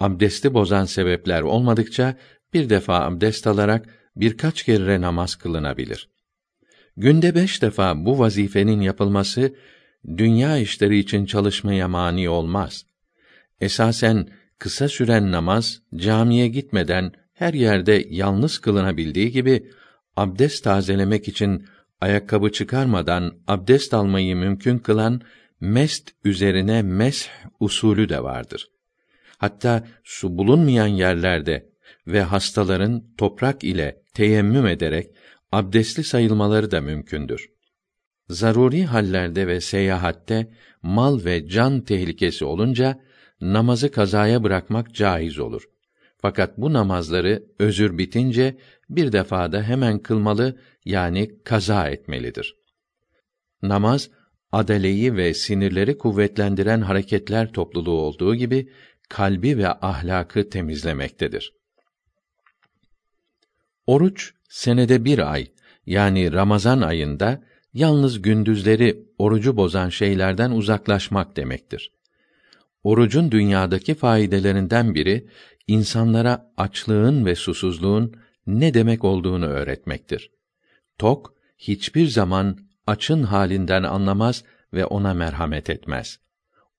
Abdesti 0.00 0.54
bozan 0.54 0.84
sebepler 0.84 1.42
olmadıkça 1.42 2.16
bir 2.54 2.70
defa 2.70 3.00
abdest 3.00 3.46
alarak 3.46 3.86
birkaç 4.16 4.62
kere 4.62 5.00
namaz 5.00 5.36
kılınabilir. 5.36 6.11
Günde 6.96 7.34
beş 7.34 7.62
defa 7.62 8.04
bu 8.04 8.18
vazifenin 8.18 8.80
yapılması 8.80 9.54
dünya 10.16 10.58
işleri 10.58 10.98
için 10.98 11.26
çalışmaya 11.26 11.88
mani 11.88 12.28
olmaz. 12.28 12.86
Esasen 13.60 14.28
kısa 14.58 14.88
süren 14.88 15.32
namaz 15.32 15.82
camiye 15.96 16.48
gitmeden 16.48 17.12
her 17.32 17.54
yerde 17.54 18.06
yalnız 18.10 18.58
kılınabildiği 18.58 19.32
gibi 19.32 19.70
abdest 20.16 20.64
tazelemek 20.64 21.28
için 21.28 21.66
ayakkabı 22.00 22.52
çıkarmadan 22.52 23.34
abdest 23.46 23.94
almayı 23.94 24.36
mümkün 24.36 24.78
kılan 24.78 25.20
mest 25.60 26.10
üzerine 26.24 26.82
mesh 26.82 27.30
usulü 27.60 28.08
de 28.08 28.22
vardır. 28.22 28.68
Hatta 29.38 29.84
su 30.04 30.38
bulunmayan 30.38 30.86
yerlerde 30.86 31.68
ve 32.06 32.22
hastaların 32.22 33.04
toprak 33.18 33.64
ile 33.64 34.02
teyemmüm 34.14 34.66
ederek 34.66 35.10
abdestli 35.52 36.04
sayılmaları 36.04 36.70
da 36.70 36.80
mümkündür. 36.80 37.50
Zaruri 38.28 38.84
hallerde 38.84 39.46
ve 39.46 39.60
seyahatte 39.60 40.52
mal 40.82 41.24
ve 41.24 41.48
can 41.48 41.80
tehlikesi 41.80 42.44
olunca 42.44 43.00
namazı 43.40 43.90
kazaya 43.90 44.42
bırakmak 44.42 44.94
caiz 44.94 45.38
olur. 45.38 45.68
Fakat 46.18 46.58
bu 46.58 46.72
namazları 46.72 47.42
özür 47.58 47.98
bitince 47.98 48.58
bir 48.90 49.12
defada 49.12 49.62
hemen 49.62 49.98
kılmalı 49.98 50.58
yani 50.84 51.42
kaza 51.44 51.88
etmelidir. 51.88 52.56
Namaz 53.62 54.10
adaleyi 54.52 55.16
ve 55.16 55.34
sinirleri 55.34 55.98
kuvvetlendiren 55.98 56.80
hareketler 56.80 57.52
topluluğu 57.52 58.00
olduğu 58.00 58.34
gibi 58.34 58.68
kalbi 59.08 59.58
ve 59.58 59.68
ahlakı 59.68 60.50
temizlemektedir. 60.50 61.54
Oruç 63.86 64.34
senede 64.52 65.04
bir 65.04 65.32
ay 65.32 65.46
yani 65.86 66.32
Ramazan 66.32 66.80
ayında 66.80 67.42
yalnız 67.74 68.22
gündüzleri 68.22 69.04
orucu 69.18 69.56
bozan 69.56 69.88
şeylerden 69.88 70.50
uzaklaşmak 70.50 71.36
demektir. 71.36 71.92
Orucun 72.82 73.30
dünyadaki 73.30 73.94
faydelerinden 73.94 74.94
biri 74.94 75.28
insanlara 75.66 76.52
açlığın 76.56 77.26
ve 77.26 77.34
susuzluğun 77.34 78.14
ne 78.46 78.74
demek 78.74 79.04
olduğunu 79.04 79.46
öğretmektir. 79.46 80.30
Tok 80.98 81.34
hiçbir 81.58 82.06
zaman 82.06 82.58
açın 82.86 83.22
halinden 83.22 83.82
anlamaz 83.82 84.44
ve 84.72 84.84
ona 84.84 85.14
merhamet 85.14 85.70
etmez. 85.70 86.18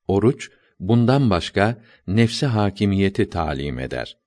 Oruç 0.07 0.51
bundan 0.79 1.29
başka 1.29 1.81
nefse 2.07 2.45
hakimiyeti 2.45 3.29
talim 3.29 3.79
eder. 3.79 4.17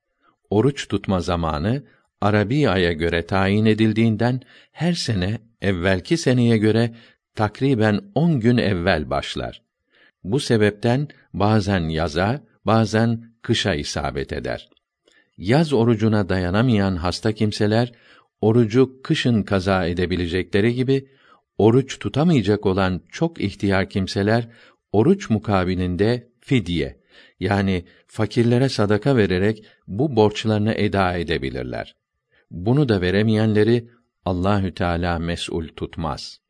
Oruç 0.50 0.88
tutma 0.88 1.20
zamanı 1.20 1.82
Arabi 2.20 2.68
aya 2.68 2.92
göre 2.92 3.26
tayin 3.26 3.66
edildiğinden 3.66 4.40
her 4.72 4.92
sene 4.92 5.38
evvelki 5.60 6.16
seneye 6.16 6.58
göre 6.58 6.94
takriben 7.34 8.00
on 8.14 8.40
gün 8.40 8.56
evvel 8.56 9.10
başlar. 9.10 9.62
Bu 10.24 10.40
sebepten 10.40 11.08
bazen 11.32 11.88
yaza, 11.88 12.42
bazen 12.64 13.24
kışa 13.42 13.74
isabet 13.74 14.32
eder. 14.32 14.68
Yaz 15.36 15.72
orucuna 15.72 16.28
dayanamayan 16.28 16.96
hasta 16.96 17.32
kimseler 17.32 17.92
orucu 18.40 19.02
kışın 19.02 19.42
kaza 19.42 19.86
edebilecekleri 19.86 20.74
gibi 20.74 21.08
oruç 21.58 21.98
tutamayacak 21.98 22.66
olan 22.66 23.00
çok 23.12 23.40
ihtiyar 23.40 23.90
kimseler 23.90 24.48
oruç 24.92 25.30
mukabilinde 25.30 26.28
fidye 26.40 27.00
yani 27.40 27.84
fakirlere 28.06 28.68
sadaka 28.68 29.16
vererek 29.16 29.64
bu 29.86 30.16
borçlarını 30.16 30.72
eda 30.72 31.16
edebilirler. 31.16 31.94
Bunu 32.50 32.88
da 32.88 33.00
veremeyenleri 33.00 33.90
Allahü 34.24 34.74
Teala 34.74 35.18
mesul 35.18 35.68
tutmaz. 35.68 36.40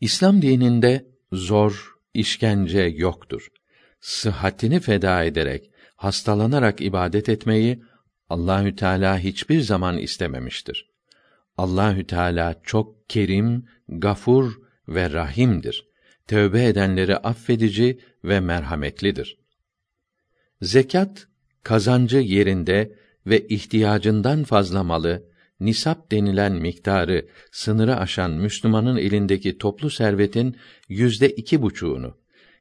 İslam 0.00 0.42
dininde 0.42 1.06
zor, 1.32 1.94
işkence 2.14 2.80
yoktur. 2.80 3.48
Sıhhatini 4.00 4.80
feda 4.80 5.24
ederek, 5.24 5.70
hastalanarak 5.96 6.80
ibadet 6.80 7.28
etmeyi 7.28 7.82
Allahü 8.28 8.76
Teala 8.76 9.18
hiçbir 9.18 9.60
zaman 9.60 9.98
istememiştir. 9.98 10.90
Allahü 11.58 12.06
Teala 12.06 12.60
çok 12.62 13.08
kerim, 13.08 13.66
gafur 13.88 14.60
ve 14.88 15.10
rahimdir. 15.10 15.88
Tövbe 16.26 16.64
edenleri 16.64 17.16
affedici 17.16 18.00
ve 18.24 18.40
merhametlidir. 18.40 19.38
Zekat 20.62 21.26
kazancı 21.62 22.16
yerinde 22.16 23.01
ve 23.26 23.46
ihtiyacından 23.48 24.44
fazla 24.44 24.82
malı, 24.82 25.24
nisap 25.60 26.12
denilen 26.12 26.52
miktarı 26.52 27.26
sınırı 27.52 27.96
aşan 27.96 28.30
Müslümanın 28.30 28.96
elindeki 28.96 29.58
toplu 29.58 29.90
servetin 29.90 30.56
yüzde 30.88 31.28
iki 31.30 31.62
buçuğunu, 31.62 32.16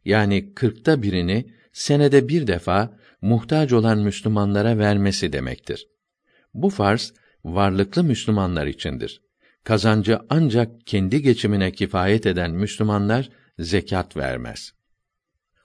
yani 0.05 0.53
kırkta 0.53 1.01
birini 1.01 1.53
senede 1.73 2.27
bir 2.27 2.47
defa 2.47 2.97
muhtaç 3.21 3.73
olan 3.73 3.99
Müslümanlara 3.99 4.77
vermesi 4.77 5.33
demektir. 5.33 5.87
Bu 6.53 6.69
farz 6.69 7.13
varlıklı 7.43 8.03
Müslümanlar 8.03 8.67
içindir. 8.67 9.21
Kazancı 9.63 10.19
ancak 10.29 10.87
kendi 10.87 11.21
geçimine 11.21 11.71
kifayet 11.71 12.25
eden 12.25 12.51
Müslümanlar 12.51 13.29
zekat 13.59 14.17
vermez. 14.17 14.73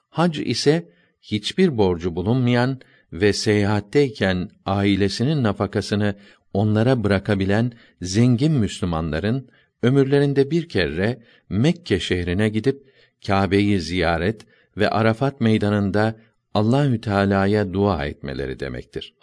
Hac 0.08 0.38
ise 0.38 0.92
hiçbir 1.20 1.78
borcu 1.78 2.16
bulunmayan 2.16 2.80
ve 3.12 3.32
seyahatteyken 3.32 4.50
ailesinin 4.66 5.42
nafakasını 5.42 6.14
onlara 6.52 7.04
bırakabilen 7.04 7.72
zengin 8.02 8.52
Müslümanların 8.52 9.48
ömürlerinde 9.82 10.50
bir 10.50 10.68
kere 10.68 11.22
Mekke 11.48 12.00
şehrine 12.00 12.48
gidip 12.48 12.92
Kâbe'yi 13.26 13.80
ziyaret 13.80 14.46
ve 14.76 14.90
Arafat 14.90 15.40
meydanında 15.40 16.16
Allahü 16.54 17.00
Teala'ya 17.00 17.72
dua 17.72 18.06
etmeleri 18.06 18.60
demektir. 18.60 19.14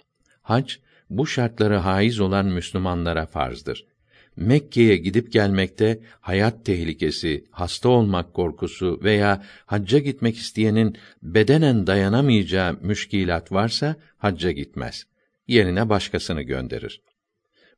Hac 0.41 0.73
bu 1.09 1.27
şartları 1.27 1.75
haiz 1.75 2.19
olan 2.19 2.45
Müslümanlara 2.45 3.25
farzdır. 3.25 3.85
Mekke'ye 4.35 4.97
gidip 4.97 5.31
gelmekte 5.31 5.99
hayat 6.21 6.65
tehlikesi, 6.65 7.45
hasta 7.51 7.89
olmak 7.89 8.33
korkusu 8.33 8.99
veya 9.03 9.43
hacca 9.65 9.99
gitmek 9.99 10.37
isteyenin 10.37 10.97
bedenen 11.23 11.87
dayanamayacağı 11.87 12.77
müşkilat 12.81 13.51
varsa 13.51 13.95
hacca 14.17 14.51
gitmez. 14.51 15.03
Yerine 15.47 15.89
başkasını 15.89 16.41
gönderir. 16.41 17.01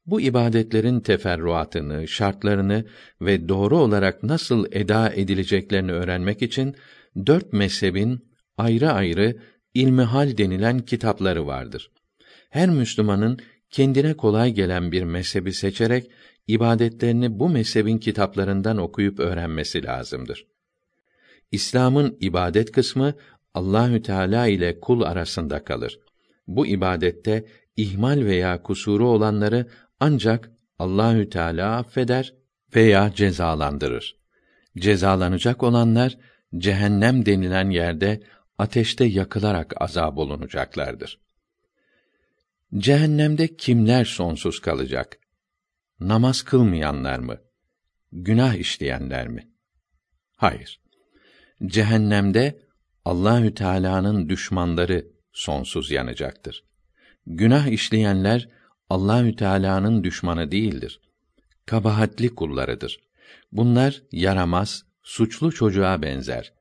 Bu 0.06 0.22
ibadetlerin 0.22 1.00
teferruatını, 1.00 2.08
şartlarını 2.08 2.86
ve 3.22 3.50
doğru 3.50 3.78
olarak 3.78 4.24
nasıl 4.24 4.66
eda 4.72 5.10
edileceklerini 5.10 5.92
öğrenmek 5.92 6.42
için 6.42 6.76
dört 7.26 7.54
mezhebin 7.54 8.26
ayrı 8.58 8.92
ayrı 8.92 9.38
ilmihal 9.74 10.38
denilen 10.38 10.80
kitapları 10.80 11.48
vardır. 11.48 11.92
Her 12.50 12.70
Müslümanın 12.70 13.40
kendine 13.70 14.14
kolay 14.14 14.54
gelen 14.54 14.92
bir 14.92 15.04
mezhebi 15.04 15.54
seçerek 15.54 16.12
ibadetlerini 16.48 17.40
bu 17.40 17.50
mezhebin 17.50 17.98
kitaplarından 17.98 18.78
okuyup 18.78 19.20
öğrenmesi 19.20 19.84
lazımdır. 19.84 20.48
İslam'ın 21.52 22.18
ibadet 22.20 22.72
kısmı 22.72 23.14
Allahü 23.54 24.02
Teala 24.02 24.48
ile 24.48 24.80
kul 24.80 25.02
arasında 25.02 25.64
kalır. 25.64 26.00
Bu 26.48 26.68
ibadette 26.68 27.46
ihmal 27.78 28.26
veya 28.26 28.64
kusuru 28.64 29.08
olanları 29.08 29.68
ancak 30.00 30.52
Allahü 30.80 31.30
Teala 31.30 31.78
affeder 31.78 32.34
veya 32.76 33.14
cezalandırır. 33.16 34.18
Cezalanacak 34.78 35.64
olanlar 35.64 36.18
cehennem 36.58 37.26
denilen 37.26 37.70
yerde 37.70 38.24
ateşte 38.58 39.06
yakılarak 39.06 39.74
azab 39.82 40.18
olunacaklardır. 40.18 41.20
Cehennemde 42.78 43.56
kimler 43.56 44.06
sonsuz 44.06 44.60
kalacak? 44.60 45.20
Namaz 46.00 46.42
kılmayanlar 46.42 47.20
mı? 47.20 47.38
Günah 48.12 48.56
işleyenler 48.56 49.28
mi? 49.28 49.52
Hayır. 50.36 50.82
Cehennemde 51.66 52.60
Allahü 53.06 53.54
Teala'nın 53.54 54.30
düşmanları 54.30 55.08
sonsuz 55.34 55.92
yanacaktır. 55.92 56.64
Günah 57.28 57.68
işleyenler 57.68 58.50
Allahü 58.90 59.36
Teala'nın 59.36 60.04
düşmanı 60.04 60.52
değildir. 60.52 61.02
Kabahatli 61.66 62.36
kullarıdır. 62.36 63.00
Bunlar 63.52 64.04
yaramaz, 64.12 64.84
suçlu 65.04 65.52
çocuğa 65.52 66.02
benzer. 66.02 66.54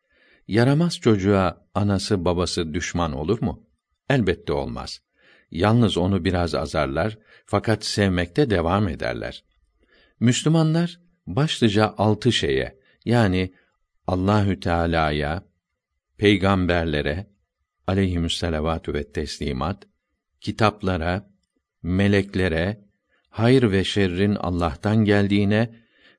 Yaramaz 0.48 1.01
çocuğa 1.01 1.66
anası 1.74 2.24
babası 2.24 2.74
düşman 2.74 3.12
olur 3.12 3.43
mu? 3.43 3.66
Elbette 4.11 4.52
olmaz. 4.52 5.01
Yalnız 5.51 5.98
onu 5.98 6.24
biraz 6.24 6.55
azarlar 6.55 7.19
fakat 7.46 7.84
sevmekte 7.84 8.50
devam 8.50 8.88
ederler. 8.88 9.44
Müslümanlar 10.20 11.00
başlıca 11.26 11.94
altı 11.98 12.32
şeye 12.32 12.78
yani 13.04 13.54
Allahü 14.06 14.60
Teala'ya, 14.60 15.44
peygamberlere 16.16 17.26
aleyhimüsselavatü 17.86 18.94
ve 18.94 19.12
teslimat, 19.12 19.86
kitaplara, 20.40 21.30
meleklere, 21.82 22.84
hayır 23.28 23.70
ve 23.72 23.84
şerrin 23.84 24.34
Allah'tan 24.34 25.04
geldiğine 25.04 25.74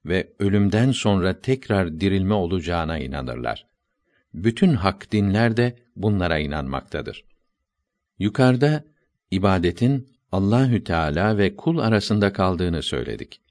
ve 0.06 0.34
ölümden 0.40 0.92
sonra 0.92 1.42
tekrar 1.42 2.00
dirilme 2.00 2.34
olacağına 2.34 3.00
inanırlar. 3.00 3.68
Bütün 4.34 4.74
hak 4.74 5.12
dinler 5.12 5.58
de 5.58 5.76
bunlara 5.96 6.40
inanmaktadır. 6.40 7.26
Yukarıda 8.20 8.84
ibadetin 9.32 10.15
Allahü 10.36 10.84
Teala 10.84 11.38
ve 11.38 11.56
kul 11.56 11.78
arasında 11.78 12.34
kaldığını 12.34 12.84
söyledik. 12.84 13.42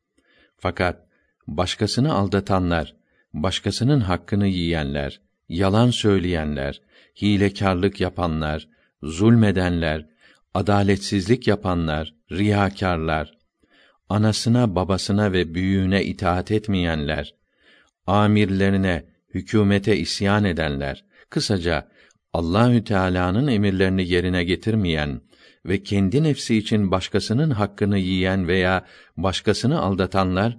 Fakat 0.59 1.07
başkasını 1.47 2.15
aldatanlar, 2.15 2.95
başkasının 3.35 4.01
hakkını 4.01 4.47
yiyenler, 4.47 5.21
yalan 5.49 5.91
söyleyenler, 5.91 6.81
hilekarlık 7.23 8.01
yapanlar, 8.01 8.69
zulmedenler, 9.03 10.07
adaletsizlik 10.55 11.49
yapanlar, 11.49 12.15
riyakarlar, 12.33 13.39
anasına, 14.09 14.75
babasına 14.75 15.33
ve 15.33 15.55
büyüğüne 15.55 16.05
itaat 16.05 16.51
etmeyenler, 16.51 17.35
amirlerine, 18.07 19.05
hükümete 19.35 19.97
isyan 19.97 20.45
edenler, 20.45 21.05
kısaca 21.31 21.89
Allahü 22.33 22.85
Teala'nın 22.85 23.47
emirlerini 23.47 24.09
yerine 24.09 24.45
getirmeyen 24.45 25.21
ve 25.67 25.83
kendi 25.83 26.23
nefsi 26.23 26.57
için 26.57 26.91
başkasının 26.91 27.51
hakkını 27.51 27.99
yiyen 27.99 28.49
veya 28.49 28.85
başkasını 29.17 29.81
aldatanlar 29.81 30.57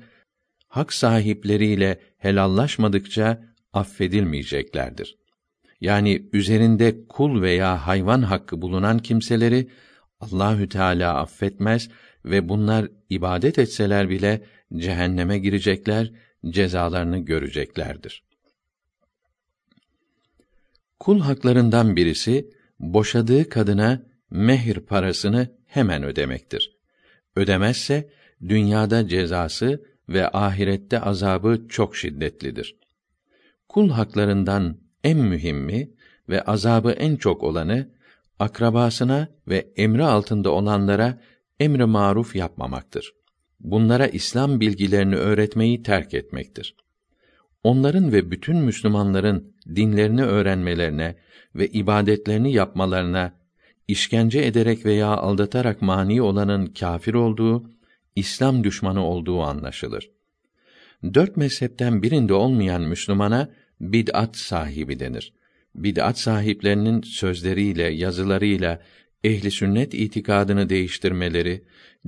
hak 0.68 0.94
sahipleriyle 0.94 2.00
helallaşmadıkça 2.18 3.44
affedilmeyeceklerdir. 3.74 5.18
Yani 5.82 6.30
üzerinde 6.34 7.08
kul 7.08 7.42
veya 7.42 7.88
hayvan 7.88 8.22
hakkı 8.22 8.62
bulunan 8.62 9.00
kimseleri 9.00 9.70
Allahü 10.20 10.70
Teala 10.70 11.20
affetmez 11.20 11.90
ve 12.26 12.50
bunlar 12.50 12.88
ibadet 13.10 13.60
etseler 13.60 14.10
bile 14.10 14.46
cehenneme 14.78 15.40
girecekler, 15.40 16.12
cezalarını 16.50 17.18
göreceklerdir. 17.18 18.24
Kul 21.00 21.20
haklarından 21.20 21.96
birisi 21.96 22.50
boşadığı 22.80 23.50
kadına 23.50 24.15
mehir 24.30 24.80
parasını 24.80 25.48
hemen 25.66 26.04
ödemektir. 26.04 26.78
Ödemezse 27.36 28.10
dünyada 28.42 29.08
cezası 29.08 29.84
ve 30.10 30.30
ahirette 30.30 31.00
azabı 31.00 31.66
çok 31.70 31.96
şiddetlidir. 31.96 32.76
Kul 33.70 33.90
haklarından 33.90 34.78
en 35.04 35.18
mühimmi 35.18 35.90
ve 36.30 36.42
azabı 36.42 36.92
en 36.92 37.16
çok 37.16 37.44
olanı 37.44 37.90
akrabasına 38.40 39.28
ve 39.48 39.74
emri 39.76 40.04
altında 40.04 40.52
olanlara 40.52 41.22
emri 41.60 41.86
maruf 41.86 42.36
yapmamaktır. 42.36 43.14
Bunlara 43.60 44.08
İslam 44.08 44.60
bilgilerini 44.60 45.16
öğretmeyi 45.16 45.84
terk 45.84 46.14
etmektir. 46.14 46.76
Onların 47.64 48.12
ve 48.12 48.32
bütün 48.32 48.58
Müslümanların 48.58 49.56
dinlerini 49.76 50.24
öğrenmelerine 50.24 51.16
ve 51.56 51.68
ibadetlerini 51.68 52.54
yapmalarına 52.54 53.34
işkence 53.88 54.46
ederek 54.46 54.86
veya 54.86 55.08
aldatarak 55.08 55.82
mani 55.82 56.22
olanın 56.22 56.66
kâfir 56.66 57.14
olduğu, 57.14 57.70
İslam 58.16 58.64
düşmanı 58.64 59.06
olduğu 59.06 59.42
anlaşılır. 59.42 60.10
Dört 61.14 61.38
mezhepten 61.38 62.04
birinde 62.04 62.34
olmayan 62.34 62.82
Müslümana 62.82 63.50
bid'at 63.82 64.38
sahibi 64.38 65.00
denir. 65.00 65.34
Bid'at 65.76 66.20
sahiplerinin 66.20 67.02
sözleriyle, 67.02 67.84
yazılarıyla 67.84 68.82
ehli 69.24 69.52
sünnet 69.52 69.94
itikadını 69.94 70.70
değiştirmeleri, 70.70 71.64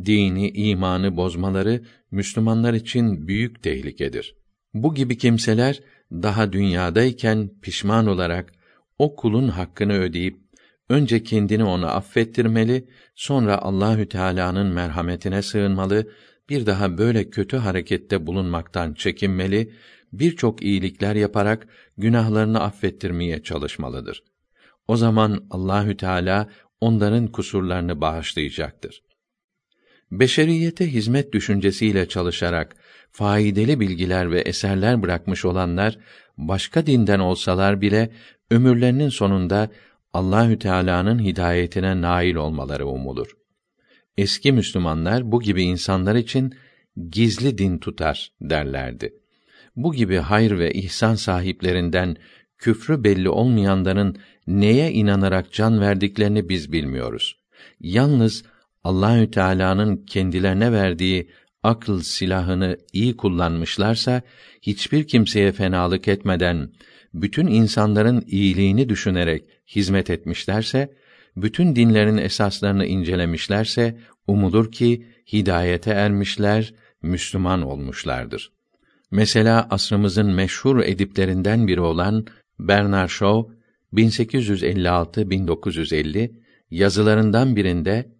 dini, 0.05 0.49
imanı 0.49 1.17
bozmaları 1.17 1.81
Müslümanlar 2.11 2.73
için 2.73 3.27
büyük 3.27 3.63
tehlikedir. 3.63 4.35
Bu 4.73 4.95
gibi 4.95 5.17
kimseler 5.17 5.79
daha 6.11 6.53
dünyadayken 6.53 7.49
pişman 7.61 8.07
olarak 8.07 8.53
o 8.99 9.15
kulun 9.15 9.47
hakkını 9.47 9.93
ödeyip 9.93 10.46
önce 10.89 11.23
kendini 11.23 11.63
ona 11.63 11.87
affettirmeli, 11.91 12.87
sonra 13.15 13.57
Allahü 13.61 14.09
Teala'nın 14.09 14.67
merhametine 14.67 15.41
sığınmalı, 15.41 16.07
bir 16.49 16.65
daha 16.65 16.97
böyle 16.97 17.29
kötü 17.29 17.57
harekette 17.57 18.27
bulunmaktan 18.27 18.93
çekinmeli, 18.93 19.73
birçok 20.13 20.63
iyilikler 20.63 21.15
yaparak 21.15 21.67
günahlarını 21.97 22.59
affettirmeye 22.63 23.43
çalışmalıdır. 23.43 24.23
O 24.87 24.97
zaman 24.97 25.47
Allahü 25.49 25.97
Teala 25.97 26.49
onların 26.81 27.27
kusurlarını 27.27 28.01
bağışlayacaktır. 28.01 29.01
Beşeriyete 30.11 30.93
hizmet 30.93 31.33
düşüncesiyle 31.33 32.07
çalışarak 32.07 32.75
faydalı 33.11 33.79
bilgiler 33.79 34.31
ve 34.31 34.41
eserler 34.41 35.01
bırakmış 35.01 35.45
olanlar 35.45 35.97
başka 36.37 36.85
dinden 36.85 37.19
olsalar 37.19 37.81
bile 37.81 38.09
ömürlerinin 38.51 39.09
sonunda 39.09 39.69
Allahü 40.13 40.59
Teala'nın 40.59 41.19
hidayetine 41.19 42.01
nail 42.01 42.35
olmaları 42.35 42.87
umulur. 42.87 43.37
Eski 44.17 44.51
Müslümanlar 44.51 45.31
bu 45.31 45.41
gibi 45.41 45.63
insanlar 45.63 46.15
için 46.15 46.53
gizli 47.09 47.57
din 47.57 47.77
tutar 47.77 48.31
derlerdi. 48.41 49.13
Bu 49.75 49.93
gibi 49.93 50.17
hayır 50.17 50.59
ve 50.59 50.73
ihsan 50.73 51.15
sahiplerinden 51.15 52.17
küfrü 52.57 53.03
belli 53.03 53.29
olmayanların 53.29 54.17
neye 54.47 54.91
inanarak 54.91 55.53
can 55.53 55.81
verdiklerini 55.81 56.49
biz 56.49 56.71
bilmiyoruz. 56.71 57.35
Yalnız 57.79 58.43
Allahü 58.83 59.31
Teala'nın 59.31 60.05
kendilerine 60.05 60.71
verdiği 60.71 61.29
akıl 61.63 62.01
silahını 62.01 62.77
iyi 62.93 63.17
kullanmışlarsa 63.17 64.21
hiçbir 64.61 65.07
kimseye 65.07 65.51
fenalık 65.51 66.07
etmeden 66.07 66.71
bütün 67.21 67.47
insanların 67.47 68.23
iyiliğini 68.27 68.89
düşünerek 68.89 69.43
hizmet 69.67 70.09
etmişlerse 70.09 70.93
bütün 71.35 71.75
dinlerin 71.75 72.17
esaslarını 72.17 72.85
incelemişlerse 72.85 73.97
umulur 74.27 74.71
ki 74.71 75.05
hidayete 75.33 75.91
ermişler, 75.91 76.73
Müslüman 77.01 77.61
olmuşlardır. 77.61 78.51
Mesela 79.11 79.67
asrımızın 79.69 80.33
meşhur 80.33 80.79
ediplerinden 80.79 81.67
biri 81.67 81.81
olan 81.81 82.25
Bernard 82.59 83.09
Shaw 83.09 83.53
1856-1950 83.93 86.31
yazılarından 86.71 87.55
birinde 87.55 88.11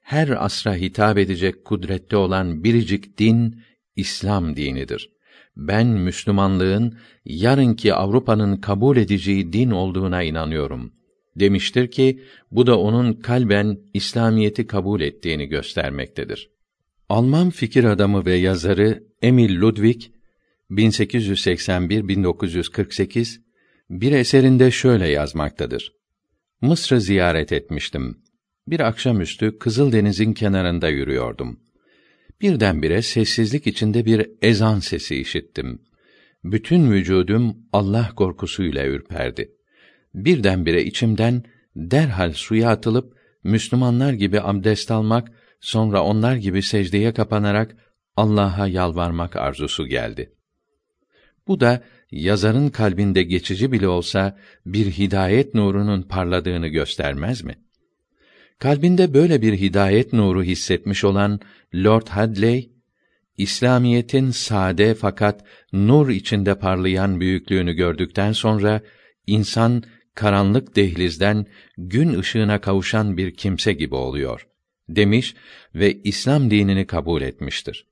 her 0.00 0.44
asra 0.44 0.74
hitap 0.74 1.18
edecek 1.18 1.64
kudrette 1.64 2.16
olan 2.16 2.64
biricik 2.64 3.18
din 3.18 3.62
İslam 3.96 4.56
dinidir. 4.56 5.10
Ben 5.58 5.86
Müslümanlığın 5.86 6.98
yarınki 7.24 7.94
Avrupa'nın 7.94 8.56
kabul 8.56 8.96
edeceği 8.96 9.52
din 9.52 9.70
olduğuna 9.70 10.22
inanıyorum 10.22 10.92
demiştir 11.40 11.90
ki 11.90 12.22
bu 12.50 12.66
da 12.66 12.80
onun 12.80 13.12
kalben 13.12 13.78
İslamiyeti 13.94 14.66
kabul 14.66 15.00
ettiğini 15.00 15.46
göstermektedir. 15.46 16.50
Alman 17.08 17.50
fikir 17.50 17.84
adamı 17.84 18.26
ve 18.26 18.34
yazarı 18.34 19.04
Emil 19.22 19.60
Ludwig 19.60 20.02
1881-1948 20.70 23.40
bir 23.90 24.12
eserinde 24.12 24.70
şöyle 24.70 25.08
yazmaktadır. 25.08 25.92
Mısır'ı 26.60 27.00
ziyaret 27.00 27.52
etmiştim. 27.52 28.18
Bir 28.66 28.80
akşamüstü 28.80 29.58
Kızıldeniz'in 29.58 30.32
kenarında 30.32 30.88
yürüyordum. 30.88 31.60
Birdenbire 32.40 33.02
sessizlik 33.02 33.66
içinde 33.66 34.04
bir 34.04 34.30
ezan 34.42 34.78
sesi 34.78 35.16
işittim. 35.16 35.82
bütün 36.44 36.90
vücudum 36.90 37.56
Allah 37.72 38.10
korkusuyla 38.16 38.86
ürperdi. 38.86 39.52
Birdenbire 40.14 40.84
içimden 40.84 41.42
derhal 41.76 42.32
suya 42.32 42.70
atılıp 42.70 43.16
Müslümanlar 43.44 44.12
gibi 44.12 44.40
abdest 44.40 44.90
almak, 44.90 45.32
sonra 45.60 46.02
onlar 46.02 46.36
gibi 46.36 46.62
secdeye 46.62 47.12
kapanarak 47.12 47.76
Allah'a 48.16 48.66
yalvarmak 48.66 49.36
arzusu 49.36 49.86
geldi. 49.86 50.32
Bu 51.48 51.60
da 51.60 51.84
yazarın 52.10 52.68
kalbinde 52.68 53.22
geçici 53.22 53.72
bile 53.72 53.88
olsa 53.88 54.38
bir 54.66 54.86
hidayet 54.86 55.54
nurunun 55.54 56.02
parladığını 56.02 56.68
göstermez 56.68 57.44
mi? 57.44 57.67
Kalbinde 58.58 59.14
böyle 59.14 59.42
bir 59.42 59.52
hidayet 59.52 60.12
nuru 60.12 60.42
hissetmiş 60.42 61.04
olan 61.04 61.40
Lord 61.74 62.08
Hadley, 62.08 62.72
İslamiyetin 63.36 64.30
sade 64.30 64.94
fakat 64.94 65.44
nur 65.72 66.08
içinde 66.08 66.58
parlayan 66.58 67.20
büyüklüğünü 67.20 67.72
gördükten 67.72 68.32
sonra 68.32 68.80
insan 69.26 69.82
karanlık 70.14 70.76
dehlizden 70.76 71.46
gün 71.76 72.18
ışığına 72.18 72.60
kavuşan 72.60 73.16
bir 73.16 73.34
kimse 73.34 73.72
gibi 73.72 73.94
oluyor 73.94 74.48
demiş 74.88 75.34
ve 75.74 76.02
İslam 76.02 76.50
dinini 76.50 76.86
kabul 76.86 77.22
etmiştir. 77.22 77.86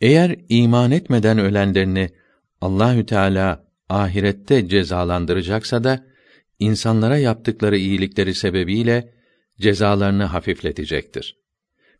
Eğer 0.00 0.36
iman 0.48 0.90
etmeden 0.90 1.38
ölenlerini 1.38 2.10
Allahü 2.60 3.06
Teala 3.06 3.64
ahirette 3.88 4.68
cezalandıracaksa 4.68 5.84
da 5.84 6.04
insanlara 6.58 7.18
yaptıkları 7.18 7.76
iyilikleri 7.76 8.34
sebebiyle 8.34 9.14
cezalarını 9.60 10.24
hafifletecektir. 10.24 11.36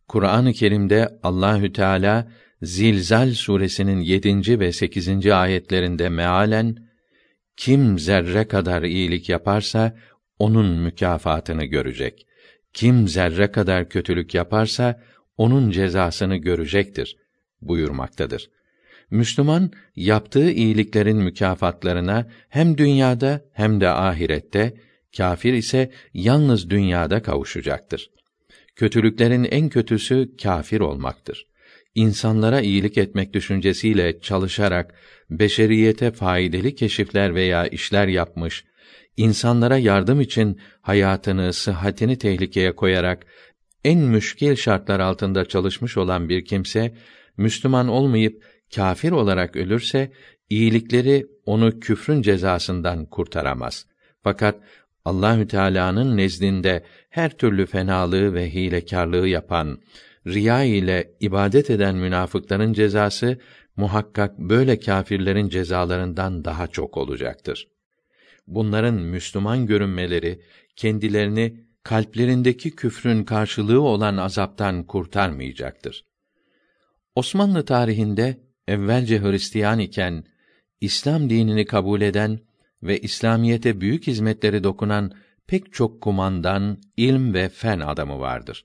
Kur'an-ı 0.09 0.53
Kerim'de 0.53 1.19
Allahü 1.23 1.73
Teala 1.73 2.29
Zilzal 2.63 3.33
suresinin 3.35 4.01
7. 4.01 4.61
ve 4.61 4.73
8. 4.73 5.27
ayetlerinde 5.27 6.09
mealen 6.09 6.77
kim 7.57 7.99
zerre 7.99 8.49
kadar 8.49 8.83
iyilik 8.83 9.29
yaparsa 9.29 9.97
onun 10.39 10.67
mükafatını 10.67 11.65
görecek. 11.65 12.27
Kim 12.73 13.09
zerre 13.09 13.53
kadar 13.53 13.89
kötülük 13.89 14.35
yaparsa 14.35 15.03
onun 15.37 15.71
cezasını 15.71 16.37
görecektir 16.37 17.17
buyurmaktadır. 17.61 18.51
Müslüman 19.15 19.71
yaptığı 19.97 20.51
iyiliklerin 20.51 21.17
mükafatlarına 21.17 22.27
hem 22.49 22.79
dünyada 22.79 23.45
hem 23.53 23.81
de 23.81 23.89
ahirette, 23.89 24.75
kâfir 25.17 25.53
ise 25.53 25.91
yalnız 26.15 26.71
dünyada 26.71 27.23
kavuşacaktır. 27.23 28.11
Kötülüklerin 28.77 29.45
en 29.45 29.69
kötüsü 29.69 30.37
kâfir 30.43 30.81
olmaktır. 30.81 31.47
İnsanlara 31.95 32.61
iyilik 32.61 32.99
etmek 32.99 33.33
düşüncesiyle 33.33 34.21
çalışarak 34.21 34.95
beşeriyete 35.31 36.11
faydalı 36.11 36.73
keşifler 36.73 37.35
veya 37.35 37.67
işler 37.67 38.09
yapmış, 38.09 38.65
insanlara 39.17 39.79
yardım 39.79 40.21
için 40.21 40.61
hayatını, 40.81 41.53
sıhhatini 41.53 42.19
tehlikeye 42.19 42.73
koyarak 42.73 43.27
en 43.85 43.99
müşkil 43.99 44.57
şartlar 44.57 45.01
altında 45.01 45.45
çalışmış 45.45 45.97
olan 45.97 46.29
bir 46.29 46.45
kimse 46.45 46.95
Müslüman 47.37 47.89
olmayıp 47.89 48.54
kâfir 48.75 49.13
olarak 49.13 49.57
ölürse 49.57 50.13
iyilikleri 50.51 51.27
onu 51.47 51.81
küfrün 51.81 52.23
cezasından 52.23 53.07
kurtaramaz. 53.07 53.87
Fakat 54.23 54.61
Allahü 55.05 55.49
Teala'nın 55.49 56.17
nezdinde 56.17 56.85
her 57.11 57.31
türlü 57.31 57.67
fenalığı 57.67 58.35
ve 58.35 58.55
hilekarlığı 58.55 59.29
yapan, 59.29 59.79
riya 60.27 60.63
ile 60.63 61.15
ibadet 61.21 61.71
eden 61.71 61.97
münafıkların 61.97 62.73
cezası 62.73 63.39
muhakkak 63.77 64.39
böyle 64.39 64.81
kâfirlerin 64.81 65.49
cezalarından 65.49 66.45
daha 66.45 66.67
çok 66.67 66.97
olacaktır. 66.97 67.69
Bunların 68.47 68.95
Müslüman 68.95 69.67
görünmeleri 69.67 70.41
kendilerini 70.77 71.65
kalplerindeki 71.83 72.77
küfrün 72.77 73.25
karşılığı 73.25 73.81
olan 73.81 74.17
azaptan 74.17 74.85
kurtarmayacaktır. 74.85 76.05
Osmanlı 77.15 77.65
tarihinde 77.65 78.44
evvelce 78.69 79.21
Hristiyan 79.21 79.79
iken 79.79 80.25
İslam 80.81 81.31
dinini 81.31 81.65
kabul 81.65 82.01
eden 82.01 82.39
ve 82.83 83.01
İslamiyete 83.01 83.81
büyük 83.81 84.07
hizmetleri 84.07 84.65
dokunan 84.65 85.13
pek 85.47 85.73
çok 85.73 86.01
kumandan, 86.01 86.79
ilm 86.97 87.35
ve 87.35 87.49
fen 87.49 87.81
adamı 87.81 88.19
vardır. 88.21 88.65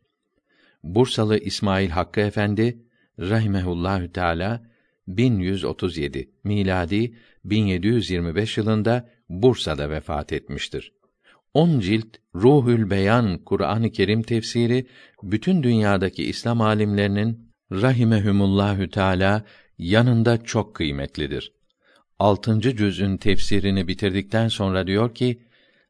Bursalı 0.83 1.37
İsmail 1.37 1.89
Hakkı 1.89 2.21
Efendi 2.21 2.83
rahimehullahü 3.19 4.11
teala 4.11 4.69
1137 5.07 6.29
miladi 6.43 7.15
1725 7.45 8.57
yılında 8.57 9.09
Bursa'da 9.29 9.89
vefat 9.89 10.33
etmiştir. 10.33 10.93
On 11.53 11.79
cilt 11.79 12.17
Ruhül 12.35 12.89
Beyan 12.89 13.37
Kur'an-ı 13.37 13.91
Kerim 13.91 14.21
tefsiri 14.21 14.87
bütün 15.23 15.63
dünyadaki 15.63 16.23
İslam 16.23 16.61
alimlerinin 16.61 17.51
rahimehumullahü 17.71 18.89
teala 18.89 19.45
yanında 19.79 20.43
çok 20.43 20.75
kıymetlidir. 20.75 21.51
Altıncı 22.19 22.75
cüz'ün 22.75 23.17
tefsirini 23.17 23.87
bitirdikten 23.87 24.47
sonra 24.47 24.87
diyor 24.87 25.15
ki, 25.15 25.41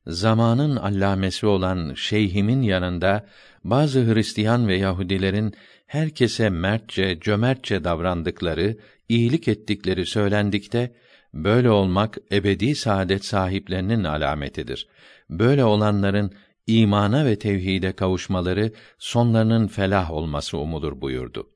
zamanın 0.07 0.75
allamesi 0.75 1.45
olan 1.45 1.93
şeyhimin 1.93 2.61
yanında 2.61 3.27
bazı 3.63 4.13
Hristiyan 4.13 4.67
ve 4.67 4.75
Yahudilerin 4.75 5.53
herkese 5.87 6.49
mertçe, 6.49 7.19
cömertçe 7.19 7.83
davrandıkları, 7.83 8.77
iyilik 9.09 9.47
ettikleri 9.47 10.05
söylendikte 10.05 10.95
böyle 11.33 11.69
olmak 11.69 12.17
ebedi 12.31 12.75
saadet 12.75 13.25
sahiplerinin 13.25 14.03
alametidir. 14.03 14.87
Böyle 15.29 15.63
olanların 15.63 16.31
imana 16.67 17.25
ve 17.25 17.35
tevhide 17.39 17.91
kavuşmaları 17.91 18.71
sonlarının 18.97 19.67
felah 19.67 20.11
olması 20.11 20.57
umudur 20.57 21.01
buyurdu. 21.01 21.49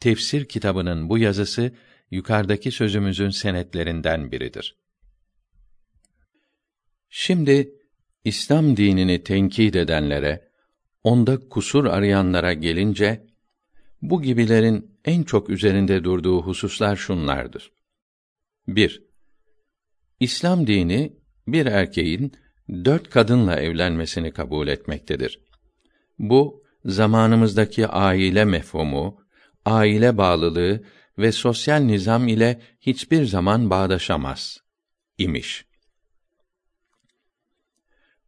Tefsir 0.00 0.44
kitabının 0.44 1.08
bu 1.08 1.18
yazısı 1.18 1.72
yukarıdaki 2.10 2.70
sözümüzün 2.70 3.30
senetlerinden 3.30 4.32
biridir. 4.32 4.76
Şimdi 7.08 7.72
İslam 8.24 8.76
dinini 8.76 9.22
tenkit 9.22 9.76
edenlere, 9.76 10.48
onda 11.04 11.48
kusur 11.48 11.84
arayanlara 11.84 12.52
gelince 12.52 13.26
bu 14.02 14.22
gibilerin 14.22 14.98
en 15.04 15.22
çok 15.22 15.50
üzerinde 15.50 16.04
durduğu 16.04 16.42
hususlar 16.42 16.96
şunlardır. 16.96 17.72
1. 18.68 19.02
İslam 20.20 20.66
dini 20.66 21.16
bir 21.46 21.66
erkeğin 21.66 22.32
dört 22.68 23.10
kadınla 23.10 23.60
evlenmesini 23.60 24.32
kabul 24.32 24.68
etmektedir. 24.68 25.40
Bu 26.18 26.64
zamanımızdaki 26.84 27.86
aile 27.86 28.44
mefhumu, 28.44 29.27
aile 29.64 30.18
bağlılığı 30.18 30.84
ve 31.18 31.32
sosyal 31.32 31.80
nizam 31.80 32.28
ile 32.28 32.60
hiçbir 32.80 33.24
zaman 33.24 33.70
bağdaşamaz 33.70 34.58
imiş. 35.18 35.64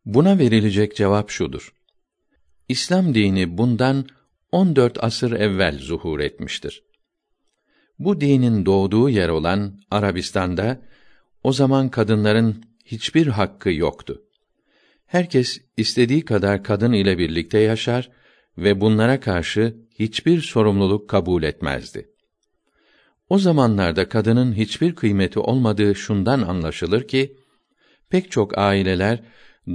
Buna 0.05 0.39
verilecek 0.39 0.97
cevap 0.97 1.31
şudur. 1.31 1.74
İslam 2.69 3.15
dini 3.15 3.59
bundan 3.59 4.07
14 4.52 5.05
asır 5.05 5.32
evvel 5.32 5.78
zuhur 5.78 6.20
etmiştir. 6.20 6.82
Bu 7.98 8.20
dinin 8.20 8.66
doğduğu 8.66 9.09
yer 9.09 9.28
olan 9.28 9.81
Arabistan'da 9.90 10.81
o 11.43 11.52
zaman 11.52 11.89
kadınların 11.89 12.65
hiçbir 12.85 13.27
hakkı 13.27 13.70
yoktu. 13.70 14.23
Herkes 15.07 15.61
istediği 15.77 16.24
kadar 16.24 16.65
kadın 16.65 16.93
ile 16.93 17.19
birlikte 17.19 17.59
yaşar 17.59 18.11
ve 18.59 18.81
bunlara 18.81 19.20
karşı 19.20 19.77
hiçbir 20.01 20.41
sorumluluk 20.41 21.09
kabul 21.09 21.43
etmezdi. 21.43 22.11
O 23.29 23.39
zamanlarda 23.39 24.09
kadının 24.09 24.53
hiçbir 24.53 24.95
kıymeti 24.95 25.39
olmadığı 25.39 25.95
şundan 25.95 26.43
anlaşılır 26.43 27.09
ki 27.09 27.37
pek 28.11 28.31
çok 28.31 28.59
aileler 28.59 29.23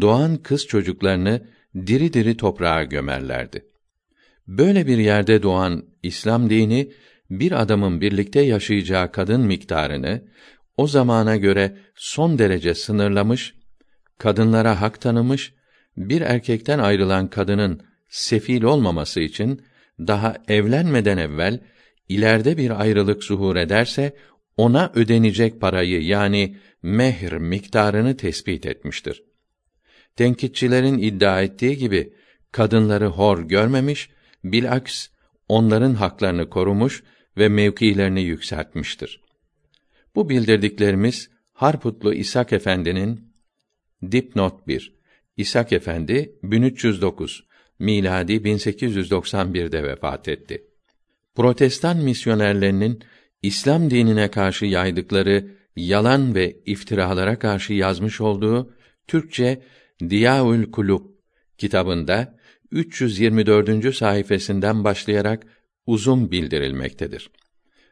doğan 0.01 0.37
kız 0.37 0.67
çocuklarını 0.67 1.47
diri 1.75 2.13
diri 2.13 2.37
toprağa 2.37 2.83
gömerlerdi. 2.83 3.65
Böyle 4.47 4.87
bir 4.87 4.97
yerde 4.97 5.43
doğan 5.43 5.85
İslam 6.03 6.49
dini 6.49 6.91
bir 7.29 7.61
adamın 7.61 8.01
birlikte 8.01 8.41
yaşayacağı 8.41 9.11
kadın 9.11 9.41
miktarını 9.41 10.21
o 10.77 10.87
zamana 10.87 11.35
göre 11.35 11.77
son 11.95 12.39
derece 12.39 12.73
sınırlamış, 12.73 13.53
kadınlara 14.17 14.81
hak 14.81 15.01
tanımış, 15.01 15.53
bir 15.97 16.21
erkekten 16.21 16.79
ayrılan 16.79 17.27
kadının 17.27 17.81
sefil 18.09 18.63
olmaması 18.63 19.19
için 19.19 19.61
daha 19.99 20.35
evlenmeden 20.47 21.17
evvel 21.17 21.59
ileride 22.09 22.57
bir 22.57 22.81
ayrılık 22.81 23.23
zuhur 23.23 23.55
ederse 23.55 24.15
ona 24.57 24.91
ödenecek 24.95 25.61
parayı 25.61 26.03
yani 26.03 26.57
mehr 26.81 27.37
miktarını 27.37 28.17
tespit 28.17 28.65
etmiştir. 28.65 29.23
Tenkitçilerin 30.15 30.97
iddia 30.97 31.41
ettiği 31.41 31.77
gibi 31.77 32.13
kadınları 32.51 33.05
hor 33.05 33.39
görmemiş, 33.39 34.09
bilaks 34.43 35.07
onların 35.49 35.93
haklarını 35.93 36.49
korumuş 36.49 37.03
ve 37.37 37.49
mevkilerini 37.49 38.21
yükseltmiştir. 38.21 39.21
Bu 40.15 40.29
bildirdiklerimiz 40.29 41.29
Harputlu 41.53 42.13
İshak 42.13 42.53
Efendi'nin 42.53 43.33
dipnot 44.11 44.67
1. 44.67 44.95
İshak 45.37 45.73
Efendi 45.73 46.39
1309 46.43 47.47
miladi 47.79 48.33
1891'de 48.33 49.83
vefat 49.83 50.27
etti. 50.27 50.63
Protestan 51.35 51.97
misyonerlerinin 51.97 53.03
İslam 53.41 53.89
dinine 53.89 54.31
karşı 54.31 54.65
yaydıkları 54.65 55.55
yalan 55.75 56.35
ve 56.35 56.55
iftiralara 56.65 57.39
karşı 57.39 57.73
yazmış 57.73 58.21
olduğu 58.21 58.73
Türkçe 59.07 59.61
Diyaül 60.09 60.71
Kulub 60.71 61.01
kitabında 61.57 62.35
324. 62.71 63.95
sayfasından 63.95 64.83
başlayarak 64.83 65.43
uzun 65.85 66.31
bildirilmektedir. 66.31 67.29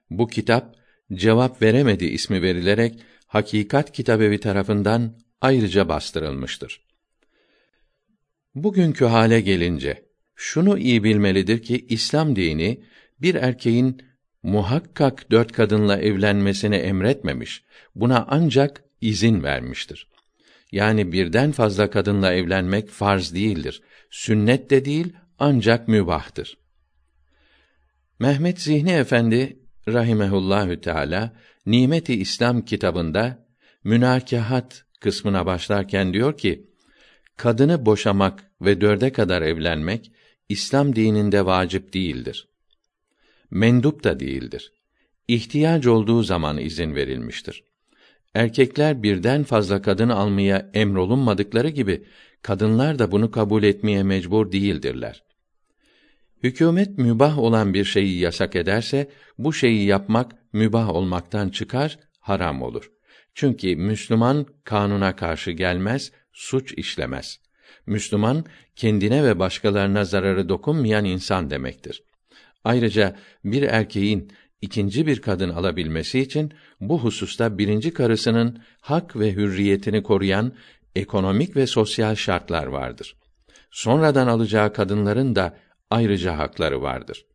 Bu 0.09 0.27
kitap 0.27 0.75
cevap 1.13 1.61
veremedi 1.61 2.05
ismi 2.05 2.41
verilerek 2.41 2.99
Hakikat 3.27 3.91
Kitabevi 3.91 4.39
tarafından 4.39 5.17
ayrıca 5.41 5.89
bastırılmıştır. 5.89 6.81
Bugünkü 8.55 9.05
hale 9.05 9.41
gelince 9.41 10.05
şunu 10.35 10.77
iyi 10.77 11.03
bilmelidir 11.03 11.61
ki 11.61 11.85
İslam 11.89 12.35
dini 12.35 12.83
bir 13.21 13.35
erkeğin 13.35 14.01
muhakkak 14.43 15.31
dört 15.31 15.51
kadınla 15.51 15.97
evlenmesini 15.97 16.75
emretmemiş, 16.75 17.63
buna 17.95 18.25
ancak 18.29 18.83
izin 19.01 19.43
vermiştir. 19.43 20.07
Yani 20.71 21.11
birden 21.11 21.51
fazla 21.51 21.89
kadınla 21.89 22.33
evlenmek 22.33 22.89
farz 22.89 23.33
değildir. 23.33 23.81
Sünnet 24.09 24.69
de 24.69 24.85
değil, 24.85 25.13
ancak 25.39 25.87
mübahtır. 25.87 26.57
Mehmet 28.19 28.61
Zihni 28.61 28.91
Efendi 28.91 29.59
rahimehullahü 29.87 30.81
teala 30.81 31.33
Nimeti 31.65 32.13
İslam 32.13 32.61
kitabında 32.65 33.47
münakahat 33.83 34.85
kısmına 34.99 35.45
başlarken 35.45 36.13
diyor 36.13 36.37
ki: 36.37 36.72
Kadını 37.37 37.85
boşamak 37.85 38.51
ve 38.61 38.81
dörde 38.81 39.11
kadar 39.11 39.41
evlenmek 39.41 40.11
İslam 40.49 40.95
dininde 40.95 41.45
vacip 41.45 41.93
değildir. 41.93 42.47
Mendup 43.51 44.03
da 44.03 44.19
değildir. 44.19 44.73
İhtiyaç 45.27 45.87
olduğu 45.87 46.23
zaman 46.23 46.57
izin 46.57 46.95
verilmiştir. 46.95 47.63
Erkekler 48.33 49.03
birden 49.03 49.43
fazla 49.43 49.81
kadın 49.81 50.09
almaya 50.09 50.69
emrolunmadıkları 50.73 51.69
gibi 51.69 52.03
kadınlar 52.41 52.99
da 52.99 53.11
bunu 53.11 53.31
kabul 53.31 53.63
etmeye 53.63 54.03
mecbur 54.03 54.51
değildirler. 54.51 55.23
Hükümet 56.43 56.97
mübah 56.97 57.39
olan 57.39 57.73
bir 57.73 57.85
şeyi 57.85 58.19
yasak 58.19 58.55
ederse 58.55 59.09
bu 59.37 59.53
şeyi 59.53 59.85
yapmak 59.85 60.31
mübah 60.53 60.89
olmaktan 60.89 61.49
çıkar, 61.49 61.99
haram 62.19 62.61
olur. 62.61 62.91
Çünkü 63.33 63.75
Müslüman 63.75 64.45
kanuna 64.63 65.15
karşı 65.15 65.51
gelmez, 65.51 66.11
suç 66.33 66.73
işlemez. 66.77 67.39
Müslüman 67.85 68.45
kendine 68.75 69.23
ve 69.23 69.39
başkalarına 69.39 70.05
zararı 70.05 70.49
dokunmayan 70.49 71.05
insan 71.05 71.49
demektir. 71.49 72.03
Ayrıca 72.63 73.15
bir 73.43 73.63
erkeğin 73.63 74.31
ikinci 74.61 75.07
bir 75.07 75.21
kadın 75.21 75.49
alabilmesi 75.49 76.19
için 76.19 76.53
bu 76.79 76.99
hususta 76.99 77.57
birinci 77.57 77.93
karısının 77.93 78.61
hak 78.81 79.15
ve 79.15 79.33
hürriyetini 79.33 80.03
koruyan 80.03 80.53
ekonomik 80.95 81.55
ve 81.55 81.67
sosyal 81.67 82.15
şartlar 82.15 82.67
vardır. 82.67 83.15
Sonradan 83.71 84.27
alacağı 84.27 84.73
kadınların 84.73 85.35
da 85.35 85.57
ayrıca 85.89 86.37
hakları 86.37 86.81
vardır. 86.81 87.25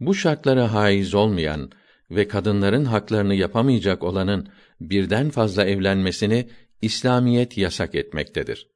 Bu 0.00 0.14
şartlara 0.14 0.72
haiz 0.72 1.14
olmayan 1.14 1.70
ve 2.10 2.28
kadınların 2.28 2.84
haklarını 2.84 3.34
yapamayacak 3.34 4.02
olanın 4.02 4.48
birden 4.80 5.30
fazla 5.30 5.64
evlenmesini 5.64 6.48
İslamiyet 6.82 7.58
yasak 7.58 7.94
etmektedir. 7.94 8.68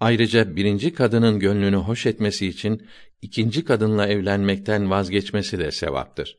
Ayrıca 0.00 0.56
birinci 0.56 0.94
kadının 0.94 1.38
gönlünü 1.38 1.76
hoş 1.76 2.06
etmesi 2.06 2.46
için 2.46 2.86
ikinci 3.22 3.64
kadınla 3.64 4.06
evlenmekten 4.06 4.90
vazgeçmesi 4.90 5.58
de 5.58 5.70
sevaptır. 5.70 6.38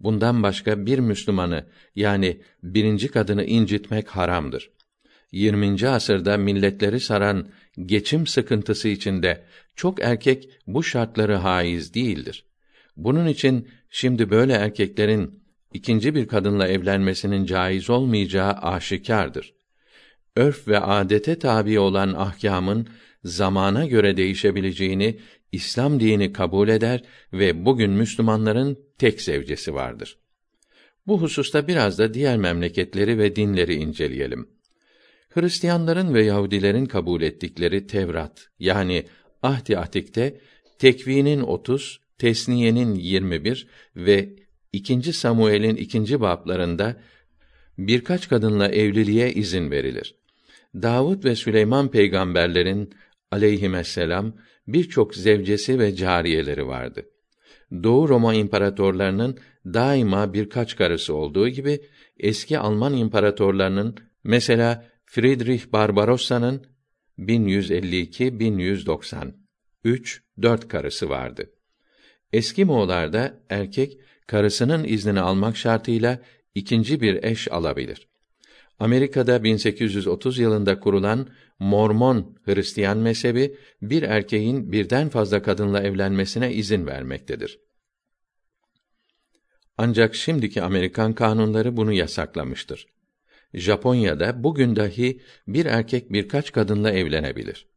Bundan 0.00 0.42
başka 0.42 0.86
bir 0.86 0.98
Müslümanı 0.98 1.66
yani 1.96 2.40
birinci 2.62 3.08
kadını 3.08 3.44
incitmek 3.44 4.08
haramdır. 4.08 4.70
20. 5.32 5.88
asırda 5.88 6.36
milletleri 6.36 7.00
saran 7.00 7.48
geçim 7.86 8.26
sıkıntısı 8.26 8.88
içinde 8.88 9.44
çok 9.76 10.00
erkek 10.00 10.48
bu 10.66 10.82
şartları 10.82 11.34
haiz 11.34 11.94
değildir. 11.94 12.44
Bunun 12.96 13.26
için 13.26 13.68
şimdi 13.90 14.30
böyle 14.30 14.52
erkeklerin 14.52 15.44
ikinci 15.72 16.14
bir 16.14 16.28
kadınla 16.28 16.68
evlenmesinin 16.68 17.46
caiz 17.46 17.90
olmayacağı 17.90 18.52
aşikardır. 18.52 19.54
Örf 20.36 20.68
ve 20.68 20.78
adete 20.78 21.38
tabi 21.38 21.78
olan 21.78 22.14
ahkamın 22.14 22.88
zamana 23.24 23.86
göre 23.86 24.16
değişebileceğini 24.16 25.18
İslam 25.52 26.00
dini 26.00 26.32
kabul 26.32 26.68
eder 26.68 27.02
ve 27.32 27.64
bugün 27.64 27.90
Müslümanların 27.90 28.78
tek 28.98 29.20
zevcesi 29.20 29.74
vardır. 29.74 30.18
Bu 31.06 31.22
hususta 31.22 31.68
biraz 31.68 31.98
da 31.98 32.14
diğer 32.14 32.36
memleketleri 32.36 33.18
ve 33.18 33.36
dinleri 33.36 33.74
inceleyelim. 33.74 34.48
Hristiyanların 35.28 36.14
ve 36.14 36.24
Yahudilerin 36.24 36.86
kabul 36.86 37.22
ettikleri 37.22 37.86
Tevrat 37.86 38.48
yani 38.58 39.04
Ahdi 39.42 39.78
Atik'te 39.78 40.40
Tekvinin 40.78 41.40
30, 41.40 42.00
Tesniye'nin 42.18 42.94
21 42.94 43.68
ve 43.96 44.36
2. 44.72 45.12
Samuel'in 45.12 45.76
ikinci 45.76 46.20
bablarında 46.20 47.00
birkaç 47.78 48.28
kadınla 48.28 48.68
evliliğe 48.68 49.32
izin 49.32 49.70
verilir. 49.70 50.14
Davud 50.82 51.24
ve 51.24 51.36
Süleyman 51.36 51.90
peygamberlerin 51.90 52.94
aleyhisselam 53.30 54.34
birçok 54.66 55.14
zevcesi 55.14 55.78
ve 55.78 55.94
cariyeleri 55.96 56.66
vardı. 56.66 57.06
Doğu 57.82 58.08
Roma 58.08 58.34
imparatorlarının 58.34 59.38
daima 59.66 60.32
birkaç 60.32 60.76
karısı 60.76 61.14
olduğu 61.14 61.48
gibi 61.48 61.80
eski 62.18 62.58
Alman 62.58 62.96
imparatorlarının 62.96 63.96
mesela 64.24 64.84
Friedrich 65.04 65.72
Barbarossa'nın 65.72 66.66
1152 67.18 68.40
1190 68.40 69.34
3 69.84 70.22
4 70.42 70.68
karısı 70.68 71.08
vardı. 71.08 71.50
Eski 72.32 72.64
Moğollarda 72.64 73.40
erkek 73.50 73.98
karısının 74.26 74.84
iznini 74.84 75.20
almak 75.20 75.56
şartıyla 75.56 76.18
ikinci 76.54 77.00
bir 77.00 77.24
eş 77.24 77.52
alabilir. 77.52 78.08
Amerika'da 78.78 79.44
1830 79.44 80.38
yılında 80.38 80.80
kurulan 80.80 81.28
Mormon 81.58 82.38
Hristiyan 82.44 82.98
mezhebi 82.98 83.56
bir 83.82 84.02
erkeğin 84.02 84.72
birden 84.72 85.08
fazla 85.08 85.42
kadınla 85.42 85.82
evlenmesine 85.82 86.54
izin 86.54 86.86
vermektedir. 86.86 87.60
Ancak 89.78 90.14
şimdiki 90.14 90.62
Amerikan 90.62 91.12
kanunları 91.12 91.76
bunu 91.76 91.92
yasaklamıştır. 91.92 92.86
Japonya'da 93.54 94.44
bugün 94.44 94.76
dahi 94.76 95.20
bir 95.48 95.66
erkek 95.66 96.12
birkaç 96.12 96.52
kadınla 96.52 96.90
evlenebilir. 96.90 97.68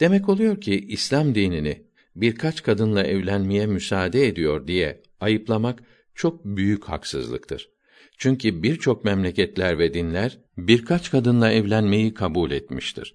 Demek 0.00 0.28
oluyor 0.28 0.60
ki 0.60 0.86
İslam 0.88 1.34
dinini 1.34 1.86
birkaç 2.16 2.62
kadınla 2.62 3.02
evlenmeye 3.02 3.66
müsaade 3.66 4.26
ediyor 4.26 4.66
diye 4.66 5.02
ayıplamak 5.20 5.82
çok 6.14 6.44
büyük 6.44 6.84
haksızlıktır. 6.84 7.71
Çünkü 8.18 8.62
birçok 8.62 9.04
memleketler 9.04 9.78
ve 9.78 9.94
dinler 9.94 10.38
birkaç 10.58 11.10
kadınla 11.10 11.52
evlenmeyi 11.52 12.14
kabul 12.14 12.50
etmiştir. 12.50 13.14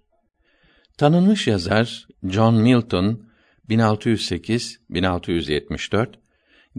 Tanınmış 0.98 1.48
yazar 1.48 2.08
John 2.24 2.56
Milton 2.56 3.28
1608-1674 3.70 6.08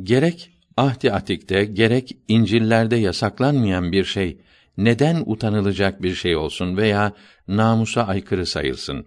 gerek 0.02 0.50
Ahdi 0.76 1.12
Atik'te 1.12 1.64
gerek 1.64 2.16
İncil'lerde 2.28 2.96
yasaklanmayan 2.96 3.92
bir 3.92 4.04
şey 4.04 4.40
neden 4.76 5.22
utanılacak 5.26 6.02
bir 6.02 6.14
şey 6.14 6.36
olsun 6.36 6.76
veya 6.76 7.12
namusa 7.48 8.02
aykırı 8.02 8.46
sayılsın? 8.46 9.06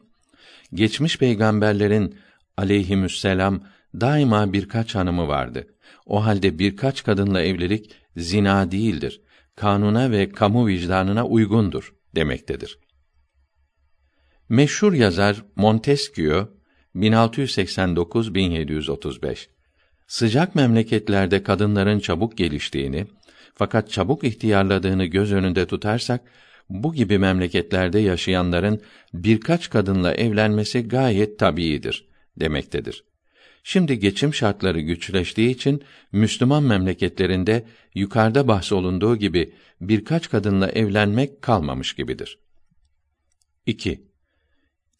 Geçmiş 0.73 1.17
peygamberlerin 1.17 2.15
aleyhisselam 2.57 3.63
daima 4.01 4.53
birkaç 4.53 4.95
hanımı 4.95 5.27
vardı. 5.27 5.67
O 6.05 6.25
halde 6.25 6.59
birkaç 6.59 7.03
kadınla 7.03 7.41
evlilik 7.41 7.91
zina 8.17 8.71
değildir. 8.71 9.21
Kanuna 9.55 10.11
ve 10.11 10.31
kamu 10.31 10.67
vicdanına 10.67 11.27
uygundur 11.27 11.93
demektedir. 12.15 12.79
Meşhur 14.49 14.93
yazar 14.93 15.45
Montesquieu 15.55 16.61
1689-1735 16.95 19.47
sıcak 20.07 20.55
memleketlerde 20.55 21.43
kadınların 21.43 21.99
çabuk 21.99 22.37
geliştiğini 22.37 23.07
fakat 23.55 23.89
çabuk 23.89 24.23
ihtiyarladığını 24.23 25.05
göz 25.05 25.33
önünde 25.33 25.65
tutarsak 25.65 26.21
bu 26.69 26.93
gibi 26.93 27.17
memleketlerde 27.17 27.99
yaşayanların 27.99 28.81
birkaç 29.13 29.69
kadınla 29.69 30.13
evlenmesi 30.13 30.87
gayet 30.87 31.39
tabiidir 31.39 32.07
demektedir. 32.39 33.03
Şimdi 33.63 33.99
geçim 33.99 34.33
şartları 34.33 34.81
güçleştiği 34.81 35.49
için 35.49 35.83
Müslüman 36.11 36.63
memleketlerinde 36.63 37.65
yukarıda 37.95 38.47
bahsolunduğu 38.47 39.15
gibi 39.17 39.53
birkaç 39.81 40.29
kadınla 40.29 40.69
evlenmek 40.69 41.41
kalmamış 41.41 41.93
gibidir. 41.93 42.39
2. 43.65 44.03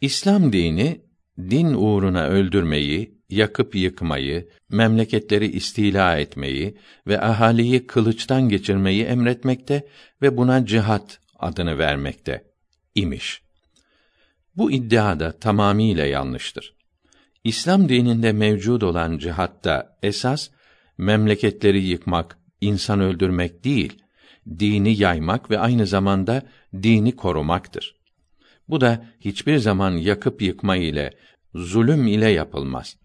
İslam 0.01 0.53
dini 0.53 1.01
din 1.39 1.73
uğruna 1.73 2.27
öldürmeyi, 2.27 3.21
yakıp 3.29 3.75
yıkmayı, 3.75 4.49
memleketleri 4.69 5.47
istila 5.47 6.17
etmeyi 6.17 6.77
ve 7.07 7.21
ahaliyi 7.21 7.87
kılıçtan 7.87 8.49
geçirmeyi 8.49 9.03
emretmekte 9.03 9.87
ve 10.21 10.37
buna 10.37 10.65
cihat 10.65 11.19
adını 11.39 11.77
vermekte 11.77 12.45
imiş. 12.95 13.41
Bu 14.55 14.71
iddia 14.71 15.19
da 15.19 15.31
tamamiyle 15.39 16.07
yanlıştır. 16.07 16.80
İslam 17.43 17.89
dininde 17.89 18.31
mevcud 18.31 18.81
olan 18.81 19.17
cihatta 19.17 19.97
esas 20.03 20.49
memleketleri 20.97 21.83
yıkmak, 21.83 22.37
insan 22.61 22.99
öldürmek 22.99 23.63
değil, 23.63 24.03
dini 24.59 25.01
yaymak 25.01 25.51
ve 25.51 25.59
aynı 25.59 25.87
zamanda 25.87 26.41
dini 26.83 27.15
korumaktır. 27.15 27.95
Bu 28.69 28.81
da 28.81 29.05
hiçbir 29.19 29.57
zaman 29.57 29.91
yakıp 29.91 30.41
yıkma 30.41 30.75
ile, 30.75 31.11
zulüm 31.55 32.07
ile 32.07 32.29
yapılmaz. 32.29 32.97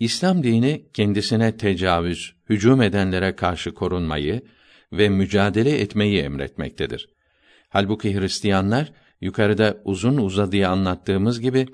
İslam 0.00 0.42
dini 0.42 0.86
kendisine 0.94 1.56
tecavüz, 1.56 2.34
hücum 2.48 2.82
edenlere 2.82 3.36
karşı 3.36 3.74
korunmayı 3.74 4.42
ve 4.92 5.08
mücadele 5.08 5.80
etmeyi 5.80 6.18
emretmektedir. 6.18 7.08
Halbuki 7.68 8.20
Hristiyanlar 8.20 8.92
yukarıda 9.20 9.80
uzun 9.84 10.16
uzadıya 10.16 10.70
anlattığımız 10.70 11.40
gibi 11.40 11.66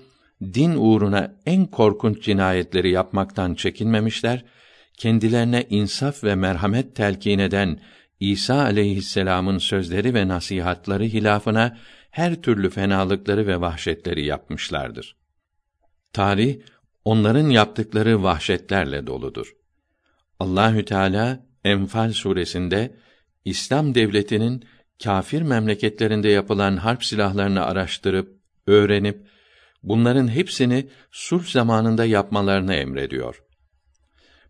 din 0.42 0.74
uğruna 0.74 1.34
en 1.46 1.66
korkunç 1.66 2.22
cinayetleri 2.22 2.90
yapmaktan 2.90 3.54
çekinmemişler, 3.54 4.44
kendilerine 4.96 5.66
insaf 5.70 6.24
ve 6.24 6.34
merhamet 6.34 6.96
telkin 6.96 7.38
eden 7.38 7.80
İsa 8.20 8.54
aleyhisselam'ın 8.62 9.58
sözleri 9.58 10.14
ve 10.14 10.28
nasihatları 10.28 11.04
hilafına 11.04 11.78
her 12.10 12.42
türlü 12.42 12.70
fenalıkları 12.70 13.46
ve 13.46 13.60
vahşetleri 13.60 14.24
yapmışlardır. 14.24 15.16
Tarih 16.12 16.60
onların 17.04 17.48
yaptıkları 17.48 18.22
vahşetlerle 18.22 19.06
doludur. 19.06 19.52
Allahü 20.40 20.84
Teala 20.84 21.46
Enfal 21.64 22.12
suresinde 22.12 22.96
İslam 23.44 23.94
devletinin 23.94 24.64
kâfir 25.04 25.42
memleketlerinde 25.42 26.28
yapılan 26.28 26.76
harp 26.76 27.04
silahlarını 27.04 27.64
araştırıp 27.64 28.40
öğrenip 28.66 29.26
bunların 29.82 30.28
hepsini 30.28 30.88
sulh 31.10 31.44
zamanında 31.44 32.04
yapmalarını 32.04 32.74
emrediyor. 32.74 33.42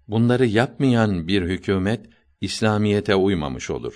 Bunları 0.09 0.46
yapmayan 0.46 1.28
bir 1.28 1.42
hükümet 1.42 2.06
İslamiyete 2.40 3.14
uymamış 3.14 3.70
olur. 3.70 3.94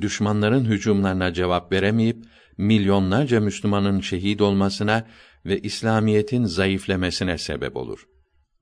Düşmanların 0.00 0.64
hücumlarına 0.64 1.32
cevap 1.32 1.72
veremeyip 1.72 2.24
milyonlarca 2.58 3.40
Müslümanın 3.40 4.00
şehit 4.00 4.40
olmasına 4.40 5.06
ve 5.46 5.60
İslamiyetin 5.60 6.44
zayıflemesine 6.44 7.38
sebep 7.38 7.76
olur. 7.76 8.08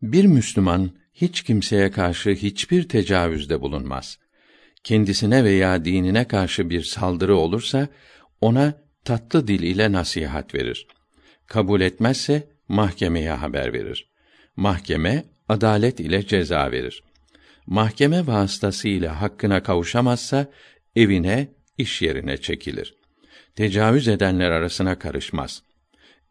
Bir 0.03 0.25
Müslüman 0.25 0.91
hiç 1.15 1.43
kimseye 1.43 1.91
karşı 1.91 2.31
hiçbir 2.31 2.89
tecavüzde 2.89 3.61
bulunmaz. 3.61 4.19
Kendisine 4.85 5.45
veya 5.45 5.85
dinine 5.85 6.29
karşı 6.29 6.71
bir 6.71 6.83
saldırı 6.83 7.37
olursa 7.37 7.89
ona 8.41 8.75
tatlı 9.05 9.49
dil 9.49 9.63
ile 9.63 9.93
nasihat 9.93 10.55
verir. 10.55 10.87
Kabul 11.47 11.81
etmezse 11.81 12.49
mahkemeye 12.69 13.31
haber 13.31 13.73
verir. 13.73 14.09
Mahkeme 14.57 15.25
adalet 15.49 16.01
ile 16.01 16.27
ceza 16.27 16.73
verir. 16.73 17.03
Mahkeme 17.67 18.27
vasıtasıyla 18.27 19.21
hakkına 19.21 19.63
kavuşamazsa 19.63 20.47
evine, 20.97 21.49
iş 21.79 22.03
yerine 22.03 22.37
çekilir. 22.37 22.95
Tecavüz 23.55 24.09
edenler 24.09 24.51
arasına 24.51 24.99
karışmaz. 24.99 25.63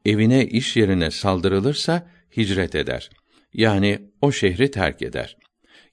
Evine, 0.06 0.46
iş 0.46 0.78
yerine 0.78 1.12
saldırılırsa 1.12 2.12
hicret 2.38 2.76
eder. 2.76 3.10
Yani 3.54 4.02
o 4.22 4.32
şehri 4.32 4.72
terk 4.72 5.02
eder. 5.02 5.38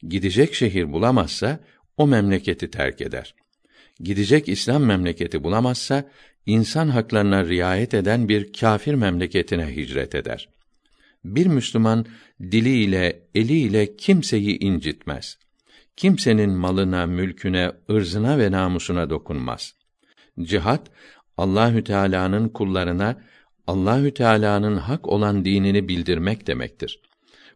Gidecek 0.02 0.54
şehir 0.54 0.92
bulamazsa 0.92 1.60
o 1.96 2.06
memleketi 2.06 2.70
terk 2.70 3.00
eder. 3.00 3.34
Gidecek 4.00 4.48
İslam 4.48 4.84
memleketi 4.84 5.44
bulamazsa 5.44 6.10
insan 6.46 6.88
haklarına 6.88 7.44
riayet 7.44 7.94
eden 7.94 8.28
bir 8.28 8.52
kâfir 8.52 8.94
memleketine 8.94 9.76
hicret 9.76 10.14
eder. 10.14 10.48
Bir 11.24 11.46
Müslüman 11.46 12.06
diliyle, 12.40 13.22
eliyle 13.34 13.96
kimseyi 13.96 14.58
incitmez. 14.58 15.38
Kimsenin 15.96 16.50
malına, 16.50 17.06
mülküne, 17.06 17.72
ırzına 17.90 18.38
ve 18.38 18.52
namusuna 18.52 19.10
dokunmaz. 19.10 19.74
Cihat 20.40 20.90
Allahü 21.36 21.84
Teala'nın 21.84 22.48
kullarına 22.48 23.20
Allahü 23.66 24.14
Teala'nın 24.14 24.76
hak 24.76 25.08
olan 25.08 25.44
dinini 25.44 25.88
bildirmek 25.88 26.46
demektir. 26.46 27.00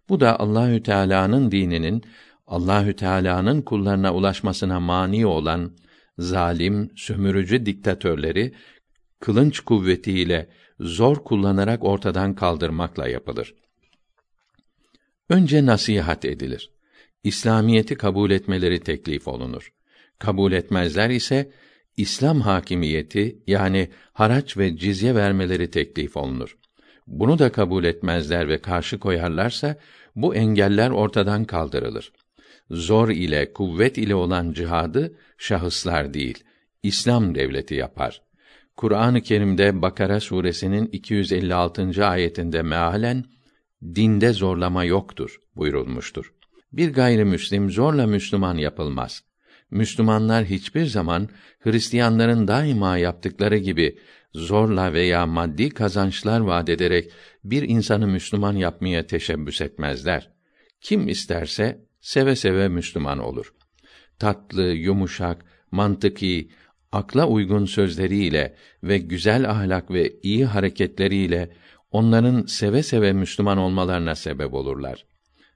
Bu 0.09 0.21
da 0.21 0.41
Allahü 0.41 0.83
Teala'nın 0.83 1.51
dininin 1.51 2.03
Allahü 2.47 2.97
Teala'nın 2.97 3.63
kullarına 3.63 4.15
ulaşmasına 4.15 4.81
mani 4.81 5.27
olan 5.27 5.73
zalim, 6.19 6.91
sömürücü 6.97 7.67
diktatörleri 7.67 8.55
kılınç 9.21 9.61
kuvvetiyle 9.61 10.49
zor 10.81 11.25
kullanarak 11.25 11.85
ortadan 11.85 12.35
kaldırmakla 12.35 13.09
yapılır. 13.09 13.55
Önce 15.29 15.67
nasihat 15.67 16.25
edilir. 16.25 16.71
İslamiyeti 17.25 17.95
kabul 17.95 18.31
etmeleri 18.31 18.81
teklif 18.81 19.29
olunur. 19.29 19.73
Kabul 20.19 20.53
etmezler 20.53 21.11
ise 21.11 21.53
İslam 21.97 22.41
hakimiyeti 22.41 23.39
yani 23.47 23.91
haraç 24.13 24.57
ve 24.57 24.77
cizye 24.77 25.15
vermeleri 25.15 25.71
teklif 25.71 26.17
olunur. 26.17 26.59
Bunu 27.07 27.39
da 27.39 27.53
kabul 27.53 27.85
etmezler 27.85 28.49
ve 28.49 28.59
karşı 28.59 28.99
koyarlarsa 28.99 29.77
bu 30.17 30.35
engeller 30.35 30.91
ortadan 30.91 31.45
kaldırılır. 31.45 32.13
Zor 32.71 33.09
ile 33.09 33.53
kuvvet 33.53 33.99
ile 33.99 34.15
olan 34.15 34.53
cihadı 34.53 35.19
şahıslar 35.39 36.15
değil, 36.15 36.45
İslam 36.83 37.35
devleti 37.35 37.75
yapar. 37.75 38.26
Kur'an-ı 38.77 39.21
Kerim'de 39.23 39.83
Bakara 39.83 40.21
suresinin 40.21 40.87
256. 40.87 42.07
ayetinde 42.07 42.63
mealen 42.63 43.25
dinde 43.83 44.33
zorlama 44.33 44.85
yoktur 44.85 45.37
buyurulmuştur. 45.57 46.33
Bir 46.73 46.93
gayrimüslim 46.93 47.71
zorla 47.71 48.07
Müslüman 48.07 48.55
yapılmaz. 48.55 49.23
Müslümanlar 49.71 50.45
hiçbir 50.45 50.87
zaman 50.87 51.29
Hristiyanların 51.61 52.49
daima 52.49 52.99
yaptıkları 52.99 53.57
gibi 53.57 53.99
zorla 54.35 54.93
veya 54.93 55.27
maddi 55.27 55.69
kazançlar 55.69 56.41
vaat 56.41 56.69
ederek 56.69 57.13
bir 57.45 57.63
insanı 57.63 58.07
Müslüman 58.07 58.57
yapmaya 58.57 59.07
teşebbüs 59.07 59.61
etmezler. 59.61 60.31
Kim 60.81 61.09
isterse 61.09 61.85
seve 62.01 62.37
seve 62.37 62.69
Müslüman 62.69 63.19
olur. 63.19 63.55
Tatlı, 64.19 64.63
yumuşak, 64.63 65.45
mantıki, 65.71 66.51
akla 66.93 67.27
uygun 67.27 67.65
sözleriyle 67.65 68.57
ve 68.83 68.99
güzel 68.99 69.51
ahlak 69.51 69.91
ve 69.91 70.13
iyi 70.23 70.45
hareketleriyle 70.45 71.51
onların 71.91 72.47
seve 72.47 72.83
seve 72.83 73.13
Müslüman 73.13 73.59
olmalarına 73.59 74.15
sebep 74.15 74.55
olurlar. 74.55 75.07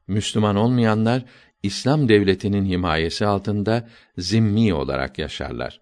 Müslüman 0.07 0.57
olmayanlar 0.57 1.24
İslam 1.62 2.09
devletinin 2.09 2.65
himayesi 2.65 3.27
altında 3.27 3.89
zimmi 4.19 4.74
olarak 4.74 5.19
yaşarlar. 5.19 5.81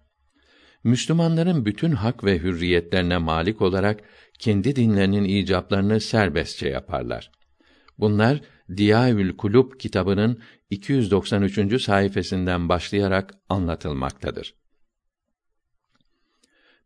Müslümanların 0.83 1.65
bütün 1.65 1.91
hak 1.91 2.23
ve 2.23 2.39
hürriyetlerine 2.39 3.17
malik 3.17 3.61
olarak 3.61 3.99
kendi 4.39 4.75
dinlerinin 4.75 5.23
icaplarını 5.23 5.99
serbestçe 5.99 6.69
yaparlar. 6.69 7.31
Bunlar 7.97 8.41
Diyaül 8.77 9.37
Kulub 9.37 9.79
kitabının 9.79 10.39
293. 10.69 11.81
sayfasından 11.81 12.69
başlayarak 12.69 13.33
anlatılmaktadır. 13.49 14.58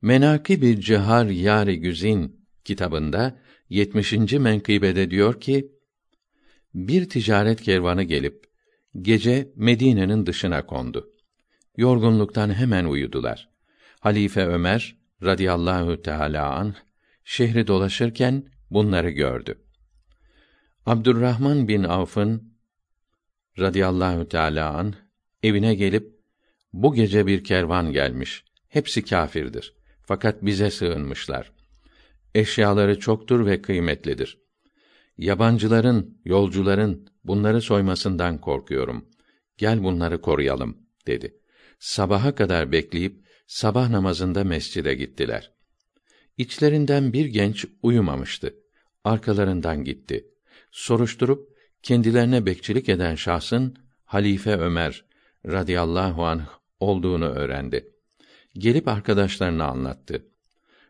Menakib-i 0.04 0.82
Cihar 0.82 1.26
Yâri 1.26 1.80
Güzin 1.80 2.46
kitabında 2.66 3.40
70. 3.70 4.14
menkıbede 4.34 5.12
diyor 5.12 5.42
ki: 5.42 5.72
Bir 6.74 7.10
ticaret 7.10 7.62
kervanı 7.62 8.04
gelip 8.04 8.46
gece 9.02 9.52
Medine'nin 9.56 10.26
dışına 10.26 10.66
kondu. 10.66 11.14
Yorgunluktan 11.78 12.54
hemen 12.54 12.86
uyudular. 12.86 13.50
Halife 14.00 14.46
Ömer 14.46 14.98
radıyallahu 15.24 16.02
teala 16.02 16.52
anh 16.52 16.76
şehri 17.24 17.68
dolaşırken 17.68 18.46
bunları 18.72 19.10
gördü. 19.10 19.64
Abdurrahman 20.86 21.68
bin 21.68 21.84
Avf'ın 21.84 22.54
radıyallahu 23.60 24.28
teala 24.28 24.74
anh 24.74 24.94
evine 25.44 25.76
gelip 25.76 26.20
bu 26.74 26.94
gece 26.94 27.28
bir 27.28 27.44
kervan 27.44 27.92
gelmiş. 27.92 28.44
Hepsi 28.68 29.06
kâfirdir. 29.06 29.83
Fakat 30.14 30.46
bize 30.46 30.72
sığınmışlar. 30.72 31.52
Eşyaları 32.36 33.00
çoktur 33.00 33.46
ve 33.46 33.62
kıymetlidir. 33.62 34.38
Yabancıların, 35.18 36.18
yolcuların 36.26 37.08
bunları 37.24 37.62
soymasından 37.62 38.42
korkuyorum. 38.42 39.06
Gel 39.58 39.84
bunları 39.84 40.22
koruyalım, 40.22 40.78
dedi. 41.08 41.38
Sabaha 41.80 42.36
kadar 42.36 42.72
bekleyip, 42.72 43.26
sabah 43.48 43.90
namazında 43.90 44.44
mescide 44.44 44.94
gittiler. 44.94 45.52
İçlerinden 46.38 47.14
bir 47.14 47.26
genç 47.26 47.66
uyumamıştı. 47.84 48.56
Arkalarından 49.04 49.84
gitti. 49.84 50.28
Soruşturup, 50.72 51.58
kendilerine 51.84 52.46
bekçilik 52.46 52.90
eden 52.90 53.16
şahsın, 53.16 53.78
Halife 54.06 54.58
Ömer 54.58 55.06
radıyallahu 55.46 56.26
anh 56.26 56.48
olduğunu 56.80 57.26
öğrendi. 57.26 57.93
Gelip 58.58 58.88
arkadaşlarına 58.88 59.66
anlattı. 59.66 60.26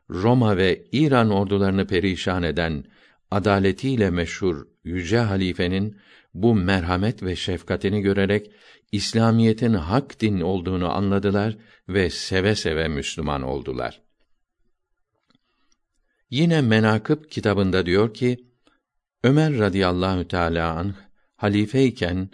Roma 0.10 0.58
ve 0.58 0.86
İran 0.92 1.30
ordularını 1.30 1.88
perişan 1.88 2.44
eden 2.44 2.84
adaletiyle 3.32 4.10
meşhur 4.10 4.68
yüce 4.84 5.18
halifenin 5.18 5.98
bu 6.34 6.56
merhamet 6.56 7.24
ve 7.24 7.36
şefkatini 7.36 8.02
görerek 8.02 8.52
İslamiyetin 8.92 9.74
hak 9.74 10.20
din 10.20 10.42
olduğunu 10.42 10.92
anladılar 10.92 11.58
ve 11.90 12.10
seve 12.10 12.56
seve 12.56 12.88
Müslüman 12.88 13.42
oldular. 13.42 14.02
Yine 16.30 16.62
Menakıb 16.62 17.30
kitabında 17.30 17.86
diyor 17.86 18.14
ki 18.14 18.48
Ömer 19.24 19.58
radıyallahu 19.58 20.28
teala 20.28 20.74
anh 20.74 20.94
halifeyken 21.36 22.30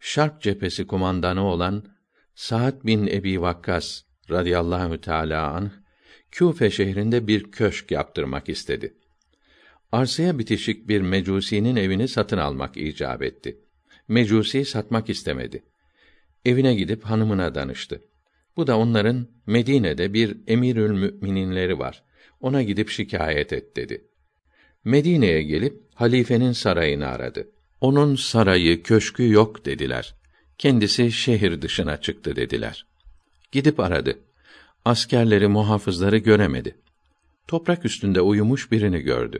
Şark 0.00 0.42
cephesi 0.42 0.86
kumandanı 0.86 1.44
olan 1.44 1.84
Sa'd 2.34 2.84
bin 2.84 3.06
Ebi 3.06 3.40
Vakkas 3.40 4.05
radıyallahu 4.30 5.00
teala 5.00 5.52
anh 5.52 5.70
Küfe 6.30 6.70
şehrinde 6.70 7.26
bir 7.26 7.50
köşk 7.52 7.90
yaptırmak 7.90 8.48
istedi. 8.48 8.94
Arsaya 9.92 10.38
bitişik 10.38 10.88
bir 10.88 11.00
mecusinin 11.00 11.76
evini 11.76 12.08
satın 12.08 12.38
almak 12.38 12.76
icap 12.76 13.22
etti. 13.22 13.60
Mecusi 14.08 14.64
satmak 14.64 15.10
istemedi. 15.10 15.62
Evine 16.44 16.74
gidip 16.74 17.04
hanımına 17.04 17.54
danıştı. 17.54 18.02
Bu 18.56 18.66
da 18.66 18.78
onların 18.78 19.28
Medine'de 19.46 20.14
bir 20.14 20.36
emirül 20.46 20.90
müminleri 20.90 21.78
var. 21.78 22.02
Ona 22.40 22.62
gidip 22.62 22.88
şikayet 22.88 23.52
et 23.52 23.76
dedi. 23.76 24.04
Medine'ye 24.84 25.42
gelip 25.42 25.82
halifenin 25.94 26.52
sarayını 26.52 27.06
aradı. 27.06 27.48
Onun 27.80 28.16
sarayı, 28.16 28.82
köşkü 28.82 29.30
yok 29.30 29.64
dediler. 29.64 30.14
Kendisi 30.58 31.12
şehir 31.12 31.62
dışına 31.62 32.00
çıktı 32.00 32.36
dediler. 32.36 32.86
Gidip 33.56 33.80
aradı. 33.80 34.18
Askerleri, 34.84 35.48
muhafızları 35.48 36.16
göremedi. 36.16 36.78
Toprak 37.48 37.84
üstünde 37.84 38.20
uyumuş 38.20 38.72
birini 38.72 39.00
gördü. 39.00 39.38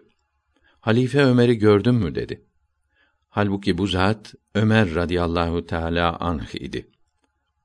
Halife 0.80 1.24
Ömer'i 1.24 1.58
gördün 1.58 1.94
mü 1.94 2.14
dedi. 2.14 2.44
Halbuki 3.28 3.78
bu 3.78 3.86
zat 3.86 4.34
Ömer 4.54 4.94
radıyallahu 4.94 5.66
teala 5.66 6.16
anh 6.20 6.54
idi. 6.54 6.88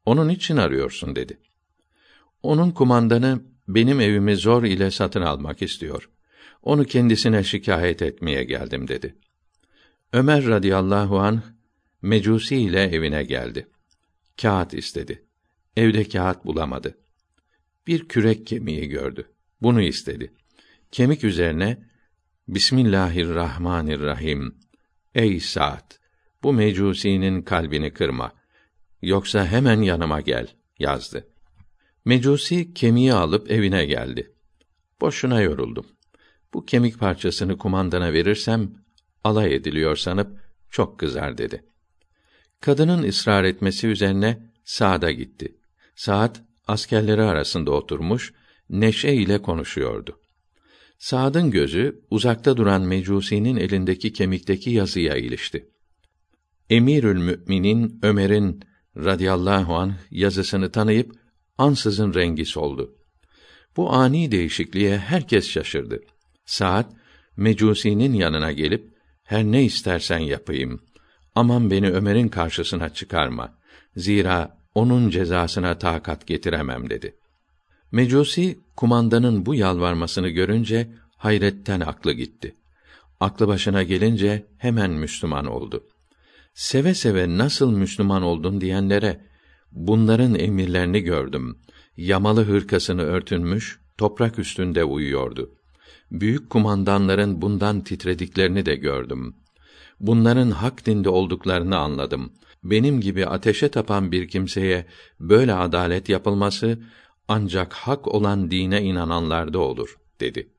Onun 0.05 0.29
için 0.29 0.57
arıyorsun 0.57 1.15
dedi. 1.15 1.39
Onun 2.43 2.71
kumandanı 2.71 3.41
benim 3.67 4.01
evimi 4.01 4.35
zor 4.35 4.63
ile 4.63 4.91
satın 4.91 5.21
almak 5.21 5.61
istiyor. 5.61 6.09
Onu 6.61 6.85
kendisine 6.85 7.43
şikayet 7.43 8.01
etmeye 8.01 8.43
geldim 8.43 8.87
dedi. 8.87 9.15
Ömer 10.13 10.47
radıyallahu 10.47 11.19
anh 11.19 11.41
Mecusi 12.01 12.57
ile 12.57 12.83
evine 12.83 13.23
geldi. 13.23 13.67
Kağıt 14.41 14.73
istedi. 14.73 15.30
Evde 15.77 16.03
kağıt 16.03 16.45
bulamadı. 16.45 16.97
Bir 17.87 18.07
kürek 18.07 18.47
kemiği 18.47 18.87
gördü. 18.87 19.31
Bunu 19.61 19.81
istedi. 19.81 20.33
Kemik 20.91 21.23
üzerine 21.23 21.91
Bismillahirrahmanirrahim. 22.47 24.55
Ey 25.15 25.39
Sa'd, 25.39 25.91
bu 26.43 26.53
Mecusi'nin 26.53 27.41
kalbini 27.41 27.93
kırma. 27.93 28.33
Yoksa 29.01 29.45
hemen 29.45 29.81
yanıma 29.81 30.21
gel, 30.21 30.47
yazdı. 30.79 31.27
Mecusi 32.05 32.73
kemiği 32.73 33.13
alıp 33.13 33.51
evine 33.51 33.85
geldi. 33.85 34.35
Boşuna 35.01 35.41
yoruldum. 35.41 35.85
Bu 36.53 36.65
kemik 36.65 36.99
parçasını 36.99 37.57
kumandana 37.57 38.13
verirsem 38.13 38.71
alay 39.23 39.55
ediliyor 39.55 39.95
sanıp 39.95 40.39
çok 40.69 40.99
kızar 40.99 41.37
dedi. 41.37 41.65
Kadının 42.61 43.03
ısrar 43.03 43.43
etmesi 43.43 43.87
üzerine 43.87 44.51
Sa'd'a 44.63 45.11
gitti. 45.11 45.57
Sa'd 45.95 46.35
askerleri 46.67 47.21
arasında 47.21 47.71
oturmuş 47.71 48.33
neşe 48.69 49.13
ile 49.13 49.41
konuşuyordu. 49.41 50.19
Sa'd'ın 50.99 51.51
gözü 51.51 52.01
uzakta 52.09 52.57
duran 52.57 52.81
Mecusi'nin 52.81 53.55
elindeki 53.55 54.13
kemikteki 54.13 54.69
yazıya 54.69 55.15
ilişti. 55.15 55.69
Emirül 56.69 57.17
Müminin 57.17 57.99
Ömer'in 58.03 58.63
radıyallahu 58.97 59.75
anh 59.75 59.93
yazısını 60.11 60.71
tanıyıp 60.71 61.15
ansızın 61.57 62.13
rengi 62.13 62.45
soldu. 62.45 62.95
Bu 63.77 63.93
ani 63.93 64.31
değişikliğe 64.31 64.97
herkes 64.97 65.49
şaşırdı. 65.49 65.99
Saat 66.45 66.93
Mecusi'nin 67.37 68.13
yanına 68.13 68.51
gelip 68.51 68.93
her 69.23 69.43
ne 69.43 69.63
istersen 69.63 70.19
yapayım. 70.19 70.83
Aman 71.35 71.71
beni 71.71 71.89
Ömer'in 71.91 72.27
karşısına 72.27 72.93
çıkarma. 72.93 73.57
Zira 73.95 74.60
onun 74.75 75.09
cezasına 75.09 75.77
takat 75.77 76.27
getiremem 76.27 76.89
dedi. 76.89 77.15
Mecusi 77.91 78.59
kumandanın 78.75 79.45
bu 79.45 79.55
yalvarmasını 79.55 80.29
görünce 80.29 80.91
hayretten 81.17 81.79
aklı 81.79 82.11
gitti. 82.11 82.55
Aklı 83.19 83.47
başına 83.47 83.83
gelince 83.83 84.47
hemen 84.57 84.91
Müslüman 84.91 85.45
oldu. 85.45 85.83
Seve 86.53 86.93
seve 86.93 87.37
nasıl 87.37 87.71
Müslüman 87.71 88.23
oldun 88.23 88.61
diyenlere 88.61 89.25
bunların 89.71 90.35
emirlerini 90.35 91.01
gördüm. 91.01 91.57
Yamalı 91.97 92.43
hırkasını 92.43 93.01
örtünmüş, 93.01 93.79
toprak 93.97 94.39
üstünde 94.39 94.83
uyuyordu. 94.83 95.51
Büyük 96.11 96.49
kumandanların 96.49 97.41
bundan 97.41 97.81
titrediklerini 97.81 98.65
de 98.65 98.75
gördüm. 98.75 99.35
Bunların 99.99 100.51
hak 100.51 100.85
dinde 100.85 101.09
olduklarını 101.09 101.77
anladım. 101.77 102.33
Benim 102.63 103.01
gibi 103.01 103.25
ateşe 103.25 103.69
tapan 103.69 104.11
bir 104.11 104.27
kimseye 104.27 104.85
böyle 105.19 105.53
adalet 105.53 106.09
yapılması 106.09 106.79
ancak 107.27 107.73
hak 107.73 108.07
olan 108.07 108.51
dine 108.51 108.81
inananlarda 108.81 109.59
olur 109.59 109.97
dedi. 110.19 110.49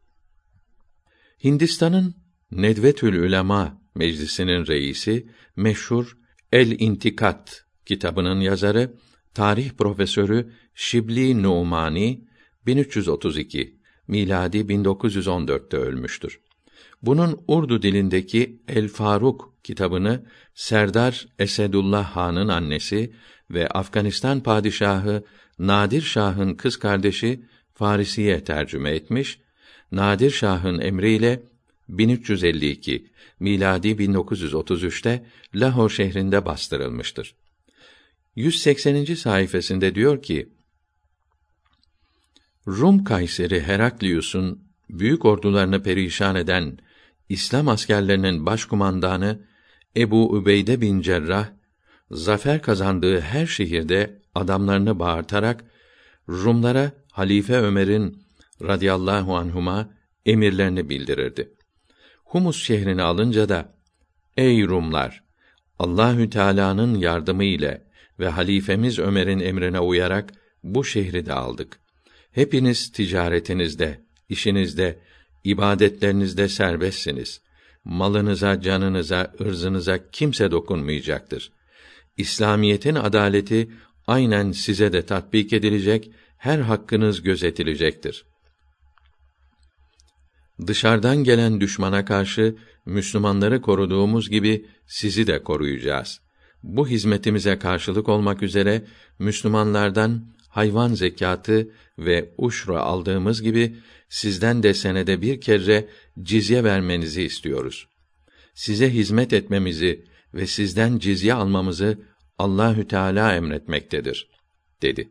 Hindistan'ın 1.45 2.15
Nedvetül 2.51 3.15
Ülema 3.15 3.83
Meclisi'nin 3.95 4.67
reisi 4.67 5.29
meşhur 5.57 6.17
El 6.53 6.81
İntikat 6.81 7.65
kitabının 7.87 8.41
yazarı 8.41 8.95
tarih 9.35 9.71
profesörü 9.71 10.53
Şibli 10.75 11.43
Numani 11.43 12.25
1332 12.67 13.81
miladi 14.09 14.59
1914'te 14.59 15.77
ölmüştür. 15.77 16.41
Bunun 17.03 17.45
Urdu 17.49 17.83
dilindeki 17.83 18.63
El 18.69 18.89
Faruk 18.89 19.55
kitabını 19.65 20.25
Serdar 20.55 21.27
Esedullah 21.39 22.05
Han'ın 22.05 22.49
annesi 22.49 23.13
ve 23.51 23.69
Afganistan 23.69 24.43
padişahı 24.43 25.25
Nadir 25.59 26.03
Şah'ın 26.03 26.55
kız 26.55 26.77
kardeşi 26.77 27.45
Farisiye 27.75 28.45
tercüme 28.45 28.91
etmiş. 28.91 29.39
Nadir 29.93 30.31
Şah'ın 30.31 30.81
emriyle 30.81 31.43
1352 31.89 33.07
miladi 33.41 33.89
1933'te 33.89 35.25
Lahor 35.55 35.91
şehrinde 35.91 36.45
bastırılmıştır. 36.45 37.35
180. 38.37 39.05
sayfasında 39.05 39.95
diyor 39.95 40.23
ki: 40.23 40.49
Rum 42.67 43.05
Kayseri 43.05 43.61
Heraklius'un 43.63 44.63
büyük 44.91 45.25
ordularını 45.25 45.83
perişan 45.83 46.37
eden 46.37 46.79
İslam 47.29 47.69
askerlerinin 47.69 48.47
başkumandanı 48.47 49.41
Ebu 49.97 50.39
Übeyde 50.39 50.81
bin 50.81 51.01
Cerrah 51.01 51.49
zafer 52.11 52.63
kazandığı 52.63 53.21
her 53.21 53.47
şehirde 53.47 54.23
adamlarını 54.35 54.99
bağırtarak 54.99 55.65
Rumlara 56.29 56.93
Halife 57.13 57.57
Ömer'in 57.57 58.23
radıyallahu 58.63 59.37
anhuma 59.37 59.91
emirlerini 60.27 60.89
bildirirdi. 60.89 61.55
Humus 62.25 62.63
şehrini 62.63 63.03
alınca 63.03 63.49
da 63.49 63.75
ey 64.37 64.67
Rumlar 64.67 65.25
Allahü 65.79 66.31
Teala'nın 66.31 66.95
yardımı 66.95 67.45
ile 67.45 67.83
ve 68.19 68.29
halifemiz 68.29 68.99
Ömer'in 68.99 69.41
emrine 69.41 69.81
uyarak 69.81 70.33
bu 70.63 70.85
şehri 70.85 71.27
de 71.27 71.33
aldık. 71.33 71.81
Hepiniz 72.33 72.93
ticaretinizde, 72.93 74.01
işinizde, 74.29 74.99
ibadetlerinizde 75.45 76.49
serbestsiniz. 76.49 77.41
Malınıza, 77.85 78.61
canınıza, 78.61 79.33
ırzınıza 79.41 80.11
kimse 80.11 80.51
dokunmayacaktır. 80.51 81.53
İslamiyetin 82.17 82.95
adaleti 82.95 83.71
aynen 84.07 84.53
size 84.53 84.93
de 84.93 85.07
tatbik 85.07 85.53
edilecek, 85.53 86.11
her 86.39 86.59
hakkınız 86.59 87.23
gözetilecektir. 87.23 88.25
Dışarıdan 90.67 91.17
gelen 91.17 91.61
düşmana 91.61 92.05
karşı 92.05 92.57
Müslümanları 92.87 93.63
koruduğumuz 93.63 94.31
gibi 94.31 94.67
sizi 94.87 95.27
de 95.27 95.43
koruyacağız. 95.43 96.21
Bu 96.63 96.89
hizmetimize 96.89 97.59
karşılık 97.59 98.09
olmak 98.09 98.43
üzere 98.43 98.85
Müslümanlardan 99.19 100.27
hayvan 100.49 100.95
zekatı 100.95 101.69
ve 101.99 102.35
uşra 102.39 102.81
aldığımız 102.81 103.43
gibi 103.43 103.77
sizden 104.13 104.63
de 104.63 104.75
senede 104.75 105.23
bir 105.23 105.41
kere 105.41 105.89
cizye 106.23 106.65
vermenizi 106.65 107.23
istiyoruz. 107.23 107.89
Size 108.55 108.91
hizmet 108.91 109.33
etmemizi 109.33 110.05
ve 110.35 110.47
sizden 110.47 110.99
cizye 110.99 111.35
almamızı 111.35 111.99
Allahü 112.39 112.89
Teala 112.89 113.35
emretmektedir 113.35 114.31
dedi. 114.83 115.11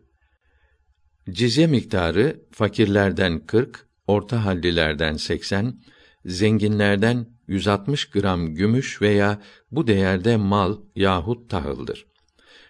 Cizye 1.30 1.68
miktarı 1.68 2.42
fakirlerden 2.52 3.46
40, 3.46 3.88
orta 4.08 4.46
hallilerden 4.46 5.14
80, 5.14 5.82
zenginlerden 6.26 7.26
160 7.48 8.10
gram 8.10 8.56
gümüş 8.56 9.02
veya 9.02 9.42
bu 9.72 9.88
değerde 9.88 10.38
mal 10.38 10.78
yahut 10.96 11.50
tahıldır. 11.50 12.06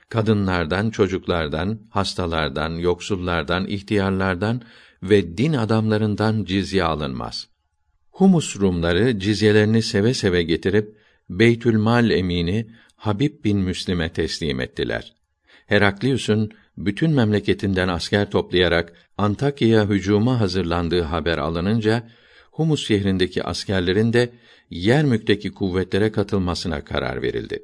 Kadınlardan, 0.10 0.90
çocuklardan, 0.90 1.80
hastalardan, 1.90 2.72
yoksullardan, 2.72 3.68
ihtiyarlardan 3.68 4.62
ve 5.04 5.38
din 5.38 5.54
adamlarından 5.54 6.46
cizye 6.46 6.84
alınmaz. 6.84 7.48
Humus 8.12 8.60
Rumları 8.60 9.20
cizyelerini 9.20 9.82
seve 9.82 10.14
seve 10.14 10.44
getirip 10.44 10.96
Beytülmal 11.30 12.10
emini 12.10 12.68
Habib 12.96 13.44
bin 13.44 13.58
Müslim'e 13.58 14.10
teslim 14.10 14.60
ettiler. 14.60 15.14
Heraklius'un 15.66 16.52
bütün 16.78 17.12
memleketinden 17.12 17.88
asker 17.88 18.30
toplayarak 18.30 18.94
Antakya'ya 19.18 19.90
hücuma 19.90 20.40
hazırlandığı 20.40 21.02
haber 21.02 21.38
alınınca 21.38 22.10
Humus 22.52 22.88
şehrindeki 22.88 23.44
askerlerin 23.44 24.14
de 24.14 24.30
Yermük'teki 24.70 25.52
kuvvetlere 25.52 26.12
katılmasına 26.12 26.84
karar 26.84 27.22
verildi. 27.22 27.64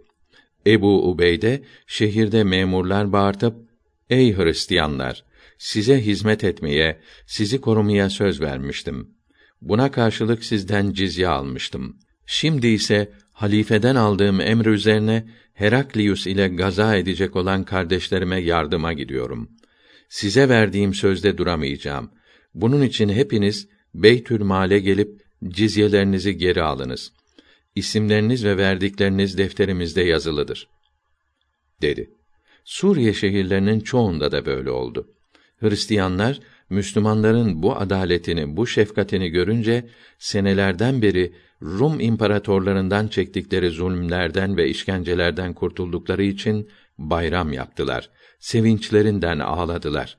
Ebu 0.67 1.09
Ubeyde 1.09 1.61
şehirde 1.87 2.43
memurlar 2.43 3.11
bağırtıp 3.11 3.55
"Ey 4.09 4.37
Hristiyanlar, 4.37 5.23
size 5.57 6.01
hizmet 6.01 6.43
etmeye, 6.43 6.99
sizi 7.25 7.61
korumaya 7.61 8.09
söz 8.09 8.41
vermiştim. 8.41 9.09
Buna 9.61 9.91
karşılık 9.91 10.43
sizden 10.43 10.93
cizye 10.93 11.27
almıştım. 11.27 11.97
Şimdi 12.25 12.67
ise 12.67 13.11
halifeden 13.31 13.95
aldığım 13.95 14.41
emr 14.41 14.65
üzerine 14.65 15.27
Heraklius 15.53 16.27
ile 16.27 16.47
gaza 16.47 16.95
edecek 16.95 17.35
olan 17.35 17.63
kardeşlerime 17.63 18.39
yardıma 18.39 18.93
gidiyorum. 18.93 19.51
Size 20.09 20.49
verdiğim 20.49 20.93
sözde 20.93 21.37
duramayacağım. 21.37 22.11
Bunun 22.53 22.81
için 22.81 23.09
hepiniz 23.09 23.67
Beytül 23.93 24.41
Mal'e 24.41 24.79
gelip 24.79 25.21
cizyelerinizi 25.47 26.37
geri 26.37 26.63
alınız. 26.63 27.11
İsimleriniz 27.75 28.45
ve 28.45 28.57
verdikleriniz 28.57 29.37
defterimizde 29.37 30.01
yazılıdır." 30.01 30.67
dedi. 31.81 32.09
Suriye 32.65 33.13
şehirlerinin 33.13 33.79
çoğunda 33.79 34.31
da 34.31 34.45
böyle 34.45 34.71
oldu. 34.71 35.16
Hristiyanlar 35.59 36.39
Müslümanların 36.69 37.63
bu 37.63 37.77
adaletini, 37.77 38.57
bu 38.57 38.67
şefkatini 38.67 39.29
görünce 39.29 39.89
senelerden 40.19 41.01
beri 41.01 41.33
Rum 41.61 41.99
imparatorlarından 41.99 43.07
çektikleri 43.07 43.69
zulümlerden 43.69 44.57
ve 44.57 44.69
işkencelerden 44.69 45.53
kurtuldukları 45.53 46.23
için 46.23 46.69
bayram 46.97 47.53
yaptılar. 47.53 48.09
Sevinçlerinden 48.39 49.39
ağladılar. 49.39 50.17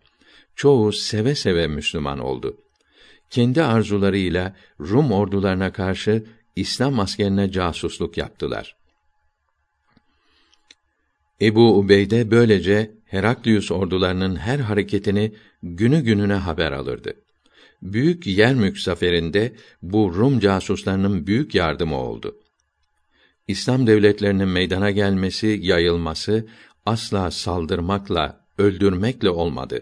Çoğu 0.56 0.92
seve 0.92 1.34
seve 1.34 1.66
Müslüman 1.66 2.18
oldu. 2.18 2.56
Kendi 3.30 3.62
arzularıyla 3.62 4.56
Rum 4.80 5.12
ordularına 5.12 5.72
karşı 5.72 6.24
İslam 6.56 7.00
askerine 7.00 7.50
casusluk 7.50 8.16
yaptılar. 8.18 8.77
Ebu 11.42 11.78
Ubeyde 11.78 12.30
böylece 12.30 12.90
Heraklius 13.04 13.70
ordularının 13.70 14.36
her 14.36 14.58
hareketini 14.58 15.32
günü 15.62 16.00
gününe 16.00 16.34
haber 16.34 16.72
alırdı. 16.72 17.14
Büyük 17.82 18.26
Yermük 18.26 18.80
zaferinde 18.80 19.52
bu 19.82 20.14
Rum 20.14 20.40
casuslarının 20.40 21.26
büyük 21.26 21.54
yardımı 21.54 21.96
oldu. 21.96 22.36
İslam 23.48 23.86
devletlerinin 23.86 24.48
meydana 24.48 24.90
gelmesi, 24.90 25.58
yayılması 25.62 26.46
asla 26.86 27.30
saldırmakla, 27.30 28.40
öldürmekle 28.58 29.30
olmadı. 29.30 29.80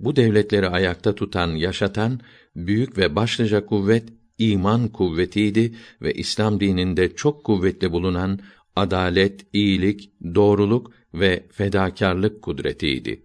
Bu 0.00 0.16
devletleri 0.16 0.68
ayakta 0.68 1.14
tutan, 1.14 1.48
yaşatan 1.48 2.20
büyük 2.56 2.98
ve 2.98 3.16
başlıca 3.16 3.66
kuvvet 3.66 4.04
iman 4.38 4.88
kuvvetiydi 4.88 5.74
ve 6.02 6.14
İslam 6.14 6.60
dininde 6.60 7.14
çok 7.14 7.44
kuvvetli 7.44 7.92
bulunan 7.92 8.40
adalet, 8.76 9.46
iyilik, 9.52 10.10
doğruluk 10.34 10.92
ve 11.14 11.46
fedakarlık 11.52 12.42
kudretiydi. 12.42 13.22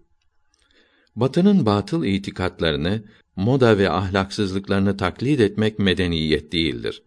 Batının 1.16 1.66
batıl 1.66 2.04
itikatlarını, 2.04 3.04
moda 3.36 3.78
ve 3.78 3.90
ahlaksızlıklarını 3.90 4.96
taklit 4.96 5.40
etmek 5.40 5.78
medeniyet 5.78 6.52
değildir. 6.52 7.02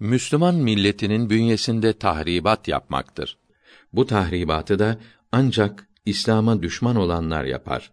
Müslüman 0.00 0.54
milletinin 0.54 1.30
bünyesinde 1.30 1.92
tahribat 1.92 2.68
yapmaktır. 2.68 3.38
Bu 3.92 4.06
tahribatı 4.06 4.78
da 4.78 4.98
ancak 5.32 5.88
İslam'a 6.06 6.62
düşman 6.62 6.96
olanlar 6.96 7.44
yapar. 7.44 7.92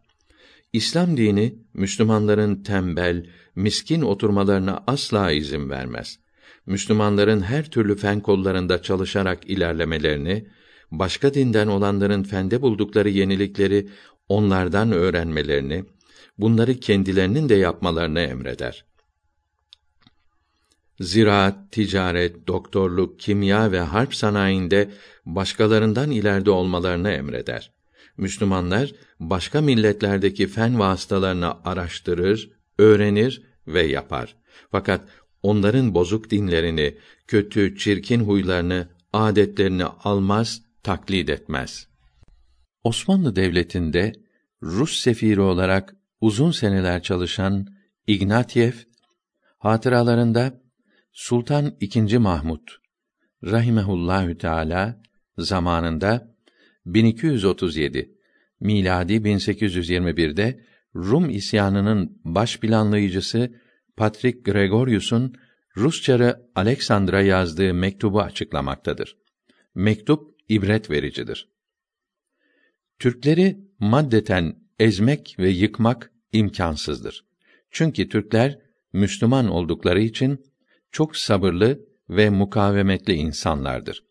İslam 0.73 1.17
dini 1.17 1.55
Müslümanların 1.73 2.63
tembel, 2.63 3.25
miskin 3.55 4.01
oturmalarına 4.01 4.83
asla 4.87 5.31
izin 5.31 5.69
vermez. 5.69 6.19
Müslümanların 6.65 7.41
her 7.41 7.69
türlü 7.69 7.95
fen 7.95 8.19
kollarında 8.19 8.81
çalışarak 8.81 9.49
ilerlemelerini, 9.49 10.47
başka 10.91 11.33
dinden 11.33 11.67
olanların 11.67 12.23
fende 12.23 12.61
buldukları 12.61 13.09
yenilikleri 13.09 13.89
onlardan 14.29 14.91
öğrenmelerini, 14.91 15.85
bunları 16.37 16.79
kendilerinin 16.79 17.49
de 17.49 17.55
yapmalarını 17.55 18.19
emreder. 18.19 18.85
Ziraat, 20.99 21.71
ticaret, 21.71 22.47
doktorluk, 22.47 23.19
kimya 23.19 23.71
ve 23.71 23.79
harp 23.79 24.15
sanayinde 24.15 24.89
başkalarından 25.25 26.11
ileride 26.11 26.51
olmalarını 26.51 27.11
emreder. 27.11 27.71
Müslümanlar 28.17 28.91
başka 29.19 29.61
milletlerdeki 29.61 30.47
fen 30.47 30.79
vasıtalarını 30.79 31.53
araştırır, 31.63 32.51
öğrenir 32.77 33.41
ve 33.67 33.81
yapar. 33.83 34.35
Fakat 34.71 35.01
onların 35.45 35.93
bozuk 35.93 36.29
dinlerini, 36.29 36.97
kötü, 37.27 37.77
çirkin 37.77 38.19
huylarını, 38.19 38.87
adetlerini 39.13 39.85
almaz, 39.85 40.61
taklit 40.83 41.29
etmez. 41.29 41.87
Osmanlı 42.83 43.35
Devleti'nde 43.35 44.13
Rus 44.63 44.99
sefiri 44.99 45.41
olarak 45.41 45.95
uzun 46.21 46.51
seneler 46.51 47.03
çalışan 47.03 47.67
Ignatiev 48.07 48.73
hatıralarında 49.57 50.61
Sultan 51.13 51.75
II. 51.81 52.17
Mahmud 52.17 52.67
rahimehullahü 53.43 54.37
teala 54.37 55.01
zamanında 55.37 56.35
1237 56.85 58.11
miladi 58.59 59.13
1821'de 59.13 60.59
Rum 60.95 61.29
isyanının 61.29 62.21
baş 62.23 62.59
planlayıcısı 62.59 63.64
Patrik 63.97 64.45
Gregorius'un 64.45 65.35
Rusçarı 65.77 66.41
Aleksandr'a 66.55 67.21
yazdığı 67.21 67.73
mektubu 67.73 68.21
açıklamaktadır. 68.21 69.17
Mektup 69.75 70.35
ibret 70.49 70.89
vericidir. 70.89 71.49
Türkleri 72.99 73.57
maddeten 73.79 74.55
ezmek 74.79 75.35
ve 75.39 75.49
yıkmak 75.49 76.11
imkansızdır. 76.31 77.25
Çünkü 77.71 78.09
Türkler 78.09 78.59
Müslüman 78.93 79.47
oldukları 79.49 80.01
için 80.01 80.45
çok 80.91 81.17
sabırlı 81.17 81.85
ve 82.09 82.29
mukavemetli 82.29 83.13
insanlardır. 83.13 84.03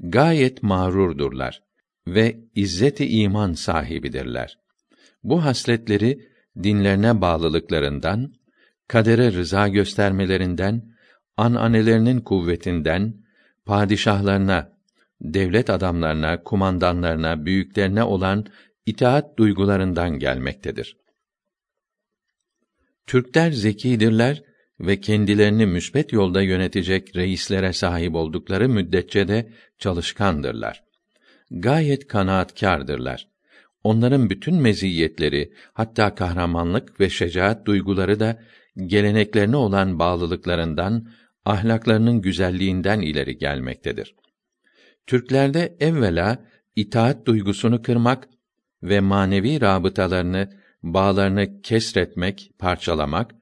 Gayet 0.00 0.62
mağrurdurlar 0.62 1.62
ve 2.06 2.40
izzeti 2.54 3.06
iman 3.06 3.52
sahibidirler. 3.52 4.58
Bu 5.22 5.44
hasletleri 5.44 6.28
dinlerine 6.62 7.20
bağlılıklarından, 7.20 8.34
kadere 8.90 9.32
rıza 9.32 9.68
göstermelerinden, 9.68 10.82
ananelerinin 11.36 12.20
kuvvetinden, 12.20 13.14
padişahlarına, 13.66 14.72
devlet 15.20 15.70
adamlarına, 15.70 16.42
kumandanlarına, 16.42 17.46
büyüklerine 17.46 18.02
olan 18.02 18.46
itaat 18.86 19.38
duygularından 19.38 20.18
gelmektedir. 20.18 20.96
Türkler 23.06 23.50
zekidirler 23.50 24.42
ve 24.80 25.00
kendilerini 25.00 25.66
müsbet 25.66 26.12
yolda 26.12 26.42
yönetecek 26.42 27.16
reislere 27.16 27.72
sahip 27.72 28.14
oldukları 28.14 28.68
müddetçe 28.68 29.28
de 29.28 29.52
çalışkandırlar. 29.78 30.82
Gayet 31.50 32.06
kanaatkârdırlar. 32.06 33.28
Onların 33.84 34.30
bütün 34.30 34.54
meziyetleri, 34.54 35.52
hatta 35.72 36.14
kahramanlık 36.14 37.00
ve 37.00 37.10
şecaat 37.10 37.66
duyguları 37.66 38.20
da 38.20 38.38
geleneklerine 38.76 39.56
olan 39.56 39.98
bağlılıklarından, 39.98 41.08
ahlaklarının 41.44 42.20
güzelliğinden 42.20 43.00
ileri 43.00 43.38
gelmektedir. 43.38 44.14
Türklerde 45.06 45.76
evvela 45.80 46.44
itaat 46.76 47.26
duygusunu 47.26 47.82
kırmak 47.82 48.28
ve 48.82 49.00
manevi 49.00 49.60
rabıtalarını, 49.60 50.50
bağlarını 50.82 51.62
kesretmek, 51.62 52.52
parçalamak, 52.58 53.34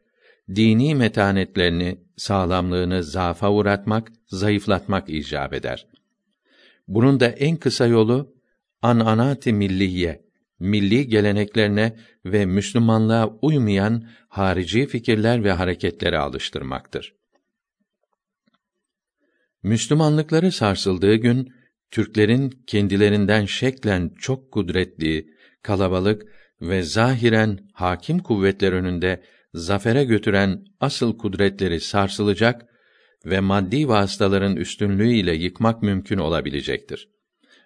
dini 0.55 0.95
metanetlerini, 0.95 2.01
sağlamlığını 2.17 3.05
zaafa 3.05 3.53
uğratmak, 3.53 4.13
zayıflatmak 4.27 5.09
icap 5.09 5.53
eder. 5.53 5.87
Bunun 6.89 7.21
da 7.21 7.27
en 7.29 7.57
kısa 7.57 7.87
yolu 7.87 8.35
ananati 8.83 9.53
milliye, 9.53 10.28
milli 10.59 11.09
geleneklerine 11.09 11.97
ve 12.25 12.47
Müslümanlığa 12.47 13.39
uymayan 13.43 14.09
harici 14.29 14.87
fikirler 14.87 15.45
ve 15.45 15.53
hareketlere 15.53 16.19
alıştırmaktır. 16.19 17.15
Müslümanlıkları 19.63 20.53
sarsıldığı 20.53 21.15
gün 21.15 21.53
Türklerin 21.91 22.51
kendilerinden 22.67 23.45
şeklen 23.45 24.11
çok 24.19 24.53
kudretli, 24.53 25.27
kalabalık 25.63 26.23
ve 26.61 26.83
zahiren 26.83 27.59
hakim 27.73 28.19
kuvvetler 28.19 28.73
önünde 28.73 29.23
zafere 29.55 30.05
götüren 30.05 30.65
asıl 30.81 31.19
kudretleri 31.19 31.81
sarsılacak 31.81 32.67
ve 33.27 33.41
maddi 33.41 33.89
vasıtaların 33.89 34.57
üstünlüğüyle 34.57 35.35
yıkmak 35.35 35.83
mümkün 35.83 36.19
olabilecektir. 36.19 37.09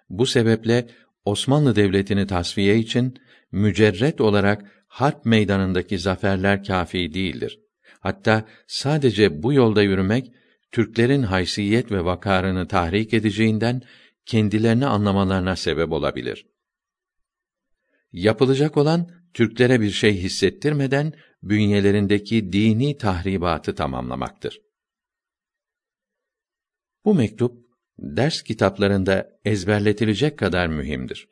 Bu 0.09 0.25
sebeple 0.25 0.87
Osmanlı 1.25 1.75
Devleti'ni 1.75 2.27
tasfiye 2.27 2.77
için 2.77 3.19
mücerret 3.51 4.21
olarak 4.21 4.85
harp 4.87 5.25
meydanındaki 5.25 5.99
zaferler 5.99 6.63
kafi 6.63 7.13
değildir. 7.13 7.59
Hatta 7.99 8.45
sadece 8.67 9.43
bu 9.43 9.53
yolda 9.53 9.81
yürümek 9.81 10.31
Türklerin 10.71 11.23
haysiyet 11.23 11.91
ve 11.91 12.05
vakarını 12.05 12.67
tahrik 12.67 13.13
edeceğinden 13.13 13.81
kendilerini 14.25 14.85
anlamalarına 14.85 15.55
sebep 15.55 15.91
olabilir. 15.91 16.47
Yapılacak 18.11 18.77
olan 18.77 19.09
Türklere 19.33 19.81
bir 19.81 19.91
şey 19.91 20.17
hissettirmeden 20.17 21.13
bünyelerindeki 21.43 22.53
dini 22.53 22.97
tahribatı 22.97 23.75
tamamlamaktır. 23.75 24.61
Bu 27.05 27.13
mektup 27.15 27.62
ders 27.99 28.41
kitaplarında 28.41 29.29
ezberletilecek 29.45 30.39
kadar 30.39 30.67
mühimdir. 30.67 31.27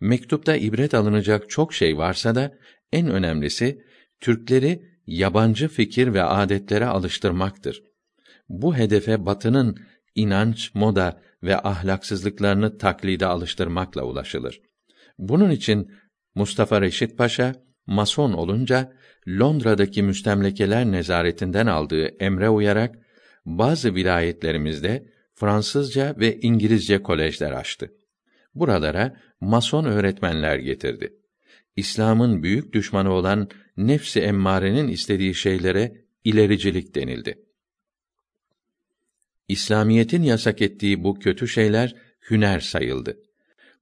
Mektupta 0.00 0.56
ibret 0.56 0.94
alınacak 0.94 1.50
çok 1.50 1.74
şey 1.74 1.96
varsa 1.96 2.34
da 2.34 2.52
en 2.92 3.08
önemlisi 3.08 3.82
Türkleri 4.20 4.90
yabancı 5.06 5.68
fikir 5.68 6.14
ve 6.14 6.22
adetlere 6.22 6.86
alıştırmaktır. 6.86 7.82
Bu 8.48 8.76
hedefe 8.76 9.26
Batı'nın 9.26 9.78
inanç, 10.14 10.74
moda 10.74 11.22
ve 11.42 11.56
ahlaksızlıklarını 11.56 12.78
taklide 12.78 13.26
alıştırmakla 13.26 14.02
ulaşılır. 14.02 14.60
Bunun 15.18 15.50
için 15.50 15.92
Mustafa 16.34 16.80
Reşit 16.80 17.18
Paşa 17.18 17.54
mason 17.86 18.32
olunca 18.32 18.92
Londra'daki 19.28 20.02
müstemlekeler 20.02 20.84
nezaretinden 20.84 21.66
aldığı 21.66 22.06
emre 22.06 22.48
uyarak 22.48 22.94
bazı 23.44 23.94
vilayetlerimizde 23.94 25.06
Fransızca 25.40 26.14
ve 26.18 26.40
İngilizce 26.40 27.02
kolejler 27.02 27.52
açtı. 27.52 27.94
Buralara 28.54 29.16
mason 29.40 29.84
öğretmenler 29.84 30.58
getirdi. 30.58 31.16
İslam'ın 31.76 32.42
büyük 32.42 32.72
düşmanı 32.72 33.12
olan 33.12 33.48
nefsi 33.76 34.20
emmarenin 34.20 34.88
istediği 34.88 35.34
şeylere 35.34 36.04
ilericilik 36.24 36.94
denildi. 36.94 37.44
İslamiyetin 39.48 40.22
yasak 40.22 40.62
ettiği 40.62 41.04
bu 41.04 41.18
kötü 41.18 41.48
şeyler 41.48 41.94
hüner 42.30 42.60
sayıldı. 42.60 43.18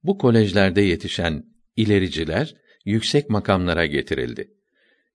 Bu 0.03 0.17
kolejlerde 0.17 0.81
yetişen 0.81 1.45
ilericiler 1.75 2.55
yüksek 2.85 3.29
makamlara 3.29 3.85
getirildi. 3.85 4.53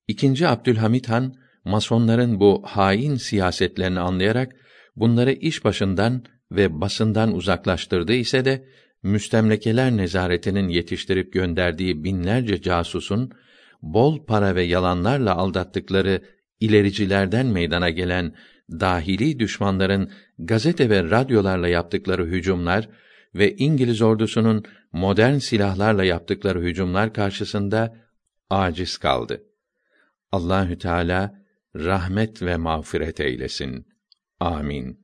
İkinci 0.08 0.48
Abdülhamit 0.48 1.08
Han 1.08 1.34
masonların 1.64 2.40
bu 2.40 2.62
hain 2.66 3.16
siyasetlerini 3.16 4.00
anlayarak 4.00 4.56
bunları 4.96 5.32
iş 5.32 5.64
başından 5.64 6.24
ve 6.56 6.80
basından 6.80 7.34
uzaklaştırdı 7.34 8.12
ise 8.12 8.44
de 8.44 8.64
müstemlekeler 9.02 9.96
nezaretinin 9.96 10.68
yetiştirip 10.68 11.32
gönderdiği 11.32 12.04
binlerce 12.04 12.62
casusun 12.62 13.32
bol 13.82 14.26
para 14.26 14.54
ve 14.54 14.62
yalanlarla 14.62 15.34
aldattıkları 15.34 16.22
ilericilerden 16.60 17.46
meydana 17.46 17.90
gelen 17.90 18.34
dahili 18.70 19.38
düşmanların 19.38 20.10
gazete 20.38 20.90
ve 20.90 21.02
radyolarla 21.02 21.68
yaptıkları 21.68 22.26
hücumlar 22.26 22.88
ve 23.34 23.56
İngiliz 23.56 24.02
ordusunun 24.02 24.64
modern 24.92 25.38
silahlarla 25.38 26.04
yaptıkları 26.04 26.60
hücumlar 26.60 27.12
karşısında 27.12 27.96
aciz 28.50 28.96
kaldı. 28.96 29.42
Allahü 30.32 30.78
Teala 30.78 31.44
rahmet 31.76 32.42
ve 32.42 32.56
mağfiret 32.56 33.20
eylesin. 33.20 33.86
Amin. 34.40 35.03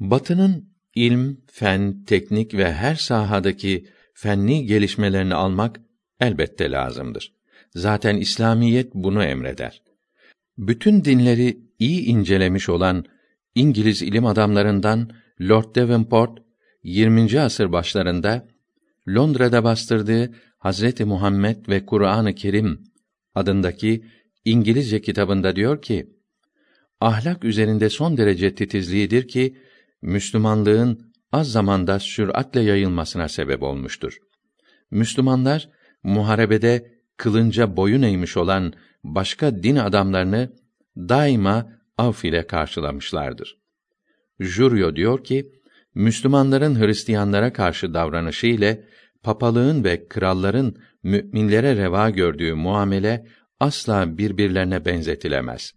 Batının 0.00 0.68
ilm, 0.94 1.36
fen, 1.46 2.04
teknik 2.04 2.54
ve 2.54 2.72
her 2.72 2.94
sahadaki 2.94 3.86
fenni 4.14 4.66
gelişmelerini 4.66 5.34
almak 5.34 5.80
elbette 6.20 6.70
lazımdır. 6.70 7.32
Zaten 7.74 8.16
İslamiyet 8.16 8.94
bunu 8.94 9.24
emreder. 9.24 9.82
Bütün 10.58 11.04
dinleri 11.04 11.58
iyi 11.78 12.04
incelemiş 12.04 12.68
olan 12.68 13.04
İngiliz 13.54 14.02
ilim 14.02 14.26
adamlarından 14.26 15.10
Lord 15.40 15.74
Devonport 15.74 16.38
20. 16.82 17.40
asır 17.40 17.72
başlarında 17.72 18.48
Londra'da 19.08 19.64
bastırdığı 19.64 20.34
Hazreti 20.58 21.04
Muhammed 21.04 21.68
ve 21.68 21.86
Kur'an-ı 21.86 22.34
Kerim 22.34 22.84
adındaki 23.34 24.04
İngilizce 24.44 25.00
kitabında 25.00 25.56
diyor 25.56 25.82
ki: 25.82 26.10
Ahlak 27.00 27.44
üzerinde 27.44 27.90
son 27.90 28.16
derece 28.16 28.54
titizliğidir 28.54 29.28
ki 29.28 29.56
Müslümanlığın 30.06 31.12
az 31.32 31.52
zamanda 31.52 31.98
süratle 31.98 32.60
yayılmasına 32.60 33.28
sebep 33.28 33.62
olmuştur. 33.62 34.18
Müslümanlar 34.90 35.68
muharebede 36.02 36.92
kılınca 37.16 37.76
boyun 37.76 38.02
eğmiş 38.02 38.36
olan 38.36 38.72
başka 39.04 39.62
din 39.62 39.76
adamlarını 39.76 40.52
daima 40.96 41.72
af 41.98 42.24
ile 42.24 42.46
karşılamışlardır. 42.46 43.58
Juryo 44.40 44.96
diyor 44.96 45.24
ki, 45.24 45.52
Müslümanların 45.94 46.80
Hristiyanlara 46.80 47.52
karşı 47.52 47.94
davranışı 47.94 48.46
ile 48.46 48.84
papalığın 49.22 49.84
ve 49.84 50.08
kralların 50.08 50.76
müminlere 51.02 51.76
reva 51.76 52.10
gördüğü 52.10 52.54
muamele 52.54 53.26
asla 53.60 54.18
birbirlerine 54.18 54.84
benzetilemez. 54.84 55.72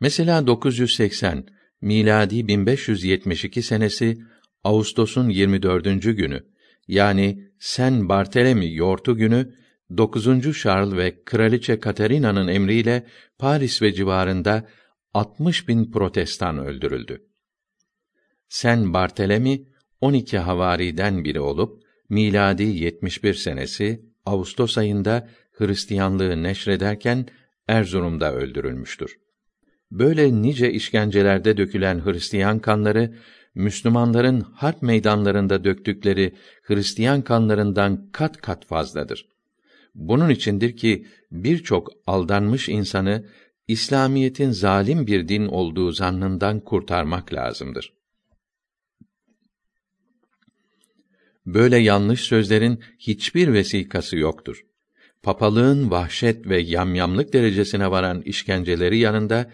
Mesela 0.00 0.46
980 0.46 1.46
miladi 1.84 2.48
1572 2.48 3.62
senesi 3.62 4.18
Ağustos'un 4.64 5.28
24. 5.28 6.02
günü 6.02 6.42
yani 6.88 7.50
Sen 7.58 8.08
Bartelemi 8.08 8.74
yortu 8.74 9.16
günü 9.16 9.54
9. 9.96 10.58
Charles 10.60 10.96
ve 10.96 11.24
Kraliçe 11.24 11.80
Katerina'nın 11.80 12.48
emriyle 12.48 13.06
Paris 13.38 13.82
ve 13.82 13.92
civarında 13.92 14.68
60 15.14 15.68
bin 15.68 15.90
protestan 15.90 16.58
öldürüldü. 16.58 17.26
Sen 18.48 18.94
Bartelemi 18.94 19.64
12 20.00 20.38
havariden 20.38 21.24
biri 21.24 21.40
olup 21.40 21.82
miladi 22.08 22.62
71 22.62 23.34
senesi 23.34 24.04
Ağustos 24.26 24.78
ayında 24.78 25.28
Hristiyanlığı 25.52 26.42
neşrederken 26.42 27.26
Erzurum'da 27.68 28.34
öldürülmüştür. 28.34 29.23
Böyle 29.94 30.42
nice 30.42 30.72
işkencelerde 30.72 31.56
dökülen 31.56 32.04
Hristiyan 32.04 32.58
kanları 32.58 33.14
Müslümanların 33.54 34.40
harp 34.40 34.82
meydanlarında 34.82 35.64
döktükleri 35.64 36.34
Hristiyan 36.62 37.22
kanlarından 37.22 38.08
kat 38.12 38.40
kat 38.40 38.66
fazladır. 38.66 39.28
Bunun 39.94 40.30
içindir 40.30 40.76
ki 40.76 41.06
birçok 41.30 41.90
aldanmış 42.06 42.68
insanı 42.68 43.24
İslamiyetin 43.68 44.50
zalim 44.50 45.06
bir 45.06 45.28
din 45.28 45.46
olduğu 45.46 45.92
zannından 45.92 46.60
kurtarmak 46.60 47.32
lazımdır. 47.32 47.92
Böyle 51.46 51.76
yanlış 51.76 52.20
sözlerin 52.20 52.80
hiçbir 52.98 53.52
vesikası 53.52 54.16
yoktur. 54.16 54.66
Papalığın 55.22 55.90
vahşet 55.90 56.46
ve 56.46 56.60
yamyamlık 56.60 57.32
derecesine 57.32 57.90
varan 57.90 58.22
işkenceleri 58.22 58.98
yanında 58.98 59.50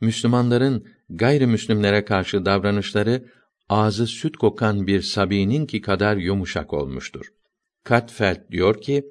Müslümanların 0.00 0.86
gayrimüslimlere 1.10 2.04
karşı 2.04 2.44
davranışları 2.44 3.24
ağzı 3.68 4.06
süt 4.06 4.36
kokan 4.36 4.86
bir 4.86 5.02
sabinin 5.02 5.66
ki 5.66 5.80
kadar 5.80 6.16
yumuşak 6.16 6.72
olmuştur. 6.72 7.26
Katfeld 7.84 8.50
diyor 8.50 8.80
ki, 8.80 9.06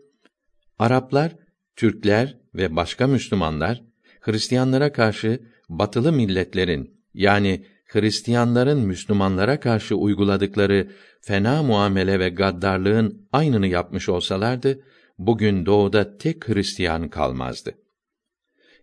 Araplar, 0.80 1.36
Türkler 1.76 2.38
ve 2.56 2.76
başka 2.76 3.07
Müslümanlar 3.07 3.84
Hristiyanlara 4.22 4.91
karşı 4.91 5.40
batılı 5.70 6.12
milletlerin 6.12 7.02
yani 7.14 7.66
Hristiyanların 7.86 8.80
Müslümanlara 8.80 9.60
karşı 9.60 9.95
uyguladıkları 9.95 10.91
fena 11.22 11.64
muamele 11.64 12.20
ve 12.20 12.30
gaddarlığın 12.30 13.28
aynını 13.32 13.68
yapmış 13.68 14.10
olsalardı, 14.10 14.84
bugün 15.18 15.66
doğuda 15.66 16.18
tek 16.18 16.49
Hristiyan 16.49 17.10
kalmazdı. 17.10 17.76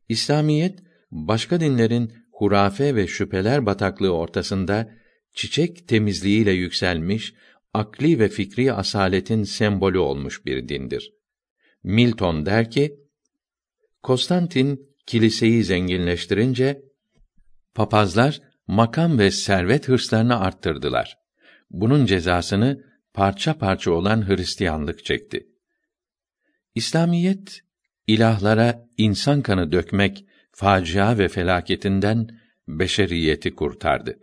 İslamiyet, 0.08 0.78
başka 1.12 1.60
dinlerin 1.60 2.12
hurafe 2.32 2.94
ve 2.94 3.06
şüpheler 3.06 3.66
bataklığı 3.66 4.12
ortasında 4.12 4.90
çiçek 5.34 5.88
temizliğiyle 5.88 6.52
yükselmiş, 6.52 7.34
akli 7.74 8.18
ve 8.18 8.28
fikri 8.28 8.72
asaletin 8.72 9.44
sembolü 9.44 9.98
olmuş 9.98 10.46
bir 10.46 10.68
dindir. 10.68 11.12
Milton 11.82 12.46
der 12.46 12.70
ki, 12.70 12.96
Konstantin 14.02 14.96
kiliseyi 15.06 15.64
zenginleştirince 15.64 16.82
papazlar 17.74 18.40
makam 18.66 19.18
ve 19.18 19.30
servet 19.30 19.88
hırslarını 19.88 20.40
arttırdılar. 20.40 21.18
Bunun 21.70 22.06
cezasını 22.06 22.84
parça 23.14 23.58
parça 23.58 23.90
olan 23.90 24.28
Hristiyanlık 24.28 25.04
çekti. 25.04 25.46
İslamiyet 26.74 27.60
ilahlara 28.06 28.88
insan 28.96 29.42
kanı 29.42 29.72
dökmek 29.72 30.24
facia 30.62 31.18
ve 31.18 31.28
felaketinden 31.28 32.28
beşeriyeti 32.68 33.54
kurtardı. 33.54 34.18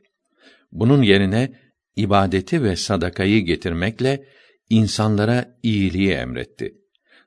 Bunun 0.72 1.02
yerine 1.02 1.52
ibadeti 1.96 2.64
ve 2.64 2.76
sadakayı 2.76 3.46
getirmekle 3.46 4.26
insanlara 4.70 5.58
iyiliği 5.64 6.12
emretti. 6.12 6.74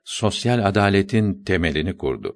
Sosyal 0.03 0.65
adaletin 0.65 1.43
temelini 1.43 1.97
kurdu. 1.97 2.35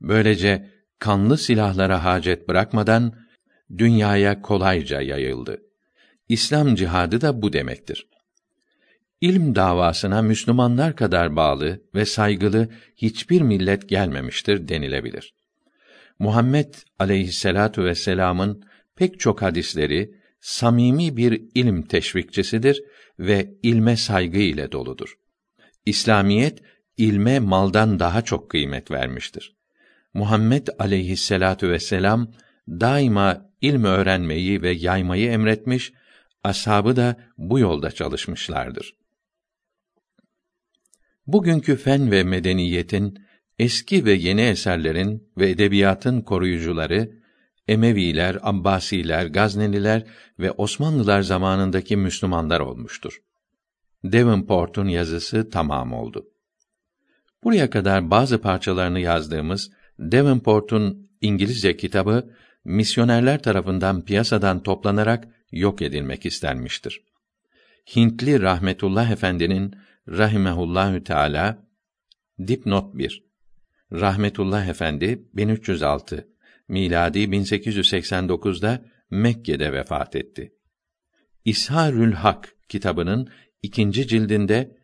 Böylece 0.00 0.70
kanlı 0.98 1.38
silahlara 1.38 2.04
hacet 2.04 2.48
bırakmadan 2.48 3.14
dünyaya 3.78 4.42
kolayca 4.42 5.00
yayıldı. 5.00 5.62
İslam 6.28 6.74
cihadı 6.74 7.20
da 7.20 7.42
bu 7.42 7.52
demektir. 7.52 8.06
İlm 9.20 9.54
davasına 9.54 10.22
Müslümanlar 10.22 10.96
kadar 10.96 11.36
bağlı 11.36 11.82
ve 11.94 12.04
saygılı 12.04 12.68
hiçbir 12.96 13.40
millet 13.40 13.88
gelmemiştir 13.88 14.68
denilebilir. 14.68 15.37
Muhammed 16.18 16.74
aleyhisselatu 16.98 17.84
vesselam'ın 17.84 18.64
pek 18.96 19.20
çok 19.20 19.42
hadisleri 19.42 20.14
samimi 20.40 21.16
bir 21.16 21.42
ilim 21.54 21.82
teşvikçisidir 21.82 22.82
ve 23.18 23.54
ilme 23.62 23.96
saygı 23.96 24.38
ile 24.38 24.72
doludur. 24.72 25.18
İslamiyet 25.86 26.62
ilme 26.96 27.38
maldan 27.38 28.00
daha 28.00 28.22
çok 28.22 28.50
kıymet 28.50 28.90
vermiştir. 28.90 29.56
Muhammed 30.14 30.66
aleyhisselatu 30.78 31.68
vesselam 31.68 32.32
daima 32.68 33.50
ilm 33.60 33.84
öğrenmeyi 33.84 34.62
ve 34.62 34.70
yaymayı 34.70 35.30
emretmiş, 35.30 35.92
ashabı 36.44 36.96
da 36.96 37.16
bu 37.38 37.58
yolda 37.58 37.90
çalışmışlardır. 37.90 38.94
Bugünkü 41.26 41.76
fen 41.76 42.10
ve 42.10 42.24
medeniyetin 42.24 43.27
eski 43.58 44.04
ve 44.04 44.12
yeni 44.12 44.40
eserlerin 44.40 45.28
ve 45.38 45.50
edebiyatın 45.50 46.20
koruyucuları 46.20 47.18
Emeviler, 47.68 48.38
Abbasiler, 48.42 49.26
Gazneliler 49.26 50.04
ve 50.38 50.50
Osmanlılar 50.50 51.22
zamanındaki 51.22 51.96
Müslümanlar 51.96 52.60
olmuştur. 52.60 53.22
Devonport'un 54.04 54.88
yazısı 54.88 55.50
tamam 55.50 55.92
oldu. 55.92 56.26
Buraya 57.44 57.70
kadar 57.70 58.10
bazı 58.10 58.40
parçalarını 58.40 59.00
yazdığımız 59.00 59.70
Devonport'un 59.98 61.10
İngilizce 61.20 61.76
kitabı 61.76 62.34
misyonerler 62.64 63.42
tarafından 63.42 64.04
piyasadan 64.04 64.62
toplanarak 64.62 65.28
yok 65.52 65.82
edilmek 65.82 66.26
istenmiştir. 66.26 67.02
Hintli 67.96 68.42
Rahmetullah 68.42 69.10
Efendi'nin 69.10 69.74
rahimehullahü 70.08 71.04
teala 71.04 71.58
dipnot 72.46 72.94
1 72.94 73.27
Rahmetullah 73.92 74.66
Efendi 74.66 75.28
1306 75.34 76.28
miladi 76.68 77.18
1889'da 77.18 78.84
Mekke'de 79.10 79.72
vefat 79.72 80.16
etti. 80.16 80.54
İsharül 81.44 82.12
Hak 82.12 82.56
kitabının 82.68 83.28
ikinci 83.62 84.08
cildinde 84.08 84.78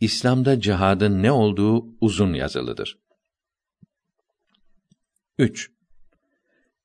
İslam'da 0.00 0.60
cihadın 0.60 1.22
ne 1.22 1.32
olduğu 1.32 1.86
uzun 2.00 2.34
yazılıdır. 2.34 2.98
3. 5.38 5.70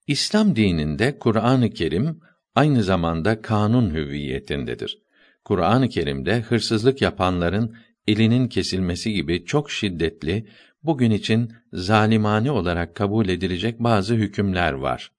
İslam 0.07 0.56
dininde 0.56 1.19
Kur'an-ı 1.19 1.69
Kerim 1.69 2.19
aynı 2.56 2.84
zamanda 2.84 3.41
kanun 3.41 3.94
hüviyetindedir. 3.94 5.03
Kur'an-ı 5.45 5.89
Kerim'de 5.89 6.41
hırsızlık 6.41 7.02
yapanların 7.02 7.76
elinin 8.07 8.48
kesilmesi 8.48 9.14
gibi 9.14 9.45
çok 9.45 9.72
şiddetli, 9.72 10.48
bugün 10.88 11.11
için 11.11 11.53
zalimane 11.73 12.51
olarak 12.51 12.95
kabul 12.95 13.30
edilecek 13.30 13.80
bazı 13.80 14.15
hükümler 14.15 14.73
var 14.73 15.11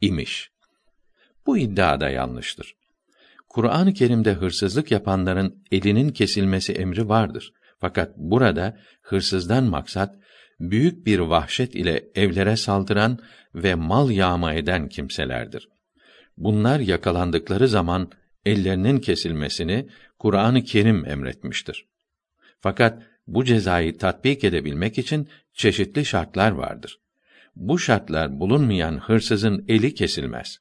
imiş. 0.00 0.50
Bu 1.46 1.58
iddia 1.58 2.00
da 2.00 2.08
yanlıştır. 2.10 2.76
Kur'an-ı 3.48 3.94
Kerim'de 3.94 4.32
hırsızlık 4.32 4.90
yapanların 4.90 5.64
elinin 5.70 6.08
kesilmesi 6.08 6.72
emri 6.72 7.08
vardır. 7.08 7.52
Fakat 7.78 8.16
burada 8.16 8.76
hırsızdan 9.02 9.64
maksat 9.64 10.16
büyük 10.60 11.06
bir 11.06 11.18
vahşet 11.18 11.74
ile 11.74 12.04
evlere 12.14 12.56
saldıran 12.56 13.18
ve 13.54 13.74
mal 13.74 14.10
yağma 14.10 14.54
eden 14.54 14.88
kimselerdir. 14.88 15.68
Bunlar 16.36 16.80
yakalandıkları 16.80 17.68
zaman 17.68 18.10
ellerinin 18.44 18.98
kesilmesini 18.98 19.88
Kur'an-ı 20.18 20.64
Kerim 20.64 21.06
emretmiştir. 21.06 21.86
Fakat 22.60 23.02
bu 23.26 23.44
cezayı 23.44 23.98
tatbik 23.98 24.44
edebilmek 24.44 24.98
için 24.98 25.28
çeşitli 25.52 26.04
şartlar 26.04 26.50
vardır. 26.50 27.00
Bu 27.56 27.78
şartlar 27.78 28.40
bulunmayan 28.40 28.98
hırsızın 28.98 29.64
eli 29.68 29.94
kesilmez. 29.94 30.58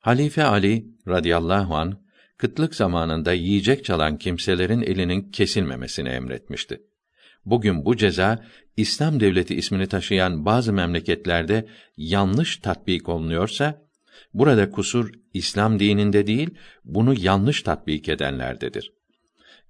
Halife 0.00 0.44
Ali 0.44 0.86
radıyallahu 1.08 1.76
an 1.76 2.04
kıtlık 2.36 2.74
zamanında 2.74 3.32
yiyecek 3.32 3.84
çalan 3.84 4.18
kimselerin 4.18 4.82
elinin 4.82 5.30
kesilmemesini 5.30 6.08
emretmişti. 6.08 6.82
Bugün 7.44 7.84
bu 7.84 7.96
ceza 7.96 8.44
İslam 8.76 9.20
devleti 9.20 9.54
ismini 9.54 9.86
taşıyan 9.86 10.44
bazı 10.44 10.72
memleketlerde 10.72 11.68
yanlış 11.96 12.56
tatbik 12.56 13.08
olunuyorsa 13.08 13.82
burada 14.34 14.70
kusur 14.70 15.12
İslam 15.34 15.78
dininde 15.78 16.26
değil, 16.26 16.50
bunu 16.84 17.14
yanlış 17.20 17.62
tatbik 17.62 18.08
edenlerdedir. 18.08 18.92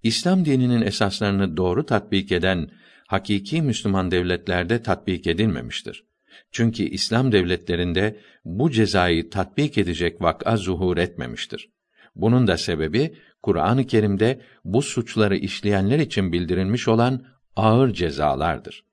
İslam 0.05 0.45
dininin 0.45 0.83
esaslarını 0.83 1.57
doğru 1.57 1.87
tatbik 1.87 2.33
eden 2.33 2.71
hakiki 3.07 3.63
Müslüman 3.63 4.11
devletlerde 4.11 4.83
tatbik 4.83 5.27
edilmemiştir. 5.27 6.05
Çünkü 6.53 6.83
İslam 6.83 7.33
devletlerinde 7.33 8.21
bu 8.45 8.71
cezayı 8.71 9.31
tatbik 9.31 9.79
edecek 9.79 10.23
vak'a 10.23 10.57
zuhur 10.57 10.97
etmemiştir. 10.97 11.71
Bunun 12.17 12.47
da 12.47 12.57
sebebi 12.57 13.15
Kur'an-ı 13.43 13.87
Kerim'de 13.87 14.41
bu 14.65 14.83
suçları 14.83 15.37
işleyenler 15.37 15.99
için 15.99 16.33
bildirilmiş 16.33 16.89
olan 16.89 17.25
ağır 17.57 17.93
cezalardır. 17.93 18.85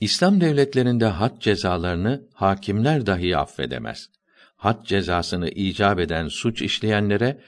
İslam 0.00 0.40
devletlerinde 0.40 1.06
had 1.06 1.40
cezalarını 1.40 2.28
hakimler 2.34 3.06
dahi 3.06 3.36
affedemez. 3.36 4.10
Had 4.56 4.84
cezasını 4.86 5.48
icap 5.48 6.00
eden 6.00 6.28
suç 6.28 6.62
işleyenlere 6.62 7.40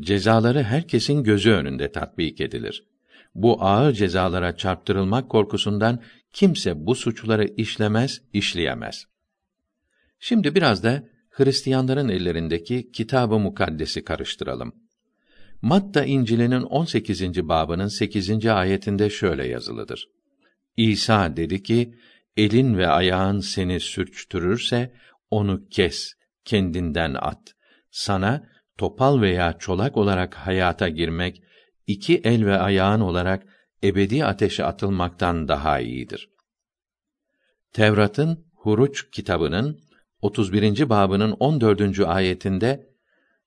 cezaları 0.00 0.62
herkesin 0.62 1.22
gözü 1.22 1.50
önünde 1.50 1.92
tatbik 1.92 2.40
edilir. 2.40 2.86
Bu 3.34 3.64
ağır 3.64 3.92
cezalara 3.92 4.56
çarptırılmak 4.56 5.28
korkusundan 5.28 6.02
kimse 6.32 6.86
bu 6.86 6.94
suçları 6.94 7.44
işlemez, 7.56 8.22
işleyemez. 8.32 9.06
Şimdi 10.18 10.54
biraz 10.54 10.84
da 10.84 11.08
Hristiyanların 11.30 12.08
ellerindeki 12.08 12.92
Kitab-ı 12.92 13.38
Mukaddes'i 13.38 14.04
karıştıralım. 14.04 14.74
Matta 15.62 16.04
İncil'inin 16.04 16.62
18. 16.62 17.48
babının 17.48 17.88
8. 17.88 18.46
ayetinde 18.46 19.10
şöyle 19.10 19.46
yazılıdır. 19.46 20.08
İsa 20.76 21.36
dedi 21.36 21.62
ki, 21.62 21.94
elin 22.36 22.78
ve 22.78 22.88
ayağın 22.88 23.40
seni 23.40 23.80
sürçtürürse, 23.80 24.92
onu 25.30 25.68
kes, 25.68 26.12
kendinden 26.44 27.14
at. 27.14 27.54
Sana, 27.90 28.46
topal 28.78 29.20
veya 29.20 29.58
çolak 29.58 29.96
olarak 29.96 30.34
hayata 30.34 30.88
girmek, 30.88 31.42
iki 31.86 32.16
el 32.18 32.46
ve 32.46 32.58
ayağın 32.58 33.00
olarak 33.00 33.46
ebedi 33.82 34.24
ateşe 34.24 34.64
atılmaktan 34.64 35.48
daha 35.48 35.80
iyidir. 35.80 36.30
Tevrat'ın 37.72 38.44
Huruç 38.54 39.10
kitabının 39.10 39.80
31. 40.20 40.88
babının 40.88 41.30
14. 41.30 42.00
ayetinde 42.00 42.94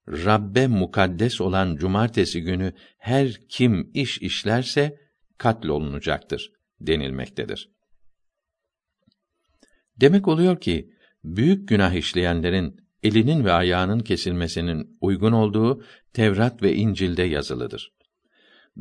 Rabbe 0.07 0.67
mukaddes 0.67 1.41
olan 1.41 1.75
cumartesi 1.75 2.41
günü 2.41 2.73
her 2.97 3.47
kim 3.49 3.91
iş 3.93 4.17
işlerse 4.17 4.99
katlolunacaktır 5.37 6.51
denilmektedir. 6.81 7.71
Demek 9.97 10.27
oluyor 10.27 10.61
ki 10.61 10.93
büyük 11.23 11.69
günah 11.69 11.93
işleyenlerin 11.93 12.86
elinin 13.07 13.45
ve 13.45 13.51
ayağının 13.51 13.99
kesilmesinin 13.99 14.97
uygun 15.01 15.31
olduğu 15.31 15.83
Tevrat 16.13 16.63
ve 16.63 16.75
İncil'de 16.75 17.23
yazılıdır. 17.23 17.91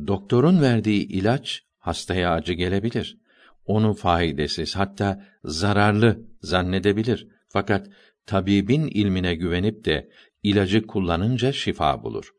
Doktorun 0.07 0.61
verdiği 0.61 1.07
ilaç 1.07 1.63
hastaya 1.77 2.31
acı 2.33 2.53
gelebilir. 2.53 3.17
Onu 3.65 3.93
faydasız 3.93 4.75
hatta 4.75 5.25
zararlı 5.43 6.19
zannedebilir. 6.41 7.27
Fakat 7.49 7.87
tabibin 8.25 8.87
ilmine 8.87 9.35
güvenip 9.35 9.85
de 9.85 10.09
ilacı 10.43 10.87
kullanınca 10.87 11.51
şifa 11.51 12.03
bulur. 12.03 12.31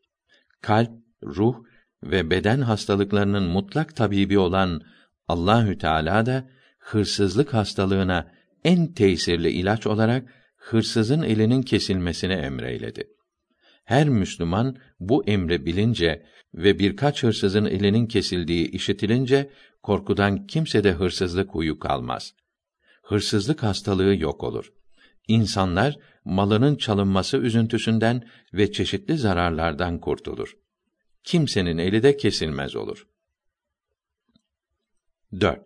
Kalp, 0.62 0.90
ruh 1.22 1.56
ve 2.02 2.30
beden 2.30 2.60
hastalıklarının 2.60 3.44
mutlak 3.44 3.96
tabibi 3.96 4.38
olan 4.38 4.80
Allahü 5.28 5.78
Teala 5.78 6.26
da 6.26 6.48
hırsızlık 6.78 7.54
hastalığına 7.54 8.32
en 8.64 8.92
tesirli 8.92 9.50
ilaç 9.50 9.86
olarak 9.86 10.37
hırsızın 10.68 11.22
elinin 11.22 11.62
kesilmesini 11.62 12.32
emreyledi. 12.32 13.10
Her 13.84 14.08
Müslüman 14.08 14.76
bu 15.00 15.24
emri 15.24 15.66
bilince 15.66 16.26
ve 16.54 16.78
birkaç 16.78 17.22
hırsızın 17.22 17.64
elinin 17.64 18.06
kesildiği 18.06 18.70
işitilince 18.70 19.50
korkudan 19.82 20.46
kimsede 20.46 20.92
hırsızlık 20.92 21.54
huyu 21.54 21.78
kalmaz. 21.78 22.34
Hırsızlık 23.02 23.62
hastalığı 23.62 24.14
yok 24.14 24.44
olur. 24.44 24.72
İnsanlar 25.28 25.98
malının 26.24 26.76
çalınması 26.76 27.36
üzüntüsünden 27.36 28.28
ve 28.54 28.72
çeşitli 28.72 29.18
zararlardan 29.18 30.00
kurtulur. 30.00 30.56
Kimsenin 31.24 31.78
eli 31.78 32.02
de 32.02 32.16
kesilmez 32.16 32.76
olur. 32.76 33.06
4. 35.40 35.60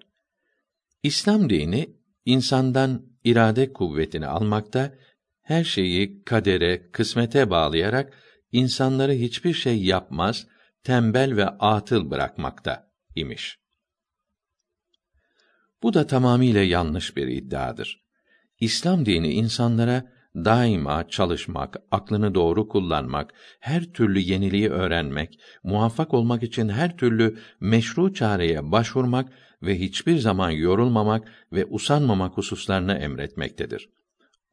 İslam 1.02 1.50
dini 1.50 1.96
insandan 2.24 3.11
irade 3.24 3.72
kuvvetini 3.72 4.26
almakta, 4.26 4.94
her 5.42 5.64
şeyi 5.64 6.22
kadere, 6.24 6.90
kısmete 6.90 7.50
bağlayarak 7.50 8.12
insanları 8.52 9.12
hiçbir 9.12 9.54
şey 9.54 9.82
yapmaz, 9.82 10.46
tembel 10.84 11.36
ve 11.36 11.46
atıl 11.46 12.10
bırakmakta 12.10 12.90
imiş. 13.14 13.58
Bu 15.82 15.94
da 15.94 16.06
tamamiyle 16.06 16.60
yanlış 16.60 17.16
bir 17.16 17.28
iddiadır. 17.28 18.02
İslam 18.60 19.06
dini 19.06 19.32
insanlara 19.32 20.12
daima 20.34 21.08
çalışmak, 21.08 21.76
aklını 21.90 22.34
doğru 22.34 22.68
kullanmak, 22.68 23.34
her 23.60 23.84
türlü 23.84 24.18
yeniliği 24.18 24.70
öğrenmek, 24.70 25.40
muvaffak 25.62 26.14
olmak 26.14 26.42
için 26.42 26.68
her 26.68 26.96
türlü 26.96 27.38
meşru 27.60 28.14
çareye 28.14 28.72
başvurmak 28.72 29.32
ve 29.62 29.78
hiçbir 29.78 30.18
zaman 30.18 30.50
yorulmamak 30.50 31.28
ve 31.52 31.64
usanmamak 31.64 32.36
hususlarını 32.36 32.94
emretmektedir. 32.94 33.88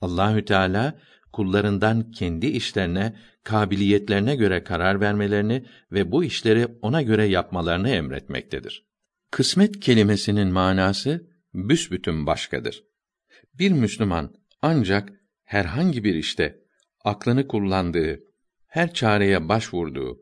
Allahü 0.02 0.46
Teala 0.46 1.00
kullarından 1.34 2.12
kendi 2.12 2.48
işlerine, 2.48 3.16
kabiliyetlerine 3.44 4.36
göre 4.36 4.64
karar 4.64 5.02
vermelerini 5.02 5.66
ve 5.92 6.12
bu 6.12 6.24
işleri 6.24 6.68
ona 6.82 7.02
göre 7.02 7.26
yapmalarını 7.26 7.90
emretmektedir. 7.90 8.86
Kısmet 9.32 9.80
kelimesinin 9.80 10.48
manası 10.48 11.30
büsbütün 11.54 12.26
başkadır. 12.26 12.84
Bir 13.54 13.72
Müslüman 13.72 14.36
ancak 14.62 15.14
herhangi 15.44 16.04
bir 16.04 16.16
işte 16.16 16.60
aklını 17.04 17.48
kullandığı, 17.48 18.20
her 18.68 18.94
çareye 18.94 19.50
başvurduğu 19.50 20.20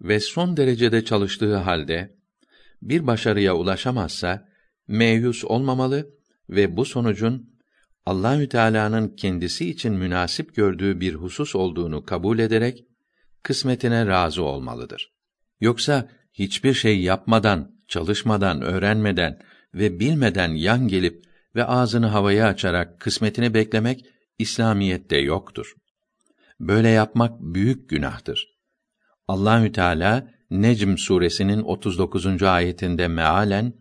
ve 0.00 0.20
son 0.20 0.56
derecede 0.56 1.04
çalıştığı 1.04 1.56
halde 1.56 2.16
bir 2.82 3.06
başarıya 3.06 3.56
ulaşamazsa 3.56 4.48
meyus 4.88 5.44
olmamalı 5.44 6.10
ve 6.48 6.76
bu 6.76 6.84
sonucun 6.84 7.56
Allahü 8.06 8.48
Teala'nın 8.48 9.08
kendisi 9.16 9.70
için 9.70 9.92
münasip 9.92 10.54
gördüğü 10.54 11.00
bir 11.00 11.14
husus 11.14 11.56
olduğunu 11.56 12.04
kabul 12.04 12.38
ederek 12.38 12.84
kısmetine 13.42 14.06
razı 14.06 14.42
olmalıdır. 14.42 15.12
Yoksa 15.60 16.08
hiçbir 16.32 16.74
şey 16.74 17.00
yapmadan, 17.00 17.76
çalışmadan, 17.88 18.62
öğrenmeden 18.62 19.38
ve 19.74 20.00
bilmeden 20.00 20.48
yan 20.48 20.88
gelip 20.88 21.24
ve 21.54 21.64
ağzını 21.64 22.06
havaya 22.06 22.46
açarak 22.46 23.00
kısmetini 23.00 23.54
beklemek 23.54 24.04
İslamiyette 24.38 25.16
yoktur. 25.16 25.74
Böyle 26.60 26.88
yapmak 26.88 27.40
büyük 27.40 27.88
günahtır. 27.88 28.56
Allahü 29.28 29.72
Teala 29.72 30.35
Necm 30.50 30.96
suresinin 30.96 31.62
39. 31.62 32.42
ayetinde 32.42 33.08
mealen 33.08 33.72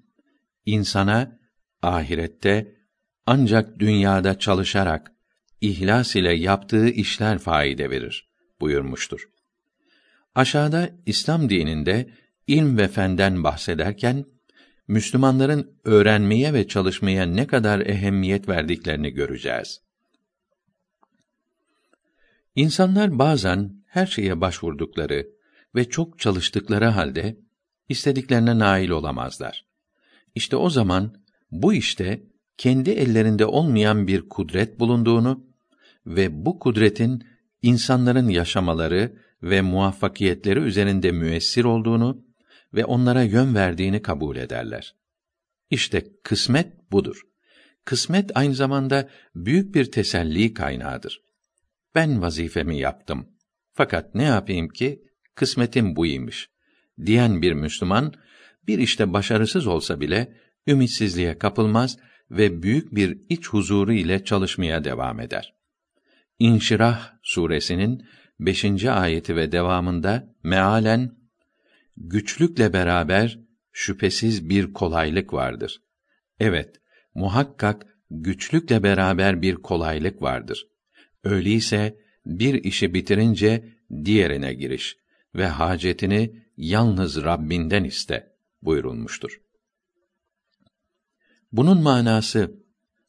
insana 0.66 1.40
ahirette 1.82 2.76
ancak 3.26 3.80
dünyada 3.80 4.40
çalışarak 4.40 5.12
ihlas 5.62 6.16
ile 6.16 6.34
yaptığı 6.34 6.90
işler 6.90 7.40
faide 7.40 7.90
verir 7.90 8.30
buyurmuştur. 8.62 9.30
Aşağıda 10.36 10.90
İslam 11.06 11.50
dininde 11.50 12.10
ilm 12.48 12.78
ve 12.78 12.88
fenden 12.88 13.44
bahsederken 13.44 14.26
Müslümanların 14.88 15.80
öğrenmeye 15.84 16.54
ve 16.54 16.68
çalışmaya 16.68 17.26
ne 17.26 17.48
kadar 17.48 17.80
ehemmiyet 17.80 18.50
verdiklerini 18.50 19.10
göreceğiz. 19.10 19.82
İnsanlar 22.56 23.20
bazen 23.20 23.84
her 23.88 24.06
şeye 24.06 24.42
başvurdukları 24.42 25.35
ve 25.76 25.90
çok 25.90 26.20
çalıştıkları 26.20 26.86
halde 26.86 27.38
istediklerine 27.90 28.60
nail 28.60 28.90
olamazlar. 28.90 29.66
İşte 30.36 30.56
o 30.56 30.70
zaman 30.70 31.24
bu 31.52 31.74
işte 31.74 32.24
kendi 32.58 32.90
ellerinde 32.90 33.46
olmayan 33.46 34.08
bir 34.08 34.30
kudret 34.30 34.80
bulunduğunu 34.80 35.46
ve 36.06 36.46
bu 36.46 36.60
kudretin 36.60 37.24
insanların 37.62 38.30
yaşamaları 38.30 39.18
ve 39.44 39.62
muvaffakiyetleri 39.62 40.60
üzerinde 40.60 41.12
müessir 41.12 41.64
olduğunu 41.64 42.26
ve 42.74 42.86
onlara 42.86 43.24
yön 43.24 43.56
verdiğini 43.56 44.02
kabul 44.02 44.36
ederler. 44.36 44.96
İşte 45.70 46.06
kısmet 46.24 46.92
budur. 46.92 47.22
Kısmet 47.86 48.32
aynı 48.38 48.56
zamanda 48.56 49.10
büyük 49.36 49.76
bir 49.76 49.92
teselli 49.92 50.54
kaynağıdır. 50.54 51.22
Ben 51.96 52.22
vazifemi 52.22 52.78
yaptım. 52.78 53.30
Fakat 53.74 54.16
ne 54.16 54.24
yapayım 54.24 54.70
ki 54.70 55.05
kısmetim 55.36 55.96
buymuş 55.96 56.50
diyen 57.06 57.42
bir 57.42 57.54
Müslüman 57.54 58.14
bir 58.68 58.80
işte 58.80 59.14
başarısız 59.14 59.68
olsa 59.68 60.02
bile 60.02 60.34
ümitsizliğe 60.68 61.38
kapılmaz 61.38 61.98
ve 62.32 62.64
büyük 62.64 62.96
bir 62.96 63.18
iç 63.30 63.48
huzuru 63.48 63.94
ile 63.94 64.24
çalışmaya 64.24 64.84
devam 64.84 65.20
eder. 65.20 65.54
İnşirah 66.40 67.14
suresinin 67.24 68.06
5. 68.40 68.86
ayeti 68.86 69.36
ve 69.36 69.52
devamında 69.52 70.36
mealen 70.44 71.16
güçlükle 71.98 72.74
beraber 72.74 73.40
şüphesiz 73.72 74.50
bir 74.50 74.74
kolaylık 74.74 75.34
vardır. 75.34 75.82
Evet, 76.40 76.76
muhakkak 77.14 77.86
güçlükle 78.12 78.84
beraber 78.84 79.42
bir 79.42 79.56
kolaylık 79.56 80.22
vardır. 80.22 80.68
Öyleyse 81.24 81.98
bir 82.26 82.64
işi 82.64 82.94
bitirince 82.94 83.64
diğerine 84.06 84.54
giriş 84.54 84.98
ve 85.36 85.48
hacetini 85.48 86.36
yalnız 86.58 87.24
Rabbinden 87.24 87.84
iste 87.84 88.32
buyurulmuştur. 88.62 89.42
Bunun 91.52 91.82
manası 91.82 92.52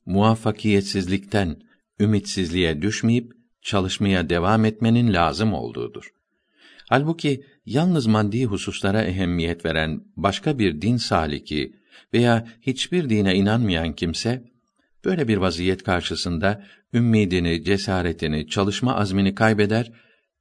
muvaffakiyetsizlikten 0.07 1.57
ümitsizliğe 2.01 2.83
düşmeyip 2.83 3.33
çalışmaya 3.63 4.31
devam 4.31 4.65
etmenin 4.65 5.13
lazım 5.13 5.55
olduğudur. 5.55 6.13
Halbuki 6.89 7.45
yalnız 7.67 8.07
maddi 8.07 8.45
hususlara 8.45 9.03
ehemmiyet 9.03 9.65
veren 9.65 10.05
başka 10.17 10.59
bir 10.59 10.83
din 10.83 10.97
saliki 10.97 11.77
veya 12.15 12.47
hiçbir 12.61 13.09
dine 13.09 13.35
inanmayan 13.35 13.93
kimse 13.93 14.45
böyle 15.05 15.29
bir 15.29 15.37
vaziyet 15.37 15.83
karşısında 15.83 16.65
ümmidini, 16.95 17.65
cesaretini, 17.65 18.49
çalışma 18.49 18.95
azmini 18.95 19.35
kaybeder 19.35 19.93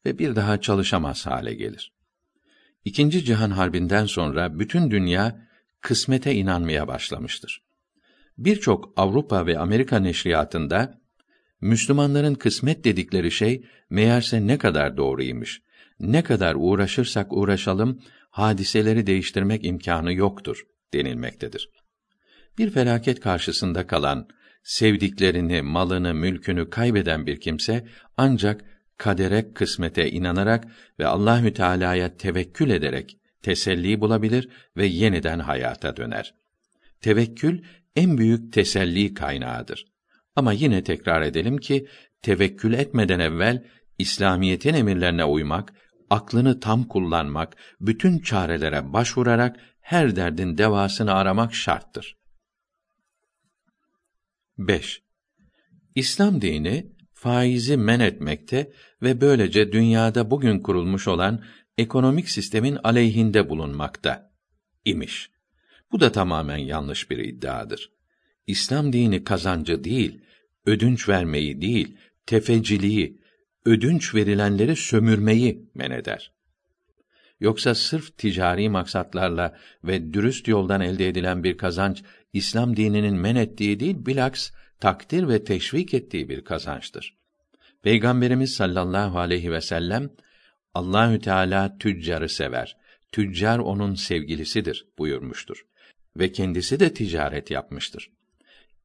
ve 0.06 0.20
bir 0.20 0.36
daha 0.36 0.62
çalışamaz 0.62 1.26
hale 1.26 1.54
gelir. 1.54 1.94
İkinci 2.86 3.26
Cihan 3.26 3.52
Harbi'nden 3.52 4.06
sonra 4.06 4.60
bütün 4.60 4.92
dünya 4.92 5.48
kısmete 5.82 6.34
inanmaya 6.34 6.88
başlamıştır. 6.88 7.62
Birçok 8.38 8.94
Avrupa 8.98 9.46
ve 9.46 9.60
Amerika 9.60 10.00
neşriyatında 10.00 11.02
Müslümanların 11.62 12.36
kısmet 12.36 12.84
dedikleri 12.84 13.32
şey 13.32 13.66
meğerse 13.90 14.48
ne 14.48 14.58
kadar 14.58 14.98
doğruymuş. 14.98 15.62
Ne 16.00 16.24
kadar 16.24 16.56
uğraşırsak 16.58 17.34
uğraşalım 17.34 18.00
hadiseleri 18.30 19.08
değiştirmek 19.08 19.66
imkanı 19.66 20.14
yoktur 20.14 20.64
denilmektedir. 20.94 21.70
Bir 22.58 22.70
felaket 22.70 23.20
karşısında 23.20 23.88
kalan, 23.88 24.28
sevdiklerini, 24.64 25.62
malını, 25.62 26.14
mülkünü 26.14 26.70
kaybeden 26.70 27.26
bir 27.26 27.40
kimse 27.40 27.88
ancak 28.18 28.75
kadere, 28.98 29.54
kısmete 29.54 30.10
inanarak 30.10 30.68
ve 31.00 31.08
Allahü 31.08 31.54
Teala'ya 31.54 32.18
tevekkül 32.18 32.70
ederek 32.70 33.18
teselli 33.42 34.02
bulabilir 34.02 34.50
ve 34.78 34.86
yeniden 34.86 35.40
hayata 35.40 35.98
döner. 35.98 36.34
Tevekkül 37.02 37.64
en 37.96 38.18
büyük 38.18 38.54
teselli 38.54 39.14
kaynağıdır. 39.14 39.86
Ama 40.36 40.54
yine 40.54 40.84
tekrar 40.84 41.22
edelim 41.22 41.58
ki 41.58 41.88
tevekkül 42.22 42.74
etmeden 42.74 43.20
evvel 43.20 43.64
İslamiyetin 43.98 44.74
emirlerine 44.74 45.26
uymak, 45.26 45.74
aklını 46.10 46.60
tam 46.60 46.84
kullanmak, 46.84 47.56
bütün 47.82 48.20
çarelere 48.20 48.94
başvurarak 48.94 49.56
her 49.82 50.16
derdin 50.16 50.58
devasını 50.58 51.14
aramak 51.14 51.56
şarttır. 51.56 52.18
5. 54.58 55.02
İslam 55.96 56.42
dini 56.42 56.95
faizi 57.26 57.78
men 57.78 58.00
etmekte 58.00 58.72
ve 59.02 59.22
böylece 59.22 59.72
dünyada 59.72 60.32
bugün 60.32 60.60
kurulmuş 60.60 61.08
olan 61.08 61.44
ekonomik 61.78 62.30
sistemin 62.30 62.78
aleyhinde 62.84 63.50
bulunmakta 63.50 64.32
imiş. 64.86 65.30
Bu 65.92 66.00
da 66.00 66.12
tamamen 66.12 66.58
yanlış 66.58 67.10
bir 67.10 67.18
iddiadır. 67.18 67.92
İslam 68.48 68.94
dini 68.94 69.24
kazancı 69.24 69.84
değil, 69.84 70.22
ödünç 70.66 71.10
vermeyi 71.10 71.62
değil, 71.62 71.98
tefeciliği, 72.26 73.22
ödünç 73.66 74.16
verilenleri 74.16 74.76
sömürmeyi 74.76 75.70
men 75.76 75.92
eder. 75.92 76.32
Yoksa 77.40 77.76
sırf 77.76 78.18
ticari 78.18 78.70
maksatlarla 78.70 79.58
ve 79.84 80.14
dürüst 80.14 80.48
yoldan 80.48 80.82
elde 80.82 81.08
edilen 81.08 81.44
bir 81.44 81.58
kazanç 81.58 82.04
İslam 82.34 82.78
dininin 82.78 83.16
men 83.16 83.36
ettiği 83.36 83.80
değil 83.80 84.06
bilaks 84.06 84.52
takdir 84.80 85.28
ve 85.28 85.44
teşvik 85.44 85.94
ettiği 85.94 86.30
bir 86.30 86.44
kazançtır. 86.44 87.18
Peygamberimiz 87.84 88.54
sallallahu 88.54 89.20
aleyhi 89.20 89.52
ve 89.52 89.62
sellem 89.62 90.10
Allahü 90.74 91.20
Teala 91.20 91.78
tüccarı 91.78 92.30
sever. 92.30 92.78
Tüccar 93.12 93.60
onun 93.60 93.96
sevgilisidir 93.96 94.88
buyurmuştur 94.98 95.66
ve 96.18 96.32
kendisi 96.32 96.80
de 96.80 96.94
ticaret 96.94 97.52
yapmıştır. 97.52 98.12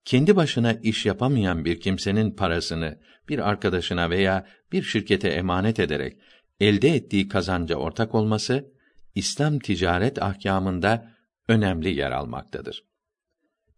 Kendi 0.04 0.36
başına 0.36 0.72
iş 0.72 1.06
yapamayan 1.06 1.64
bir 1.64 1.80
kimsenin 1.80 2.30
parasını 2.30 2.98
bir 3.28 3.48
arkadaşına 3.48 4.10
veya 4.10 4.46
bir 4.72 4.82
şirkete 4.82 5.28
emanet 5.28 5.80
ederek 5.80 6.16
elde 6.60 6.88
ettiği 6.88 7.28
kazanca 7.28 7.76
ortak 7.76 8.14
olması 8.14 8.72
İslam 9.14 9.58
ticaret 9.58 10.22
ahkamında 10.22 11.12
önemli 11.48 11.96
yer 11.96 12.10
almaktadır. 12.10 12.84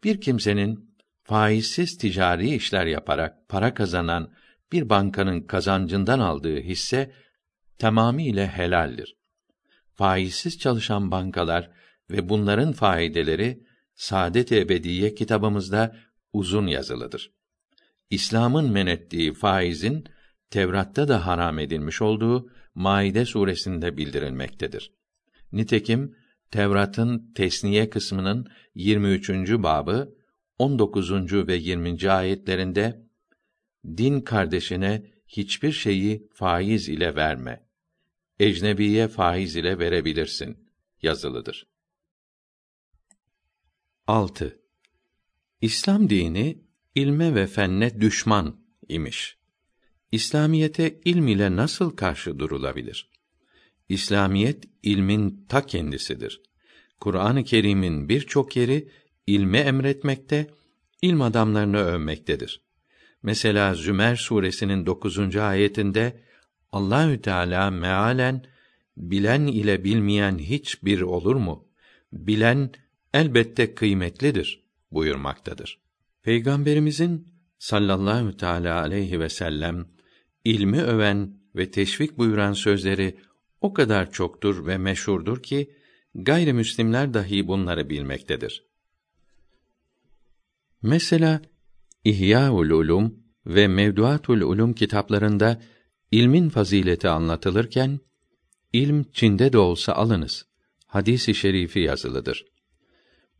Bir 0.05 0.21
kimsenin 0.21 0.92
faizsiz 1.23 1.97
ticari 1.99 2.55
işler 2.55 2.87
yaparak 2.87 3.49
para 3.49 3.75
kazanan 3.75 4.33
bir 4.73 4.89
bankanın 4.89 5.41
kazancından 5.41 6.19
aldığı 6.19 6.61
hisse 6.61 7.13
tamamiyle 7.79 8.47
helaldir. 8.47 9.17
Faizsiz 9.95 10.59
çalışan 10.59 11.11
bankalar 11.11 11.71
ve 12.11 12.29
bunların 12.29 12.73
faideleri 12.73 13.67
Saadet 13.95 14.53
Ebediye 14.53 15.15
kitabımızda 15.15 15.97
uzun 16.33 16.67
yazılıdır. 16.67 17.33
İslam'ın 18.11 18.71
men 18.71 18.87
ettiği 18.87 19.35
faizin 19.35 20.05
Tevrat'ta 20.51 21.09
da 21.09 21.27
haram 21.27 21.59
edilmiş 21.59 22.03
olduğu 22.03 22.51
Maide 22.75 23.25
suresinde 23.25 23.97
bildirilmektedir. 23.97 24.93
Nitekim 25.53 26.17
Tevrat'ın 26.51 27.33
tesniye 27.35 27.91
kısmının 27.91 28.47
23. 28.75 29.31
babı 29.49 30.15
19. 30.59 31.33
ve 31.33 31.55
20. 31.55 32.11
ayetlerinde 32.11 33.07
din 33.87 34.21
kardeşine 34.21 35.13
hiçbir 35.27 35.73
şeyi 35.73 36.29
faiz 36.33 36.89
ile 36.89 37.15
verme. 37.15 37.67
Ecnebiye 38.41 39.09
faiz 39.09 39.57
ile 39.57 39.79
verebilirsin 39.79 40.69
yazılıdır. 41.03 41.67
6. 44.07 44.61
İslam 45.61 46.11
dini 46.11 46.63
ilme 46.95 47.35
ve 47.35 47.47
fenne 47.47 48.01
düşman 48.01 48.61
imiş. 48.89 49.39
İslamiyete 50.13 51.01
ilm 51.05 51.29
ile 51.29 51.57
nasıl 51.57 51.97
karşı 51.97 52.39
durulabilir? 52.39 53.11
İslamiyet 53.89 54.65
ilmin 54.83 55.47
ta 55.49 55.67
kendisidir. 55.67 56.43
Kur'an-ı 57.01 57.45
Kerim'in 57.45 58.09
birçok 58.09 58.57
yeri 58.57 58.89
ilme 59.35 59.59
emretmekte, 59.59 60.47
ilm 61.03 61.23
adamlarını 61.23 61.79
övmektedir. 61.79 62.61
Mesela 63.23 63.75
Zümer 63.75 64.17
suresinin 64.17 64.87
9. 64.87 65.37
ayetinde 65.37 66.21
Allahü 66.73 67.23
Teala 67.23 67.71
mealen 67.71 68.45
bilen 68.97 69.47
ile 69.47 69.85
bilmeyen 69.85 70.39
hiçbir 70.39 71.01
olur 71.01 71.35
mu? 71.35 71.69
Bilen 72.13 72.71
elbette 73.15 73.75
kıymetlidir 73.75 74.65
buyurmaktadır. 74.91 75.81
Peygamberimizin 76.23 77.29
sallallahu 77.59 78.37
teala 78.37 78.81
aleyhi 78.81 79.21
ve 79.21 79.29
sellem 79.29 79.87
ilmi 80.45 80.83
öven 80.83 81.37
ve 81.57 81.71
teşvik 81.71 82.19
buyuran 82.19 82.53
sözleri 82.53 83.17
o 83.61 83.73
kadar 83.73 84.13
çoktur 84.13 84.67
ve 84.67 84.79
meşhurdur 84.79 85.43
ki 85.43 85.75
gayrimüslimler 86.15 87.15
dahi 87.15 87.47
bunları 87.47 87.91
bilmektedir. 87.91 88.72
Mesela 90.83 91.43
İhyaul 92.05 92.71
Ulum 92.71 93.15
ve 93.47 93.69
Mevduatul 93.69 94.41
Ulum 94.41 94.73
kitaplarında 94.73 95.63
ilmin 96.11 96.49
fazileti 96.49 97.09
anlatılırken 97.09 98.01
ilm 98.73 99.05
Çin'de 99.13 99.53
de 99.53 99.59
olsa 99.59 99.93
alınız 99.93 100.47
hadisi 100.87 101.35
şerifi 101.35 101.81
yazılıdır. 101.81 102.45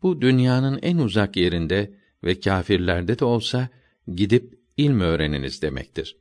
Bu 0.03 0.21
dünyanın 0.21 0.79
en 0.83 0.99
uzak 0.99 1.37
yerinde 1.37 1.95
ve 2.25 2.41
kâfirlerde 2.41 3.19
de 3.19 3.25
olsa 3.25 3.69
gidip 4.15 4.59
ilm 4.77 5.01
öğreniniz 5.01 5.63
demektir. 5.63 6.17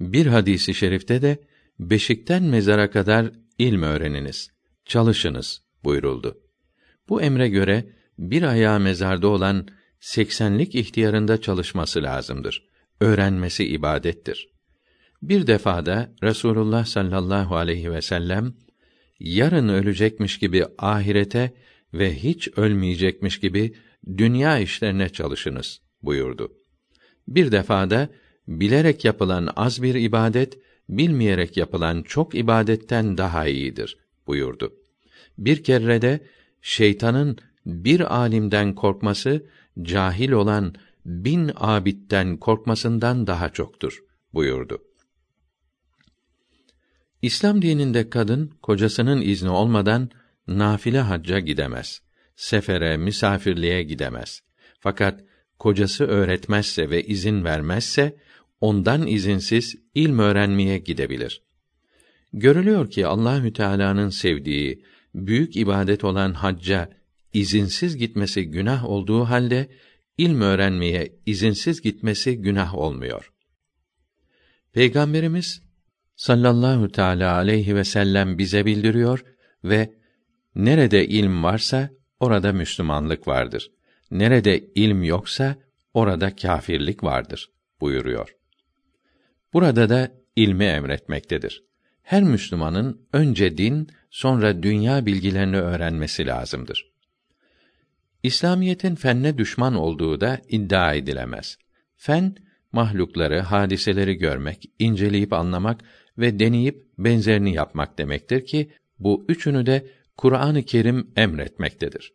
Bir 0.00 0.26
hadisi 0.26 0.74
şerifte 0.74 1.22
de 1.22 1.38
beşikten 1.78 2.42
mezara 2.42 2.90
kadar 2.90 3.30
ilm 3.58 3.82
öğreniniz, 3.82 4.50
çalışınız 4.84 5.62
buyuruldu. 5.84 6.40
Bu 7.08 7.22
emre 7.22 7.48
göre 7.48 7.92
bir 8.18 8.42
ayağı 8.42 8.80
mezarda 8.80 9.28
olan 9.28 9.68
seksenlik 10.00 10.74
ihtiyarında 10.74 11.40
çalışması 11.40 12.02
lazımdır. 12.02 12.68
Öğrenmesi 13.00 13.64
ibadettir. 13.64 14.48
Bir 15.22 15.46
defada 15.46 16.12
Resulullah 16.22 16.84
sallallahu 16.84 17.56
aleyhi 17.56 17.92
ve 17.92 18.02
sellem 18.02 18.54
yarın 19.20 19.68
ölecekmiş 19.68 20.38
gibi 20.38 20.64
ahirete 20.78 21.54
ve 21.94 22.14
hiç 22.14 22.48
ölmeyecekmiş 22.56 23.40
gibi 23.40 23.74
dünya 24.16 24.58
işlerine 24.58 25.08
çalışınız 25.08 25.80
buyurdu. 26.02 26.52
Bir 27.28 27.52
defada 27.52 28.08
bilerek 28.48 29.04
yapılan 29.04 29.48
az 29.56 29.82
bir 29.82 29.94
ibadet 29.94 30.58
bilmeyerek 30.88 31.56
yapılan 31.56 32.02
çok 32.02 32.34
ibadetten 32.34 33.18
daha 33.18 33.46
iyidir 33.46 33.98
buyurdu. 34.26 34.74
Bir 35.38 35.64
kere 35.64 36.02
de 36.02 36.20
şeytanın 36.62 37.38
bir 37.66 38.16
alimden 38.16 38.74
korkması 38.74 39.46
cahil 39.82 40.30
olan 40.30 40.74
bin 41.06 41.50
abitten 41.54 42.36
korkmasından 42.36 43.26
daha 43.26 43.48
çoktur 43.48 44.04
buyurdu. 44.34 44.82
İslam 47.22 47.62
dininde 47.62 48.10
kadın 48.10 48.50
kocasının 48.62 49.20
izni 49.20 49.50
olmadan 49.50 50.10
nafile 50.46 51.00
hacca 51.00 51.38
gidemez. 51.38 52.02
Sefere, 52.36 52.96
misafirliğe 52.96 53.82
gidemez. 53.82 54.40
Fakat 54.80 55.24
kocası 55.58 56.06
öğretmezse 56.06 56.90
ve 56.90 57.02
izin 57.02 57.44
vermezse 57.44 58.16
ondan 58.60 59.06
izinsiz 59.06 59.76
ilm 59.94 60.18
öğrenmeye 60.18 60.78
gidebilir. 60.78 61.42
Görülüyor 62.32 62.90
ki 62.90 63.06
Allahü 63.06 63.52
Teala'nın 63.52 64.08
sevdiği 64.08 64.84
büyük 65.14 65.56
ibadet 65.56 66.04
olan 66.04 66.32
hacca 66.32 66.90
izinsiz 67.40 67.96
gitmesi 67.96 68.44
günah 68.44 68.84
olduğu 68.84 69.24
halde 69.24 69.68
ilm 70.18 70.40
öğrenmeye 70.40 71.12
izinsiz 71.26 71.82
gitmesi 71.82 72.36
günah 72.36 72.74
olmuyor. 72.74 73.32
Peygamberimiz 74.72 75.62
sallallahu 76.16 76.88
teala 76.88 77.34
aleyhi 77.34 77.76
ve 77.76 77.84
sellem 77.84 78.38
bize 78.38 78.66
bildiriyor 78.66 79.24
ve 79.64 79.94
nerede 80.54 81.06
ilm 81.06 81.42
varsa 81.42 81.90
orada 82.20 82.52
Müslümanlık 82.52 83.28
vardır. 83.28 83.70
Nerede 84.10 84.70
ilm 84.74 85.02
yoksa 85.02 85.56
orada 85.94 86.36
kâfirlik 86.36 87.04
vardır 87.04 87.50
buyuruyor. 87.80 88.36
Burada 89.52 89.88
da 89.88 90.12
ilmi 90.36 90.64
emretmektedir. 90.64 91.62
Her 92.02 92.22
Müslümanın 92.22 93.08
önce 93.12 93.58
din, 93.58 93.88
sonra 94.10 94.62
dünya 94.62 95.06
bilgilerini 95.06 95.56
öğrenmesi 95.56 96.26
lazımdır. 96.26 96.95
İslamiyetin 98.26 98.94
fenne 98.94 99.38
düşman 99.38 99.74
olduğu 99.74 100.20
da 100.20 100.40
iddia 100.48 100.94
edilemez. 100.94 101.58
Fen 101.96 102.34
mahlukları, 102.72 103.40
hadiseleri 103.40 104.14
görmek, 104.14 104.70
inceleyip 104.78 105.32
anlamak 105.32 105.80
ve 106.18 106.38
deneyip 106.38 106.84
benzerini 106.98 107.54
yapmak 107.54 107.98
demektir 107.98 108.46
ki 108.46 108.70
bu 108.98 109.24
üçünü 109.28 109.66
de 109.66 109.86
Kur'an-ı 110.16 110.62
Kerim 110.62 111.10
emretmektedir. 111.16 112.12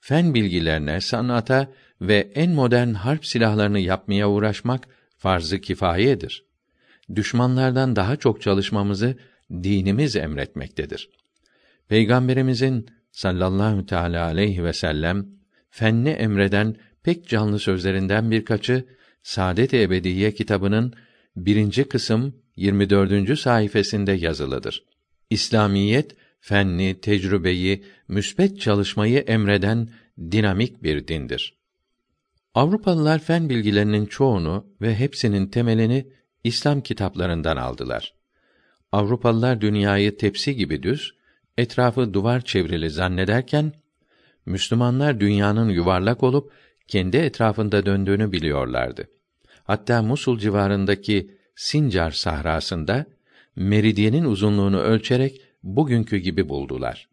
fen 0.00 0.34
bilgilerine, 0.34 1.00
sanata 1.00 1.72
ve 2.00 2.32
en 2.34 2.50
modern 2.50 2.94
harp 2.94 3.26
silahlarını 3.26 3.78
yapmaya 3.78 4.30
uğraşmak 4.30 4.88
farz-ı 5.18 5.60
kifayedir. 5.60 6.44
Düşmanlardan 7.14 7.96
daha 7.96 8.16
çok 8.16 8.42
çalışmamızı 8.42 9.18
dinimiz 9.50 10.16
emretmektedir. 10.16 11.10
Peygamberimizin 11.88 12.97
sallallahu 13.18 13.86
teala 13.86 14.24
aleyhi 14.24 14.64
ve 14.64 14.72
sellem 14.72 15.26
fenni 15.70 16.08
emreden 16.08 16.76
pek 17.02 17.28
canlı 17.28 17.58
sözlerinden 17.58 18.30
birkaçı 18.30 18.84
Saadet-i 19.22 19.82
Ebediye 19.82 20.34
kitabının 20.34 20.92
birinci 21.36 21.84
kısım 21.84 22.34
24. 22.56 23.38
sayfasında 23.38 24.14
yazılıdır. 24.14 24.84
İslamiyet 25.30 26.16
fenni, 26.40 27.00
tecrübeyi, 27.00 27.84
müsbet 28.08 28.60
çalışmayı 28.60 29.18
emreden 29.18 29.88
dinamik 30.18 30.82
bir 30.82 31.08
dindir. 31.08 31.58
Avrupalılar 32.54 33.18
fen 33.18 33.48
bilgilerinin 33.48 34.06
çoğunu 34.06 34.66
ve 34.80 34.94
hepsinin 34.94 35.46
temelini 35.46 36.06
İslam 36.44 36.80
kitaplarından 36.80 37.56
aldılar. 37.56 38.14
Avrupalılar 38.92 39.60
dünyayı 39.60 40.16
tepsi 40.16 40.56
gibi 40.56 40.82
düz, 40.82 41.17
etrafı 41.58 42.14
duvar 42.14 42.40
çevrili 42.40 42.90
zannederken 42.90 43.72
Müslümanlar 44.46 45.20
dünyanın 45.20 45.68
yuvarlak 45.68 46.22
olup 46.22 46.52
kendi 46.88 47.16
etrafında 47.16 47.86
döndüğünü 47.86 48.32
biliyorlardı. 48.32 49.08
Hatta 49.64 50.02
Musul 50.02 50.38
civarındaki 50.38 51.38
Sincar 51.56 52.10
sahrasında 52.10 53.06
meridyenin 53.56 54.24
uzunluğunu 54.24 54.80
ölçerek 54.80 55.40
bugünkü 55.62 56.16
gibi 56.16 56.48
buldular. 56.48 57.08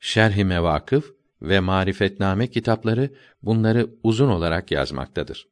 Şerh-i 0.00 0.44
Mevakıf 0.44 1.12
ve 1.42 1.60
Marifetname 1.60 2.46
kitapları 2.46 3.10
bunları 3.42 3.90
uzun 4.02 4.28
olarak 4.28 4.70
yazmaktadır. 4.70 5.48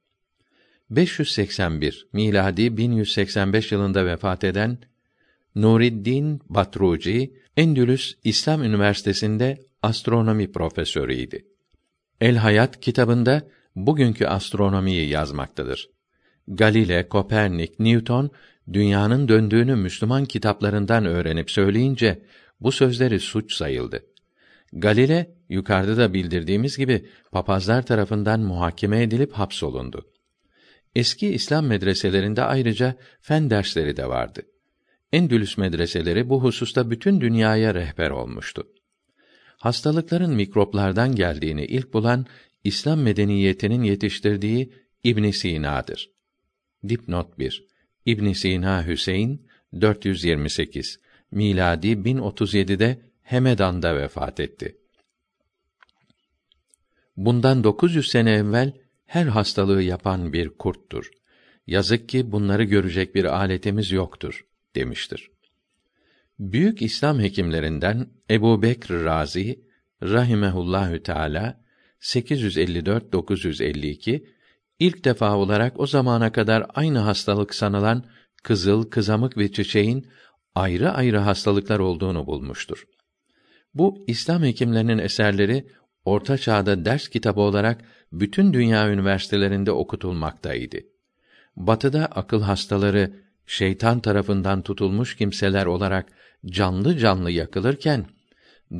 581 0.91 2.07
miladi 2.13 2.77
1185 2.77 3.73
yılında 3.73 4.07
vefat 4.07 4.45
eden 4.45 4.79
Nuriddin 5.55 6.41
Batruci 6.49 7.35
Endülüs 7.57 8.15
İslam 8.25 8.63
Üniversitesi'nde 8.63 9.61
astronomi 9.83 10.53
profesörüydi. 10.53 11.47
El 12.21 12.37
Hayat 12.37 12.81
kitabında 12.81 13.43
bugünkü 13.77 14.27
astronomiyi 14.27 15.09
yazmaktadır. 15.09 15.91
Galile, 16.49 17.09
Kopernik, 17.09 17.81
Newton 17.81 18.31
dünyanın 18.73 19.29
döndüğünü 19.29 19.77
Müslüman 19.77 20.25
kitaplarından 20.25 21.07
öğrenip 21.07 21.51
söyleyince 21.51 22.23
bu 22.61 22.73
sözleri 22.73 23.21
suç 23.21 23.55
sayıldı. 23.55 24.07
Galile 24.73 25.35
yukarıda 25.49 25.97
da 25.97 26.15
bildirdiğimiz 26.15 26.77
gibi 26.77 27.07
papazlar 27.33 27.87
tarafından 27.87 28.41
muhakeme 28.41 29.03
edilip 29.03 29.33
hapsolundu. 29.33 30.11
Eski 30.95 31.29
İslam 31.29 31.67
medreselerinde 31.67 32.43
ayrıca 32.43 32.97
fen 33.21 33.51
dersleri 33.51 33.97
de 33.97 34.09
vardı. 34.09 34.43
Endülüs 35.15 35.59
medreseleri 35.59 36.29
bu 36.29 36.43
hususta 36.43 36.91
bütün 36.91 37.21
dünyaya 37.21 37.75
rehber 37.75 38.11
olmuştu. 38.11 38.69
Hastalıkların 39.57 40.35
mikroplardan 40.35 41.15
geldiğini 41.15 41.65
ilk 41.65 41.93
bulan 41.93 42.27
İslam 42.65 43.01
medeniyetinin 43.01 43.83
yetiştirdiği 43.83 44.73
İbn 45.05 45.31
Sina'dır. 45.31 46.11
Dipnot 46.89 47.39
1. 47.39 47.67
İbn 48.07 48.33
Sina 48.33 48.87
Hüseyin 48.87 49.47
428 49.81 51.01
miladi 51.31 51.89
1037'de 51.89 53.01
Hemedan'da 53.23 53.97
vefat 53.97 54.41
etti. 54.41 54.77
Bundan 57.17 57.65
900 57.65 58.11
sene 58.11 58.33
evvel 58.33 58.73
her 59.07 59.27
hastalığı 59.27 59.83
yapan 59.83 60.33
bir 60.33 60.49
kurttur. 60.49 61.11
Yazık 61.67 62.09
ki 62.09 62.33
bunları 62.33 62.65
görecek 62.65 63.15
bir 63.15 63.25
aletimiz 63.25 63.93
yoktur 63.93 64.45
demiştir. 64.77 65.31
Büyük 66.39 66.83
İslam 66.83 67.21
hekimlerinden 67.21 68.07
Ebu 68.31 68.63
Bekr 68.63 68.93
Razi 68.93 69.65
rahimehullahü 70.03 71.03
teala 71.03 71.65
854-952 72.01 74.25
ilk 74.79 75.05
defa 75.05 75.37
olarak 75.37 75.81
o 75.81 75.87
zamana 75.87 76.33
kadar 76.33 76.67
aynı 76.75 76.99
hastalık 76.99 77.55
sanılan 77.55 78.05
kızıl, 78.43 78.91
kızamık 78.91 79.39
ve 79.39 79.53
çiçeğin 79.53 80.09
ayrı 80.55 80.91
ayrı 80.91 81.19
hastalıklar 81.19 81.79
olduğunu 81.79 82.27
bulmuştur. 82.27 82.85
Bu 83.75 84.05
İslam 84.07 84.43
hekimlerinin 84.43 84.99
eserleri 84.99 85.69
Orta 86.05 86.39
Çağ'da 86.39 86.85
ders 86.85 87.09
kitabı 87.09 87.41
olarak 87.41 87.85
bütün 88.13 88.53
dünya 88.53 88.91
üniversitelerinde 88.91 89.73
okutulmaktaydı. 89.73 90.79
Batı'da 91.57 92.07
akıl 92.07 92.43
hastaları 92.43 93.24
şeytan 93.47 94.01
tarafından 94.01 94.63
tutulmuş 94.63 95.17
kimseler 95.17 95.67
olarak 95.67 96.07
canlı 96.47 96.99
canlı 96.99 97.31
yakılırken 97.31 98.07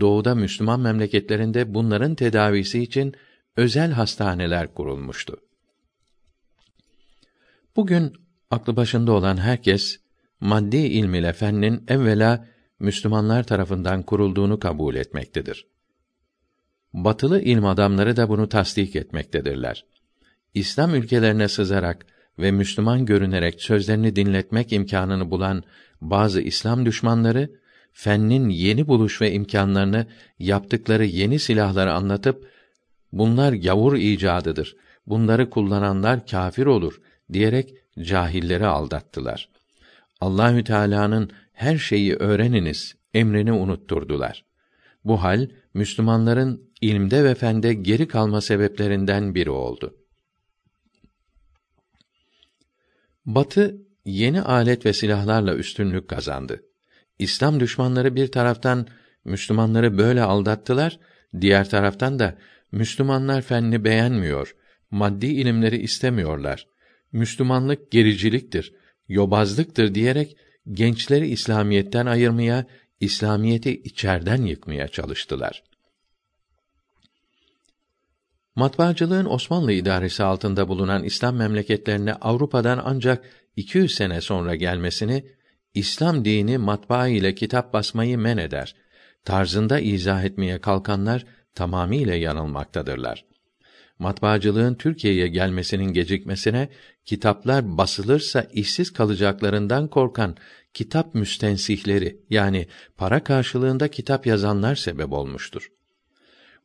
doğuda 0.01 0.35
Müslüman 0.35 0.81
memleketlerinde 0.81 1.75
bunların 1.75 2.15
tedavisi 2.15 2.83
için 2.83 3.15
özel 3.57 3.93
hastaneler 3.93 4.75
kurulmuştu. 4.75 5.37
Bugün 7.77 8.13
aklı 8.51 8.77
başında 8.77 9.13
olan 9.13 9.37
herkes 9.37 10.01
maddi 10.41 10.77
ilm 10.77 11.15
ile 11.15 11.35
evvela 11.89 12.47
Müslümanlar 12.79 13.45
tarafından 13.45 14.03
kurulduğunu 14.03 14.59
kabul 14.59 14.95
etmektedir. 14.95 15.67
Batılı 16.93 17.41
ilm 17.41 17.67
adamları 17.67 18.17
da 18.17 18.29
bunu 18.29 18.49
tasdik 18.49 18.97
etmektedirler. 18.97 19.85
İslam 20.55 20.95
ülkelerine 20.95 21.49
sızarak 21.49 22.07
ve 22.39 22.51
Müslüman 22.51 23.07
görünerek 23.07 23.63
sözlerini 23.63 24.17
dinletmek 24.17 24.73
imkanını 24.73 25.31
bulan 25.31 25.63
bazı 26.01 26.41
İslam 26.41 26.87
düşmanları 26.87 27.51
fennin 27.93 28.49
yeni 28.49 28.89
buluş 28.89 29.21
ve 29.21 29.33
imkanlarını 29.33 30.07
yaptıkları 30.39 31.05
yeni 31.05 31.39
silahları 31.39 31.93
anlatıp 31.93 32.49
bunlar 33.13 33.53
gavur 33.53 33.97
icadıdır. 33.97 34.77
Bunları 35.07 35.51
kullananlar 35.51 36.27
kâfir 36.27 36.67
olur 36.67 37.01
diyerek 37.33 37.75
cahilleri 38.03 38.67
aldattılar. 38.67 39.49
Allahü 40.21 40.65
Teala'nın 40.65 41.31
her 41.53 41.79
şeyi 41.79 42.15
öğreniniz 42.15 42.95
emrini 43.15 43.53
unutturdular. 43.53 44.45
Bu 45.05 45.23
hal 45.23 45.49
Müslümanların 45.75 46.71
ilmde 46.81 47.25
ve 47.25 47.35
fende 47.35 47.75
geri 47.75 48.09
kalma 48.09 48.41
sebeplerinden 48.41 49.35
biri 49.35 49.51
oldu. 49.51 49.95
Batı 53.27 53.77
yeni 54.05 54.43
alet 54.43 54.87
ve 54.87 54.93
silahlarla 54.93 55.55
üstünlük 55.55 56.09
kazandı. 56.09 56.63
İslam 57.19 57.61
düşmanları 57.61 58.17
bir 58.17 58.33
taraftan 58.33 58.87
Müslümanları 59.25 59.99
böyle 59.99 60.23
aldattılar, 60.23 60.99
diğer 61.41 61.71
taraftan 61.71 62.19
da 62.19 62.39
Müslümanlar 62.73 63.43
fenni 63.43 63.85
beğenmiyor, 63.85 64.55
maddi 64.91 65.27
ilimleri 65.27 65.79
istemiyorlar. 65.79 66.67
Müslümanlık 67.13 67.91
gericiliktir, 67.91 68.75
yobazlıktır 69.09 69.95
diyerek 69.95 70.37
gençleri 70.73 71.29
İslamiyetten 71.29 72.07
ayırmaya, 72.07 72.67
İslamiyeti 73.01 73.83
içerden 73.83 74.43
yıkmaya 74.43 74.89
çalıştılar. 74.89 75.63
Matbaacılığın 78.57 79.25
Osmanlı 79.25 79.73
idaresi 79.73 80.23
altında 80.23 80.69
bulunan 80.69 81.05
İslam 81.05 81.37
memleketlerine 81.37 82.15
Avrupa'dan 82.15 82.81
ancak 82.85 83.25
200 83.57 83.95
sene 83.95 84.21
sonra 84.21 84.55
gelmesini 84.55 85.25
İslam 85.75 86.25
dini 86.25 86.59
matbaa 86.59 87.09
ile 87.09 87.35
kitap 87.35 87.73
basmayı 87.73 88.19
men 88.19 88.37
eder 88.37 88.75
tarzında 89.25 89.81
izah 89.81 90.25
etmeye 90.25 90.61
kalkanlar 90.61 91.27
tamamiyle 91.55 92.17
yanılmaktadırlar. 92.17 93.25
Matbaacılığın 93.99 94.75
Türkiye'ye 94.75 95.29
gelmesinin 95.29 95.93
gecikmesine 95.93 96.69
kitaplar 97.05 97.79
basılırsa 97.79 98.47
işsiz 98.53 98.93
kalacaklarından 98.93 99.89
korkan 99.89 100.37
kitap 100.75 101.15
müstensihleri 101.15 102.21
yani 102.31 102.67
para 102.97 103.25
karşılığında 103.25 103.89
kitap 103.89 104.27
yazanlar 104.27 104.75
sebep 104.75 105.13
olmuştur. 105.13 105.74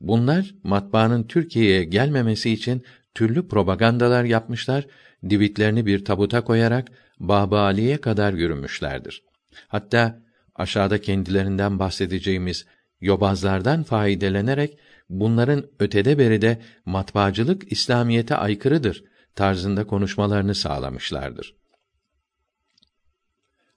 Bunlar 0.02 0.56
matbaanın 0.64 1.24
Türkiye'ye 1.24 1.84
gelmemesi 1.84 2.52
için 2.52 2.84
türlü 3.16 3.48
propagandalar 3.48 4.24
yapmışlar, 4.24 4.88
divitlerini 5.30 5.86
bir 5.86 6.06
tabuta 6.06 6.44
koyarak 6.44 6.88
Babali'ye 7.20 7.98
kadar 7.98 8.34
yürümüşlerdir. 8.34 9.24
Hatta 9.68 10.22
aşağıda 10.56 11.02
kendilerinden 11.02 11.80
bahsedeceğimiz 11.80 12.66
yobazlardan 13.02 13.84
faydelenerek 13.84 14.78
bunların 15.10 15.66
ötede 15.80 16.18
beride 16.18 16.62
matbaacılık 16.86 17.72
İslamiyete 17.72 18.36
aykırıdır 18.36 19.04
tarzında 19.36 19.88
konuşmalarını 19.88 20.56
sağlamışlardır. 20.56 21.56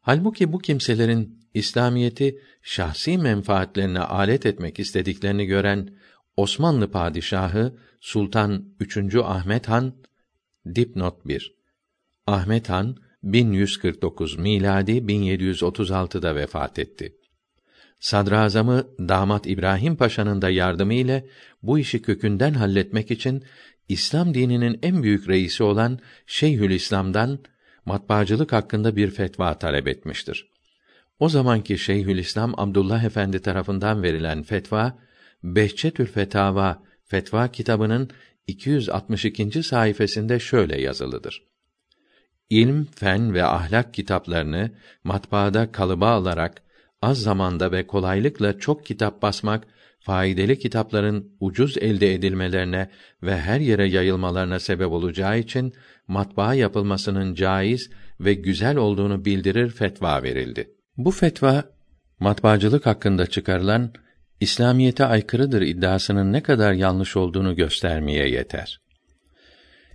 Halbuki 0.00 0.52
bu 0.52 0.58
kimselerin 0.58 1.42
İslamiyeti 1.54 2.38
şahsi 2.62 3.18
menfaatlerine 3.18 4.00
alet 4.00 4.46
etmek 4.46 4.78
istediklerini 4.78 5.46
gören 5.46 5.90
Osmanlı 6.36 6.90
padişahı 6.90 7.76
Sultan 8.00 8.64
3. 8.80 9.14
Ahmet 9.14 9.68
Han 9.68 9.94
dipnot 10.74 11.26
1. 11.26 11.54
Ahmet 12.26 12.68
Han 12.68 12.96
1149 13.22 14.38
miladi 14.38 14.92
1736'da 14.92 16.34
vefat 16.34 16.78
etti. 16.78 17.16
Sadrazamı 18.00 18.86
damat 18.98 19.46
İbrahim 19.46 19.96
Paşa'nın 19.96 20.42
da 20.42 20.50
yardımı 20.50 20.94
ile 20.94 21.26
bu 21.62 21.78
işi 21.78 22.02
kökünden 22.02 22.54
halletmek 22.54 23.10
için 23.10 23.44
İslam 23.88 24.34
dininin 24.34 24.78
en 24.82 25.02
büyük 25.02 25.28
reisi 25.28 25.62
olan 25.62 25.98
Şeyhülislam'dan 26.26 27.38
matbaacılık 27.86 28.52
hakkında 28.52 28.96
bir 28.96 29.10
fetva 29.10 29.58
talep 29.58 29.88
etmiştir. 29.88 30.48
O 31.18 31.28
zamanki 31.28 31.78
Şeyhülislam 31.78 32.54
Abdullah 32.56 33.04
Efendi 33.04 33.42
tarafından 33.42 34.02
verilen 34.02 34.42
fetva 34.42 34.98
Behçetül 35.42 36.06
Fetava 36.06 36.82
fetva 37.04 37.48
kitabının 37.48 38.10
262. 38.46 39.62
sayfasında 39.62 40.38
şöyle 40.38 40.80
yazılıdır. 40.80 41.42
İlm, 42.50 42.84
fen 42.84 43.34
ve 43.34 43.44
ahlak 43.44 43.94
kitaplarını 43.94 44.70
matbaada 45.04 45.72
kalıba 45.72 46.10
alarak 46.10 46.62
az 47.02 47.20
zamanda 47.20 47.72
ve 47.72 47.86
kolaylıkla 47.86 48.58
çok 48.58 48.86
kitap 48.86 49.22
basmak 49.22 49.66
faydalı 50.00 50.56
kitapların 50.56 51.36
ucuz 51.40 51.78
elde 51.78 52.14
edilmelerine 52.14 52.90
ve 53.22 53.40
her 53.40 53.60
yere 53.60 53.88
yayılmalarına 53.88 54.60
sebep 54.60 54.90
olacağı 54.92 55.38
için 55.38 55.72
matbaa 56.08 56.54
yapılmasının 56.54 57.34
caiz 57.34 57.90
ve 58.20 58.34
güzel 58.34 58.76
olduğunu 58.76 59.24
bildirir 59.24 59.70
fetva 59.70 60.22
verildi. 60.22 60.70
Bu 60.96 61.10
fetva 61.10 61.64
matbaacılık 62.20 62.86
hakkında 62.86 63.26
çıkarılan 63.26 63.92
İslamiyete 64.42 65.04
aykırıdır 65.04 65.62
iddiasının 65.62 66.32
ne 66.32 66.42
kadar 66.42 66.72
yanlış 66.72 67.16
olduğunu 67.16 67.56
göstermeye 67.56 68.28
yeter. 68.28 68.80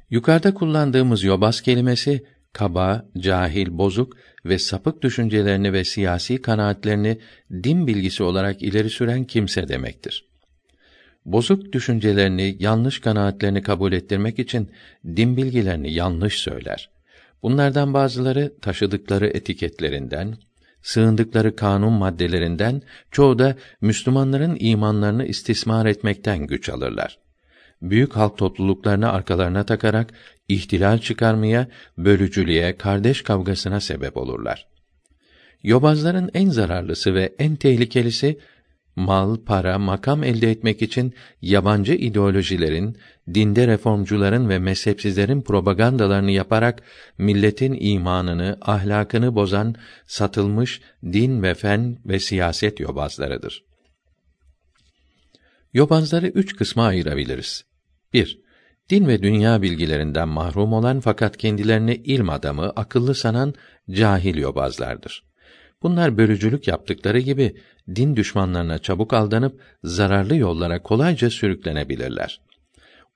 Yukarıda 0.10 0.54
kullandığımız 0.54 1.24
yobaz 1.24 1.62
kelimesi 1.62 2.26
kaba, 2.54 3.06
cahil, 3.18 3.78
bozuk 3.78 4.18
ve 4.46 4.60
sapık 4.60 5.02
düşüncelerini 5.02 5.74
ve 5.74 5.84
siyasi 5.84 6.42
kanaatlerini 6.42 7.20
din 7.52 7.88
bilgisi 7.88 8.24
olarak 8.24 8.62
ileri 8.62 8.90
süren 8.90 9.24
kimse 9.24 9.68
demektir. 9.68 10.26
Bozuk 11.26 11.74
düşüncelerini, 11.74 12.56
yanlış 12.60 13.00
kanaatlerini 13.00 13.62
kabul 13.62 13.94
ettirmek 13.94 14.40
için 14.40 14.72
din 15.06 15.38
bilgilerini 15.38 15.94
yanlış 15.94 16.40
söyler. 16.40 16.90
Bunlardan 17.44 17.94
bazıları 17.94 18.54
taşıdıkları 18.62 19.28
etiketlerinden, 19.28 20.38
sığındıkları 20.82 21.56
kanun 21.56 21.94
maddelerinden, 21.94 22.82
çoğu 23.12 23.40
da 23.40 23.56
Müslümanların 23.82 24.58
imanlarını 24.60 25.26
istismar 25.26 25.86
etmekten 25.86 26.48
güç 26.48 26.70
alırlar. 26.70 27.20
Büyük 27.82 28.16
halk 28.16 28.38
topluluklarını 28.38 29.12
arkalarına 29.12 29.64
takarak 29.64 30.14
ihtilal 30.48 30.98
çıkarmaya, 30.98 31.68
bölücülüğe, 31.98 32.78
kardeş 32.78 33.22
kavgasına 33.22 33.80
sebep 33.80 34.18
olurlar. 34.18 34.68
Yobazların 35.64 36.30
en 36.34 36.50
zararlısı 36.50 37.14
ve 37.14 37.36
en 37.40 37.56
tehlikelisi 37.56 38.40
mal, 38.98 39.38
para, 39.46 39.80
makam 39.80 40.24
elde 40.24 40.52
etmek 40.52 40.82
için 40.82 41.14
yabancı 41.42 41.94
ideolojilerin, 41.94 42.98
dinde 43.34 43.68
reformcuların 43.68 44.50
ve 44.50 44.60
mezhepsizlerin 44.60 45.42
propagandalarını 45.42 46.32
yaparak 46.32 46.84
milletin 47.18 47.78
imanını, 47.80 48.58
ahlakını 48.62 49.36
bozan 49.36 49.76
satılmış 50.08 50.82
din 51.04 51.44
ve 51.44 51.54
fen 51.54 51.98
ve 52.06 52.20
siyaset 52.20 52.80
yobazlarıdır. 52.80 53.64
Yobazları 55.74 56.28
üç 56.28 56.56
kısma 56.56 56.86
ayırabiliriz. 56.86 57.64
1. 58.14 58.42
Din 58.90 59.08
ve 59.08 59.24
dünya 59.24 59.62
bilgilerinden 59.62 60.28
mahrum 60.28 60.74
olan 60.74 61.00
fakat 61.00 61.38
kendilerini 61.38 61.96
ilm 61.96 62.30
adamı, 62.30 62.70
akıllı 62.76 63.16
sanan 63.16 63.54
cahil 63.92 64.38
yobazlardır. 64.38 65.27
Bunlar 65.84 66.18
bölücülük 66.18 66.68
yaptıkları 66.68 67.20
gibi 67.20 67.56
din 67.96 68.16
düşmanlarına 68.16 68.80
çabuk 68.80 69.14
aldanıp 69.14 69.62
zararlı 69.84 70.36
yollara 70.36 70.84
kolayca 70.84 71.30
sürüklenebilirler. 71.30 72.42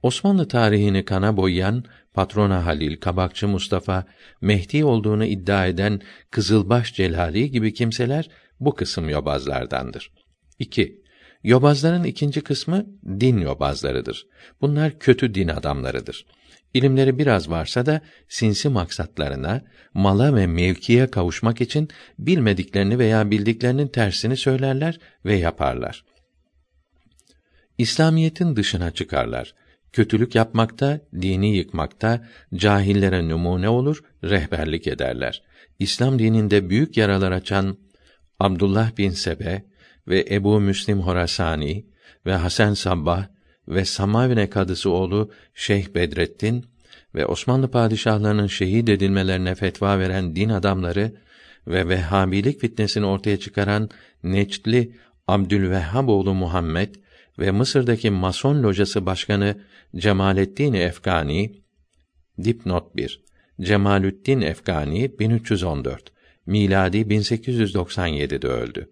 Osmanlı 0.03 0.47
tarihini 0.47 1.05
kana 1.05 1.38
boyayan 1.38 1.83
Patrona 2.13 2.65
Halil, 2.65 2.97
Kabakçı 2.97 3.47
Mustafa, 3.47 4.05
Mehdi 4.41 4.85
olduğunu 4.85 5.25
iddia 5.25 5.67
eden 5.67 6.01
Kızılbaş 6.31 6.93
Celali 6.93 7.51
gibi 7.51 7.73
kimseler 7.73 8.29
bu 8.59 8.75
kısım 8.75 9.09
yobazlardandır. 9.09 10.11
2. 10.59 11.01
Yobazların 11.43 12.03
ikinci 12.03 12.41
kısmı 12.41 12.85
din 13.19 13.38
yobazlarıdır. 13.38 14.27
Bunlar 14.61 14.99
kötü 14.99 15.35
din 15.35 15.47
adamlarıdır. 15.47 16.25
İlimleri 16.73 17.18
biraz 17.18 17.49
varsa 17.49 17.85
da 17.85 18.02
sinsi 18.30 18.69
maksatlarına, 18.69 19.61
mala 19.93 20.35
ve 20.35 20.48
mevkiye 20.48 21.07
kavuşmak 21.07 21.61
için 21.61 21.89
bilmediklerini 22.19 22.99
veya 22.99 23.31
bildiklerinin 23.31 23.88
tersini 23.88 24.38
söylerler 24.38 24.99
ve 25.26 25.35
yaparlar. 25.35 26.06
İslamiyetin 27.77 28.56
dışına 28.56 28.91
çıkarlar. 28.91 29.53
Kötülük 29.93 30.35
yapmakta, 30.35 30.99
dini 31.22 31.56
yıkmakta, 31.56 32.27
cahillere 32.56 33.30
numune 33.30 33.69
olur, 33.69 34.03
rehberlik 34.23 34.88
ederler. 34.88 35.43
İslam 35.80 36.19
dininde 36.19 36.69
büyük 36.69 36.98
yaralar 36.98 37.31
açan 37.31 37.77
Abdullah 38.39 38.98
bin 38.98 39.10
Sebe 39.10 39.65
ve 40.07 40.26
Ebu 40.31 40.60
Müslim 40.60 40.99
Horasani 40.99 41.85
ve 42.26 42.35
Hasan 42.35 42.73
Sabbah 42.73 43.27
ve 43.67 43.85
Samavine 43.85 44.49
kadısı 44.49 44.89
oğlu 44.89 45.31
Şeyh 45.55 45.95
Bedrettin 45.95 46.65
ve 47.15 47.25
Osmanlı 47.25 47.71
padişahlarının 47.71 48.47
şehit 48.47 48.89
edilmelerine 48.89 49.55
fetva 49.55 49.99
veren 49.99 50.35
din 50.35 50.49
adamları 50.49 51.13
ve 51.67 51.89
Vehhabilik 51.89 52.61
fitnesini 52.61 53.05
ortaya 53.05 53.39
çıkaran 53.39 53.89
Necdli 54.23 54.95
Abdülvehhab 55.27 56.07
oğlu 56.07 56.33
Muhammed 56.33 56.95
ve 57.39 57.51
Mısır'daki 57.51 58.11
Mason 58.11 58.63
locası 58.63 59.05
başkanı 59.05 59.61
Cemalettin 59.95 60.73
Efgani 60.73 61.61
dipnot 62.43 62.95
1 62.95 63.21
Cemalüddin 63.61 64.41
Efgani 64.41 65.19
1314 65.19 66.11
miladi 66.45 66.97
1897'de 66.97 68.47
öldü 68.47 68.89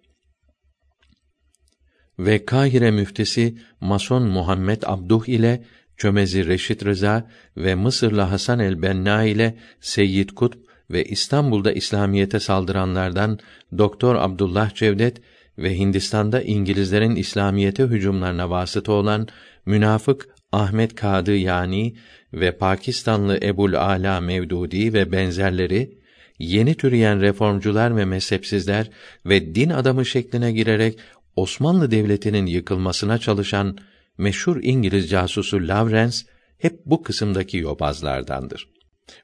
ve 2.20 2.46
Kahire 2.46 2.92
müftisi 2.92 3.56
Mason 3.82 4.24
Muhammed 4.24 4.84
Abduh 4.86 5.28
ile 5.28 5.64
Çömezi 5.98 6.48
Reşit 6.48 6.86
Rıza 6.86 7.28
ve 7.58 7.76
Mısırlı 7.76 8.22
Hasan 8.22 8.60
el-Benna 8.60 9.24
ile 9.24 9.56
Seyyid 9.82 10.30
Kutb 10.30 10.58
ve 10.92 11.04
İstanbul'da 11.04 11.72
İslamiyete 11.72 12.40
saldıranlardan 12.40 13.40
Doktor 13.78 14.16
Abdullah 14.16 14.76
Cevdet 14.76 15.22
ve 15.58 15.78
Hindistan'da 15.78 16.42
İngilizlerin 16.42 17.16
İslamiyete 17.16 17.84
hücumlarına 17.84 18.50
vasıta 18.50 18.92
olan 18.92 19.28
münafık 19.66 20.28
Ahmet 20.52 20.96
Kadı 20.96 21.36
yani 21.36 21.96
ve 22.34 22.52
Pakistanlı 22.52 23.40
Ebul 23.44 23.74
Ala 23.74 24.22
Mevdudi 24.22 24.94
ve 24.94 25.12
benzerleri 25.12 26.00
yeni 26.40 26.76
türeyen 26.76 27.22
reformcular 27.22 27.98
ve 27.98 28.06
mezhepsizler 28.06 28.90
ve 29.26 29.56
din 29.56 29.70
adamı 29.70 30.06
şekline 30.06 30.52
girerek 30.52 31.00
Osmanlı 31.36 31.92
Devleti'nin 31.92 32.46
yıkılmasına 32.46 33.18
çalışan 33.18 33.78
meşhur 34.18 34.60
İngiliz 34.64 35.10
casusu 35.10 35.58
Lawrence 35.58 36.18
hep 36.58 36.86
bu 36.86 37.04
kısımdaki 37.04 37.58
yobazlardandır. 37.58 38.70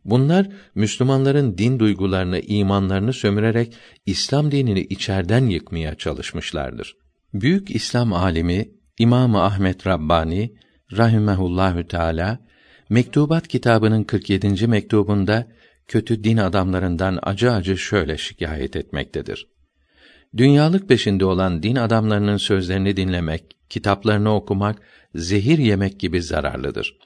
Bunlar 0.06 0.48
Müslümanların 0.76 1.57
din 1.57 1.80
duygularını, 1.80 2.40
imanlarını 2.40 3.14
sömürerek 3.14 3.73
İslam 4.06 4.52
dinini 4.52 4.82
içerden 4.82 5.45
yıkmaya 5.45 5.95
çalışmışlardır. 5.95 6.98
Büyük 7.34 7.76
İslam 7.76 8.14
alimi 8.14 8.69
İmam 8.99 9.36
Ahmet 9.36 9.88
Rabbani 9.88 10.53
rahimehullahü 10.98 11.88
teala 11.88 12.40
Mektubat 12.90 13.48
kitabının 13.48 14.03
47. 14.03 14.68
mektubunda 14.68 15.48
kötü 15.88 16.23
din 16.23 16.38
adamlarından 16.38 17.19
acı 17.23 17.52
acı 17.52 17.77
şöyle 17.77 18.18
şikayet 18.18 18.76
etmektedir. 18.76 19.48
Dünyalık 20.37 20.89
peşinde 20.89 21.25
olan 21.25 21.63
din 21.63 21.75
adamlarının 21.75 22.37
sözlerini 22.37 22.97
dinlemek, 22.97 23.43
kitaplarını 23.69 24.35
okumak, 24.35 24.81
zehir 25.15 25.57
yemek 25.57 25.99
gibi 25.99 26.21
zararlıdır. 26.21 26.97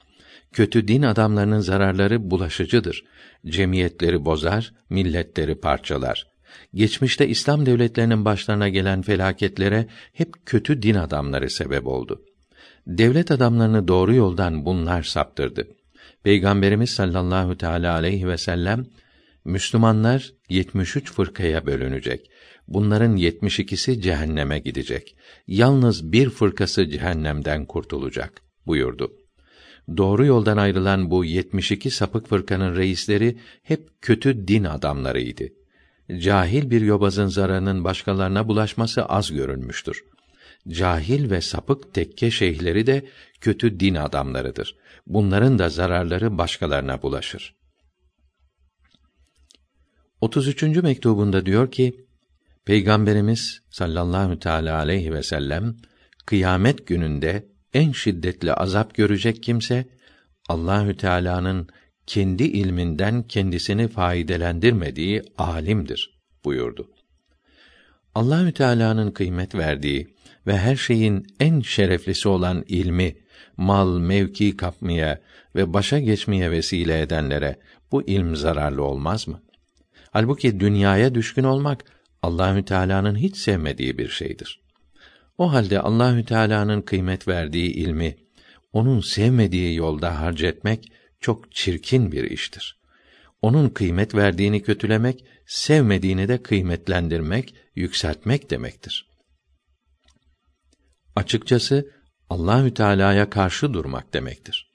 Kötü 0.52 0.88
din 0.88 1.02
adamlarının 1.02 1.60
zararları 1.60 2.30
bulaşıcıdır. 2.30 3.04
Cemiyetleri 3.46 4.24
bozar, 4.24 4.72
milletleri 4.90 5.60
parçalar. 5.60 6.26
Geçmişte 6.74 7.28
İslam 7.28 7.66
devletlerinin 7.66 8.24
başlarına 8.24 8.68
gelen 8.68 9.02
felaketlere 9.02 9.86
hep 10.12 10.46
kötü 10.46 10.82
din 10.82 10.94
adamları 10.94 11.50
sebep 11.50 11.86
oldu. 11.86 12.22
Devlet 12.86 13.30
adamlarını 13.30 13.88
doğru 13.88 14.14
yoldan 14.14 14.64
bunlar 14.64 15.02
saptırdı. 15.02 15.68
Peygamberimiz 16.22 16.90
sallallahu 16.90 17.56
teala 17.56 17.94
aleyhi 17.94 18.28
ve 18.28 18.38
sellem 18.38 18.86
Müslümanlar 19.44 20.32
73 20.48 21.12
fırkaya 21.12 21.66
bölünecek. 21.66 22.30
Bunların 22.70 23.16
72'si 23.16 24.00
cehenneme 24.00 24.58
gidecek. 24.58 25.16
Yalnız 25.46 26.12
bir 26.12 26.30
fırkası 26.30 26.88
cehennemden 26.88 27.66
kurtulacak 27.66 28.42
buyurdu. 28.66 29.12
Doğru 29.96 30.26
yoldan 30.26 30.56
ayrılan 30.56 31.10
bu 31.10 31.24
72 31.24 31.90
sapık 31.90 32.28
fırkanın 32.28 32.76
reisleri 32.76 33.38
hep 33.62 33.88
kötü 34.02 34.48
din 34.48 34.64
adamlarıydı. 34.64 35.44
Cahil 36.18 36.70
bir 36.70 36.80
yobazın 36.80 37.26
zararının 37.26 37.84
başkalarına 37.84 38.48
bulaşması 38.48 39.04
az 39.04 39.32
görülmüştür. 39.32 40.04
Cahil 40.68 41.30
ve 41.30 41.40
sapık 41.40 41.94
tekke 41.94 42.30
şeyhleri 42.30 42.86
de 42.86 43.06
kötü 43.40 43.80
din 43.80 43.94
adamlarıdır. 43.94 44.76
Bunların 45.06 45.58
da 45.58 45.68
zararları 45.68 46.38
başkalarına 46.38 47.02
bulaşır. 47.02 47.54
33. 50.20 50.62
mektubunda 50.62 51.46
diyor 51.46 51.70
ki: 51.70 52.06
Peygamberimiz 52.70 53.60
sallallahu 53.70 54.38
teala 54.38 54.76
aleyhi 54.76 55.12
ve 55.12 55.22
sellem 55.22 55.76
kıyamet 56.26 56.86
gününde 56.86 57.46
en 57.74 57.92
şiddetli 57.92 58.52
azap 58.54 58.94
görecek 58.94 59.42
kimse 59.42 59.88
Allahü 60.48 60.96
Teala'nın 60.96 61.68
kendi 62.06 62.42
ilminden 62.42 63.22
kendisini 63.22 63.88
faydelendirmediği 63.88 65.22
alimdir 65.38 66.20
buyurdu. 66.44 66.90
Allahü 68.14 68.52
Teala'nın 68.52 69.10
kıymet 69.10 69.54
verdiği 69.54 70.14
ve 70.46 70.58
her 70.58 70.76
şeyin 70.76 71.26
en 71.40 71.60
şereflisi 71.60 72.28
olan 72.28 72.64
ilmi 72.68 73.16
mal, 73.56 73.98
mevki 73.98 74.56
kapmaya 74.56 75.20
ve 75.56 75.72
başa 75.72 75.98
geçmeye 75.98 76.50
vesile 76.50 77.00
edenlere 77.00 77.56
bu 77.92 78.02
ilm 78.02 78.36
zararlı 78.36 78.84
olmaz 78.84 79.28
mı? 79.28 79.42
Halbuki 80.10 80.60
dünyaya 80.60 81.14
düşkün 81.14 81.44
olmak 81.44 81.99
Allahü 82.22 82.64
Teala'nın 82.64 83.16
hiç 83.16 83.36
sevmediği 83.36 83.98
bir 83.98 84.08
şeydir. 84.08 84.60
O 85.38 85.52
halde 85.52 85.80
Allahü 85.80 86.24
Teala'nın 86.24 86.82
kıymet 86.82 87.28
verdiği 87.28 87.72
ilmi 87.72 88.16
onun 88.72 89.00
sevmediği 89.00 89.74
yolda 89.76 90.20
harcetmek 90.20 90.92
çok 91.20 91.52
çirkin 91.52 92.12
bir 92.12 92.24
iştir. 92.24 92.80
Onun 93.42 93.68
kıymet 93.68 94.14
verdiğini 94.14 94.62
kötülemek, 94.62 95.24
sevmediğini 95.46 96.28
de 96.28 96.42
kıymetlendirmek, 96.42 97.54
yükseltmek 97.74 98.50
demektir. 98.50 99.10
Açıkçası 101.16 101.90
Allahü 102.30 102.74
Teala'ya 102.74 103.30
karşı 103.30 103.74
durmak 103.74 104.14
demektir. 104.14 104.72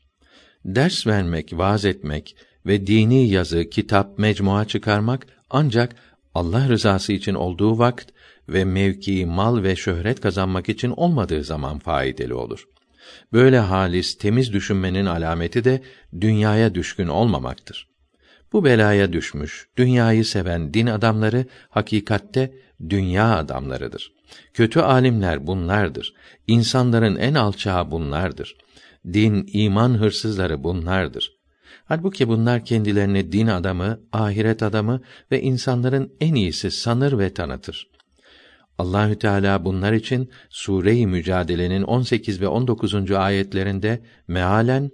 Ders 0.66 1.08
vermek, 1.08 1.54
vaaz 1.54 1.86
etmek 1.86 2.36
ve 2.66 2.88
dini 2.88 3.30
yazı, 3.30 3.70
kitap, 3.70 4.20
mecmua 4.20 4.66
çıkarmak 4.66 5.28
ancak 5.50 5.96
Allah 6.36 6.70
rızası 6.70 7.14
için 7.14 7.34
olduğu 7.34 7.80
vakit 7.80 8.10
ve 8.50 8.66
mevki, 8.66 9.26
mal 9.26 9.64
ve 9.64 9.76
şöhret 9.76 10.22
kazanmak 10.22 10.70
için 10.70 10.90
olmadığı 10.90 11.44
zaman 11.44 11.80
faydalı 11.80 12.40
olur. 12.40 12.68
Böyle 13.34 13.60
halis, 13.60 14.18
temiz 14.18 14.54
düşünmenin 14.54 15.06
alameti 15.06 15.64
de 15.64 15.82
dünyaya 16.22 16.76
düşkün 16.76 17.08
olmamaktır. 17.08 17.88
Bu 18.54 18.66
belaya 18.66 19.14
düşmüş, 19.14 19.68
dünyayı 19.78 20.26
seven 20.26 20.74
din 20.74 20.88
adamları 20.88 21.46
hakikatte 21.70 22.54
dünya 22.90 23.38
adamlarıdır. 23.38 24.12
Kötü 24.54 24.80
alimler 24.80 25.48
bunlardır. 25.48 26.14
İnsanların 26.48 27.16
en 27.16 27.34
alçağı 27.34 27.92
bunlardır. 27.92 28.56
Din, 29.14 29.50
iman 29.54 30.00
hırsızları 30.00 30.64
bunlardır. 30.64 31.35
Halbuki 31.86 32.28
bunlar 32.28 32.66
kendilerini 32.66 33.32
din 33.32 33.48
adamı, 33.48 34.00
ahiret 34.12 34.64
adamı 34.64 35.02
ve 35.32 35.42
insanların 35.42 36.14
en 36.22 36.36
iyisi 36.36 36.72
sanır 36.72 37.20
ve 37.20 37.34
tanıtır. 37.34 37.88
Allahü 38.78 39.20
Teala 39.20 39.66
bunlar 39.66 39.94
için 39.94 40.32
Sure-i 40.50 41.08
Mücadele'nin 41.08 41.84
18 41.84 42.42
ve 42.42 42.48
19. 42.48 43.12
ayetlerinde 43.12 44.02
mealen 44.28 44.92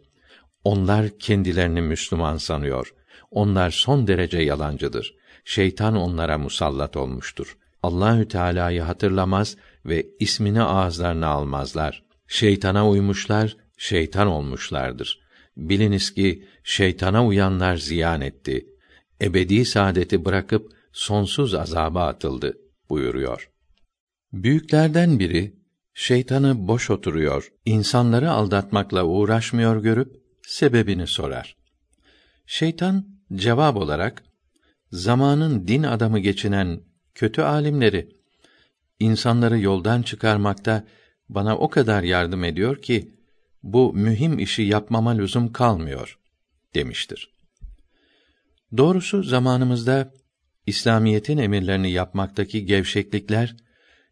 onlar 0.63 1.09
kendilerini 1.19 1.82
Müslüman 1.82 2.38
sanıyor. 2.38 2.93
Onlar 3.32 3.72
son 3.72 4.07
derece 4.07 4.40
yalancıdır. 4.40 5.16
Şeytan 5.45 5.95
onlara 5.95 6.38
musallat 6.38 6.98
olmuştur. 6.98 7.57
Allahü 7.83 8.27
Teala'yı 8.27 8.82
hatırlamaz 8.82 9.57
ve 9.85 10.06
ismini 10.19 10.61
ağızlarına 10.61 11.27
almazlar. 11.27 12.03
Şeytana 12.27 12.90
uymuşlar, 12.90 13.57
şeytan 13.77 14.27
olmuşlardır. 14.27 15.20
Biliniz 15.57 16.13
ki 16.13 16.47
şeytana 16.63 17.25
uyanlar 17.25 17.77
ziyan 17.77 18.21
etti. 18.21 18.67
Ebedi 19.21 19.65
saadeti 19.65 20.25
bırakıp 20.25 20.71
sonsuz 20.93 21.53
azaba 21.53 22.07
atıldı 22.07 22.57
buyuruyor. 22.89 23.49
Büyüklerden 24.33 25.19
biri 25.19 25.55
şeytanı 25.93 26.67
boş 26.67 26.89
oturuyor, 26.89 27.51
insanları 27.65 28.31
aldatmakla 28.31 29.03
uğraşmıyor 29.05 29.83
görüp 29.83 30.21
sebebini 30.47 31.07
sorar. 31.07 31.55
Şeytan 32.45 33.05
cevap 33.35 33.77
olarak 33.77 34.23
zamanın 34.91 35.67
din 35.67 35.83
adamı 35.83 36.19
geçinen 36.19 36.81
kötü 37.15 37.41
alimleri 37.41 38.09
insanları 38.99 39.59
yoldan 39.59 40.01
çıkarmakta 40.01 40.88
bana 41.30 41.57
o 41.57 41.69
kadar 41.69 42.03
yardım 42.03 42.43
ediyor 42.43 42.81
ki 42.81 43.15
bu 43.64 43.93
mühim 43.93 44.40
işi 44.40 44.61
yapmama 44.61 45.11
lüzum 45.11 45.51
kalmıyor 45.51 46.19
demiştir. 46.75 47.31
Doğrusu 48.77 49.23
zamanımızda 49.23 50.14
İslamiyetin 50.67 51.38
emirlerini 51.38 51.91
yapmaktaki 51.91 52.65
gevşeklikler 52.65 53.56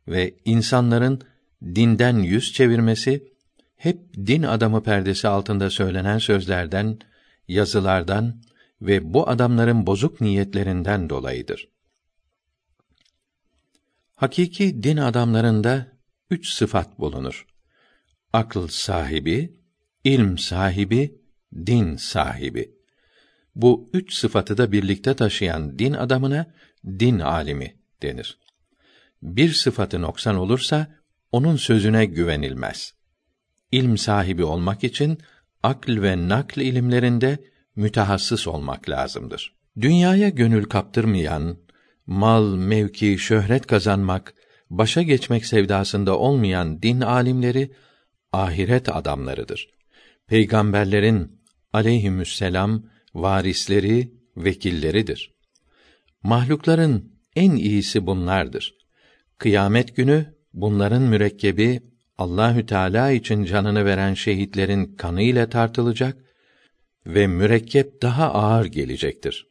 ve 0.07 0.35
insanların 0.45 1.21
dinden 1.63 2.17
yüz 2.17 2.53
çevirmesi 2.53 3.33
hep 3.75 4.13
din 4.13 4.43
adamı 4.43 4.83
perdesi 4.83 5.27
altında 5.27 5.69
söylenen 5.69 6.17
sözlerden, 6.17 6.99
yazılardan 7.47 8.41
ve 8.81 9.13
bu 9.13 9.29
adamların 9.29 9.87
bozuk 9.87 10.21
niyetlerinden 10.21 11.09
dolayıdır. 11.09 11.69
Hakiki 14.15 14.83
din 14.83 14.97
adamlarında 14.97 15.87
üç 16.29 16.49
sıfat 16.49 16.99
bulunur. 16.99 17.48
Akıl 18.33 18.67
sahibi, 18.67 19.57
ilm 20.03 20.37
sahibi, 20.37 21.21
din 21.65 21.95
sahibi. 21.95 22.71
Bu 23.55 23.89
üç 23.93 24.13
sıfatı 24.13 24.57
da 24.57 24.71
birlikte 24.71 25.13
taşıyan 25.13 25.79
din 25.79 25.93
adamına 25.93 26.53
din 26.85 27.19
alimi 27.19 27.75
denir. 28.01 28.39
Bir 29.21 29.53
sıfatı 29.53 30.01
noksan 30.01 30.35
olursa 30.35 30.87
onun 31.31 31.55
sözüne 31.55 32.05
güvenilmez. 32.05 32.93
İlm 33.71 33.97
sahibi 33.97 34.43
olmak 34.43 34.83
için 34.83 35.17
akl 35.63 36.01
ve 36.01 36.27
nakl 36.27 36.59
ilimlerinde 36.59 37.37
mütehassıs 37.75 38.47
olmak 38.47 38.89
lazımdır. 38.89 39.55
Dünyaya 39.81 40.29
gönül 40.29 40.63
kaptırmayan, 40.63 41.57
mal, 42.05 42.55
mevki, 42.55 43.17
şöhret 43.19 43.67
kazanmak, 43.67 44.33
başa 44.69 45.01
geçmek 45.01 45.45
sevdasında 45.45 46.17
olmayan 46.17 46.81
din 46.81 47.01
alimleri 47.01 47.71
ahiret 48.33 48.89
adamlarıdır. 48.89 49.69
Peygamberlerin 50.27 51.41
aleyhisselam 51.73 52.83
varisleri, 53.13 54.13
vekilleridir. 54.37 55.33
Mahlukların 56.23 57.13
en 57.35 57.51
iyisi 57.51 58.05
bunlardır. 58.05 58.75
Kıyamet 59.37 59.95
günü 59.95 60.35
bunların 60.53 61.01
mürekkebi 61.01 61.81
Allahü 62.17 62.65
Teala 62.65 63.11
için 63.11 63.45
canını 63.45 63.85
veren 63.85 64.13
şehitlerin 64.13 64.95
kanı 64.95 65.21
ile 65.21 65.49
tartılacak 65.49 66.17
ve 67.05 67.27
mürekkep 67.27 68.01
daha 68.01 68.33
ağır 68.33 68.65
gelecektir. 68.65 69.47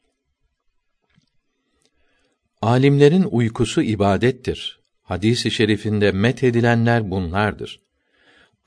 Alimlerin 2.63 3.23
uykusu 3.23 3.83
ibadettir. 3.83 4.81
Hadisi 5.03 5.49
i 5.49 5.51
şerifinde 5.51 6.13
met 6.13 6.45
edilenler 6.45 7.11
bunlardır. 7.11 7.88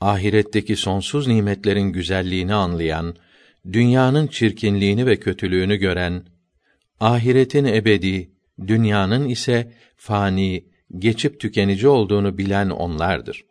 Ahiretteki 0.02 0.76
sonsuz 0.76 1.26
nimetlerin 1.26 1.92
güzelliğini 1.92 2.54
anlayan, 2.54 3.16
dünyanın 3.72 4.26
çirkinliğini 4.26 5.06
ve 5.06 5.16
kötülüğünü 5.16 5.76
gören, 5.76 6.26
ahiretin 7.00 7.64
ebedi, 7.64 8.32
dünyanın 8.66 9.28
ise 9.28 9.72
fani, 9.96 10.64
geçip 10.98 11.40
tükenici 11.40 11.88
olduğunu 11.88 12.38
bilen 12.38 12.70
onlardır. 12.70 13.44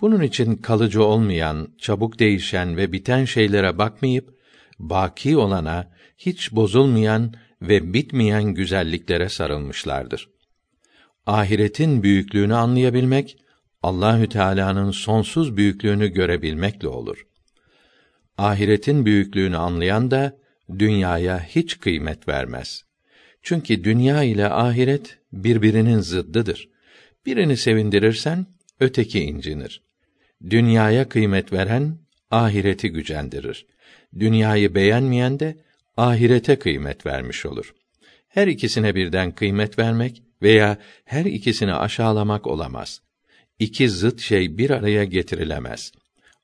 Bunun 0.00 0.22
için 0.22 0.56
kalıcı 0.56 1.04
olmayan, 1.04 1.68
çabuk 1.78 2.18
değişen 2.18 2.76
ve 2.76 2.92
biten 2.92 3.24
şeylere 3.24 3.78
bakmayıp 3.78 4.34
baki 4.78 5.36
olana, 5.36 5.92
hiç 6.18 6.52
bozulmayan 6.52 7.34
ve 7.62 7.92
bitmeyen 7.92 8.44
güzelliklere 8.44 9.28
sarılmışlardır. 9.28 10.30
Ahiretin 11.26 12.02
büyüklüğünü 12.02 12.54
anlayabilmek 12.54 13.39
Allahü 13.82 14.28
Teala'nın 14.28 14.90
sonsuz 14.90 15.56
büyüklüğünü 15.56 16.08
görebilmekle 16.08 16.88
olur. 16.88 17.26
Ahiretin 18.38 19.06
büyüklüğünü 19.06 19.56
anlayan 19.56 20.10
da 20.10 20.36
dünyaya 20.78 21.40
hiç 21.40 21.78
kıymet 21.78 22.28
vermez. 22.28 22.84
Çünkü 23.42 23.84
dünya 23.84 24.22
ile 24.22 24.50
ahiret 24.50 25.18
birbirinin 25.32 26.00
zıddıdır. 26.00 26.68
Birini 27.26 27.56
sevindirirsen 27.56 28.46
öteki 28.80 29.20
incinir. 29.20 29.82
Dünyaya 30.50 31.08
kıymet 31.08 31.52
veren 31.52 31.98
ahireti 32.30 32.88
gücendirir. 32.88 33.66
Dünyayı 34.18 34.74
beğenmeyen 34.74 35.40
de 35.40 35.56
ahirete 35.96 36.58
kıymet 36.58 37.06
vermiş 37.06 37.46
olur. 37.46 37.74
Her 38.28 38.46
ikisine 38.46 38.94
birden 38.94 39.32
kıymet 39.32 39.78
vermek 39.78 40.22
veya 40.42 40.78
her 41.04 41.24
ikisini 41.24 41.74
aşağılamak 41.74 42.46
olamaz. 42.46 43.02
İki 43.60 43.88
zıt 43.90 44.20
şey 44.20 44.58
bir 44.58 44.70
araya 44.70 45.04
getirilemez. 45.04 45.92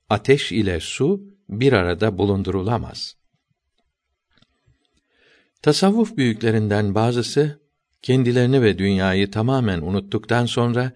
Ateş 0.09 0.53
ile 0.53 0.81
su 0.81 1.23
bir 1.49 1.73
arada 1.73 2.19
bulundurulamaz. 2.19 3.17
Tasavvuf 5.63 6.17
büyüklerinden 6.17 6.95
bazısı 6.95 7.61
kendilerini 8.03 8.63
ve 8.63 8.79
dünyayı 8.79 9.31
tamamen 9.31 9.81
unuttuktan 9.81 10.47
sonra 10.47 10.93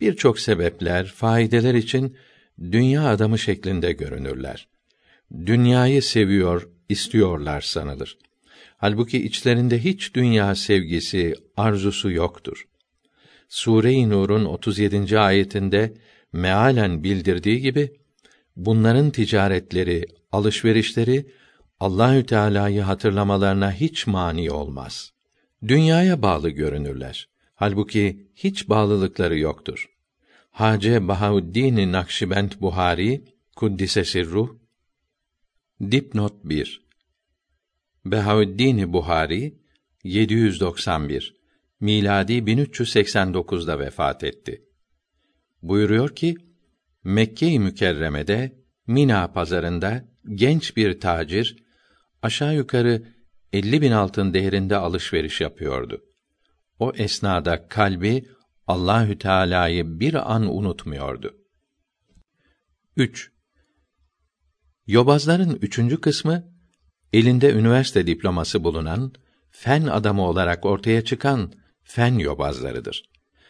birçok 0.00 0.40
sebepler, 0.40 1.06
faydeler 1.06 1.74
için 1.74 2.16
dünya 2.60 3.08
adamı 3.08 3.38
şeklinde 3.38 3.92
görünürler. 3.92 4.68
Dünyayı 5.46 6.02
seviyor, 6.02 6.68
istiyorlar 6.88 7.60
sanılır. 7.60 8.18
Halbuki 8.76 9.24
içlerinde 9.24 9.84
hiç 9.84 10.14
dünya 10.14 10.54
sevgisi, 10.54 11.34
arzusu 11.56 12.10
yoktur. 12.10 12.64
Sure-i 13.54 14.10
Nur'un 14.10 14.44
37. 14.44 15.18
ayetinde 15.18 15.94
mealen 16.32 17.04
bildirdiği 17.04 17.60
gibi 17.60 17.92
bunların 18.56 19.10
ticaretleri, 19.10 20.06
alışverişleri 20.32 21.26
Allahü 21.80 22.26
Teala'yı 22.26 22.82
hatırlamalarına 22.82 23.72
hiç 23.72 24.06
mani 24.06 24.50
olmaz. 24.50 25.12
Dünyaya 25.68 26.22
bağlı 26.22 26.50
görünürler. 26.50 27.28
Halbuki 27.54 28.26
hiç 28.34 28.68
bağlılıkları 28.68 29.38
yoktur. 29.38 29.90
Hace 30.50 31.08
Bahauddin 31.08 31.92
Nakşibend 31.92 32.52
Buhari 32.60 33.24
kuddise 33.56 34.04
sirruh 34.04 34.48
Dipnot 35.90 36.34
1 36.44 36.82
Behauddin 38.04 38.92
Buhari 38.92 39.54
791 40.04 41.43
miladi 41.80 42.32
1389'da 42.32 43.78
vefat 43.78 44.24
etti. 44.24 44.64
Buyuruyor 45.62 46.16
ki 46.16 46.36
Mekke-i 47.04 47.58
Mükerreme'de 47.58 48.64
Mina 48.86 49.32
pazarında 49.32 50.04
genç 50.34 50.76
bir 50.76 51.00
tacir 51.00 51.56
aşağı 52.22 52.54
yukarı 52.54 53.02
50 53.52 53.82
bin 53.82 53.92
altın 53.92 54.34
değerinde 54.34 54.76
alışveriş 54.76 55.40
yapıyordu. 55.40 56.04
O 56.78 56.92
esnada 56.96 57.68
kalbi 57.68 58.24
Allahü 58.66 59.18
Teala'yı 59.18 60.00
bir 60.00 60.34
an 60.34 60.56
unutmuyordu. 60.56 61.34
3. 62.96 63.32
Yobazların 64.86 65.58
üçüncü 65.62 66.00
kısmı 66.00 66.54
elinde 67.12 67.52
üniversite 67.52 68.06
diploması 68.06 68.64
bulunan 68.64 69.12
fen 69.50 69.82
adamı 69.82 70.22
olarak 70.22 70.66
ortaya 70.66 71.04
çıkan 71.04 71.52
fen 71.84 72.18
yobazlarıdır. 72.18 73.04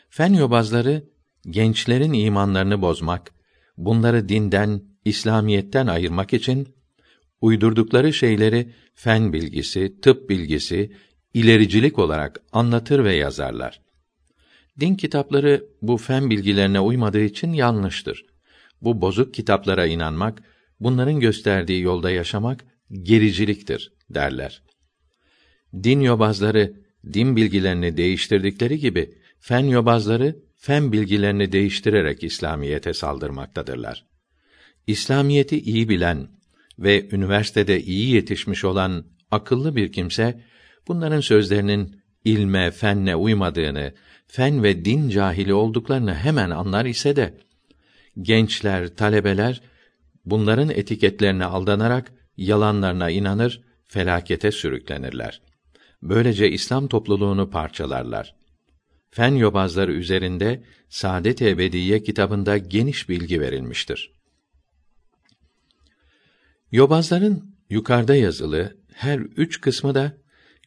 Fen 0.08 0.32
yobazları 0.34 1.04
gençlerin 1.50 2.12
imanlarını 2.12 2.82
bozmak, 2.82 3.32
bunları 3.76 4.28
dinden, 4.28 4.82
İslamiyetten 5.04 5.86
ayırmak 5.86 6.32
için 6.32 6.74
uydurdukları 7.40 8.12
şeyleri 8.12 8.72
fen 8.94 9.32
bilgisi, 9.32 10.00
tıp 10.00 10.30
bilgisi, 10.30 10.92
ilericilik 11.34 11.98
olarak 11.98 12.40
anlatır 12.52 13.04
ve 13.04 13.14
yazarlar. 13.14 13.80
Din 14.80 14.94
kitapları 14.94 15.66
bu 15.82 15.96
fen 15.96 16.30
bilgilerine 16.30 16.80
uymadığı 16.80 17.20
için 17.20 17.52
yanlıştır. 17.52 18.24
Bu 18.82 19.00
bozuk 19.00 19.34
kitaplara 19.34 19.86
inanmak, 19.86 20.42
bunların 20.80 21.20
gösterdiği 21.20 21.82
yolda 21.82 22.10
yaşamak 22.10 22.64
gericiliktir 23.02 23.92
derler. 24.10 24.62
Din 25.82 26.00
yobazları 26.00 26.83
din 27.12 27.36
bilgilerini 27.36 27.96
değiştirdikleri 27.96 28.78
gibi 28.78 29.14
fen 29.40 29.64
yobazları 29.64 30.36
fen 30.56 30.92
bilgilerini 30.92 31.52
değiştirerek 31.52 32.24
İslamiyete 32.24 32.94
saldırmaktadırlar. 32.94 34.04
İslamiyeti 34.86 35.60
iyi 35.60 35.88
bilen 35.88 36.28
ve 36.78 37.08
üniversitede 37.10 37.80
iyi 37.80 38.14
yetişmiş 38.14 38.64
olan 38.64 39.04
akıllı 39.30 39.76
bir 39.76 39.92
kimse 39.92 40.40
bunların 40.88 41.20
sözlerinin 41.20 42.00
ilme, 42.24 42.70
fenne 42.70 43.16
uymadığını, 43.16 43.92
fen 44.26 44.62
ve 44.62 44.84
din 44.84 45.08
cahili 45.08 45.54
olduklarını 45.54 46.14
hemen 46.14 46.50
anlar 46.50 46.84
ise 46.84 47.16
de 47.16 47.34
gençler, 48.22 48.96
talebeler 48.96 49.60
bunların 50.24 50.68
etiketlerine 50.68 51.44
aldanarak 51.44 52.12
yalanlarına 52.36 53.10
inanır, 53.10 53.60
felakete 53.88 54.52
sürüklenirler. 54.52 55.40
Böylece 56.04 56.50
İslam 56.50 56.88
topluluğunu 56.88 57.50
parçalarlar. 57.50 58.34
Fen 59.10 59.34
yobazları 59.34 59.92
üzerinde 59.92 60.64
Saadet 60.88 61.42
Ebediye 61.42 62.02
kitabında 62.02 62.58
geniş 62.58 63.08
bilgi 63.08 63.40
verilmiştir. 63.40 64.12
Yobazların 66.72 67.54
yukarıda 67.70 68.14
yazılı 68.14 68.76
her 68.92 69.18
üç 69.18 69.60
kısmı 69.60 69.94
da 69.94 70.16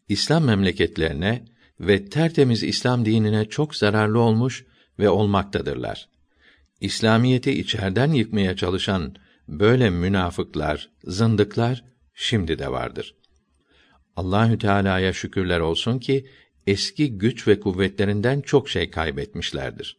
İslam 0.09 0.43
memleketlerine 0.43 1.45
ve 1.79 2.05
tertemiz 2.09 2.63
İslam 2.63 3.05
dinine 3.05 3.45
çok 3.45 3.75
zararlı 3.75 4.19
olmuş 4.19 4.65
ve 4.99 5.09
olmaktadırlar. 5.09 6.09
İslamiyeti 6.81 7.51
içerden 7.51 8.11
yıkmaya 8.11 8.55
çalışan 8.55 9.15
böyle 9.47 9.89
münafıklar, 9.89 10.89
zındıklar 11.03 11.83
şimdi 12.13 12.59
de 12.59 12.71
vardır. 12.71 13.15
Allahü 14.17 14.57
Teala'ya 14.57 15.13
şükürler 15.13 15.59
olsun 15.59 15.99
ki 15.99 16.25
eski 16.67 17.17
güç 17.17 17.47
ve 17.47 17.59
kuvvetlerinden 17.59 18.41
çok 18.41 18.69
şey 18.69 18.91
kaybetmişlerdir. 18.91 19.97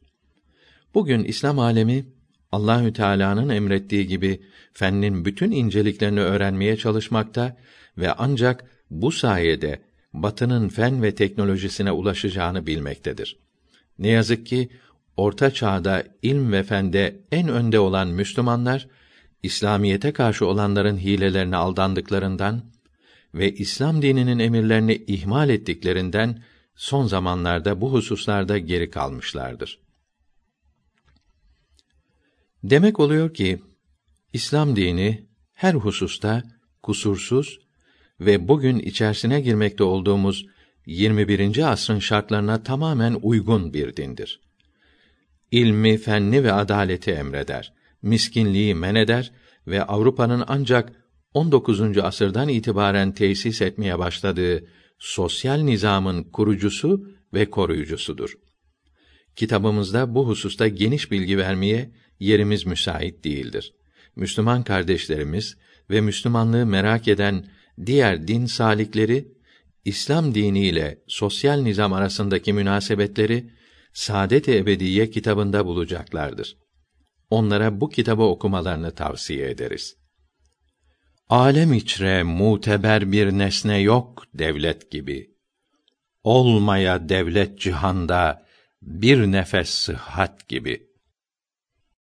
Bugün 0.95 1.25
İslam 1.25 1.59
alemi 1.59 2.07
Allahü 2.53 2.93
Teala'nın 2.93 3.49
emrettiği 3.49 4.07
gibi 4.07 4.43
fennin 4.73 5.25
bütün 5.25 5.51
inceliklerini 5.51 6.21
öğrenmeye 6.21 6.77
çalışmakta 6.77 7.57
ve 7.99 8.13
ancak 8.13 8.65
bu 8.91 9.13
sayede 9.13 9.83
Batı'nın 10.13 10.69
fen 10.69 11.03
ve 11.03 11.15
teknolojisine 11.15 11.93
ulaşacağını 11.93 12.67
bilmektedir. 12.67 13.39
Ne 13.99 14.09
yazık 14.09 14.47
ki 14.47 14.69
orta 15.17 15.51
çağda 15.51 16.05
ilm 16.23 16.53
ve 16.53 16.63
fende 16.63 17.21
en 17.33 17.49
önde 17.49 17.79
olan 17.79 18.09
Müslümanlar 18.09 18.89
İslamiyete 19.43 20.13
karşı 20.13 20.47
olanların 20.47 20.99
hilelerine 20.99 21.57
aldandıklarından 21.57 22.63
ve 23.35 23.55
İslam 23.55 24.03
dininin 24.03 24.39
emirlerini 24.39 25.05
ihmal 25.07 25.49
ettiklerinden 25.49 26.43
son 26.77 27.07
zamanlarda 27.07 27.81
bu 27.81 27.93
hususlarda 27.93 28.59
geri 28.59 28.91
kalmışlardır. 28.91 29.79
Demek 32.65 33.01
oluyor 33.01 33.35
ki 33.35 33.63
İslam 34.33 34.77
dini 34.77 35.27
her 35.53 35.75
hususta 35.75 36.43
kusursuz 36.83 37.59
ve 38.21 38.49
bugün 38.49 38.79
içerisine 38.79 39.41
girmekte 39.41 39.85
olduğumuz 39.85 40.47
21. 40.87 41.73
asrın 41.73 41.99
şartlarına 41.99 42.63
tamamen 42.63 43.19
uygun 43.23 43.75
bir 43.75 43.97
dindir. 43.97 44.41
İlmi, 45.51 45.99
fenni 45.99 46.45
ve 46.45 46.53
adaleti 46.53 47.11
emreder, 47.11 47.73
miskinliği 48.03 48.75
men 48.75 48.95
eder 48.95 49.33
ve 49.67 49.83
Avrupa'nın 49.85 50.45
ancak 50.49 50.93
19. 51.35 51.99
asırdan 51.99 52.49
itibaren 52.49 53.13
tesis 53.13 53.63
etmeye 53.63 53.99
başladığı 53.99 54.67
sosyal 54.99 55.59
nizamın 55.61 56.25
kurucusu 56.25 57.07
ve 57.35 57.51
koruyucusudur. 57.51 58.39
Kitabımızda 59.37 60.15
bu 60.15 60.29
hususta 60.29 60.69
geniş 60.69 61.11
bilgi 61.11 61.39
vermeye 61.39 61.91
yerimiz 62.21 62.67
müsait 62.67 63.25
değildir. 63.25 63.75
Müslüman 64.17 64.63
kardeşlerimiz 64.63 65.57
ve 65.91 66.01
Müslümanlığı 66.01 66.67
merak 66.67 67.09
eden 67.09 67.47
diğer 67.87 68.29
din 68.29 68.47
salikleri 68.47 69.29
İslam 69.85 70.35
diniyle 70.35 71.03
sosyal 71.07 71.61
nizam 71.61 71.93
arasındaki 71.93 72.53
münasebetleri 72.53 73.51
Saadet-i 73.93 74.57
Ebediye 74.57 75.11
kitabında 75.11 75.67
bulacaklardır. 75.67 76.57
Onlara 77.31 77.81
bu 77.81 77.89
kitabı 77.89 78.23
okumalarını 78.23 78.95
tavsiye 78.95 79.51
ederiz. 79.51 79.98
Alem 81.29 81.73
içre 81.73 82.23
muteber 82.23 83.13
bir 83.13 83.33
nesne 83.33 83.79
yok 83.79 84.25
devlet 84.35 84.91
gibi. 84.91 85.31
Olmaya 86.25 87.09
devlet 87.09 87.59
cihanda 87.59 88.47
bir 88.83 89.33
nefes 89.33 89.69
sıhhat 89.69 90.49
gibi.'' 90.49 90.88